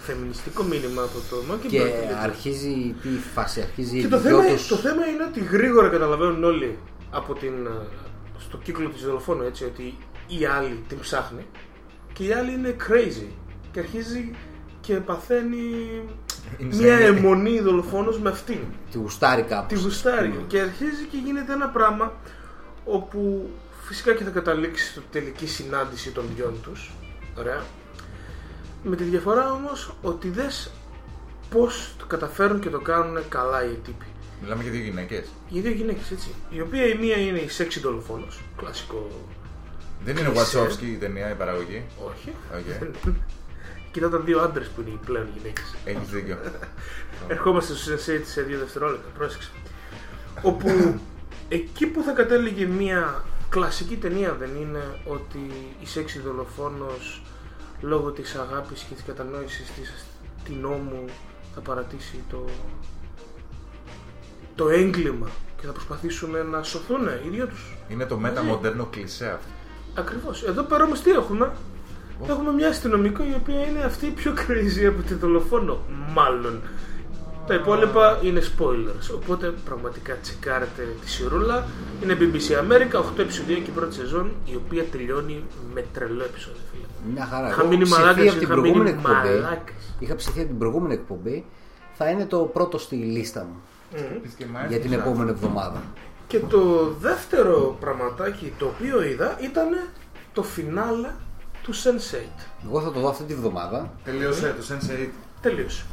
Φεμινιστικό 0.02 0.62
μήνυμα 0.62 1.02
από 1.02 1.18
το 1.30 1.36
Monkey 1.50 1.66
Και 1.68 1.82
Bird, 1.82 2.06
δεν 2.08 2.16
αρχίζει 2.16 2.94
τι 3.02 3.08
φάση, 3.34 3.60
αρχίζει 3.60 4.00
και 4.00 4.06
η 4.06 4.08
το 4.08 4.18
θέμα, 4.18 4.40
δυο 4.42 4.52
τους- 4.54 4.66
το 4.68 4.76
θέμα 4.76 5.06
είναι 5.06 5.24
ότι 5.24 5.40
γρήγορα 5.44 5.88
καταλαβαίνουν 5.88 6.44
όλοι 6.44 6.78
από 7.10 7.34
την, 7.34 7.66
ε, 7.66 7.70
στο 8.48 8.56
κύκλο 8.56 8.88
της 8.88 9.02
δολοφόνου 9.04 9.42
έτσι 9.42 9.64
ότι 9.64 9.96
η 10.26 10.44
άλλη 10.46 10.84
την 10.88 10.98
ψάχνει 11.00 11.46
και 12.12 12.24
η 12.24 12.32
άλλη 12.32 12.52
είναι 12.52 12.76
crazy 12.88 13.26
και 13.72 13.78
αρχίζει 13.78 14.34
και 14.80 14.94
παθαίνει 14.94 15.56
Είναι 16.58 16.74
μια 16.76 16.98
σαν- 16.98 17.16
αιμονή 17.16 17.60
δολοφόνος 17.60 18.18
με 18.18 18.30
αυτήν. 18.30 18.58
τη 18.90 18.98
γουστάρει 18.98 19.42
κάπως. 19.42 19.78
Τη 19.78 19.84
γουστάρει 19.84 20.44
και 20.46 20.60
αρχίζει 20.60 21.04
και 21.10 21.16
γίνεται 21.24 21.52
ένα 21.52 21.68
πράγμα 21.68 22.12
όπου 22.84 23.50
φυσικά 23.82 24.14
και 24.14 24.24
θα 24.24 24.30
καταλήξει 24.30 24.86
στο 24.90 25.00
τελική 25.10 25.46
συνάντηση 25.46 26.10
των 26.10 26.24
δυο 26.34 26.54
τους. 26.62 26.92
Ωραία. 27.38 27.62
Με 28.82 28.96
τη 28.96 29.04
διαφορά 29.04 29.52
όμως 29.52 29.94
ότι 30.02 30.28
δες 30.28 30.70
πώς 31.50 31.94
το 31.98 32.06
καταφέρουν 32.06 32.60
και 32.60 32.70
το 32.70 32.80
κάνουν 32.80 33.28
καλά 33.28 33.64
οι 33.64 33.74
τύποι. 33.84 34.04
Μιλάμε 34.42 34.62
για 34.62 34.72
δύο 34.72 34.80
γυναίκες. 34.80 35.26
Οι 35.48 35.60
δύο 35.60 35.70
γυναίκες 35.70 36.10
έτσι. 36.10 36.34
Η 36.50 36.60
οποία 36.60 36.86
η 36.86 36.94
μία 36.94 37.16
είναι 37.16 37.38
η 37.38 37.48
sexy 37.58 37.80
δολοφόνος. 37.82 38.40
Κλασικό. 38.56 39.10
Δεν 40.04 40.16
είναι 40.16 40.28
Κλισέ. 40.28 40.58
Wachowski 40.58 40.82
η 40.82 40.96
ταινία, 40.96 41.30
η 41.30 41.34
παραγωγή; 41.34 41.82
Όχι. 42.10 42.32
Οκ. 42.54 43.14
Κοίτα 43.92 44.06
ήταν 44.06 44.24
δύο 44.24 44.40
άντρες 44.40 44.68
που 44.68 44.80
είναι 44.80 44.90
οι 44.90 44.98
πλέον 45.04 45.26
γυναίκες. 45.36 45.74
Έχεις 45.84 46.08
δίκιο. 46.08 46.38
Ερχόμαστε 47.28 47.74
στο 47.74 47.92
Sense8 47.92 48.20
σε 48.24 48.42
δύο 48.42 48.58
δευτερόλεπτα. 48.58 49.08
Πρόσεξε. 49.18 49.50
Όπου 50.42 50.68
εκεί 51.48 51.86
που 51.86 52.02
θα 52.02 52.12
κατέληγε 52.12 52.66
μια 52.66 53.24
κλασική 53.48 53.96
ταινία 53.96 54.32
δεν 54.34 54.50
είναι 54.60 55.00
ότι 55.04 55.50
η 55.80 55.86
σεξι 55.86 56.18
δολοφόνος 56.18 57.22
λόγω 57.80 58.10
της 58.10 58.34
αγάπης 58.34 58.82
και 58.82 58.94
της 58.94 59.04
κατανόησης 59.04 59.70
της 59.70 60.06
την 60.44 60.56
νόμου 60.60 61.04
θα 61.54 61.60
παρατήσει 61.60 62.24
το, 62.30 62.44
το 64.54 64.68
έγκλημα 64.68 65.26
και 65.60 65.66
θα 65.66 65.72
προσπαθήσουν 65.72 66.30
να 66.50 66.62
σωθούν 66.62 67.06
οι 67.24 67.28
δύο 67.28 67.46
τους. 67.46 67.76
Είναι 67.88 68.04
το 68.04 68.16
μεταμοντέρνο 68.16 68.84
κλισέ 68.90 69.26
αυτό. 69.26 69.48
Ακριβώς. 69.94 70.42
Εδώ 70.42 70.62
πέρα 70.62 70.84
όμως 70.84 71.00
τι 71.00 71.10
έχουμε; 71.10 71.52
Έχουμε 72.28 72.52
μια 72.52 72.68
αστυνομικό 72.68 73.22
η 73.22 73.34
οποία 73.40 73.66
είναι 73.66 73.84
αυτή 73.84 74.06
η 74.06 74.10
πιο 74.10 74.32
crazy 74.36 74.84
από 74.88 75.02
τη 75.02 75.14
δολοφόνο. 75.14 75.78
Μάλλον. 76.14 76.60
Τα 77.46 77.54
υπόλοιπα 77.54 78.18
είναι 78.22 78.40
spoilers. 78.40 79.14
Οπότε 79.14 79.54
πραγματικά 79.64 80.14
τσεκάρετε 80.22 80.94
τη 81.00 81.10
σιρούλα. 81.10 81.64
Είναι 82.02 82.16
BBC 82.20 82.52
America, 82.52 82.98
8 82.98 83.18
επεισόδια 83.18 83.56
και 83.56 83.70
η 83.70 83.72
πρώτη 83.74 83.94
σεζόν 83.94 84.32
η 84.44 84.54
οποία 84.56 84.84
τελειώνει 84.84 85.44
με 85.74 85.84
τρελό 85.92 86.22
επεισόδιο. 86.24 86.60
φίλε. 86.72 87.12
Μια 87.12 87.26
χαρά. 87.26 87.48
Είχα 87.48 87.60
Εγώ 87.60 87.68
μείνει 87.68 87.82
ψηθεί 87.82 88.00
μαλάκας, 88.00 88.22
από 88.22 88.32
την 88.32 88.42
είχα 88.42 88.54
προηγούμενη 88.54 88.90
μείνει 88.90 88.90
εκπομπή. 88.98 89.28
μαλάκας. 89.40 89.74
Είχα 89.98 90.14
ψηθεί 90.14 90.38
από 90.38 90.48
την 90.48 90.58
προηγούμενη 90.58 90.94
εκπομπή. 90.94 91.44
Θα 91.94 92.10
είναι 92.10 92.26
το 92.26 92.38
πρώτο 92.38 92.78
στη 92.78 92.96
λίστα 92.96 93.40
μου 93.44 93.60
για 94.68 94.80
την 94.80 94.92
επόμενη 94.92 95.30
εβδομάδα. 95.30 95.82
Και 96.26 96.38
το 96.38 96.92
δεύτερο 97.00 97.76
πραγματάκι 97.80 98.52
το 98.58 98.66
οποίο 98.66 99.02
είδα 99.02 99.38
ήταν 99.40 99.88
το 100.32 100.42
φινάλε 100.42 101.08
του 101.62 101.74
Sense8. 101.74 102.42
Εγώ 102.64 102.80
θα 102.80 102.92
το 102.92 103.00
δω 103.00 103.08
αυτή 103.08 103.24
τη 103.24 103.34
βδομάδα. 103.34 103.92
Τελείωσε 104.04 104.54
το 104.58 104.74
Sense8. 104.74 105.08
Τελείωσε. 105.40 105.84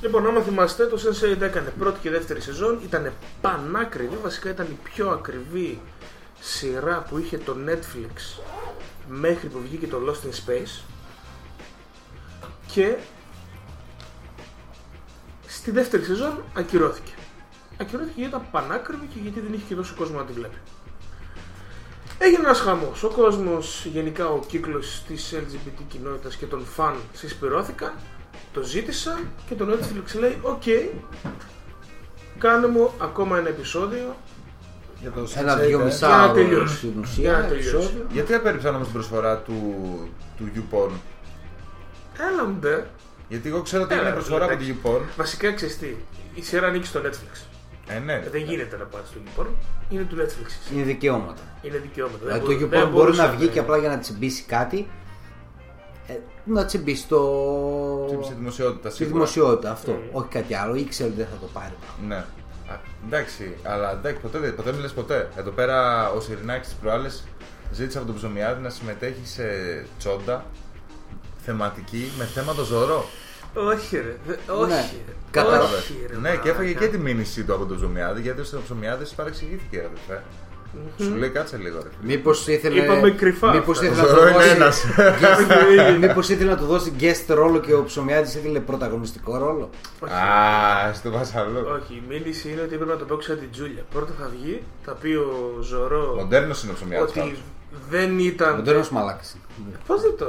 Λοιπόν, 0.00 0.26
άμα 0.26 0.40
θυμάστε, 0.40 0.86
το 0.86 0.98
Sense8 1.04 1.40
έκανε 1.40 1.72
πρώτη 1.78 2.00
και 2.00 2.10
δεύτερη 2.10 2.40
σεζόν. 2.40 2.80
Ήταν 2.84 3.12
πανάκριβη, 3.40 4.18
βασικά 4.22 4.50
ήταν 4.50 4.66
η 4.66 4.78
πιο 4.82 5.08
ακριβή 5.08 5.80
σειρά 6.40 7.06
που 7.08 7.18
είχε 7.18 7.38
το 7.38 7.56
Netflix 7.66 8.42
μέχρι 9.08 9.48
που 9.48 9.58
βγήκε 9.62 9.86
το 9.86 9.98
Lost 10.06 10.26
in 10.26 10.30
Space. 10.30 10.82
Και 12.66 12.96
στη 15.62 15.70
δεύτερη 15.70 16.04
σεζόν 16.04 16.42
ακυρώθηκε. 16.54 17.12
Ακυρώθηκε 17.80 18.12
γιατί 18.16 18.30
ήταν 18.36 18.46
πανάκριβη 18.50 19.06
και 19.06 19.18
γιατί 19.22 19.40
δεν 19.40 19.52
είχε 19.52 19.64
και 19.68 19.74
τόσο 19.74 19.94
κόσμο 19.96 20.18
να 20.18 20.24
τη 20.24 20.32
βλέπει. 20.32 20.56
Έγινε 22.18 22.38
ένας 22.44 22.60
χαμός. 22.60 23.02
Ο 23.02 23.08
κόσμος, 23.08 23.84
γενικά 23.92 24.26
ο 24.28 24.40
κύκλος 24.46 25.02
της 25.06 25.34
LGBT 25.36 25.82
κοινότητας 25.88 26.36
και 26.36 26.46
των 26.46 26.64
φαν 26.64 26.94
συσπειρώθηκαν, 27.12 27.92
το 28.52 28.62
ζήτησαν 28.62 29.28
και 29.48 29.54
το 29.54 29.66
Netflix 29.72 30.18
λέει 30.18 30.38
«Οκ, 30.42 30.62
κάνε 32.38 32.66
μου 32.66 32.90
ακόμα 33.00 33.38
ένα 33.38 33.48
επεισόδιο 33.48 34.16
Για 35.00 35.10
το 35.10 35.28
Ένα 35.36 35.56
Sense8, 35.58 35.66
δυο 35.66 35.80
ε. 35.80 35.84
μισά 35.84 36.06
Για 36.06 36.16
να 36.16 36.22
ώρα 36.22 36.32
τελειώσει. 36.32 36.76
στην 36.76 36.90
Για 36.90 37.00
ουσία 37.02 37.32
να 37.32 37.44
τελειώσει. 37.46 37.68
επεισόδιο. 37.76 38.06
Γιατί 38.12 38.34
απέρριψαν 38.34 38.74
όμως 38.74 38.86
την 38.86 38.94
προσφορά 38.96 39.36
του, 39.38 39.54
του 40.36 40.50
YouPorn; 40.54 40.90
Έλα 42.30 42.44
μπε». 42.44 42.86
Γιατί 43.32 43.48
εγώ 43.48 43.62
ξέρω 43.62 43.82
ότι 43.82 43.92
Έλα, 43.94 44.02
είναι 44.02 44.12
προσφορά 44.12 44.44
από 44.44 44.54
το 44.56 44.62
εντάξει. 44.62 44.78
YouPorn. 44.84 45.00
Βασικά 45.16 45.52
ξέρεις 45.52 45.78
τι, 45.78 45.86
η 46.34 46.42
σειρά 46.42 46.66
ανήκει 46.66 46.86
στο 46.86 47.00
Netflix. 47.04 47.40
Ε, 47.86 47.98
ναι. 47.98 48.22
Δεν 48.30 48.42
γίνεται 48.42 48.76
να 48.76 48.84
πας 48.84 49.00
στο 49.08 49.18
YouPorn, 49.24 49.46
είναι 49.90 50.02
του 50.02 50.16
Netflix. 50.16 50.72
Είναι 50.74 50.82
δικαιώματα. 50.84 51.42
Είναι 51.62 51.78
δικαιώματα. 51.78 52.18
Δηλαδή 52.24 52.46
Δεν 52.46 52.58
το 52.58 52.66
μπο- 52.66 52.68
δεν 52.68 52.80
YouPorn 52.80 52.90
μπορεί 52.90 52.92
μπορούσε 53.04 53.22
να 53.22 53.28
βγει 53.28 53.46
και 53.48 53.58
απλά 53.58 53.76
για 53.76 53.88
να 53.88 53.98
τσιμπήσει 53.98 54.42
κάτι. 54.42 54.88
ε, 56.06 56.12
να 56.44 56.64
τσιμπήσει 56.64 57.06
το. 57.08 57.20
Στη 58.24 58.34
δημοσιότητα 58.34 58.88
Στη 58.88 58.96
σίγουρα. 59.04 59.14
δημοσιότητα 59.14 59.70
αυτό. 59.72 59.98
Όχι 60.12 60.28
κάτι 60.28 60.54
άλλο. 60.54 60.74
Ήξερε 60.74 61.08
ότι 61.08 61.18
δεν 61.18 61.26
θα 61.30 61.36
το 61.40 61.46
πάρει. 61.52 61.72
Ναι. 62.06 62.16
Α, 62.16 62.80
εντάξει, 63.06 63.54
αλλά 63.62 63.90
εντάξει, 63.92 64.20
ποτέ, 64.20 64.38
δεν- 64.38 64.54
ποτέ 64.54 64.72
μιλες 64.72 64.92
ποτέ. 64.92 65.28
Εδώ 65.36 65.50
πέρα 65.50 66.08
ο 66.10 66.20
Σιρινάκης 66.20 66.68
τις 66.68 66.76
προάλλες 66.76 67.24
ζήτησε 67.72 67.98
από 67.98 68.06
τον 68.06 68.16
Ψωμιάδη 68.16 68.62
να 68.62 68.68
συμμετέχει 68.70 69.26
σε 69.26 69.44
τσόντα 69.98 70.44
θεματική 71.44 72.12
με 72.18 72.24
θέμα 72.24 72.54
το 72.54 72.64
ζωρό. 72.64 73.04
Όχι 73.54 73.96
ρε, 73.96 74.16
δε- 74.26 74.52
όχι 74.52 74.70
Ναι. 74.72 74.90
ρε. 75.06 75.12
Κατάλαβες. 75.30 75.78
Όχι, 75.78 76.06
ρε, 76.10 76.16
Ναι, 76.16 76.36
και 76.36 76.48
έφαγε 76.48 76.68
μαλάκα. 76.68 76.86
και 76.86 76.96
τη 76.96 76.98
μήνυσή 76.98 77.44
του 77.44 77.54
από 77.54 77.64
τον 77.66 77.76
Ψωμιάδη 77.76 78.20
γιατί 78.20 78.40
ο 78.40 78.60
Ψωμιάδης 78.64 79.10
παρεξηγήθηκε, 79.10 79.78
αδερφέ. 79.78 80.22
Σου 80.98 81.14
λέει 81.16 81.28
κάτσε 81.28 81.56
λίγο, 81.56 81.76
ρε 81.82 81.88
φίλε. 82.00 82.14
Μήπως 82.14 82.46
ήθελε. 82.48 82.80
Είπαμε 82.82 83.10
κρυφά 83.10 83.52
Μήπως 83.54 83.78
αυτά. 83.78 83.90
ήθελε 83.90 84.06
Το 84.06 84.12
να 84.12 84.18
ζωρό 84.18 84.30
του 84.30 84.34
είναι 84.44 84.44
δώσει. 84.44 84.54
ένας. 84.56 85.98
Μήπως 86.00 86.28
ήθελε 86.28 86.50
να 86.50 86.56
του 86.56 86.66
δώσει 86.66 86.92
guest 87.00 87.24
ρόλο 87.34 87.58
και 87.60 87.74
ο 87.74 87.84
Ψωμιάδης 87.84 88.34
ήθελε 88.34 88.60
πρωταγωνιστικό 88.60 89.36
ρόλο; 89.38 89.70
Α, 90.04 90.92
στο 90.94 91.10
βασαλό. 91.10 91.58
Όχι, 91.60 91.92
η 91.94 92.02
μήνυση 92.08 92.50
είναι 92.50 92.60
ότι 92.60 92.74
πρέπει 92.76 92.90
να 92.90 92.96
το 92.96 93.04
παίξει 93.04 93.28
σαν 93.28 93.38
την 93.38 93.50
Τζούλια. 93.50 93.82
Πρώτα 93.92 94.12
θα 94.20 94.30
βγει, 94.36 94.62
θα 94.84 94.92
πει 94.92 95.08
ο 95.14 95.56
Ζωρό 95.60 96.14
Μοντέρνος 96.18 96.62
είναι 96.62 96.72
ο 96.72 96.74
Ψωμιάδης. 96.74 97.10
ότι 97.10 97.18
πάντως. 97.20 97.38
δεν 97.90 98.18
ήταν. 98.18 98.58
Ο 98.58 98.62
τέλο 98.62 98.84
μαλάκα. 98.90 99.20
Πώς 99.86 100.00
δεν 100.02 100.14
το. 100.18 100.26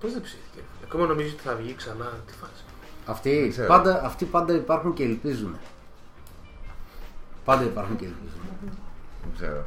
Πώς 0.00 0.12
δεν 0.12 0.22
ψήθηκε. 0.22 0.44
Ακόμα 0.86 1.06
νομίζεις 1.06 1.32
ότι 1.32 1.42
θα 1.42 1.54
βγει 1.54 1.74
ξανά. 1.74 2.12
Τι 2.26 2.32
φάση. 2.32 2.64
Αυτοί 3.06 3.48
ξέρω. 3.50 3.66
πάντα, 3.68 4.04
αυτοί 4.04 4.24
πάντα 4.24 4.54
υπάρχουν 4.54 4.92
και 4.94 5.02
ελπίζουν. 5.02 5.56
Πάντα 7.44 7.64
υπάρχουν 7.64 7.96
και 7.96 8.04
ελπίζουν. 8.04 8.40
Δεν 9.22 9.30
ξέρω. 9.36 9.64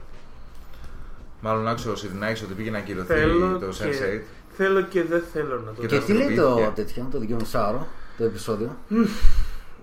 Μάλλον 1.42 1.68
άκουσε 1.68 1.90
ο 1.90 1.96
Σιρινάκης 1.96 2.42
ότι 2.42 2.54
πήγε 2.54 2.70
να 2.72 2.78
ακυρωθεί 2.78 3.14
Θέλω 3.14 3.58
το 3.58 3.68
και, 3.68 3.76
Sense8. 3.84 4.22
θέλω 4.58 4.82
και 4.82 5.04
δεν 5.04 5.24
θέλω 5.34 5.60
να 5.66 5.72
το 5.72 5.82
Και 5.82 5.88
δω. 5.88 5.98
Και 5.98 6.06
τι 6.06 6.14
λέει 6.14 6.28
το 6.36 6.42
τροποποιήθηκε. 6.42 6.82
τέτοιο, 6.82 7.08
το 7.12 7.20
δυόμισάωρο, 7.20 7.88
το 8.18 8.24
επεισόδιο; 8.24 8.76
Λοιπόν, 8.90 9.08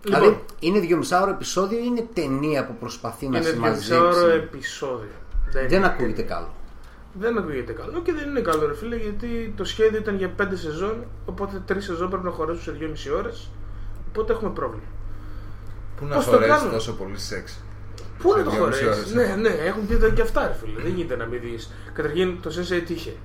Δηλαδή 0.02 0.44
είναι 0.60 0.80
δυόμισάωρο 0.80 1.30
επεισόδιο 1.30 1.78
ή 1.78 1.82
είναι 1.86 2.06
ταινία 2.12 2.66
που 2.66 2.74
προσπαθεί 2.80 3.28
να 3.28 3.38
είναι 3.38 3.46
συμμαζέψει. 3.46 3.86
δυόμισάωρο 3.86 4.30
επεισόδιο. 4.30 5.08
Δεν 5.52 5.70
είναι 5.78 5.86
ακούγεται 5.86 6.22
ταινία. 6.22 6.34
καλό. 6.34 6.54
Δεν 7.18 7.38
ακούγεται 7.38 7.72
καλό 7.72 8.02
και 8.02 8.12
δεν 8.12 8.28
είναι 8.28 8.40
καλό, 8.40 8.66
ρε 8.66 8.74
φίλε, 8.74 8.96
γιατί 8.96 9.54
το 9.56 9.64
σχέδιο 9.64 9.98
ήταν 9.98 10.16
για 10.16 10.34
5 10.38 10.42
σεζόν. 10.54 11.04
Οπότε 11.26 11.62
3 11.68 11.76
σεζόν 11.78 12.08
πρέπει 12.10 12.24
να 12.24 12.30
χωρέσουν 12.30 12.62
σε 12.62 12.76
2,5 12.80 13.16
ώρες. 13.16 13.50
Οπότε 14.08 14.32
έχουμε 14.32 14.50
πρόβλημα. 14.50 14.84
Πού 15.96 16.04
να 16.06 16.14
Πώς 16.14 16.24
το 16.24 16.30
χωρέσεις 16.30 16.54
κάνουν; 16.56 16.72
τόσο 16.72 16.92
πολύ 16.92 17.18
σεξ; 17.18 17.60
Πού 18.18 18.30
Σε 18.30 18.38
να 18.38 18.44
το 18.44 18.50
2,5 18.50 18.58
χωρέσεις; 18.58 18.86
ώρες, 18.86 19.14
Ναι, 19.14 19.22
ε. 19.22 19.36
ναι, 19.36 19.48
έχουν 19.48 19.86
πει 19.86 20.12
και 20.14 20.22
αυτά, 20.22 20.46
ρε 20.46 20.52
φίλε. 20.52 20.80
Δεν 20.82 20.92
γίνεται 20.92 21.16
να 21.16 21.24
μην 21.24 21.40
δεις. 21.40 21.72
Καταρχήν 21.92 22.40
το 22.42 22.50
Sense8 22.56 22.90
είχε; 22.90 23.16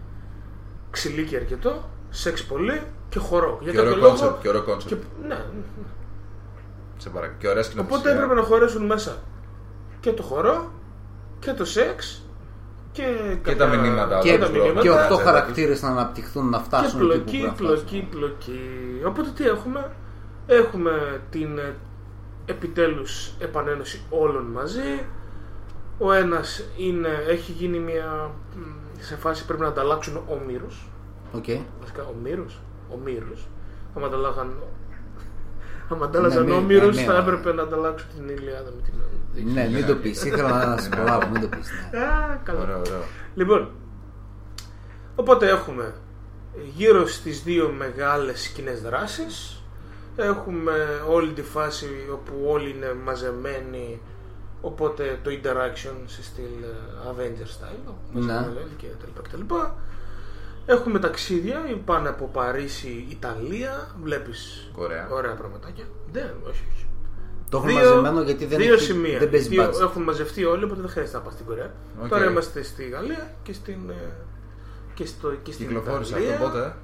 Ξυλίκι 0.92 1.36
αρκετό, 1.36 1.90
σεξ 2.10 2.44
πολύ 2.44 2.82
και 3.10 3.20
χορό. 3.20 3.58
Για 3.62 3.72
Και 3.72 3.78
κάποιο 3.78 3.92
ωραίο 3.92 4.04
λόγο. 4.04 4.16
κόνσεπτ. 4.18 4.42
Και 4.42 4.50
ωραίο 4.50 4.64
concept. 4.64 4.94
Και... 4.94 5.28
Ναι, 5.28 5.46
Σε 6.98 7.10
παρακαλώ. 7.10 7.38
Και 7.40 7.48
ωραία 7.48 7.64
σκηνοθεσία. 7.64 7.98
Οπότε 7.98 8.16
έπρεπε 8.16 8.34
να 8.34 8.42
χωρέσουν 8.42 8.86
μέσα 8.86 9.18
και 10.00 10.12
το 10.12 10.24
χορό 10.24 10.72
και 11.40 11.52
το 11.52 11.66
σεξ 11.66 12.26
και, 12.92 13.04
Και 13.04 13.36
κάποια- 13.42 13.58
τα 13.58 13.68
μηνύματα, 13.68 14.20
Και, 14.20 14.30
και 14.30 14.36
όλα 14.36 14.40
τα 14.40 14.46
τους 14.52 14.56
μηνύματα 14.60 14.82
και 14.82 14.90
Μετά, 14.90 15.08
8 15.08 15.12
έτσι, 15.14 15.24
χαρακτήρες 15.26 15.76
να 15.82 15.88
αναπτυχθούν 15.90 16.50
να 16.50 16.58
και 16.58 16.64
φτάσουν 16.64 17.00
εκεί 17.00 17.00
που 17.10 17.14
πλοκή, 17.14 17.32
πρέπει 17.38 17.44
να 17.48 17.54
φτάσουν. 17.54 17.86
πλοκή, 17.86 18.08
πλοκή. 18.12 18.60
Οπότε 19.08 19.30
τι 19.36 19.48
έχουμε, 19.48 19.92
έχουμε 20.48 21.22
την 21.30 21.58
ε, 21.58 21.76
επιτέλους 22.46 23.32
επανένωση 23.40 24.02
όλων 24.10 24.44
μαζί. 24.46 25.06
Ο 26.00 26.12
ένας 26.12 26.64
είναι, 26.78 27.24
έχει 27.28 27.52
γίνει 27.52 27.80
μια 27.80 28.32
μ, 28.56 28.62
σε 29.00 29.16
φάση 29.16 29.46
πρέπει 29.46 29.62
να 29.62 29.68
ανταλλάξουν 29.68 30.22
ομήρους. 30.28 30.86
Οκ. 31.32 31.46
Βασικά 31.82 32.06
ομήρους, 32.18 32.60
ομήρους. 32.90 33.48
Αν 33.98 34.04
ανταλλάγαν 34.04 34.54
αν 35.96 36.04
αντάλλαζαν 36.04 36.44
Ναι, 36.46 36.50
μη- 36.52 36.58
όμηρους 36.60 36.96
ναι, 36.96 37.02
θα 37.04 37.14
ναι. 37.14 37.20
έπρεπε 37.20 37.54
να 37.54 37.62
ανταλλάξουν 37.62 38.10
την 38.18 38.30
Ιλιάδα 38.30 38.72
με 38.76 38.82
την 38.82 38.94
Οδύσσεια. 39.34 39.62
Ναι, 39.64 39.70
μην 39.76 39.86
το 39.86 39.96
πεις. 39.96 40.24
Ήθελα 40.24 40.66
να 40.66 40.78
σε 40.78 40.90
προλάβω, 40.90 41.28
μην 41.32 41.42
το 41.42 41.48
πεις. 41.48 41.70
Ναι. 41.92 42.00
Α, 42.00 42.40
καλά. 42.44 42.60
Ωραίο, 42.62 42.80
ωραίο. 42.80 43.04
Λοιπόν, 43.36 43.70
οπότε 45.16 45.50
έχουμε 45.50 45.94
γύρω 46.76 47.08
στις 47.08 47.44
δύο 47.44 47.70
μεγάλες 47.78 48.48
κοινές 48.48 48.82
δράσεις. 48.82 49.64
Έχουμε 50.16 50.72
όλη 51.10 51.32
τη 51.32 51.42
φάση 51.42 51.88
όπου 52.14 52.34
όλοι 52.48 52.70
είναι 52.70 52.94
μαζεμένοι 53.04 54.02
Οπότε 54.64 55.20
το 55.24 55.30
interaction 55.30 55.94
σε 56.06 56.24
στυλ 56.24 56.44
ε, 56.64 57.10
Avenger 57.10 57.44
style, 57.46 57.94
όπως 58.10 58.26
Ναι. 58.26 58.34
λέμε, 58.34 58.68
και 58.78 58.86
τα 58.88 59.06
λοιπά 59.06 59.22
και 59.22 59.30
τα 59.32 59.38
λοιπά. 59.38 59.76
Έχουμε 60.66 61.00
ταξίδια, 61.00 61.82
πάνε 61.86 62.10
από 62.10 62.26
Παρίσι, 62.26 63.06
Ιταλία, 63.10 63.96
βλέπεις 64.04 64.72
Κορέα. 64.76 65.08
ωραία 65.12 65.34
πραγματάκια. 65.34 65.84
Δεν, 66.12 66.30
όχι, 66.44 66.64
όχι. 66.74 66.86
Το 67.50 67.58
έχουν 67.58 67.70
Δύο- 67.70 67.78
μαζεμένο 67.80 68.22
γιατί 68.22 68.46
δεν, 68.46 68.58
δύο 68.60 68.74
έχει, 68.74 68.84
σημεία. 68.84 69.20
δεν 69.20 69.30
παίζει 69.30 69.48
Δύο- 69.48 69.64
budget. 69.70 69.82
Έχουν 69.82 70.04
μαζευτεί 70.04 70.46
όλοι, 70.46 70.64
οπότε 70.64 70.82
δεν 70.82 70.90
χρειάζεται 70.90 71.18
να 71.18 71.24
πας 71.24 71.34
στην 71.34 71.46
Κορέα. 71.46 71.72
Οκ. 72.02 72.08
Τώρα 72.08 72.26
είμαστε 72.30 72.62
στη 72.64 72.84
Γαλλία 72.90 73.34
και 73.44 73.54
στην, 73.54 73.90
ε, 73.90 74.12
και 74.94 75.06
στο, 75.06 75.32
και 75.44 75.52
στην 75.52 75.68
Κυκλοφόρησε 75.68 76.12
Ιταλία. 76.12 76.34
αυτό 76.34 76.46
πότε; 76.46 76.76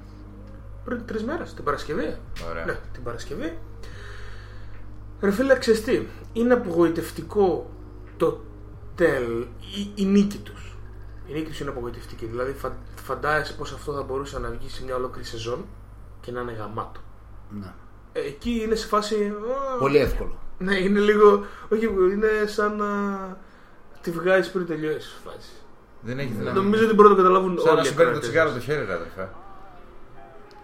Πριν 0.84 1.00
τρεις 1.06 1.24
μέρες, 1.24 1.54
την 1.54 1.64
Παρασκευή. 1.64 2.16
Ωραία. 2.50 2.64
Ναι, 2.64 2.76
την 2.92 3.02
Παρασκευή. 3.02 3.58
Ρε 5.20 5.30
φίλε, 5.30 5.58
ξέρεις 5.58 5.82
τι, 5.84 6.02
είναι 6.32 6.54
απογοητευτικό 6.54 7.70
το 8.16 8.40
τέλ, 8.94 9.40
η, 9.76 9.90
η 9.94 10.04
νίκη 10.04 10.38
τους. 10.38 10.67
Η 11.28 11.32
νίκη 11.32 11.48
τους 11.48 11.60
είναι 11.60 11.70
απογοητευτική. 11.70 12.26
Δηλαδή 12.26 12.52
φα, 12.52 12.72
φαντάζεσαι 13.04 13.52
πως 13.54 13.72
αυτό 13.72 13.92
θα 13.92 14.02
μπορούσε 14.02 14.38
να 14.38 14.50
βγει 14.50 14.68
σε 14.70 14.84
μια 14.84 14.94
ολόκληρη 14.94 15.26
σεζόν 15.26 15.64
και 16.20 16.30
να 16.32 16.40
είναι 16.40 16.52
γαμάτο. 16.52 17.00
Ναι. 17.50 17.72
Ε, 18.12 18.20
εκεί 18.20 18.60
είναι 18.64 18.74
σε 18.74 18.86
φάση... 18.86 19.34
α, 19.74 19.78
Πολύ 19.78 19.98
εύκολο. 19.98 20.38
Ναι, 20.58 20.76
είναι 20.76 21.00
λίγο... 21.00 21.44
Όχι, 21.68 21.84
είναι 21.84 22.28
σαν 22.46 22.76
να 22.76 22.86
τη 24.00 24.10
βγάζεις 24.10 24.50
πριν 24.52 24.66
τελειώσει 24.66 24.96
η 24.96 25.28
φάση. 25.28 25.50
Δεν 26.00 26.18
έχει 26.18 26.32
δηλαδή. 26.38 26.56
Νομίζω 26.58 26.84
ότι 26.84 26.94
μπορούν 26.94 27.10
να 27.10 27.16
το 27.16 27.22
καταλάβουν 27.22 27.58
Σαν 27.58 27.68
όλοι. 27.68 27.78
να 27.78 27.84
σου 27.84 27.92
οι 27.92 27.94
παίρνει 27.94 28.12
το 28.12 28.18
ακροατές 28.18 28.28
τσιγάρο 28.28 28.50
μας. 28.50 28.58
το 28.58 28.64
χέρι, 28.72 28.84
ρε 28.86 28.92
αδερφέ. 28.94 29.28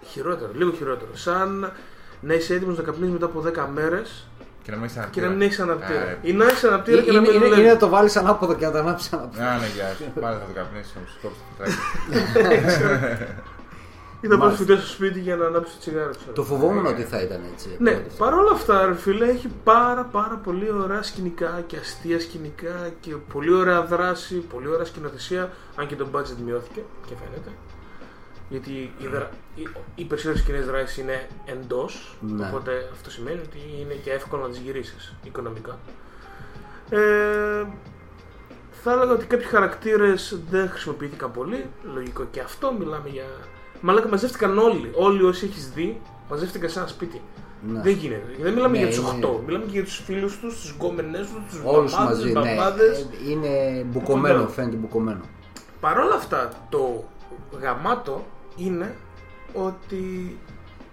Χειρότερο, 0.03 0.51
λίγο 0.55 0.71
χειρότερο. 0.71 1.11
Σαν 1.17 1.73
να 2.21 2.35
είσαι 2.35 2.55
έτοιμος 2.55 2.77
να 2.77 2.83
καπνίσει 2.83 3.13
μετά 3.13 3.27
από 3.27 3.43
10 3.47 3.67
μέρες 3.73 4.27
Και 4.65 4.71
να 4.71 4.77
μην 4.77 4.85
έχει 4.87 5.09
και 5.11 5.21
να 5.21 5.29
μην 5.29 5.41
έχεις 5.43 5.61
αναπτήρα. 5.61 6.01
Άρε. 6.01 6.19
Ή 6.23 6.33
να 6.33 6.45
έχεις 6.45 6.65
αναπτήρα 6.65 7.01
και 7.03 7.13
να 7.13 7.19
Είναι, 7.19 7.27
μην 7.27 7.31
είναι, 7.37 7.45
δουλεύει. 7.45 7.61
είναι 7.63 7.73
να 7.73 7.79
το 7.79 7.89
βάλεις 7.89 8.17
ανάποδα 8.17 8.55
και 8.55 8.65
να 8.67 8.73
το 8.73 8.79
ανάψεις 8.79 9.13
ανάποδα. 9.13 9.51
Α, 9.51 9.59
ναι, 9.59 9.67
γεια 9.75 9.89
σου. 9.97 10.21
Πάλι 10.21 10.37
θα 10.37 10.45
το 10.47 10.53
καπνίσει, 10.55 10.91
θα 10.95 11.01
μου 11.01 11.07
σου 11.13 11.19
κόψει 11.23 11.39
το 11.49 11.55
τράκι. 11.59 11.77
Ή 14.21 14.27
θα 14.27 14.39
πα 14.39 14.45
Μάλιστα. 14.45 14.65
φυτές 14.65 14.79
στο 14.79 14.89
σπίτι 14.93 15.21
για 15.21 15.37
να 15.37 15.47
ανάψει 15.47 15.73
το 15.73 15.79
τσιγάρο. 15.81 16.11
ξέρω. 16.11 16.33
Το 16.33 16.43
φοβόμουν 16.43 16.87
ότι 16.87 17.03
θα 17.03 17.21
ήταν 17.21 17.41
έτσι. 17.53 17.77
Ναι, 17.79 17.91
παρόλα 18.19 18.51
αυτά, 18.53 18.87
ρε 18.87 18.95
φίλε, 18.95 19.27
έχει 19.27 19.49
πάρα 19.65 20.03
πάρα 20.13 20.41
πολύ 20.45 20.71
ωραία 20.83 21.03
σκηνικά 21.03 21.63
και 21.67 21.77
αστεία 21.77 22.21
σκηνικά 22.21 22.91
και 23.01 23.15
πολύ 23.33 23.55
ωραία 23.55 23.83
δράση, 23.83 24.35
πολύ 24.35 24.69
ωραία 24.69 24.85
σκηνοθεσία. 24.85 25.51
Αν 25.77 25.87
και 25.87 25.97
το 25.97 26.07
budget 26.15 26.37
μειώθηκε 26.45 26.81
και 27.07 27.15
φαίνεται. 27.25 27.51
Γιατί 28.49 28.93
οι, 28.99 29.07
δρα... 29.07 29.31
οι, 29.55 29.69
οι 29.95 30.05
περισσότερες 30.05 30.43
κοινές 30.45 30.67
δράσεις 30.67 30.97
είναι 30.97 31.27
εντός. 31.45 32.17
Ναι. 32.21 32.47
Οπότε 32.47 32.89
αυτό 32.93 33.11
σημαίνει 33.11 33.41
ότι 33.41 33.59
είναι 33.81 33.95
και 33.95 34.11
εύκολο 34.11 34.43
να 34.43 34.49
τις 34.49 34.59
γυρίσεις 34.59 35.15
οικονομικά. 35.25 35.79
Ε, 36.91 37.65
θα 38.71 38.93
έλεγα 38.93 39.13
ότι 39.13 39.27
κάποιοι 39.27 39.47
χαρακτήρες 39.47 40.39
δεν 40.51 40.69
χρησιμοποιήθηκαν 40.69 41.31
πολύ. 41.33 41.67
Λογικό 41.95 42.25
και 42.31 42.41
αυτό. 42.41 42.73
Μιλάμε 42.79 43.09
για. 43.09 43.25
Μαλάκα 43.81 44.09
μαζεύτηκαν 44.09 44.59
όλοι. 44.59 44.91
Όλοι 44.95 45.23
όσοι 45.23 45.45
έχεις 45.47 45.71
δει 45.71 46.01
μαζεύτηκαν 46.31 46.71
σε 46.71 46.79
ένα 46.79 46.89
σπίτι. 46.89 47.21
Ναι. 47.73 47.81
Δεν 47.81 47.93
γίνεται. 47.93 48.23
Δεν 48.41 48.53
μιλάμε 48.53 48.79
Ναι, 48.79 48.79
για 48.79 48.87
τους 48.87 48.97
είναι- 49.13 49.27
8. 49.27 49.41
Μιλάμε 49.47 49.65
και 49.65 49.71
για 49.71 49.85
τους 49.85 49.97
φίλους 50.05 50.39
τους, 50.39 50.61
τους 50.61 50.71
γκόμενές 50.71 51.21
τους, 51.27 51.43
τους 51.51 51.61
Όλους 51.65 51.93
μπαμπάδες, 51.93 52.17
μαζί. 52.19 52.33
του 52.33 52.41
Ναι. 52.41 52.55
μπαμπάδες. 52.55 52.99
Ε, 53.01 53.31
Είναι 53.31 53.83
μπουκωμένο, 53.87 54.35
Οπότε- 54.39 54.53
φαίνεται 54.53 54.77
μπουκωμένο. 54.77 55.21
Παρ' 55.81 55.99
όλα 55.99 56.15
αυτά, 56.15 56.49
το 56.69 57.05
γαμάτο 57.61 58.25
είναι 58.57 58.97
ότι 59.53 60.39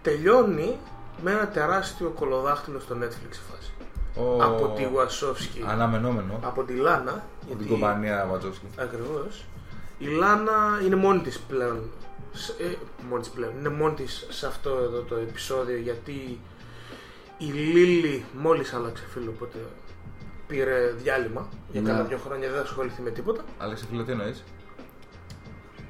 τελειώνει 0.02 0.78
με 1.24 1.32
ένα 1.32 1.48
τεράστιο 1.48 2.10
κολοδάχτυλο 2.10 2.80
στο 2.80 2.96
Netflix 3.02 3.34
φάση. 3.52 3.72
Ο- 4.16 4.44
Από 4.44 4.68
τη 4.76 4.88
Wachowski, 4.96 5.66
Αναμενόμενο. 5.68 6.40
από 6.44 6.64
τη 6.64 6.74
Λάνα, 6.74 7.12
Από 7.12 7.24
την 7.40 7.48
γιατί 7.48 7.66
κομπανία 7.66 8.28
Βατζόσκι. 8.32 8.66
ακριβώς, 8.78 9.46
η 9.98 10.06
Λάνα 10.06 10.80
είναι 10.86 10.96
μόνη 10.96 11.20
της 11.22 11.40
πλέον, 11.40 11.90
σ- 12.34 12.60
ε, 12.62 12.76
μόνη 13.10 13.22
της 13.22 13.30
πλέον, 13.32 13.54
είναι 13.60 13.70
μόνη 13.70 13.94
της 13.96 14.28
σε 14.30 14.48
αυτό 14.48 14.70
εδώ 14.70 15.02
το 15.02 15.16
επεισόδιο 15.16 15.78
γιατί 15.78 16.40
η 17.38 17.46
Λίλη 17.46 18.26
μόλις 18.38 18.74
άλλαξε 18.74 19.04
φίλο, 19.14 19.32
οπότε 19.36 19.58
πήρε 20.48 20.94
διάλειμμα 20.98 21.48
για 21.72 21.82
Ναι. 21.82 21.90
κάνα 21.90 22.04
δύο 22.04 22.18
χρόνια 22.18 22.48
δεν 22.48 22.58
θα 22.58 22.64
ασχοληθεί 22.64 23.02
με 23.02 23.10
τίποτα. 23.10 23.42
Άλεξε 23.58 23.86
φίλο, 23.90 24.04
τι 24.04 24.12
εννοείς; 24.12 24.44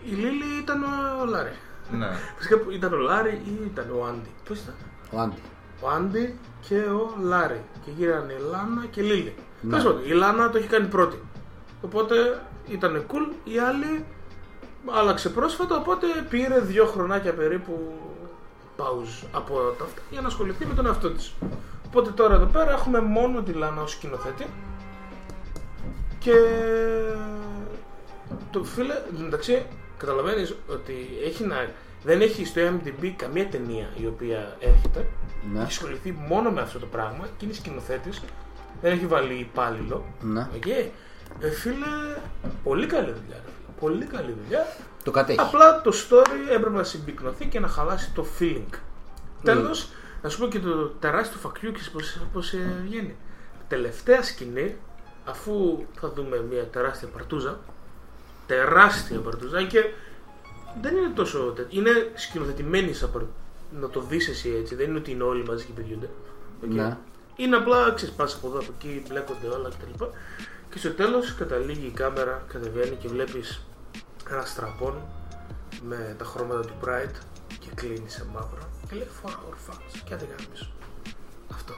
Η 0.06 0.14
Λίλη 0.14 0.60
ήταν 0.62 0.84
ο 1.22 1.26
Λάρη. 1.26 1.54
Ναι. 1.92 2.08
Φυσικά 2.38 2.60
ήταν 2.72 2.94
ο 2.94 2.98
Λάρη 2.98 3.42
ή 3.46 3.60
ήταν 3.66 3.86
ο 4.00 4.06
Άντι. 4.06 4.30
Πώς 4.48 4.60
ήταν; 4.60 4.76
Ο 5.12 5.20
Άντι. 5.20 5.42
Ο 5.82 5.90
Άντι 5.90 6.40
και 6.68 6.76
ο 6.76 7.14
Λάρη. 7.22 7.62
Και 7.86 7.92
γύρανε 7.98 8.34
η 8.34 8.42
Λάνα 8.52 8.86
και 8.92 9.02
η 9.02 9.04
Λίλη. 9.04 9.36
Ναι. 9.62 9.70
Τέλος 9.70 9.86
πάντων, 9.86 10.02
η 10.06 10.12
Λάνα 10.12 10.50
το 10.50 10.58
έχει 10.58 10.68
κάνει 10.68 10.88
πρώτη. 10.88 11.20
Οπότε 11.82 12.42
ήταν 12.68 13.06
cool. 13.08 13.34
Η 13.44 13.60
άλλη 13.60 14.06
άλλαξε 14.90 15.30
πρόσφατα. 15.30 15.76
Οπότε 15.76 16.08
πήρε 16.30 16.60
δύο 16.60 16.86
χρονάκια 16.86 17.34
περίπου 17.34 17.94
pause 18.78 19.28
από 19.32 19.54
τα 19.78 19.84
αυτά 19.84 20.02
για 20.10 20.22
να 20.22 20.28
ασχοληθεί 20.28 20.66
με 20.66 20.74
τον 20.74 20.86
εαυτό 20.86 21.10
της. 21.10 21.34
Οπότε 21.88 22.12
τώρα 22.12 22.34
εδώ 22.34 22.46
πέρα 22.46 22.72
έχουμε 22.72 23.00
μόνο 23.02 23.42
τη 23.42 23.52
Λάνα 23.52 23.82
ως 23.82 23.92
σκηνοθέτη. 23.92 24.46
Και 26.20 26.34
το 28.52 28.64
φίλε, 28.64 28.94
εντάξει, 29.26 29.66
καταλαβαίνεις 30.02 30.56
ότι 30.68 30.94
έχει 31.26 31.44
να, 31.44 31.56
δεν 32.04 32.22
έχει 32.22 32.46
στο 32.46 32.62
IMDb 32.62 33.14
καμία 33.16 33.48
ταινία 33.48 33.90
η 34.02 34.06
οποία 34.06 34.58
έρχεται. 34.60 35.08
Ναι. 35.52 35.60
Έχει 35.60 35.68
ασχοληθεί 35.68 36.12
μόνο 36.28 36.52
με 36.52 36.62
αυτό 36.62 36.80
το 36.80 36.86
πράγμα 36.86 37.28
και 37.38 37.46
είναι 37.46 37.54
σκηνοθέτης. 37.54 38.22
Δεν 38.82 38.92
έχει 38.92 39.06
βάλει 39.06 39.34
υπάλληλο. 39.34 40.06
Ναι. 40.22 40.48
Οκ. 40.56 40.68
Ε, 41.40 41.50
φίλε, 41.50 41.86
πολύ 42.64 42.88
καλή 42.88 43.12
δουλειά. 43.12 43.36
ρε 43.36 43.52
φίλε. 43.52 43.80
Πολύ 43.80 44.06
καλή 44.06 44.36
δουλειά. 44.44 44.66
Το 45.04 45.12
κατέχει. 45.12 45.40
Απλά 45.40 45.82
το 45.82 45.92
story 46.10 46.54
έπρεπε 46.54 46.78
να 46.78 46.84
συμπυκνωθεί 46.84 47.46
και 47.46 47.60
να 47.60 47.68
χαλάσει 47.68 48.12
το 48.12 48.26
feeling. 48.40 48.78
Τέλος, 49.44 49.90
να 50.22 50.30
σου 50.30 50.40
πω 50.40 50.48
και 50.48 50.60
το 50.60 50.88
τεράστιο 50.88 51.40
fuck 51.40 51.60
you 51.60 51.76
και 51.76 51.92
πώς 52.34 52.40
βγαίνει. 52.84 53.16
Τελευταία 53.68 54.24
σκηνή, 54.24 54.76
αφού 55.26 55.86
θα 56.00 56.10
δούμε 56.10 56.46
μια 56.50 56.64
τεράστια 56.64 57.08
παρτούζα. 57.08 57.60
Τεράστια 58.56 59.20
παρτούζα, 59.20 59.58
αν 59.58 59.68
και 59.68 59.84
δεν 60.82 60.96
είναι 60.98 61.10
τόσο. 61.16 61.40
τε- 61.56 61.74
Είναι 61.74 62.12
σκηνοθετημένη 62.16 62.94
σαν 62.94 63.12
παρ- 63.12 63.24
να 63.82 63.90
το 63.90 64.02
δεις 64.02 64.28
εσύ 64.28 64.50
έτσι. 64.60 64.76
Δεν 64.76 64.90
είναι 64.90 64.98
ότι 64.98 65.12
είναι 65.12 65.24
όλοι 65.24 65.44
μαζί 65.44 65.66
και 65.66 65.72
πηδιούνται. 65.72 66.10
Ναι. 66.70 66.98
Είναι 67.36 67.56
απλά 67.56 67.92
ξεσπάσει 67.94 68.36
από 68.38 68.48
εδώ 68.48 68.60
από 68.60 68.72
εκεί, 68.78 69.04
μπλέκονται 69.10 69.48
όλα 69.48 69.70
κτλ. 69.70 70.04
Και 70.72 70.78
στο 70.78 70.90
τέλος 70.92 71.36
καταλήγει 71.36 71.86
η 71.86 71.92
κάμερα, 71.92 72.44
κατεβαίνει 72.48 72.96
και 72.96 73.08
βλέπεις 73.08 73.62
ένα 74.30 74.46
strap-on 74.46 75.02
με 75.88 76.16
τα 76.18 76.26
χρώματα 76.26 76.62
του 76.62 76.74
Pride 76.86 77.16
και 77.60 77.68
κλείνει 77.76 78.10
σε 78.10 78.26
μαύρο 78.34 78.70
και 78.90 78.96
λέει 78.96 79.08
For 79.24 79.30
our 79.30 79.72
fans. 79.72 80.02
Και 80.06 80.14
άντε 80.14 80.26
γάμισο. 80.26 80.68
Αυτό. 81.52 81.74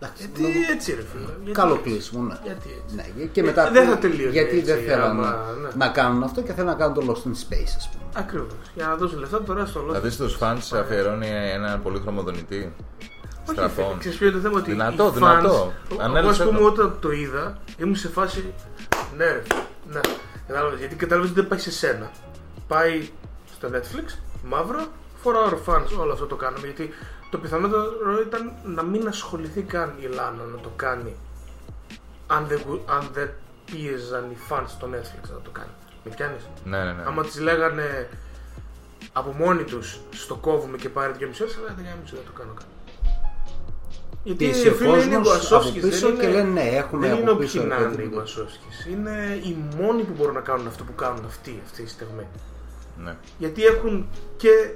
Εντάξει, 0.00 0.22
Γιατί 0.24 0.42
νομίζω- 0.42 0.72
έτσι 0.72 0.94
ρε 0.94 1.02
φίλε. 1.12 1.24
γιατί 1.42 1.50
Καλό 1.60 1.72
έτσι. 1.74 1.84
κλείσιμο, 1.84 2.22
ναι. 2.22 2.36
Γιατί 2.44 2.68
έτσι. 2.82 2.94
Ναι, 2.96 3.24
και 3.24 3.42
μετά 3.42 3.66
Ε, 3.66 3.70
δεν 3.70 3.88
θα 3.88 3.98
τελείωνε 3.98 4.30
Γιατί 4.32 4.58
έτσι, 4.58 4.72
δεν 4.72 4.82
θέλουν 4.84 5.04
άμα, 5.04 5.22
να, 5.30 5.52
ναι. 5.62 5.68
να 5.76 5.88
κάνουν 5.88 6.22
αυτό 6.22 6.42
και 6.42 6.52
θέλουν 6.52 6.70
να 6.70 6.76
κάνουν 6.76 6.94
το 6.94 7.02
Lost 7.08 7.26
in 7.28 7.30
Space, 7.32 7.72
ας 7.76 7.88
πούμε. 7.92 8.04
Ακριβώς. 8.14 8.54
Για 8.74 8.86
να 8.86 8.94
δώσει 8.96 9.16
λεφτά 9.16 9.42
τώρα 9.42 9.66
στο 9.66 9.78
λόγο. 9.80 9.92
Δηλαδή 9.92 10.10
στου 10.10 10.28
φαν 10.28 10.60
αφιερώνει 10.74 11.26
ένα 11.28 11.78
πολύχρωμο 11.82 12.22
δονητή. 12.22 12.74
Στραπών. 13.52 13.98
Ξέρεις 13.98 14.18
ποιο 14.18 14.26
είναι 14.26 14.36
το 14.36 14.42
θέμα 14.42 14.58
ότι 14.58 14.70
Δυνατό, 14.70 15.06
οι 15.06 15.10
δυνατό. 15.18 15.72
fans, 15.88 15.92
εγώ 15.92 16.02
Ανέλησε 16.02 16.42
ας 16.42 16.48
πούμε 16.48 16.58
το. 16.58 16.64
όταν 16.66 16.96
το 17.00 17.10
είδα 17.12 17.58
ήμουν 17.76 17.96
σε 17.96 18.08
φάση 18.08 18.54
ναι 19.16 19.24
ρε, 19.24 19.42
ναι. 19.92 20.00
Κατάλαβες, 20.46 20.78
γιατί 20.78 20.94
κατάλαβες 20.94 21.30
ότι 21.30 21.40
δεν 21.40 21.48
πάει 21.48 21.58
σε 21.58 21.70
σένα. 21.70 22.10
Πάει 22.68 23.08
στο 23.56 23.68
Netflix, 23.72 24.18
μαύρο, 24.44 24.80
for 25.24 25.32
our 25.32 25.74
fans, 25.74 25.98
όλο 26.00 26.12
αυτό 26.12 26.26
το 26.26 26.36
κάναμε. 26.36 26.66
Γιατί 26.66 26.90
το 27.30 27.38
πιθανότερο 27.38 27.84
ήταν 28.26 28.52
να 28.64 28.82
μην 28.82 29.08
ασχοληθεί 29.08 29.62
καν 29.62 29.94
η 30.00 30.06
Λάνα 30.06 30.42
να 30.52 30.56
το 30.62 30.70
κάνει 30.76 31.14
αν 32.26 32.46
δεν, 32.46 32.60
γου- 32.66 32.90
αν 32.90 33.08
δεν 33.12 33.30
πίεζαν 33.64 34.30
οι 34.30 34.36
fans 34.48 34.64
στο 34.66 34.86
Netflix 34.92 35.30
να 35.32 35.40
το 35.42 35.50
κάνει. 35.52 35.70
Με 36.04 36.10
πιάνεις; 36.14 36.42
Ναι, 36.64 36.84
ναι, 36.84 36.92
ναι. 36.92 37.02
Άμα 37.06 37.22
τις 37.22 37.40
λέγανε 37.40 38.08
από 39.12 39.32
μόνοι 39.38 39.62
τους 39.64 40.00
στο 40.10 40.34
κόβουμε 40.34 40.76
και 40.76 40.88
πάρε 40.88 41.12
2,5 41.12 41.20
ώρες, 41.40 41.52
θα 41.54 41.60
λέγανε 41.60 41.98
2,5 42.04 42.10
δεν 42.14 42.24
το 42.26 42.32
κάνω 42.38 42.52
καν. 42.54 42.66
Γιατί 44.22 44.44
Πίεσε 44.44 44.68
ο 44.68 44.72
φίλε 44.72 45.02
είναι 45.02 45.14
οι 45.14 45.18
κόσμος 45.22 45.48
Wachowskis, 45.52 45.68
από 45.78 45.80
πίσω 45.88 46.06
δεν 46.08 46.18
και 46.18 46.26
είναι- 46.26 46.34
λένε, 46.36 46.48
ναι, 46.50 46.60
έχουμε 46.68 47.06
δεν 47.08 47.12
από 47.16 47.30
είναι 47.30 47.40
πίσω, 47.40 47.58
όποιοι 47.60 47.70
ρε 47.70 47.74
να 47.76 47.82
είναι 47.86 47.94
παιδί 47.94 48.02
οι 48.02 48.06
μου. 48.08 48.22
Wachowskis. 48.24 48.90
Είναι 48.90 49.40
οι 49.42 49.56
μόνοι 49.80 50.02
που 50.02 50.12
μπορούν 50.16 50.34
να 50.34 50.40
κάνουν 50.40 50.66
αυτό 50.66 50.84
που 50.84 50.94
κάνουν 50.94 51.24
αυτοί 51.24 51.62
αυτή 51.64 51.82
τη 51.82 51.88
στιγμή. 51.90 52.26
ναι. 53.04 53.16
Γιατί 53.38 53.64
έχουν 53.64 54.08
και 54.36 54.70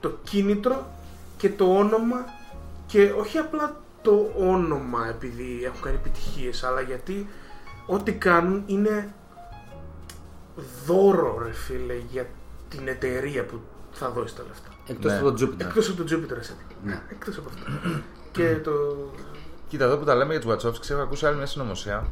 το 0.00 0.18
κίνητρο 0.22 0.86
και 1.36 1.50
το 1.50 1.76
όνομα 1.76 2.24
και 2.86 3.12
όχι 3.18 3.38
απλά 3.38 3.80
το 4.02 4.32
όνομα 4.38 5.08
επειδή 5.08 5.60
έχουν 5.64 5.80
κάνει 5.80 5.96
επιτυχίες 5.96 6.64
αλλά 6.64 6.80
γιατί 6.80 7.28
ό,τι 7.86 8.12
κάνουν 8.12 8.62
είναι 8.66 9.14
δώρο 10.86 11.38
ρε 11.44 11.52
φίλε 11.52 11.94
για 12.10 12.26
την 12.68 12.88
εταιρεία 12.88 13.44
που 13.44 13.60
θα 13.92 14.10
δώσει 14.10 14.34
τα 14.36 14.42
λεφτά. 14.48 14.68
Εκτός 14.86 15.12
Ναι. 15.12 15.18
από 15.18 15.32
το 15.32 15.44
Jupiter. 15.44 15.60
Εκτός 15.60 15.88
από 15.88 16.04
το 16.04 16.16
Jupiter 16.16 16.32
Ascending. 16.32 16.74
Ναι. 16.84 17.02
Εκτός 17.10 17.38
από 17.38 17.48
αυτό. 17.48 17.70
και 18.32 18.56
το... 18.56 18.70
Κοίτα, 19.68 19.84
εδώ 19.84 19.96
που 19.98 20.04
τα 20.04 20.14
λέμε 20.14 20.34
για 20.34 20.40
τους 20.56 20.64
Wachowskis, 20.66 20.90
έχω 20.90 21.00
ακούσει 21.00 21.26
άλλη 21.26 21.36
μια 21.36 21.46
συνωμοσία. 21.46 22.06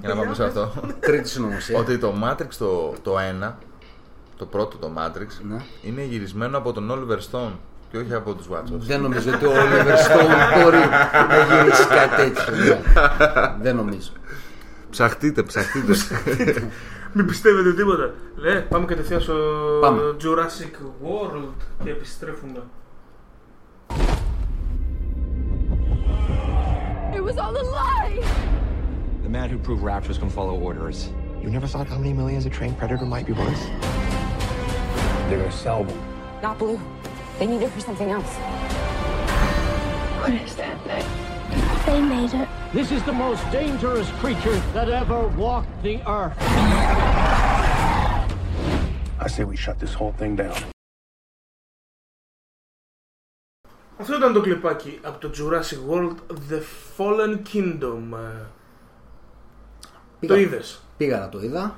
Για 0.00 0.08
να 0.14 0.20
πάμε 0.22 0.34
σε 0.34 0.44
αυτό. 0.44 0.72
Τρίτη 1.00 1.28
συνωμοσία. 1.28 1.78
ότι 1.78 1.98
το 1.98 2.14
Matrix 2.24 2.48
το, 2.58 2.94
το 3.02 3.16
1, 3.42 3.52
το 4.36 4.46
πρώτο 4.46 4.76
το 4.76 4.90
Matrix, 4.98 5.26
Ναι. 5.48 5.64
είναι 5.82 6.02
γυρισμένο 6.04 6.58
από 6.58 6.72
τον 6.72 6.90
Oliver 6.90 7.18
Stone 7.30 7.52
και 7.92 7.98
όχι 7.98 8.14
από 8.14 8.34
τους 8.34 8.48
Βάτσο. 8.48 8.74
Δεν 8.78 9.00
νομίζω 9.00 9.30
ότι 9.34 9.44
ο 9.44 9.50
Όλιβερ 9.50 9.98
Στόουν 9.98 10.30
μπορεί 10.62 10.76
να 11.28 11.56
γυρίσει 11.56 11.86
κάτι 11.86 12.22
τέτοιο. 12.22 12.54
Ναι. 12.54 12.80
Δεν 13.62 13.76
νομίζω. 13.76 14.10
Ψαχτείτε, 14.90 15.42
ψαχτείτε. 15.42 15.94
Μην 17.12 17.26
πιστεύετε 17.26 17.74
τίποτα. 17.74 18.14
Ναι, 18.36 18.60
πάμε 18.60 18.84
κατευθείαν 18.84 19.20
στο 19.20 19.34
Jurassic 20.22 21.06
World 21.06 21.52
και 21.84 21.90
επιστρέφουμε. 21.90 22.62
It 27.14 27.22
was 27.28 27.36
all 27.44 27.54
a 27.56 27.66
lie! 27.78 28.16
The 29.24 29.32
man 29.38 29.48
who 29.50 29.58
proved 29.68 29.82
raptors 29.92 30.18
can 30.22 30.30
follow 30.38 30.54
orders. 30.68 30.98
You 31.42 31.50
never 31.56 31.68
thought 31.72 31.86
how 31.92 31.98
many 31.98 32.14
millions 32.20 32.44
a 32.46 32.52
trained 32.58 32.76
predator 32.80 33.06
might 33.14 33.26
be 33.30 33.34
worth? 33.42 33.62
They're. 35.28 35.52
They 37.39 37.47
need 37.51 37.61
it 37.67 37.71
for 37.75 37.81
something 37.87 38.09
else. 38.17 38.31
What 40.21 40.33
is 40.45 40.53
that 40.61 40.77
thing? 40.87 41.05
They 41.87 41.99
made 42.15 42.33
it. 42.41 42.47
This 42.77 42.89
is 42.95 43.01
the 43.09 43.17
most 43.25 43.41
dangerous 43.59 44.09
creature 44.21 44.57
that 44.75 44.87
ever 45.01 45.19
walked 45.45 45.73
the 45.87 45.95
earth. 46.19 46.37
I 49.25 49.27
say 49.33 49.43
we 49.53 49.57
shut 49.65 49.77
this 49.83 49.93
whole 49.99 50.13
thing 50.21 50.35
down. 50.35 50.55
Αυτό 53.99 54.15
ήταν 54.15 54.33
το 54.33 54.41
κλιπάκι 54.41 54.99
από 55.03 55.17
το 55.19 55.29
Jurassic 55.37 55.91
World 55.91 56.15
The 56.49 56.61
Fallen 56.97 57.37
Kingdom. 57.53 58.03
Ε, 58.13 58.45
Πήγα, 60.19 60.33
Το 60.33 60.39
είδες. 60.39 60.81
Πήγα 60.97 61.19
να 61.19 61.29
το 61.29 61.41
είδα. 61.41 61.75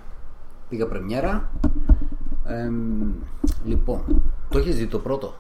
Πήγα 0.70 0.88
πρεμιέρα. 0.88 1.50
Εμ, 2.46 3.14
λοιπόν, 3.66 4.22
το 4.50 4.58
έχεις 4.58 4.76
δει 4.76 4.88
το 4.88 5.00
πρώτο. 5.00 5.36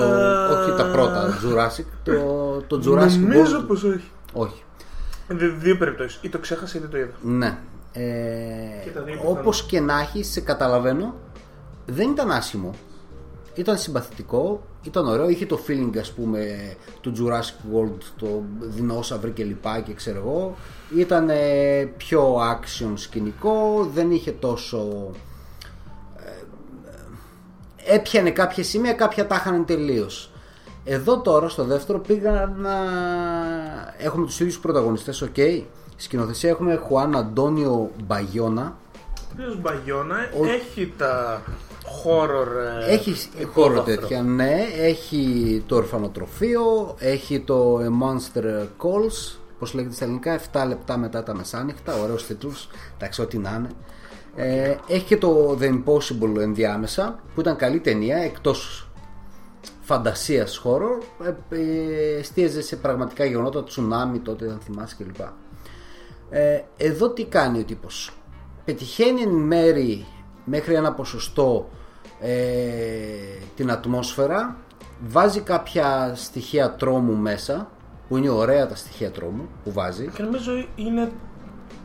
Το, 0.00 0.02
Ε, 0.02 0.54
όχι 0.54 0.76
τα 0.76 0.90
πρώτα 0.92 1.38
Jurassic. 1.42 1.84
Το, 2.04 2.60
το 2.66 2.76
Jurassic 2.84 3.18
Νομίζω 3.18 3.60
World. 3.60 3.66
πως 3.66 3.82
όχι. 3.84 4.10
Όχι. 4.32 4.62
Δι- 5.28 5.58
Δύο 5.58 5.76
περιπτώσεις. 5.76 6.18
Ή 6.22 6.28
το 6.28 6.38
ξέχασα 6.38 6.78
ή 6.78 6.80
δεν 6.80 6.90
το 6.90 6.96
είδα. 6.98 7.12
Ναι. 7.22 7.58
Ε, 7.92 8.00
Και 8.84 8.90
τα 8.90 9.00
δύο 9.00 9.14
πιθανό. 9.14 9.30
όπως 9.38 9.62
και 9.66 9.80
να 9.80 10.00
έχει, 10.00 10.22
σε 10.24 10.40
καταλαβαίνω. 10.40 11.14
Δεν 11.86 12.10
ήταν 12.10 12.30
άσχημο. 12.30 12.70
Ήταν 13.54 13.78
συμπαθητικό. 13.78 14.62
Ήταν 14.82 15.06
ωραίο. 15.06 15.28
Είχε 15.28 15.46
το 15.46 15.58
feeling 15.68 15.98
ας 15.98 16.12
πούμε 16.12 16.46
του 17.00 17.12
Jurassic 17.16 17.74
World, 17.76 17.98
το 18.18 18.42
δεινόσαυροι 18.60 19.30
και 19.30 19.44
λοιπά 19.44 19.80
και 19.80 19.92
ξέρω 19.94 20.18
εγώ. 20.18 20.56
Ήταν 20.96 21.28
ε, 21.30 21.82
πιο 21.96 22.36
action 22.36 22.92
σκηνικό. 22.94 23.88
Δεν 23.94 24.10
είχε 24.10 24.30
τόσο... 24.30 25.10
ε, 27.86 27.94
έπιανε 27.94 28.30
κάποια 28.30 28.64
σημεία, 28.64 28.92
κάποια 28.92 29.26
τα 29.26 29.34
είχαν 29.34 29.64
τελείως. 29.64 30.30
Εδώ 30.84 31.18
τώρα 31.20 31.48
στο 31.48 31.64
δεύτερο 31.64 31.98
πήγα 31.98 32.52
να. 32.56 32.74
Έχουμε 33.98 34.26
τους 34.26 34.40
ίδιους 34.40 34.58
πρωταγωνιστές, 34.58 35.22
οκ. 35.22 35.36
Σκηνοθεσία 35.96 36.50
έχουμε 36.50 36.74
Χουάν 36.74 37.16
Αντώνιο 37.16 37.90
Μπαγιώνα. 38.06 38.76
Ο 39.18 39.28
οποίος 39.32 39.60
Μπαγιώνα 39.60 40.16
Ο- 40.40 40.44
έχει 40.46 40.92
τα 40.98 41.42
horror 42.04 42.46
ε, 42.88 42.92
Έχει 42.92 43.14
horror 43.52 43.66
υπόβαθρο. 43.72 43.82
τέτοια, 43.82 44.22
ναι. 44.22 44.66
Έχει 44.80 45.62
το 45.66 45.76
ορφανοτροφείο, 45.76 46.94
έχει 46.98 47.40
το 47.40 47.78
A 47.78 47.88
Monster 47.88 48.44
Calls, 48.82 49.36
πώς 49.58 49.74
λέγεται 49.74 49.94
στα 49.94 50.04
ελληνικά, 50.04 50.40
7 50.52 50.64
λεπτά 50.66 50.96
μετά 50.96 51.22
τα 51.22 51.34
μεσάνυχτα, 51.34 51.94
ωραίος 52.02 52.26
τίτλος, 52.26 52.68
εντάξει 52.94 53.22
ό,τι 53.22 53.38
να 53.38 53.50
είναι. 53.50 53.70
Ε, 54.34 54.76
έχει 54.86 55.04
και 55.04 55.16
το 55.16 55.58
The 55.60 55.64
Impossible 55.64 56.38
ενδιάμεσα, 56.40 57.18
που 57.34 57.40
ήταν 57.40 57.56
καλή 57.56 57.80
ταινία, 57.80 58.16
εκτός 58.16 58.88
φαντασίας 59.80 60.56
χώρο, 60.56 60.98
ε, 61.22 61.56
ε, 61.56 62.18
εστίαζε 62.18 62.62
σε 62.62 62.76
πραγματικά 62.76 63.24
γεγονότα, 63.24 63.64
τσουνάμι 63.64 64.18
τότε, 64.18 64.50
αν 64.50 64.60
θυμάσαι 64.64 64.96
κλπ. 64.98 65.20
Ε, 66.30 66.62
εδώ 66.76 67.10
τι 67.10 67.24
κάνει 67.24 67.58
ο 67.58 67.64
τύπος 67.64 68.16
πετυχαίνει 68.66 69.20
εν 69.20 69.28
μέρη 69.28 70.06
μέχρι 70.44 70.74
ένα 70.74 70.92
ποσοστό 70.92 71.68
ε, 72.20 72.36
την 73.56 73.70
ατμόσφαιρα 73.70 74.56
βάζει 75.06 75.40
κάποια 75.40 76.12
στοιχεία 76.14 76.70
τρόμου 76.70 77.14
μέσα 77.16 77.70
που 78.08 78.16
είναι 78.16 78.28
ωραία 78.28 78.66
τα 78.68 78.74
στοιχεία 78.74 79.10
τρόμου 79.10 79.48
που 79.64 79.72
βάζει 79.72 80.08
Και 80.14 80.22
νομίζω 80.22 80.52
είναι 80.76 81.10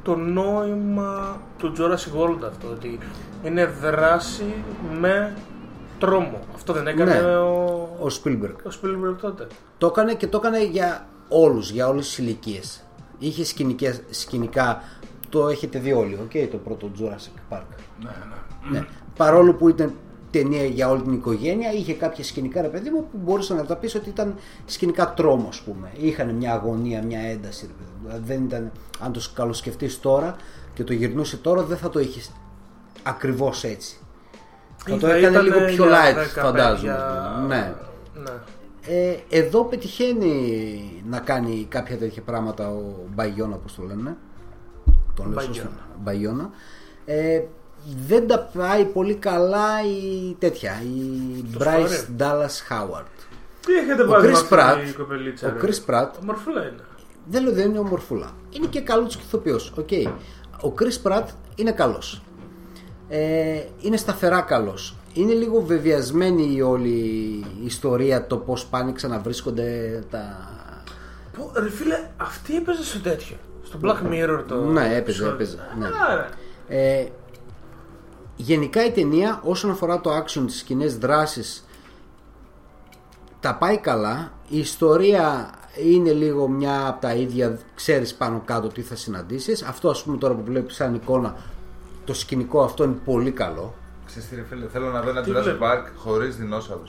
το 0.03 0.15
νόημα 0.15 1.41
του 1.57 1.73
Jurassic 1.77 2.19
World 2.19 2.39
αυτό. 2.47 2.67
Ότι 2.71 2.99
είναι 3.43 3.65
δράση 3.65 4.53
με 4.99 5.33
τρόμο. 5.99 6.39
Αυτό 6.55 6.73
δεν 6.73 6.87
έκανε 6.87 7.13
Ναι. 7.21 7.35
ο, 7.35 7.53
ο 7.99 8.07
Spielberg 8.23 8.55
ο 8.65 8.69
Spielberg 8.81 9.15
τότε. 9.21 9.47
το 9.77 9.87
έκανε 9.87 10.13
και 10.13 10.27
το 10.27 10.37
έκανε 10.37 10.63
για 10.65 11.07
όλους 11.29 11.71
για 11.71 11.87
όλες 11.87 12.05
τις 12.05 12.17
ηλικίες. 12.17 12.83
είχε 13.19 13.45
σκηνικές, 13.45 14.01
σκηνικά 14.09 14.81
το 15.29 15.47
έχετε 15.47 15.79
δει 15.79 15.93
όλοι 15.93 16.19
οκ, 16.23 16.51
το 16.51 16.57
πρώτο 16.57 16.91
Jurassic 16.99 17.55
Park 17.55 17.61
Ναι. 18.71 18.85
Παρόλο 19.17 19.53
που 19.53 19.69
ήταν 19.69 19.93
ταινία 20.31 20.63
για 20.65 20.89
όλη 20.89 21.01
την 21.01 21.13
οικογένεια, 21.13 21.71
είχε 21.71 21.93
κάποια 21.93 22.23
σκηνικά 22.23 22.61
ρε 22.61 22.67
παιδί 22.67 22.89
μου 22.89 23.07
που 23.11 23.17
μπορούσες 23.17 23.53
να 23.53 23.65
τα 23.65 23.75
πεις 23.75 23.95
ότι 23.95 24.09
ήταν 24.09 24.35
σκηνικά 24.65 25.13
τρόμου, 25.13 25.47
ας 25.47 25.61
πούμε. 25.61 25.91
Είχαν 25.99 26.29
μια 26.35 26.53
αγωνία, 26.53 27.03
μια 27.03 27.19
ένταση. 27.19 27.65
Ρε 27.65 27.73
παιδί 27.73 27.89
μου. 28.01 28.07
Δηλαδή 28.07 28.23
δεν 28.33 28.43
ήταν, 28.43 28.71
αν 28.99 29.11
το 29.11 29.21
καλοσκεφτείς 29.33 29.99
τώρα 29.99 30.35
και 30.73 30.83
το 30.83 30.93
γυρνούσε 30.93 31.37
τώρα, 31.37 31.63
δεν 31.63 31.77
θα 31.77 31.89
το 31.89 31.99
είχες 31.99 32.31
ακριβώς 33.03 33.63
έτσι. 33.63 33.97
Θα 34.85 34.97
το 34.97 35.07
Ή 35.07 35.11
έκανε 35.11 35.27
ήταν 35.27 35.43
λίγο 35.43 35.59
πιο 35.65 35.85
για 35.85 35.87
light, 36.13 36.15
15, 36.15 36.41
φαντάζομαι. 36.41 36.81
για- 36.81 37.43
Ναι. 37.47 37.73
ναι. 38.23 38.31
Ε, 38.87 39.15
εδώ 39.29 39.63
πετυχαίνει 39.63 41.03
να 41.09 41.19
κάνει 41.19 41.65
κάποια 41.69 41.97
τέτοια 41.97 42.21
πράγματα 42.21 42.69
ο 42.71 42.81
Μπαγιώνα, 43.13 43.55
όπως 43.55 43.75
το 43.75 43.83
λένε. 43.83 44.17
Τον 45.15 45.25
λέω 45.25 45.33
Μπαγιώνα. 45.35 45.53
σωστά. 45.55 45.87
Μπαγιώνα. 46.03 46.49
Ε, 47.05 47.41
δεν 48.07 48.27
τα 48.27 48.49
πάει 48.57 48.85
πολύ 48.85 49.15
καλά 49.15 49.69
η 49.85 50.33
τέτοια, 50.39 50.71
η 50.83 51.43
Bryce 51.57 51.63
story. 51.63 52.21
Dallas 52.21 52.69
Howard. 52.69 53.05
Τι 53.65 53.73
έχετε 53.73 54.03
Ο 54.03 54.07
βάλει 54.07 54.27
με 54.27 54.33
Chris 54.33 54.35
αυτή 54.35 54.55
Pratt, 54.55 54.89
η 54.89 54.91
κοπελίτσα. 54.91 55.47
ο 55.47 55.51
ρε; 55.53 55.59
Chris 55.61 55.89
Pratt 55.91 56.09
Ομορφούλα 56.21 56.61
είναι. 56.61 56.83
δεν 57.25 57.43
λέω 57.43 57.53
δεν 57.53 57.69
είναι 57.69 57.79
ομορφούλα. 57.79 58.31
Είναι 58.49 58.67
και 58.67 58.81
καλός 58.81 59.15
ηθοποιός. 59.15 59.73
Οκ. 59.77 59.89
Ο 60.63 60.73
Chris 60.79 61.11
Pratt 61.11 61.25
είναι 61.55 61.71
καλός. 61.71 62.21
Ε, 63.09 63.61
είναι 63.81 63.97
σταθερά 63.97 64.41
καλός. 64.41 64.95
Είναι 65.13 65.33
λίγο 65.33 65.61
βεβιασμένη 65.61 66.53
η 66.55 66.61
όλη 66.61 66.89
η 67.61 67.65
ιστορία 67.65 68.27
το 68.27 68.37
πώς 68.37 68.65
πάνε 68.65 68.91
ξαναβρίσκονται 68.91 70.03
τα, 70.09 70.49
Πω, 71.37 71.51
ρε 71.55 71.69
φίλε, 71.69 71.99
αυτή 72.17 72.55
έπαιζε 72.55 72.83
στο 72.83 72.99
τέτοιο. 72.99 73.35
Στο 73.63 73.79
Black 73.83 74.13
Mirror 74.13 74.43
το. 74.47 74.55
Ναι, 74.55 74.81
έπαιζε, 74.81 74.97
επεισόδιο. 74.97 75.33
έπαιζε, 75.33 75.57
ναι. 75.79 75.87
Άρα. 76.11 76.29
Ε, 76.67 77.05
γενικά 78.41 78.85
η 78.85 78.91
ταινία 78.91 79.41
όσον 79.43 79.71
αφορά 79.71 80.01
το 80.01 80.17
action, 80.17 80.43
τις 80.45 80.63
σκηνές 80.63 80.97
δράσης 80.97 81.65
τα 83.39 83.55
πάει 83.55 83.77
καλά. 83.77 84.31
Η 84.47 84.57
ιστορία 84.59 85.49
είναι 85.85 86.11
λίγο 86.11 86.47
μια 86.47 86.87
από 86.87 87.01
τα 87.01 87.13
ίδια, 87.13 87.59
ξέρεις 87.75 88.13
πάνω 88.15 88.41
κάτω 88.45 88.67
τι 88.67 88.81
θα 88.81 88.95
συναντήσεις. 88.95 89.63
Αυτό 89.63 89.89
ας 89.89 90.03
πούμε 90.03 90.17
τώρα 90.17 90.33
που 90.33 90.43
βλέπεις 90.43 90.75
σαν 90.75 90.95
εικόνα, 90.95 91.35
το 92.05 92.13
σκηνικό 92.13 92.61
αυτό 92.61 92.83
είναι 92.83 92.97
πολύ 93.05 93.31
καλό. 93.31 93.73
Ξέρεις 94.05 94.29
τι, 94.29 94.35
ρε 94.35 94.43
φίλε, 94.49 94.67
θέλω 94.67 94.91
να 94.91 95.01
δω 95.01 95.09
ένα 95.09 95.21
Τι 95.21 95.31
Jurassic 95.31 95.41
βλέπω; 95.41 95.65
Park 95.65 95.83
χωρίς 95.95 96.37
δεινόσαυρου. 96.37 96.83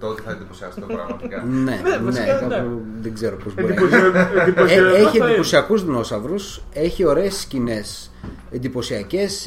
Τότε 0.00 0.22
θα 0.22 0.30
εντυπωσιαστώ 0.30 0.80
πραγματικά. 0.86 1.42
Ναι, 1.46 1.80
Ναι, 1.82 1.90
ναι, 1.90 1.98
βασικά, 2.04 2.34
κάπου 2.34 2.48
ναι. 2.48 2.64
δεν 3.00 3.14
ξέρω 3.14 3.36
πώς 3.36 3.54
μπορεί. 3.54 3.72
Εντυπωσιο- 3.72 4.14
Ε, 4.14 4.40
εντυπωσιακό 4.42 4.96
έχει 4.96 5.08
θα 5.10 5.16
είναι. 5.16 5.26
εντυπωσιακούς 5.28 5.84
δεινόσαυρους, 5.84 6.62
έχει 6.72 7.04
ωραίες 7.04 7.36
σκηνές 7.40 8.10
εντυπωσιακές. 8.50 9.46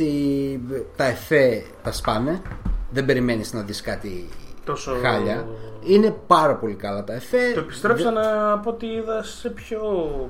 Τα 0.96 1.06
εφέ 1.06 1.64
τα 1.84 1.92
σπάνε. 1.92 2.42
Δεν 2.90 3.06
περιμένεις 3.06 3.54
να 3.54 3.62
δεις 3.62 3.82
κάτι 3.82 4.30
Τόσο- 4.66 4.98
χάλια. 5.02 5.48
Είναι 5.86 6.16
πάρα 6.28 6.56
πολύ 6.56 6.74
καλά 6.74 7.04
τα 7.04 7.14
εφέ. 7.14 7.38
Το 7.54 7.60
επιστρέψανε 7.60 8.20
από 8.54 8.70
ό,τι 8.70 8.86
είδα 8.88 9.24
σε 9.24 9.50
πιο 9.50 9.82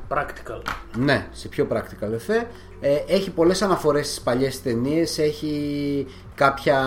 practical. 0.09 0.61
Ναι, 0.97 1.27
σε 1.31 1.47
πιο 1.47 1.67
practical 1.71 2.11
εφέ. 2.13 2.47
Ε, 2.81 2.95
έχει 3.07 3.31
πολλές 3.31 3.61
αναφορές 3.61 4.05
στις 4.07 4.21
παλιές 4.21 4.61
ταινίες 4.61 5.17
Έχει 5.19 6.07
κάποια, 6.35 6.81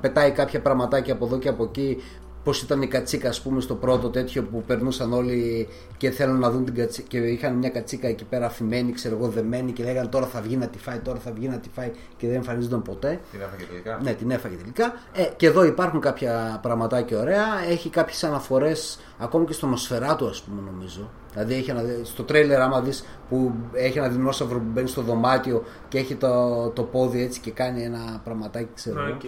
πετάει 0.00 0.30
κάποια 0.30 0.60
πραγματάκια 0.60 1.12
από 1.12 1.26
εδώ 1.26 1.38
και 1.38 1.48
από 1.48 1.64
εκεί 1.64 2.02
Πώς 2.44 2.62
ήταν 2.62 2.82
η 2.82 2.86
κατσίκα 2.86 3.28
ας 3.28 3.40
πούμε 3.40 3.60
στο 3.60 3.74
πρώτο 3.74 4.08
τέτοιο 4.08 4.42
που 4.42 4.62
περνούσαν 4.66 5.12
όλοι 5.12 5.68
και 5.96 6.10
θέλουν 6.10 6.38
να 6.38 6.50
δουν 6.50 6.64
την 6.64 6.74
κατσίκα 6.74 7.08
και 7.08 7.18
είχαν 7.18 7.54
μια 7.54 7.68
κατσίκα 7.68 8.08
εκεί 8.08 8.24
πέρα 8.24 8.46
αφημένη, 8.46 8.92
ξέρω 8.92 9.16
εγώ, 9.16 9.28
δεμένη 9.28 9.72
και 9.72 9.84
λέγανε 9.84 10.08
τώρα 10.08 10.26
θα 10.26 10.40
βγει 10.40 10.56
να 10.56 10.66
τη 10.66 10.78
φάει, 10.78 10.98
τώρα 10.98 11.18
θα 11.18 11.32
βγει 11.32 11.48
να 11.48 11.58
τη 11.58 11.68
φάει 11.68 11.90
και 12.16 12.26
δεν 12.26 12.36
εμφανίζονταν 12.36 12.82
ποτέ. 12.82 13.20
Την 13.30 13.40
έφαγε 13.40 13.64
τελικά. 13.64 14.00
Ναι, 14.02 14.12
την 14.12 14.30
έφαγε 14.30 14.56
τελικά. 14.56 14.92
Ε, 15.12 15.22
και 15.36 15.46
εδώ 15.46 15.64
υπάρχουν 15.64 16.00
κάποια 16.00 16.58
πραγματάκια 16.62 17.18
ωραία. 17.18 17.46
Έχει 17.68 17.90
κάποιες 17.90 18.24
αναφορές 18.24 19.00
ακόμη 19.18 19.44
και 19.44 19.52
στο 19.52 19.72
Nosferatu, 19.72 20.28
ας 20.28 20.42
πούμε, 20.42 20.62
νομίζω. 20.70 21.10
Δηλαδή, 21.32 21.54
έχει 21.54 21.70
ένα, 21.70 21.82
στο 22.02 22.22
τρέιλερ, 22.22 22.60
άμα 22.60 22.80
δεις 22.80 23.04
που 23.28 23.52
έχει 23.72 23.98
ένα 23.98 24.08
δεινόσαυρο 24.08 24.58
που 24.58 24.68
μπαίνει 24.72 24.88
στο 24.88 25.02
δωμάτιο 25.02 25.64
και 25.88 25.98
έχει 25.98 26.14
το, 26.14 26.68
το 26.68 26.82
πόδι 26.82 27.22
έτσι 27.22 27.40
και 27.40 27.50
κάνει 27.50 27.82
ένα 27.82 28.20
πραγματάκι, 28.24 28.68
ξέρω 28.74 29.00
εγώ. 29.00 29.14
Οκ. 29.14 29.24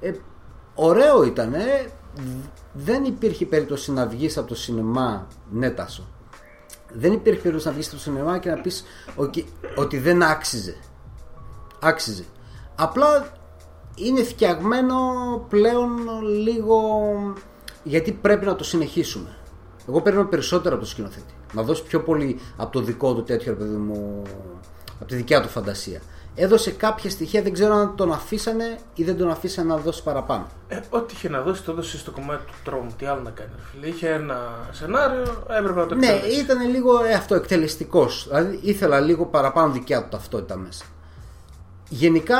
Ε, 0.00 0.12
ωραίο 0.74 1.24
ήταν. 1.24 1.54
Δεν 2.72 3.04
υπήρχε 3.04 3.46
περίπτωση 3.46 3.92
να 3.92 4.06
βγεις 4.06 4.38
από 4.38 4.48
το 4.48 4.54
σινεμά. 4.54 5.26
Ναι, 5.50 5.70
τάσο. 5.70 6.06
Δεν 6.92 7.12
υπήρχε 7.12 7.40
περίπτωση 7.40 7.66
να 7.66 7.72
βγεις 7.72 7.86
από 7.86 7.96
το 7.96 8.02
σινεμά 8.02 8.38
και 8.38 8.50
να 8.50 8.60
πεις 8.60 8.84
ότι 9.76 9.98
δεν 9.98 10.22
άξιζε. 10.22 10.76
Άξιζε. 11.80 12.24
Απλά 12.74 13.32
είναι 13.94 14.22
φτιαγμένο 14.22 14.96
πλέον 15.48 15.90
λίγο 16.22 16.80
γιατί 17.84 18.12
πρέπει 18.12 18.46
να 18.46 18.56
το 18.56 18.64
συνεχίσουμε. 18.64 19.36
Εγώ 19.88 20.00
παίρνω 20.00 20.24
περισσότερο 20.24 20.74
από 20.74 20.84
το 20.84 20.90
σκηνοθέτη. 20.90 21.34
Να 21.52 21.62
δώσει 21.62 21.82
πιο 21.82 22.02
πολύ 22.02 22.40
από 22.56 22.72
το 22.72 22.80
δικό 22.80 23.14
του 23.14 23.22
τέτοιο, 23.22 23.52
ρε 23.52 23.58
παιδί 23.58 23.76
μου, 23.76 24.22
από 24.94 25.04
τη 25.08 25.14
δικιά 25.14 25.40
του 25.40 25.48
φαντασία. 25.48 26.00
Έδωσε 26.42 26.70
κάποια 26.70 27.10
στοιχεία, 27.10 27.42
δεν 27.42 27.52
ξέρω 27.52 27.74
αν 27.74 27.96
τον 27.96 28.12
αφήσανε 28.12 28.78
ή 28.94 29.04
δεν 29.04 29.16
τον 29.16 29.30
αφήσανε 29.30 29.68
να 29.68 29.76
δώσει 29.76 30.02
παραπάνω. 30.02 30.46
Ε, 30.68 30.80
ό,τι 30.90 31.14
είχε 31.14 31.28
να 31.28 31.40
δώσει, 31.40 31.62
το 31.62 31.72
έδωσε 31.72 31.98
στο 31.98 32.10
κομμάτι 32.10 32.44
του 32.46 32.52
τρόμου. 32.64 32.90
Τι 32.98 33.06
άλλο 33.06 33.20
να 33.20 33.30
κάνει, 33.30 33.50
ρε 33.56 33.62
φίλε. 33.72 33.86
Είχε 33.94 34.08
ένα 34.08 34.68
σενάριο, 34.70 35.44
έπρεπε 35.58 35.80
να 35.80 35.86
το 35.86 35.94
Ναι, 35.94 36.06
εκτελέσει. 36.06 36.40
ήταν 36.40 36.70
λίγο 36.70 37.04
ε, 37.04 37.12
αυτό 37.12 37.34
εκτελεστικό. 37.34 38.08
Δηλαδή 38.28 38.58
ήθελα 38.62 39.00
λίγο 39.00 39.26
παραπάνω 39.26 39.72
δικιά 39.72 40.02
του 40.02 40.08
ταυτότητα 40.10 40.56
μέσα. 40.56 40.84
Γενικά, 41.88 42.38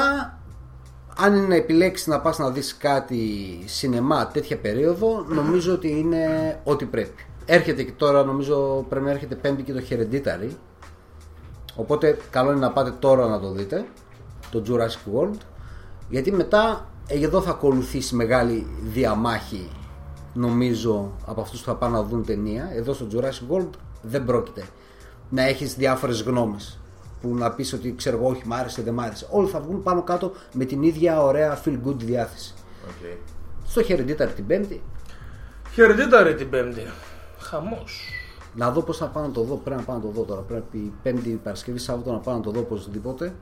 αν 1.17 1.35
είναι 1.35 1.47
να 1.47 1.55
επιλέξεις 1.55 2.07
να 2.07 2.21
πας 2.21 2.39
να 2.39 2.51
δεις 2.51 2.77
κάτι 2.77 3.19
σινεμά 3.67 4.27
τέτοια 4.27 4.57
περίοδο, 4.57 5.25
νομίζω 5.29 5.73
ότι 5.73 5.89
είναι 5.91 6.59
ό,τι 6.65 6.85
πρέπει. 6.85 7.27
Έρχεται 7.47 7.83
και 7.83 7.93
τώρα, 7.93 8.25
νομίζω 8.25 8.87
πρέπει 8.89 9.05
να 9.05 9.11
έρχεται 9.11 9.35
πέμπτη 9.35 9.63
και 9.63 9.73
το 9.73 9.83
Hereditary. 9.91 10.51
Οπότε 11.81 12.19
καλό 12.31 12.51
είναι 12.51 12.61
να 12.61 12.73
πάτε 12.73 12.91
τώρα 12.99 13.27
να 13.27 13.41
το 13.41 13.53
δείτε, 13.53 13.85
το 14.51 14.63
Jurassic 14.67 15.19
World. 15.19 15.39
Γιατί 16.09 16.33
μετά 16.33 16.89
ε, 17.07 17.25
εδώ 17.25 17.41
θα 17.43 17.51
ακολουθήσει 17.51 18.15
μεγάλη 18.15 18.67
διαμάχη 18.83 19.71
νομίζω 20.35 21.13
από 21.27 21.41
αυτούς 21.41 21.61
που 21.61 21.67
θα 21.67 21.75
πάνε 21.75 21.97
να 21.97 22.03
δουν 22.03 22.25
ταινία. 22.25 22.71
Εδώ 22.75 22.93
στο 22.93 23.07
Jurassic 23.13 23.57
World 23.57 23.71
δεν 24.03 24.25
πρόκειται 24.25 24.65
να 25.29 25.43
έχεις 25.43 25.75
διάφορες 25.75 26.23
γνώμες 26.23 26.79
που 27.21 27.35
να 27.35 27.51
πεις 27.51 27.73
ότι 27.73 27.95
ξέρω 27.95 28.17
εγώ 28.17 28.29
όχι 28.29 28.43
μ' 28.47 28.53
άρεσε 28.53 28.83
δεν 28.83 28.95
μ' 28.95 29.01
άρεσε. 29.01 29.27
Όλοι 29.31 29.49
θα 29.49 29.61
βγουν 29.61 29.83
πάνω 29.83 30.03
κάτω 30.03 30.33
με 30.53 30.65
την 30.65 30.83
ίδια 30.83 31.23
ωραία 31.23 31.63
feel 31.65 31.79
good 31.87 31.97
διάθεση. 31.97 32.55
Οκ. 32.89 33.19
Στο 33.67 33.83
Hereditary 33.89 34.33
την 34.35 34.47
πέμπτη 34.47 34.83
Hereditary 35.73 36.35
την 36.35 36.51
Πέμπτη. 36.51 36.83
Χαμός. 37.39 38.20
Να 38.55 38.71
δω 38.71 38.81
πώς 38.83 38.97
θα 38.97 39.07
πάω 39.07 39.23
να 39.23 39.31
το 39.31 39.43
δω. 39.43 39.55
Πρέπει 39.55 39.81
να 39.81 39.87
πάω 39.87 39.97
να 39.97 40.03
το 40.03 40.09
δω 40.09 40.23
τώρα. 40.23 40.41
Πρέπει 40.41 40.93
Πέμπτη 41.03 41.41
Παρασκευή 41.43 41.79
Σάββατο 41.79 42.13
να 42.13 42.19
πάω 42.19 42.35
να 42.35 42.41
το 42.41 42.51
δω 42.51 42.61
οπωσδήποτε. 42.61 43.35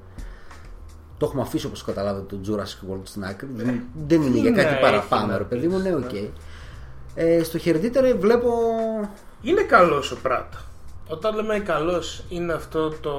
Το 1.18 1.26
έχουμε 1.26 1.42
αφήσει 1.42 1.66
όπως 1.66 1.84
καταλάβετε 1.84 2.36
το 2.36 2.40
Jurassic 2.46 2.92
World 2.92 3.00
στην 3.02 3.24
άκρη. 3.24 3.48
Δεν, 3.54 3.82
δεν 4.06 4.22
είναι 4.22 4.38
για 4.38 4.50
Ναι, 4.50 4.56
κάτι 4.62 4.72
έχει 4.74 4.80
παραπάνω 4.82 5.26
να 5.26 5.38
ρε 5.38 5.44
πει, 5.44 5.54
παιδί 5.54 5.68
μου. 5.68 5.78
Ναι, 5.78 5.88
ναι. 5.90 5.94
οκ. 5.96 6.10
Ε, 7.14 7.42
στο 7.42 7.58
Hereditary 7.64 8.16
βλέπω 8.18 8.50
Είναι 9.42 9.62
καλός 9.62 10.10
ο 10.12 10.16
Pratt. 10.22 10.52
Όταν 11.10 11.34
λέμε 11.34 11.58
καλός, 11.58 12.24
είναι 12.28 12.52
αυτό 12.52 12.88
το. 13.00 13.12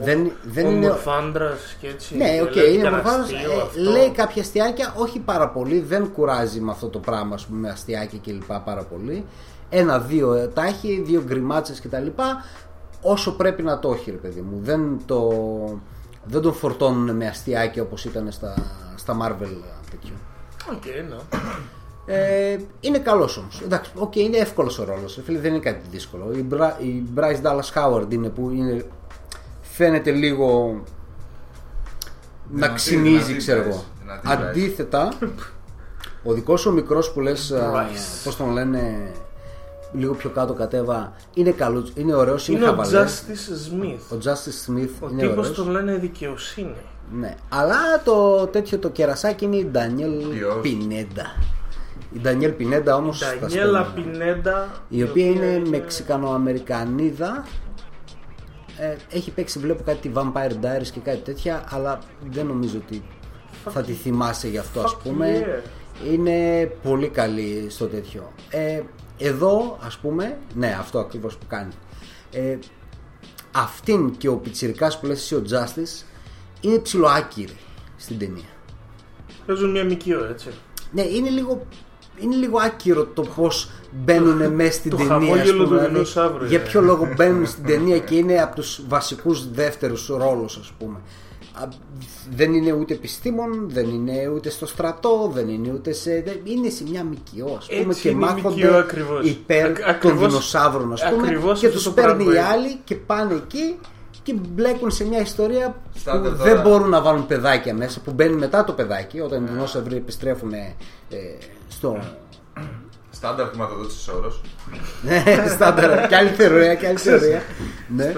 Δεν- 0.00 0.32
δεν 0.44 0.66
ο 0.66 0.70
είναι- 0.70 0.86
ομορφάντρας 0.88 1.76
και 1.80 1.86
έτσι. 1.88 2.16
Ναι, 2.16 2.34
και 2.34 2.42
οκ, 2.42 2.54
λέει 2.54 2.72
είναι 2.74 2.82
και 2.82 2.88
προφανώς, 2.88 3.20
αστείο 3.32 3.52
ε, 3.52 3.62
αυτό. 3.62 3.80
λέει 3.90 4.10
κάποια 4.10 4.42
αστειάκια, 4.42 4.94
όχι 4.96 5.18
πάρα 5.18 5.48
πολύ, 5.48 5.80
δεν 5.80 6.08
κουράζει 6.12 6.60
με 6.60 6.70
αυτό 6.70 6.88
το 6.88 6.98
πράγμα, 6.98 7.34
ας 7.34 7.46
πούμε, 7.46 7.60
με 7.60 7.68
αστειάκια 7.68 8.18
κλπ. 8.18 8.52
πάρα 8.64 8.82
πολύ. 8.82 9.24
Ένα-δύο 9.74 10.32
ε, 10.34 10.46
τα 10.46 10.64
έχει, 10.64 11.02
δύο 11.06 11.22
γκριμάτσες 11.26 11.80
κτλ. 11.80 12.06
Όσο 13.02 13.32
πρέπει 13.36 13.62
να 13.62 13.78
το 13.78 13.92
έχει, 13.92 14.10
ρε 14.10 14.16
παιδί 14.16 14.40
μου. 14.40 14.58
Δεν, 14.62 15.00
το, 15.06 15.30
δεν 16.24 16.40
τον 16.40 16.54
φορτώνουν 16.54 17.16
με 17.16 17.26
αστειάκια 17.26 17.82
όπως 17.82 18.04
ήταν 18.04 18.32
στα, 18.32 18.54
στα 18.94 19.16
Marvel 19.22 19.56
τέτοιο. 19.90 20.12
Οκ, 20.72 20.84
ναι. 21.08 21.16
Ε, 22.06 22.58
είναι 22.80 22.98
καλός 22.98 23.36
όμως. 23.36 23.60
Εντάξει, 23.64 23.90
οκ, 23.94 24.16
είναι 24.16 24.36
εύκολος 24.36 24.78
ο 24.78 24.84
ρόλος. 24.84 25.20
Φίλε, 25.24 25.38
δεν 25.38 25.50
είναι 25.54 25.62
κάτι 25.62 25.86
δύσκολο. 25.90 26.32
Η, 26.32 26.46
Bra- 26.50 26.82
η 26.82 27.02
Bryce 27.16 27.42
Dallas 27.42 27.72
Howard 27.74 28.06
είναι 28.12 28.28
που 28.28 28.50
είναι, 28.50 28.84
φαίνεται 29.62 30.10
λίγο 30.10 30.72
να 32.50 32.54
Δυνατή, 32.54 32.74
ξυνίζει, 32.74 33.16
δυνατή 33.16 33.36
ξέρω 33.36 33.62
Bryce, 33.62 33.66
εγώ. 33.66 33.84
δυνατή 34.00 34.26
Bryce. 34.28 34.48
Αντίθετα, 34.48 35.08
ο 36.24 36.32
δικός 36.32 36.66
ο 36.66 36.72
μικρός 36.72 37.12
που 37.12 37.20
λες, 37.20 37.52
Bryce. 37.56 38.20
πώς 38.24 38.36
τον 38.36 38.50
λένε, 38.52 39.12
λίγο 39.92 40.14
πιο 40.14 40.30
κάτω 40.30 40.52
κατέβα, 40.52 41.12
είναι 41.34 41.50
καλό, 41.50 41.88
είναι 41.94 42.14
ωραίος, 42.14 42.48
είναι, 42.48 42.56
Είναι 42.58 42.66
ο 42.66 42.68
χαβαλές. 42.68 43.22
Justice 43.28 43.72
Smith. 43.72 44.16
Ο 44.16 44.20
Justice 44.24 44.70
Smith 44.70 44.88
Ο 45.00 45.08
είναι 45.10 45.22
τύπος 45.22 45.36
ωραίος. 45.38 45.56
τον 45.56 45.70
λένε 45.70 45.94
δικαιοσύνη. 45.96 46.76
Ναι. 47.12 47.34
Αλλά 47.48 48.02
το 48.04 48.46
τέτοιο 48.46 48.78
το 48.78 48.88
κερασάκι 48.90 49.44
είναι 49.44 49.56
η 49.56 49.64
Ντανιέλ 49.64 50.28
Ποιος; 50.28 50.58
Πινέντα. 50.62 51.36
Η 52.12 52.18
Ντανιέλ 52.18 52.50
Πινέντα 52.52 52.96
όμως. 52.96 53.22
Ντανιέλα 53.40 53.84
Πινέντα. 53.94 54.68
η 54.88 55.02
οποία 55.02 55.26
είναι 55.26 55.62
Μεξικανοαμερικανίδα 55.68 57.44
ε, 58.78 59.16
έχει 59.16 59.30
παίξει 59.30 59.58
βλέπω 59.58 59.82
κάτι 59.82 60.08
τη 60.08 60.10
Vampire 60.14 60.64
Diaries 60.64 60.88
και 60.92 61.00
κάτι 61.00 61.18
τέτοια 61.18 61.64
αλλά 61.70 61.98
δεν 62.30 62.46
νομίζω 62.46 62.80
ότι 62.86 63.02
θα 63.70 63.82
τη 63.82 63.92
θυμάσαι 63.92 64.48
γι' 64.48 64.58
αυτό 64.58 64.80
ας 64.80 64.96
Fuck 64.96 64.98
πούμε 65.02 65.44
yeah. 65.44 66.12
είναι 66.12 66.66
πολύ 66.82 67.08
καλή 67.08 67.66
στο 67.70 67.86
τέτοιο 67.86 68.32
ε, 68.50 68.80
εδώ 69.22 69.78
ας 69.82 69.96
πούμε 69.98 70.38
ναι 70.54 70.76
αυτό 70.80 70.98
ακριβώς 70.98 71.36
που 71.36 71.46
κάνει 71.48 71.72
ε, 72.30 72.58
αυτήν 73.52 74.16
και 74.16 74.28
ο 74.28 74.36
πιτσιρικάς 74.36 75.00
που 75.00 75.06
λες 75.06 75.18
εσύ 75.18 75.34
ο 75.34 75.42
Justice 75.50 76.04
είναι 76.60 76.78
ψιλοάκυρη 76.78 77.56
στην 77.96 78.18
ταινία 78.18 78.44
Παίζουν 79.46 79.70
μια 79.70 79.84
μικιό, 79.84 80.24
έτσι. 80.30 80.48
ναι, 80.92 81.02
είναι 81.02 81.28
λίγο, 81.28 81.66
είναι 82.18 82.34
λίγο 82.36 82.58
άκυρο 82.58 83.04
το 83.06 83.22
πώς 83.22 83.70
μπαίνουν 83.90 84.52
μέσα 84.54 84.72
στην 84.72 84.90
το 84.90 84.96
ταινία. 84.96 85.14
ας 85.14 85.22
χαμόγελο 85.22 85.52
πούμε, 85.52 85.64
του 85.64 85.74
δηλαδή, 85.74 85.92
δεινοσαύρου, 85.92 86.44
για 86.46 86.58
ε. 86.58 86.62
ποιο 86.62 86.80
λόγο 86.80 87.08
μπαίνουν 87.16 87.46
στην 87.46 87.64
ταινία 87.64 87.98
και 87.98 88.14
είναι 88.14 88.42
από 88.42 88.54
τους 88.54 88.82
βασικούς 88.88 89.50
δεύτερους 89.50 90.06
ρόλους, 90.06 90.56
ας 90.56 90.72
πούμε. 90.78 91.00
Α, 91.52 91.68
Δεν 92.36 92.54
είναι 92.54 92.72
ούτε 92.72 92.94
επιστήμον, 92.94 93.64
δεν 93.70 93.88
είναι 93.88 94.28
ούτε 94.34 94.50
στο 94.50 94.66
στρατό, 94.66 95.30
δεν 95.34 95.48
είναι 95.48 95.72
ούτε 95.72 95.92
σε. 95.92 96.22
δεν- 96.26 96.40
Είναι 96.44 96.68
σε 96.70 96.84
μια 96.90 97.04
μικιό, 97.04 97.54
ας 97.58 97.66
πούμε, 97.66 97.80
Έτσι 97.80 98.00
και 98.00 98.08
είναι 98.08 98.18
η 98.18 98.20
μάχονται 98.28 98.66
ΜΚΟ 98.68 98.76
ακριβώς. 98.76 99.26
υπέρ 99.26 99.66
Ακ- 99.66 99.76
των 99.80 99.88
ακριβώς- 99.90 100.28
δεινοσαύρων, 100.28 100.92
ας 100.92 101.08
πούμε. 101.08 101.26
ακριβώς 101.26 101.58
Και 101.60 101.66
αυτό 101.66 101.78
τους 101.78 101.86
το 101.86 101.92
παίρνει 101.92 102.22
οι 102.22 102.26
πράγμα 102.26 102.40
είναι. 102.40 102.48
άλλοι 102.66 102.76
και 102.84 102.94
πάνε 102.94 103.34
εκεί 103.34 103.78
και 104.22 104.34
μπλέκουν 104.48 104.90
σε 104.90 105.04
μια 105.04 105.20
ιστορία 105.20 105.76
Στάντε 105.94 106.28
που 106.28 106.36
τώρα. 106.36 106.54
δεν 106.54 106.62
μπορούν 106.62 106.88
να 106.88 107.00
βάλουν 107.00 107.26
παιδάκια 107.26 107.74
μέσα, 107.74 108.00
που 108.00 108.12
μπαίνουν 108.12 108.38
μετά 108.38 108.64
το 108.64 108.72
παιδάκι, 108.72 109.20
όταν 109.20 109.44
οι 109.44 109.48
δεινόσαυροι 109.48 109.96
επιστρέφουν 109.96 110.52
ε, 110.52 110.74
στο, 111.68 111.98
Στάνταρ 113.22 113.48
χρηματοδότησης 113.48 114.08
όρος. 114.08 114.40
Ναι, 115.02 115.22
στάνταρ. 115.48 116.06
Και 116.08 116.16
άλλη 116.16 116.28
θεωρία, 116.28 116.74
και 116.74 116.86
άλλη 116.86 116.98
θεωρία. 116.98 117.42
Ναι. 117.96 118.12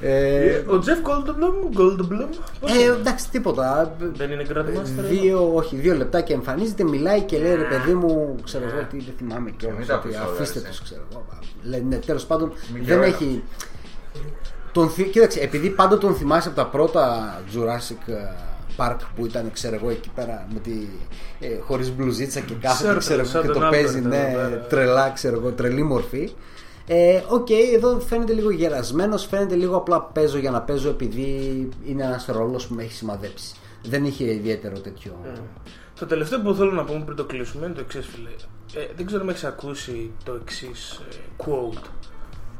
Ε, 0.00 0.62
Ο 0.66 0.78
Τζεφ 0.78 0.98
Goldblum, 0.98 1.78
Goldblum, 1.80 2.28
πώς 2.60 2.70
Ε, 2.72 2.82
είναι; 2.82 2.92
εντάξει, 2.92 3.30
τίποτα. 3.30 3.96
δεν 3.98 4.30
είναι 4.30 4.46
Grandmaster. 4.52 5.04
Δύο, 5.08 5.54
όχι, 5.54 5.76
δύο 5.76 5.94
λεπτά 5.94 6.20
και 6.20 6.32
εμφανίζεται, 6.32 6.84
μιλάει 6.84 7.20
και 7.20 7.38
λέει 7.38 7.54
ρε 7.54 7.62
παιδί 7.64 7.94
μου, 7.94 8.34
ξέρω 8.44 8.64
εγώ 8.64 8.86
τι 8.90 8.98
δεν 8.98 9.14
θυμάμαι 9.18 9.50
και 9.50 9.66
μην 9.78 9.86
τα 9.86 9.98
πεις 9.98 10.16
όλα, 10.16 10.24
αφήστε 10.24 10.58
έτσι. 10.58 10.70
τους, 10.70 10.82
ξέρω 10.82 11.02
εγώ. 11.12 11.24
Λένε, 11.62 11.96
τέλος 11.96 12.24
πάντων 12.24 12.52
Μην 12.74 12.84
δεν 12.84 12.96
και 13.00 13.04
ο 13.04 13.06
έχει. 13.06 13.42
Τον, 14.72 14.88
θυ- 14.90 15.10
κοίταξε, 15.10 15.40
επειδή 15.40 15.68
πάντα 15.70 15.98
τον 15.98 16.14
θυμάσαι 16.14 16.48
από 16.48 16.56
τα 16.56 16.66
πρώτα 16.66 17.34
Jurassic 17.54 18.12
ε, 18.12 18.14
Park 18.76 18.96
που 19.16 19.26
ήταν, 19.26 19.50
ξέρω 19.52 19.74
εγώ, 19.74 19.90
εκεί 19.90 20.10
πέρα 20.14 20.46
με 20.52 20.60
τη, 20.60 20.72
ε, 21.40 21.58
χωρίς 21.60 21.92
μπλουζίτσα 21.92 22.40
και 22.40 22.54
κάθεται, 22.54 22.82
Σέρπερ, 22.82 22.98
ξέρω 22.98 23.20
εγώ, 23.20 23.28
σαν 23.28 23.42
και 23.42 23.48
τον 23.48 23.62
το 23.62 23.68
παίζει, 23.68 24.02
Albert 24.04 24.08
ναι, 24.08 24.16
εδώ 24.16 24.48
πέρα. 24.48 24.60
τρελά, 24.60 25.10
ξέρω 25.10 25.36
εγώ, 25.36 25.50
τρελή 25.50 25.82
μορφή. 25.82 26.32
Ε, 26.86 27.22
Οκ, 27.28 27.50
εδώ 27.74 28.00
φαίνεται 28.00 28.32
λίγο 28.32 28.50
γερασμένος, 28.50 29.26
φαίνεται 29.26 29.54
λίγο 29.54 29.76
απλά 29.76 30.02
παίζω 30.02 30.38
για 30.38 30.50
να 30.50 30.62
παίζω 30.62 30.88
επειδή 30.88 31.68
είναι 31.86 32.04
ένας 32.04 32.26
ρόλος 32.28 32.66
που 32.66 32.74
με 32.74 32.82
έχει 32.82 32.92
σημαδέψει. 32.92 33.54
Δεν 33.82 34.04
είχε 34.04 34.32
ιδιαίτερο 34.32 34.78
τέτοιο. 34.78 35.16
Το 35.98 36.06
τελευταίο 36.06 36.40
που 36.40 36.54
θέλω 36.54 36.72
να 36.72 36.84
πούμε 36.84 37.04
πριν 37.04 37.16
το 37.16 37.24
κλείσουμε 37.24 37.66
είναι 37.66 37.74
το 37.74 37.80
εξής, 37.80 38.06
φίλε. 38.06 38.30
Ε, 38.82 38.88
δεν 38.96 39.06
ξέρω 39.06 39.22
αν 39.22 39.28
έχεις 39.28 39.44
ακούσει 39.44 40.10
το 40.24 40.38
εξής 40.40 41.00
quote 41.36 41.88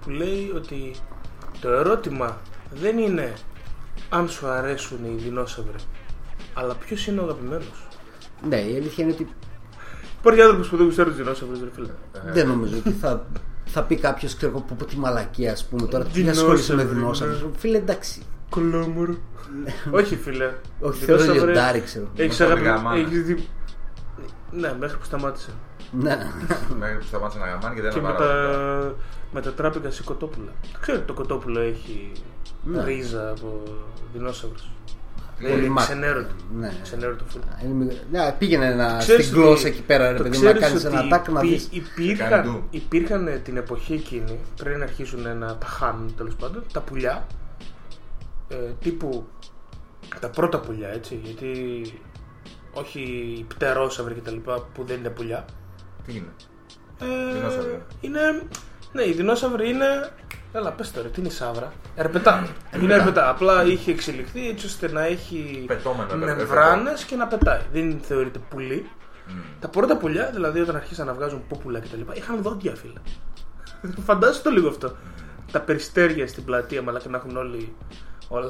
που 0.00 0.10
λέει 0.10 0.52
ότι 0.54 0.94
το 1.60 1.68
ερώτημα 1.68 2.40
δεν 2.70 2.98
είναι 2.98 3.32
αν 4.08 4.28
σου 4.28 4.46
αρέσουν 4.46 4.98
οι 5.04 5.22
δεινόσαυροι, 5.22 5.78
αλλά 6.54 6.74
ποιος 6.74 7.06
είναι 7.06 7.20
ο 7.20 7.24
αγαπημένος; 7.24 7.86
Ναι, 8.48 8.56
η 8.60 8.76
αλήθεια 8.76 9.04
είναι 9.04 9.12
ότι 9.12 9.28
Υπάρχει 10.20 10.40
άνθρωπος 10.40 10.68
που 10.68 10.76
δεν 10.76 10.88
ξέρει 10.88 11.10
του 11.10 11.16
δεινόσαυρου, 11.16 11.54
ρε 11.64 11.70
φίλε. 11.74 11.88
δεν 12.32 12.46
νομίζω 12.48 12.76
ότι 12.78 12.90
θα, 12.90 13.26
θα 13.64 13.82
πει 13.82 13.96
κάποιος, 13.96 14.36
ξέρω 14.36 14.52
εγώ, 14.52 14.60
πω, 14.60 14.74
πω 14.78 14.84
τη 14.84 14.96
μαλακία, 14.96 15.52
ας 15.52 15.64
πούμε 15.64 15.86
τώρα. 15.86 16.04
Τι 16.04 16.10
Δεινόσαυροι, 16.10 16.40
ασχολείσαι 16.40 16.74
με 16.74 16.82
ναι. 16.82 16.88
δεινόσαυρου. 16.88 17.50
Φίλε, 17.56 17.76
εντάξει. 17.78 18.22
Κολόμορο. 18.50 19.14
Όχι, 19.90 20.16
φίλε. 20.16 20.52
Όχι, 20.80 21.04
θέλω 21.04 21.18
Δεινόσαυροι- 21.18 21.44
λιοντάρι, 21.54 21.80
ξέρω. 21.80 22.06
Έχεις 22.16 22.36
Πολύ 22.36 22.50
αγαπη- 22.50 22.66
γαμάνε. 22.68 23.00
έχεις 23.00 23.22
δει- 23.22 23.48
Ναι, 24.50 24.74
μέχρι 24.78 24.98
που 24.98 25.04
σταμάτησε. 25.04 25.50
Ναι. 25.92 26.16
Μέχρι 26.78 26.96
που 26.98 27.04
σταμάτησε 27.04 27.38
να 27.38 27.46
γαμάνει 27.46 27.74
και 27.74 27.80
δεν 27.82 27.92
Και 27.92 27.98
είναι 27.98 28.08
μετα... 28.08 28.18
πάρα 28.18 28.94
μετατράπηκα 29.32 29.90
σε 29.90 30.02
κοτόπουλα. 30.02 30.50
Ξέρετε, 30.80 31.04
το 31.04 31.12
κοτόπουλο 31.12 31.60
έχει 31.60 32.12
Ναι. 32.64 32.84
ρίζα 32.84 33.30
από 33.30 33.62
δεινόσαυρους. 34.12 34.68
Πολύ 35.40 35.68
μάτ. 35.68 35.84
Ξενέρωτο. 35.84 36.34
Ναι. 36.54 36.72
Ξενέρωτο 36.82 37.24
φουλ. 37.28 37.40
Είναι 37.64 37.74
μικρό. 37.74 37.96
Ναι, 38.10 38.34
πήγαινε 38.38 38.66
ένα, 38.66 38.96
Ξέρεις 38.98 39.26
στην 39.26 39.38
ότι- 39.38 39.46
γλώσσα 39.46 39.66
εκεί 39.66 39.82
πέρα, 39.82 40.10
ρε 40.10 40.16
το 40.16 40.22
παιδί 40.22 40.36
μου, 40.38 40.44
να 40.44 40.52
ξέρεις 40.52 40.68
κάνεις 40.68 40.84
ότι 40.84 40.96
ένα 40.96 41.08
τάκ 41.08 41.28
να 41.28 41.40
υπή- 41.40 41.50
δεις. 41.50 41.68
Κάνει 41.96 42.08
Υπήρχαν, 42.08 42.42
ντου. 42.42 42.62
υπήρχαν 42.70 43.26
ε, 43.26 43.36
την 43.36 43.56
εποχή 43.56 43.92
εκείνη, 43.92 44.38
πριν 44.56 44.82
αρχίσουν 44.82 45.38
να 45.38 45.56
τα 45.56 45.66
χάνουν 45.66 46.14
τέλος 46.16 46.34
πάντων, 46.34 46.62
τα 46.72 46.80
πουλιά. 46.80 47.26
Ε, 48.48 48.54
τύπου 48.80 49.26
τα 50.20 50.28
πρώτα 50.28 50.60
πουλιά, 50.60 50.88
έτσι. 50.88 51.20
Γιατί 51.22 51.50
όχι 52.72 53.00
οι 53.38 53.42
πτερόσαυροι 53.54 54.14
και 54.14 54.20
τα 54.20 54.30
λοιπά 54.30 54.68
που 54.74 54.84
δεν 54.84 54.98
είναι 54.98 55.08
πουλιά. 55.08 55.44
Τι 56.06 56.12
είναι; 56.16 56.32
Ε, 57.00 57.32
Δεινόσαυροι. 57.34 57.82
Είναι. 58.00 58.20
Ναι, 58.92 59.02
οι 59.06 59.12
δεινόσαυροι 59.12 59.68
είναι. 59.70 59.86
Έλα, 60.56 60.72
πες 60.72 60.92
τώρα, 60.92 61.08
τι 61.08 61.20
είναι 61.20 61.28
η 61.28 61.32
σάβρα. 61.32 61.72
Ερπετά. 61.94 62.48
είναι 62.82 62.94
ερπετά. 62.94 63.28
Απλά 63.28 63.64
είχε 63.64 63.90
εξελιχθεί 63.90 64.48
έτσι 64.48 64.66
ώστε 64.66 64.92
να 64.92 65.04
έχει 65.04 65.64
Πετώμενο, 65.66 66.12
ερπετό. 66.12 66.34
μεμβράνες 66.36 67.04
και 67.04 67.16
να 67.16 67.26
πετάει. 67.26 67.60
Δεν 67.72 68.00
θεωρείται 68.02 68.38
πουλί. 68.48 68.90
Τα 69.60 69.68
πρώτα 69.68 69.96
πουλιά, 69.96 70.30
δηλαδή 70.32 70.60
όταν 70.60 70.76
αρχίσαν 70.76 71.06
να 71.06 71.14
βγάζουν 71.14 71.46
πόπουλα 71.48 71.80
κτλ., 71.80 72.00
είχαν 72.12 72.42
δόντια, 72.42 72.74
φίλε. 72.74 73.00
Φαντάζεσαι 74.04 74.42
το 74.42 74.50
λίγο 74.50 74.68
αυτό. 74.68 74.96
Τα 75.52 75.60
περιστέρια 75.60 76.26
στην 76.26 76.44
πλατεία, 76.44 76.82
αλλά 76.88 77.00
και 77.00 77.08
να 77.08 77.16
έχουν 77.16 77.36
όλοι. 77.36 77.74
όλα. 78.28 78.48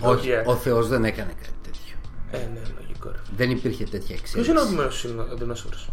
Όχι, 0.00 0.16
δόντια. 0.16 0.42
ο 0.46 0.56
Θεός 0.56 0.88
δεν 0.88 1.04
έκανε 1.04 1.32
κάτι 1.32 1.54
τέτοιο. 1.62 1.96
Ε, 2.30 2.36
ναι, 2.36 2.60
λογικό. 2.80 3.10
ρε. 3.10 3.18
Δεν 3.36 3.50
υπήρχε 3.50 3.84
τέτοια 3.84 4.16
Ποιος 4.32 4.46
είναι 4.46 4.60
ο 4.60 4.62
εξέλιξη. 4.62 5.92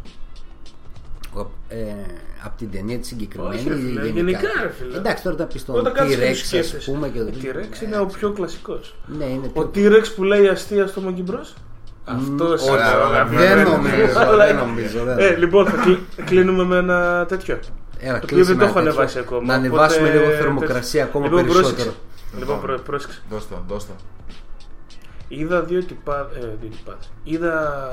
Αγαπημένο 1.36 1.50
δεινόσαυρο. 1.50 1.52
Ε, 1.68 2.14
από 2.46 2.58
την 2.58 2.72
ταινία 2.72 2.98
της 3.00 3.08
συγκεκριμένη. 3.08 3.56
Όχι, 3.56 3.70
ρε 3.70 3.76
φίλε, 3.76 4.08
ή 4.08 4.10
γενικά, 4.12 4.40
ρε 4.62 4.70
φίλε. 4.80 4.98
Εντάξει, 4.98 5.24
τώρα 5.24 5.36
τα 5.36 5.46
πει 5.46 5.60
στον 5.60 5.76
Όταν 5.76 5.94
κάτσεις 5.94 6.16
και 6.16 6.22
το 6.22 6.28
T-Rex, 6.28 6.32
ας 6.32 6.48
σκέφτεσαι. 6.48 6.92
πούμε. 6.92 7.08
Και 7.10 7.20
Ο 7.20 7.26
το- 7.26 7.32
T-Rex 7.42 7.82
είναι 7.84 7.98
ο 8.00 8.06
πιο 8.06 8.32
κλασικός. 8.32 8.96
Ναι, 9.06 9.26
είναι 9.26 9.52
Ο 9.54 9.66
πιο- 9.68 9.92
T-Rex 9.92 10.04
που 10.16 10.24
λέει 10.24 10.48
αστεία 10.48 10.88
στο 10.88 11.02
Monkey 11.08 11.32
Bros. 11.32 11.54
Αυτό 12.04 12.46
όχι, 12.48 12.68
είναι 12.68 12.78
ο 12.78 12.80
όχι, 12.80 12.84
αγαπημένος. 12.84 13.56
δεν 13.56 13.64
νομίζω, 13.72 14.20
Αλλά- 14.20 14.46
δεν 14.46 14.56
νομίζω, 14.56 15.04
δεν 15.04 15.18
Ε, 15.18 15.22
νομίζω. 15.24 15.40
λοιπόν, 15.40 15.66
θα 15.66 15.78
κλει- 15.84 16.00
κλείνουμε 16.26 16.64
με 16.64 16.78
ένα 16.78 17.26
τέτοιο. 17.28 17.60
Έλα, 18.00 18.20
Το 18.20 18.26
οποίο 18.26 18.38
δεν 18.38 18.46
κλείσουμε 18.46 18.58
το 18.64 18.66
έχω 18.70 18.80
ένα 18.80 18.90
ανεβάσει 18.90 19.16
τέτοιο. 19.16 19.30
ακόμα. 19.30 19.48
Να 19.48 19.54
ανεβάσουμε 19.60 20.08
οπότε- 20.08 20.24
λίγο 20.26 20.38
θερμοκρασία 20.38 21.04
ακόμα 21.04 21.26
Λοιπόν, 21.26 21.42
περισσότερο. 21.44 21.72
πρόσεξε. 21.74 21.96
Λοιπόν, 22.40 22.62
πρό- 22.62 22.80
πρόσεξε. 22.82 23.22
Δώσ' 23.30 23.48
το, 23.48 23.64
δώσ' 23.68 23.86
το. 23.88 23.94
Είδα 25.28 25.62
δύο 25.62 25.84
τυπά, 25.84 26.30
ε, 26.36 26.40
δύο 26.62 26.70
τυπάδες. 26.70 27.10
Είδα 27.24 27.90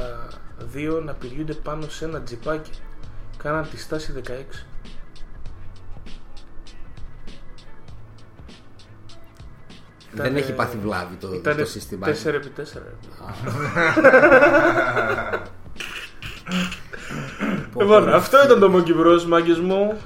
δύο 0.73 1.03
να 1.05 1.13
πηδιούνται 1.13 1.53
πάνω 1.53 1.83
σε 1.89 2.05
ένα 2.05 2.21
τζιπάκι. 2.21 2.71
Κάναν 3.43 3.69
τη 3.71 3.79
στάση 3.79 4.13
16. 4.17 4.21
Δεν 10.13 10.25
Ήτανε- 10.27 10.43
έχει 10.43 10.53
πάθει 10.53 10.77
βλάβη 10.79 11.15
το, 11.17 11.33
Ήταν 11.33 11.57
το 11.57 11.65
σύστημα. 11.65 12.07
4x4. 12.07 12.79
Πω, 17.73 17.81
Λοιπόν, 17.83 18.05
πω, 18.05 18.11
αυτό 18.15 18.45
ήταν 18.45 18.59
το 18.61 18.73
Monkey 18.75 19.01
Bros, 19.01 19.23
μάγκες 19.23 19.59
μου. 19.59 19.99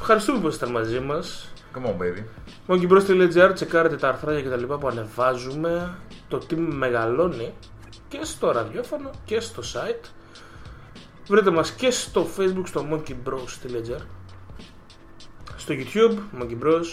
Ευχαριστούμε 0.00 0.38
που 0.40 0.46
ήσασταν 0.46 0.70
μαζί 0.70 1.00
μας. 1.00 1.48
Come 1.74 1.86
on, 1.86 2.02
baby. 2.02 2.22
monkeybros.gr 2.68 3.50
τσεκάρετε 3.54 3.96
τα 3.96 4.08
αρθράκια 4.08 4.42
και 4.42 4.48
τα 4.48 4.56
λοιπά 4.56 4.78
που 4.78 4.88
ανεβάζουμε. 4.88 5.94
Το 6.28 6.42
team 6.50 6.56
μεγαλώνει 6.56 7.52
και 8.08 8.18
στο 8.22 8.50
ραδιόφωνο 8.52 9.10
και 9.24 9.40
στο 9.40 9.62
site. 9.74 10.04
Βρείτε 11.28 11.50
μας 11.50 11.72
και 11.72 11.90
στο 11.90 12.26
facebook 12.36 12.62
στο 12.64 12.86
monkeybros.gr 12.90 14.00
Στο 15.56 15.74
YouTube, 15.74 16.40
Monkey 16.40 16.64
Bros, 16.64 16.84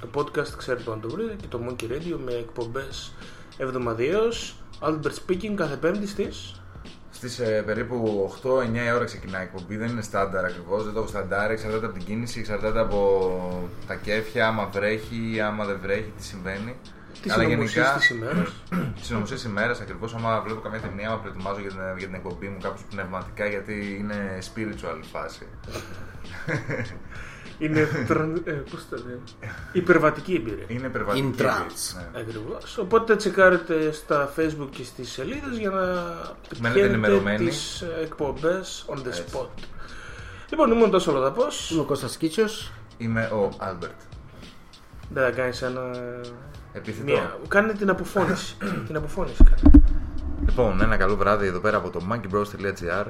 το 0.00 0.08
podcast 0.14 0.48
ξέρετε 0.56 0.82
που 0.82 0.90
να 0.90 0.98
το 0.98 1.08
βρείτε 1.08 1.34
και 1.40 1.46
το 1.46 1.60
Monkey 1.68 1.84
Radio 1.84 2.18
με 2.24 2.32
εκπομπές 2.32 3.14
εβδομαδιαίως. 3.56 4.56
Albert 4.80 5.14
Speaking 5.26 5.54
κάθε 5.54 5.76
πέμπτη 5.76 6.06
στις; 6.06 6.62
Στις 7.10 7.38
ε, 7.38 7.62
περίπου 7.66 8.30
8-9 8.42 8.48
η 8.86 8.92
ώρα 8.92 9.04
ξεκινάει 9.04 9.42
η 9.42 9.44
εκπομπή. 9.44 9.76
Δεν 9.76 9.88
είναι 9.88 10.02
στάνταρ 10.02 10.44
ακριβώς. 10.44 10.84
Δεν 10.84 10.92
το 10.92 10.98
έχω 10.98 11.08
στάνταρ. 11.08 11.50
Εξαρτάται 11.50 11.86
από 11.86 11.94
την 11.94 12.04
κίνηση, 12.04 12.38
εξαρτάται 12.38 12.80
από 12.80 13.70
τα 13.86 13.94
κέφια. 13.94 14.48
Άμα 14.48 14.66
βρέχει, 14.66 15.40
άμα 15.40 15.64
δεν 15.64 15.78
βρέχει, 15.82 16.12
τι 16.16 16.24
συμβαίνει. 16.24 16.76
Τις 17.22 17.32
Αλλά 17.32 17.42
συνωμοσίες 17.42 17.72
γενικά 17.74 17.98
της 17.98 18.10
ημέρας; 18.10 18.48
τι 18.96 19.04
συνωμοσίε 19.04 19.36
ημέρας 19.46 19.80
ακριβώς. 19.80 20.14
Άμα 20.14 20.40
βλέπω 20.40 20.60
καμία 20.60 20.80
ταινία, 20.80 21.08
άμα 21.08 21.18
προετοιμάζω 21.18 21.60
για 21.60 21.68
την, 21.70 21.78
για 21.98 22.06
την 22.06 22.14
εκπομπή 22.14 22.48
μου 22.48 22.58
κάπως 22.62 22.80
πνευματικά 22.90 23.46
γιατί 23.46 23.96
είναι 24.00 24.38
spiritual 24.48 25.00
φάση. 25.12 25.46
Είναι 27.60 27.88
τραν- 28.06 28.42
ε, 28.46 28.52
πώς 28.52 28.88
το 28.90 28.96
λένε, 28.96 29.18
υπερβατική 29.72 30.34
εμπειρία. 30.34 30.64
Είναι 30.68 30.86
υπερβατική. 30.86 31.34
In 31.38 31.40
trance. 31.40 31.96
Ναι. 32.12 32.20
Ακριβώς. 32.20 32.78
Οπότε 32.78 33.16
τσεκάρετε 33.16 33.92
στα 33.92 34.32
facebook 34.36 34.68
και 34.70 34.84
στις 34.84 35.10
σελίδες 35.10 35.58
για 35.58 35.70
να 35.70 35.82
πετυχαίνετε 36.48 36.86
ενημερωμένοι. 36.86 37.44
τις 37.48 37.80
ε, 37.80 38.00
εκπομπές 38.02 38.84
on 38.88 38.96
the 38.98 39.06
Έτσι. 39.06 39.24
spot. 39.32 39.46
Λοιπόν, 40.50 40.70
ήμουν 40.72 40.90
ο 40.90 40.94
Τάσος 40.94 41.12
Λοδαπός. 41.12 41.70
Είμαι 41.70 41.80
ο 41.80 41.84
Κώστας 41.84 42.16
Κίτσιος. 42.16 42.72
Είμαι 42.98 43.24
ο 43.32 43.48
Άλμπερτ. 43.58 44.00
Δεν 45.10 45.22
θα 45.24 45.30
κάνεις 45.30 45.62
ένα... 45.62 45.90
Επίθετο. 46.78 47.12
Μία... 47.12 47.38
Κάνε 47.48 47.72
την 47.72 47.90
αποφώνηση. 47.90 48.56
την 48.86 48.96
αποφώνηση 48.96 49.44
κάνε. 49.44 49.80
Λοιπόν, 50.48 50.80
ένα 50.82 50.96
καλό 50.96 51.16
βράδυ 51.16 51.46
εδώ 51.46 51.60
πέρα 51.60 51.76
από 51.76 51.90
το 51.90 52.00
monkeybros.gr. 52.10 53.06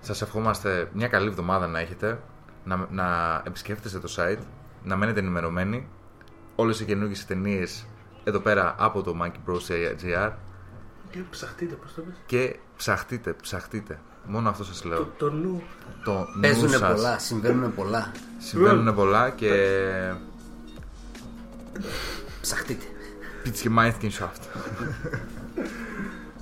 Σας 0.00 0.22
ευχόμαστε 0.22 0.88
μια 0.92 1.08
καλή 1.08 1.26
εβδομάδα 1.28 1.66
να 1.66 1.78
έχετε, 1.80 2.20
να, 2.64 2.86
να 2.90 3.06
επισκέφτεστε 3.46 3.98
το 3.98 4.14
site, 4.16 4.42
να 4.84 4.96
μένετε 4.96 5.20
ενημερωμένοι. 5.20 5.88
Όλες 6.56 6.80
οι 6.80 6.84
καινούργιες 6.84 7.26
ταινίες 7.26 7.86
εδώ 8.24 8.38
πέρα 8.38 8.74
από 8.78 9.02
το 9.02 9.16
monkeybros.gr 9.22 10.30
Και 11.10 11.18
ψαχτείτε, 11.30 11.74
πώς 11.74 11.94
το 11.94 12.00
πες. 12.02 12.14
και 12.26 12.56
ψαχτείτε, 12.76 13.32
ψαχτείτε. 13.32 14.00
Μόνο 14.26 14.48
αυτό 14.48 14.64
σας 14.64 14.84
λέω. 14.84 14.98
Το, 14.98 15.08
το 15.16 15.30
νου. 15.30 15.62
Το 16.04 16.12
νου 16.12 16.40
Παίζουν 16.40 16.68
σας. 16.68 16.92
πολλά, 16.94 17.18
συμβαίνουν 17.18 17.74
πολλά. 17.74 18.12
Συμβαίνουν 18.38 18.94
πολλά 18.94 19.30
και 19.30 19.52
Ψαχτείτε. 22.40 22.84
πίτς 23.42 23.60
και 23.60 23.70
Mindscape 23.78 24.10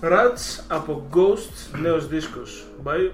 Rats 0.02 0.64
από 0.68 1.08
Ghost, 1.14 1.78
νέος 1.80 2.08
δίσκος. 2.08 2.66
Bye. 2.84 3.10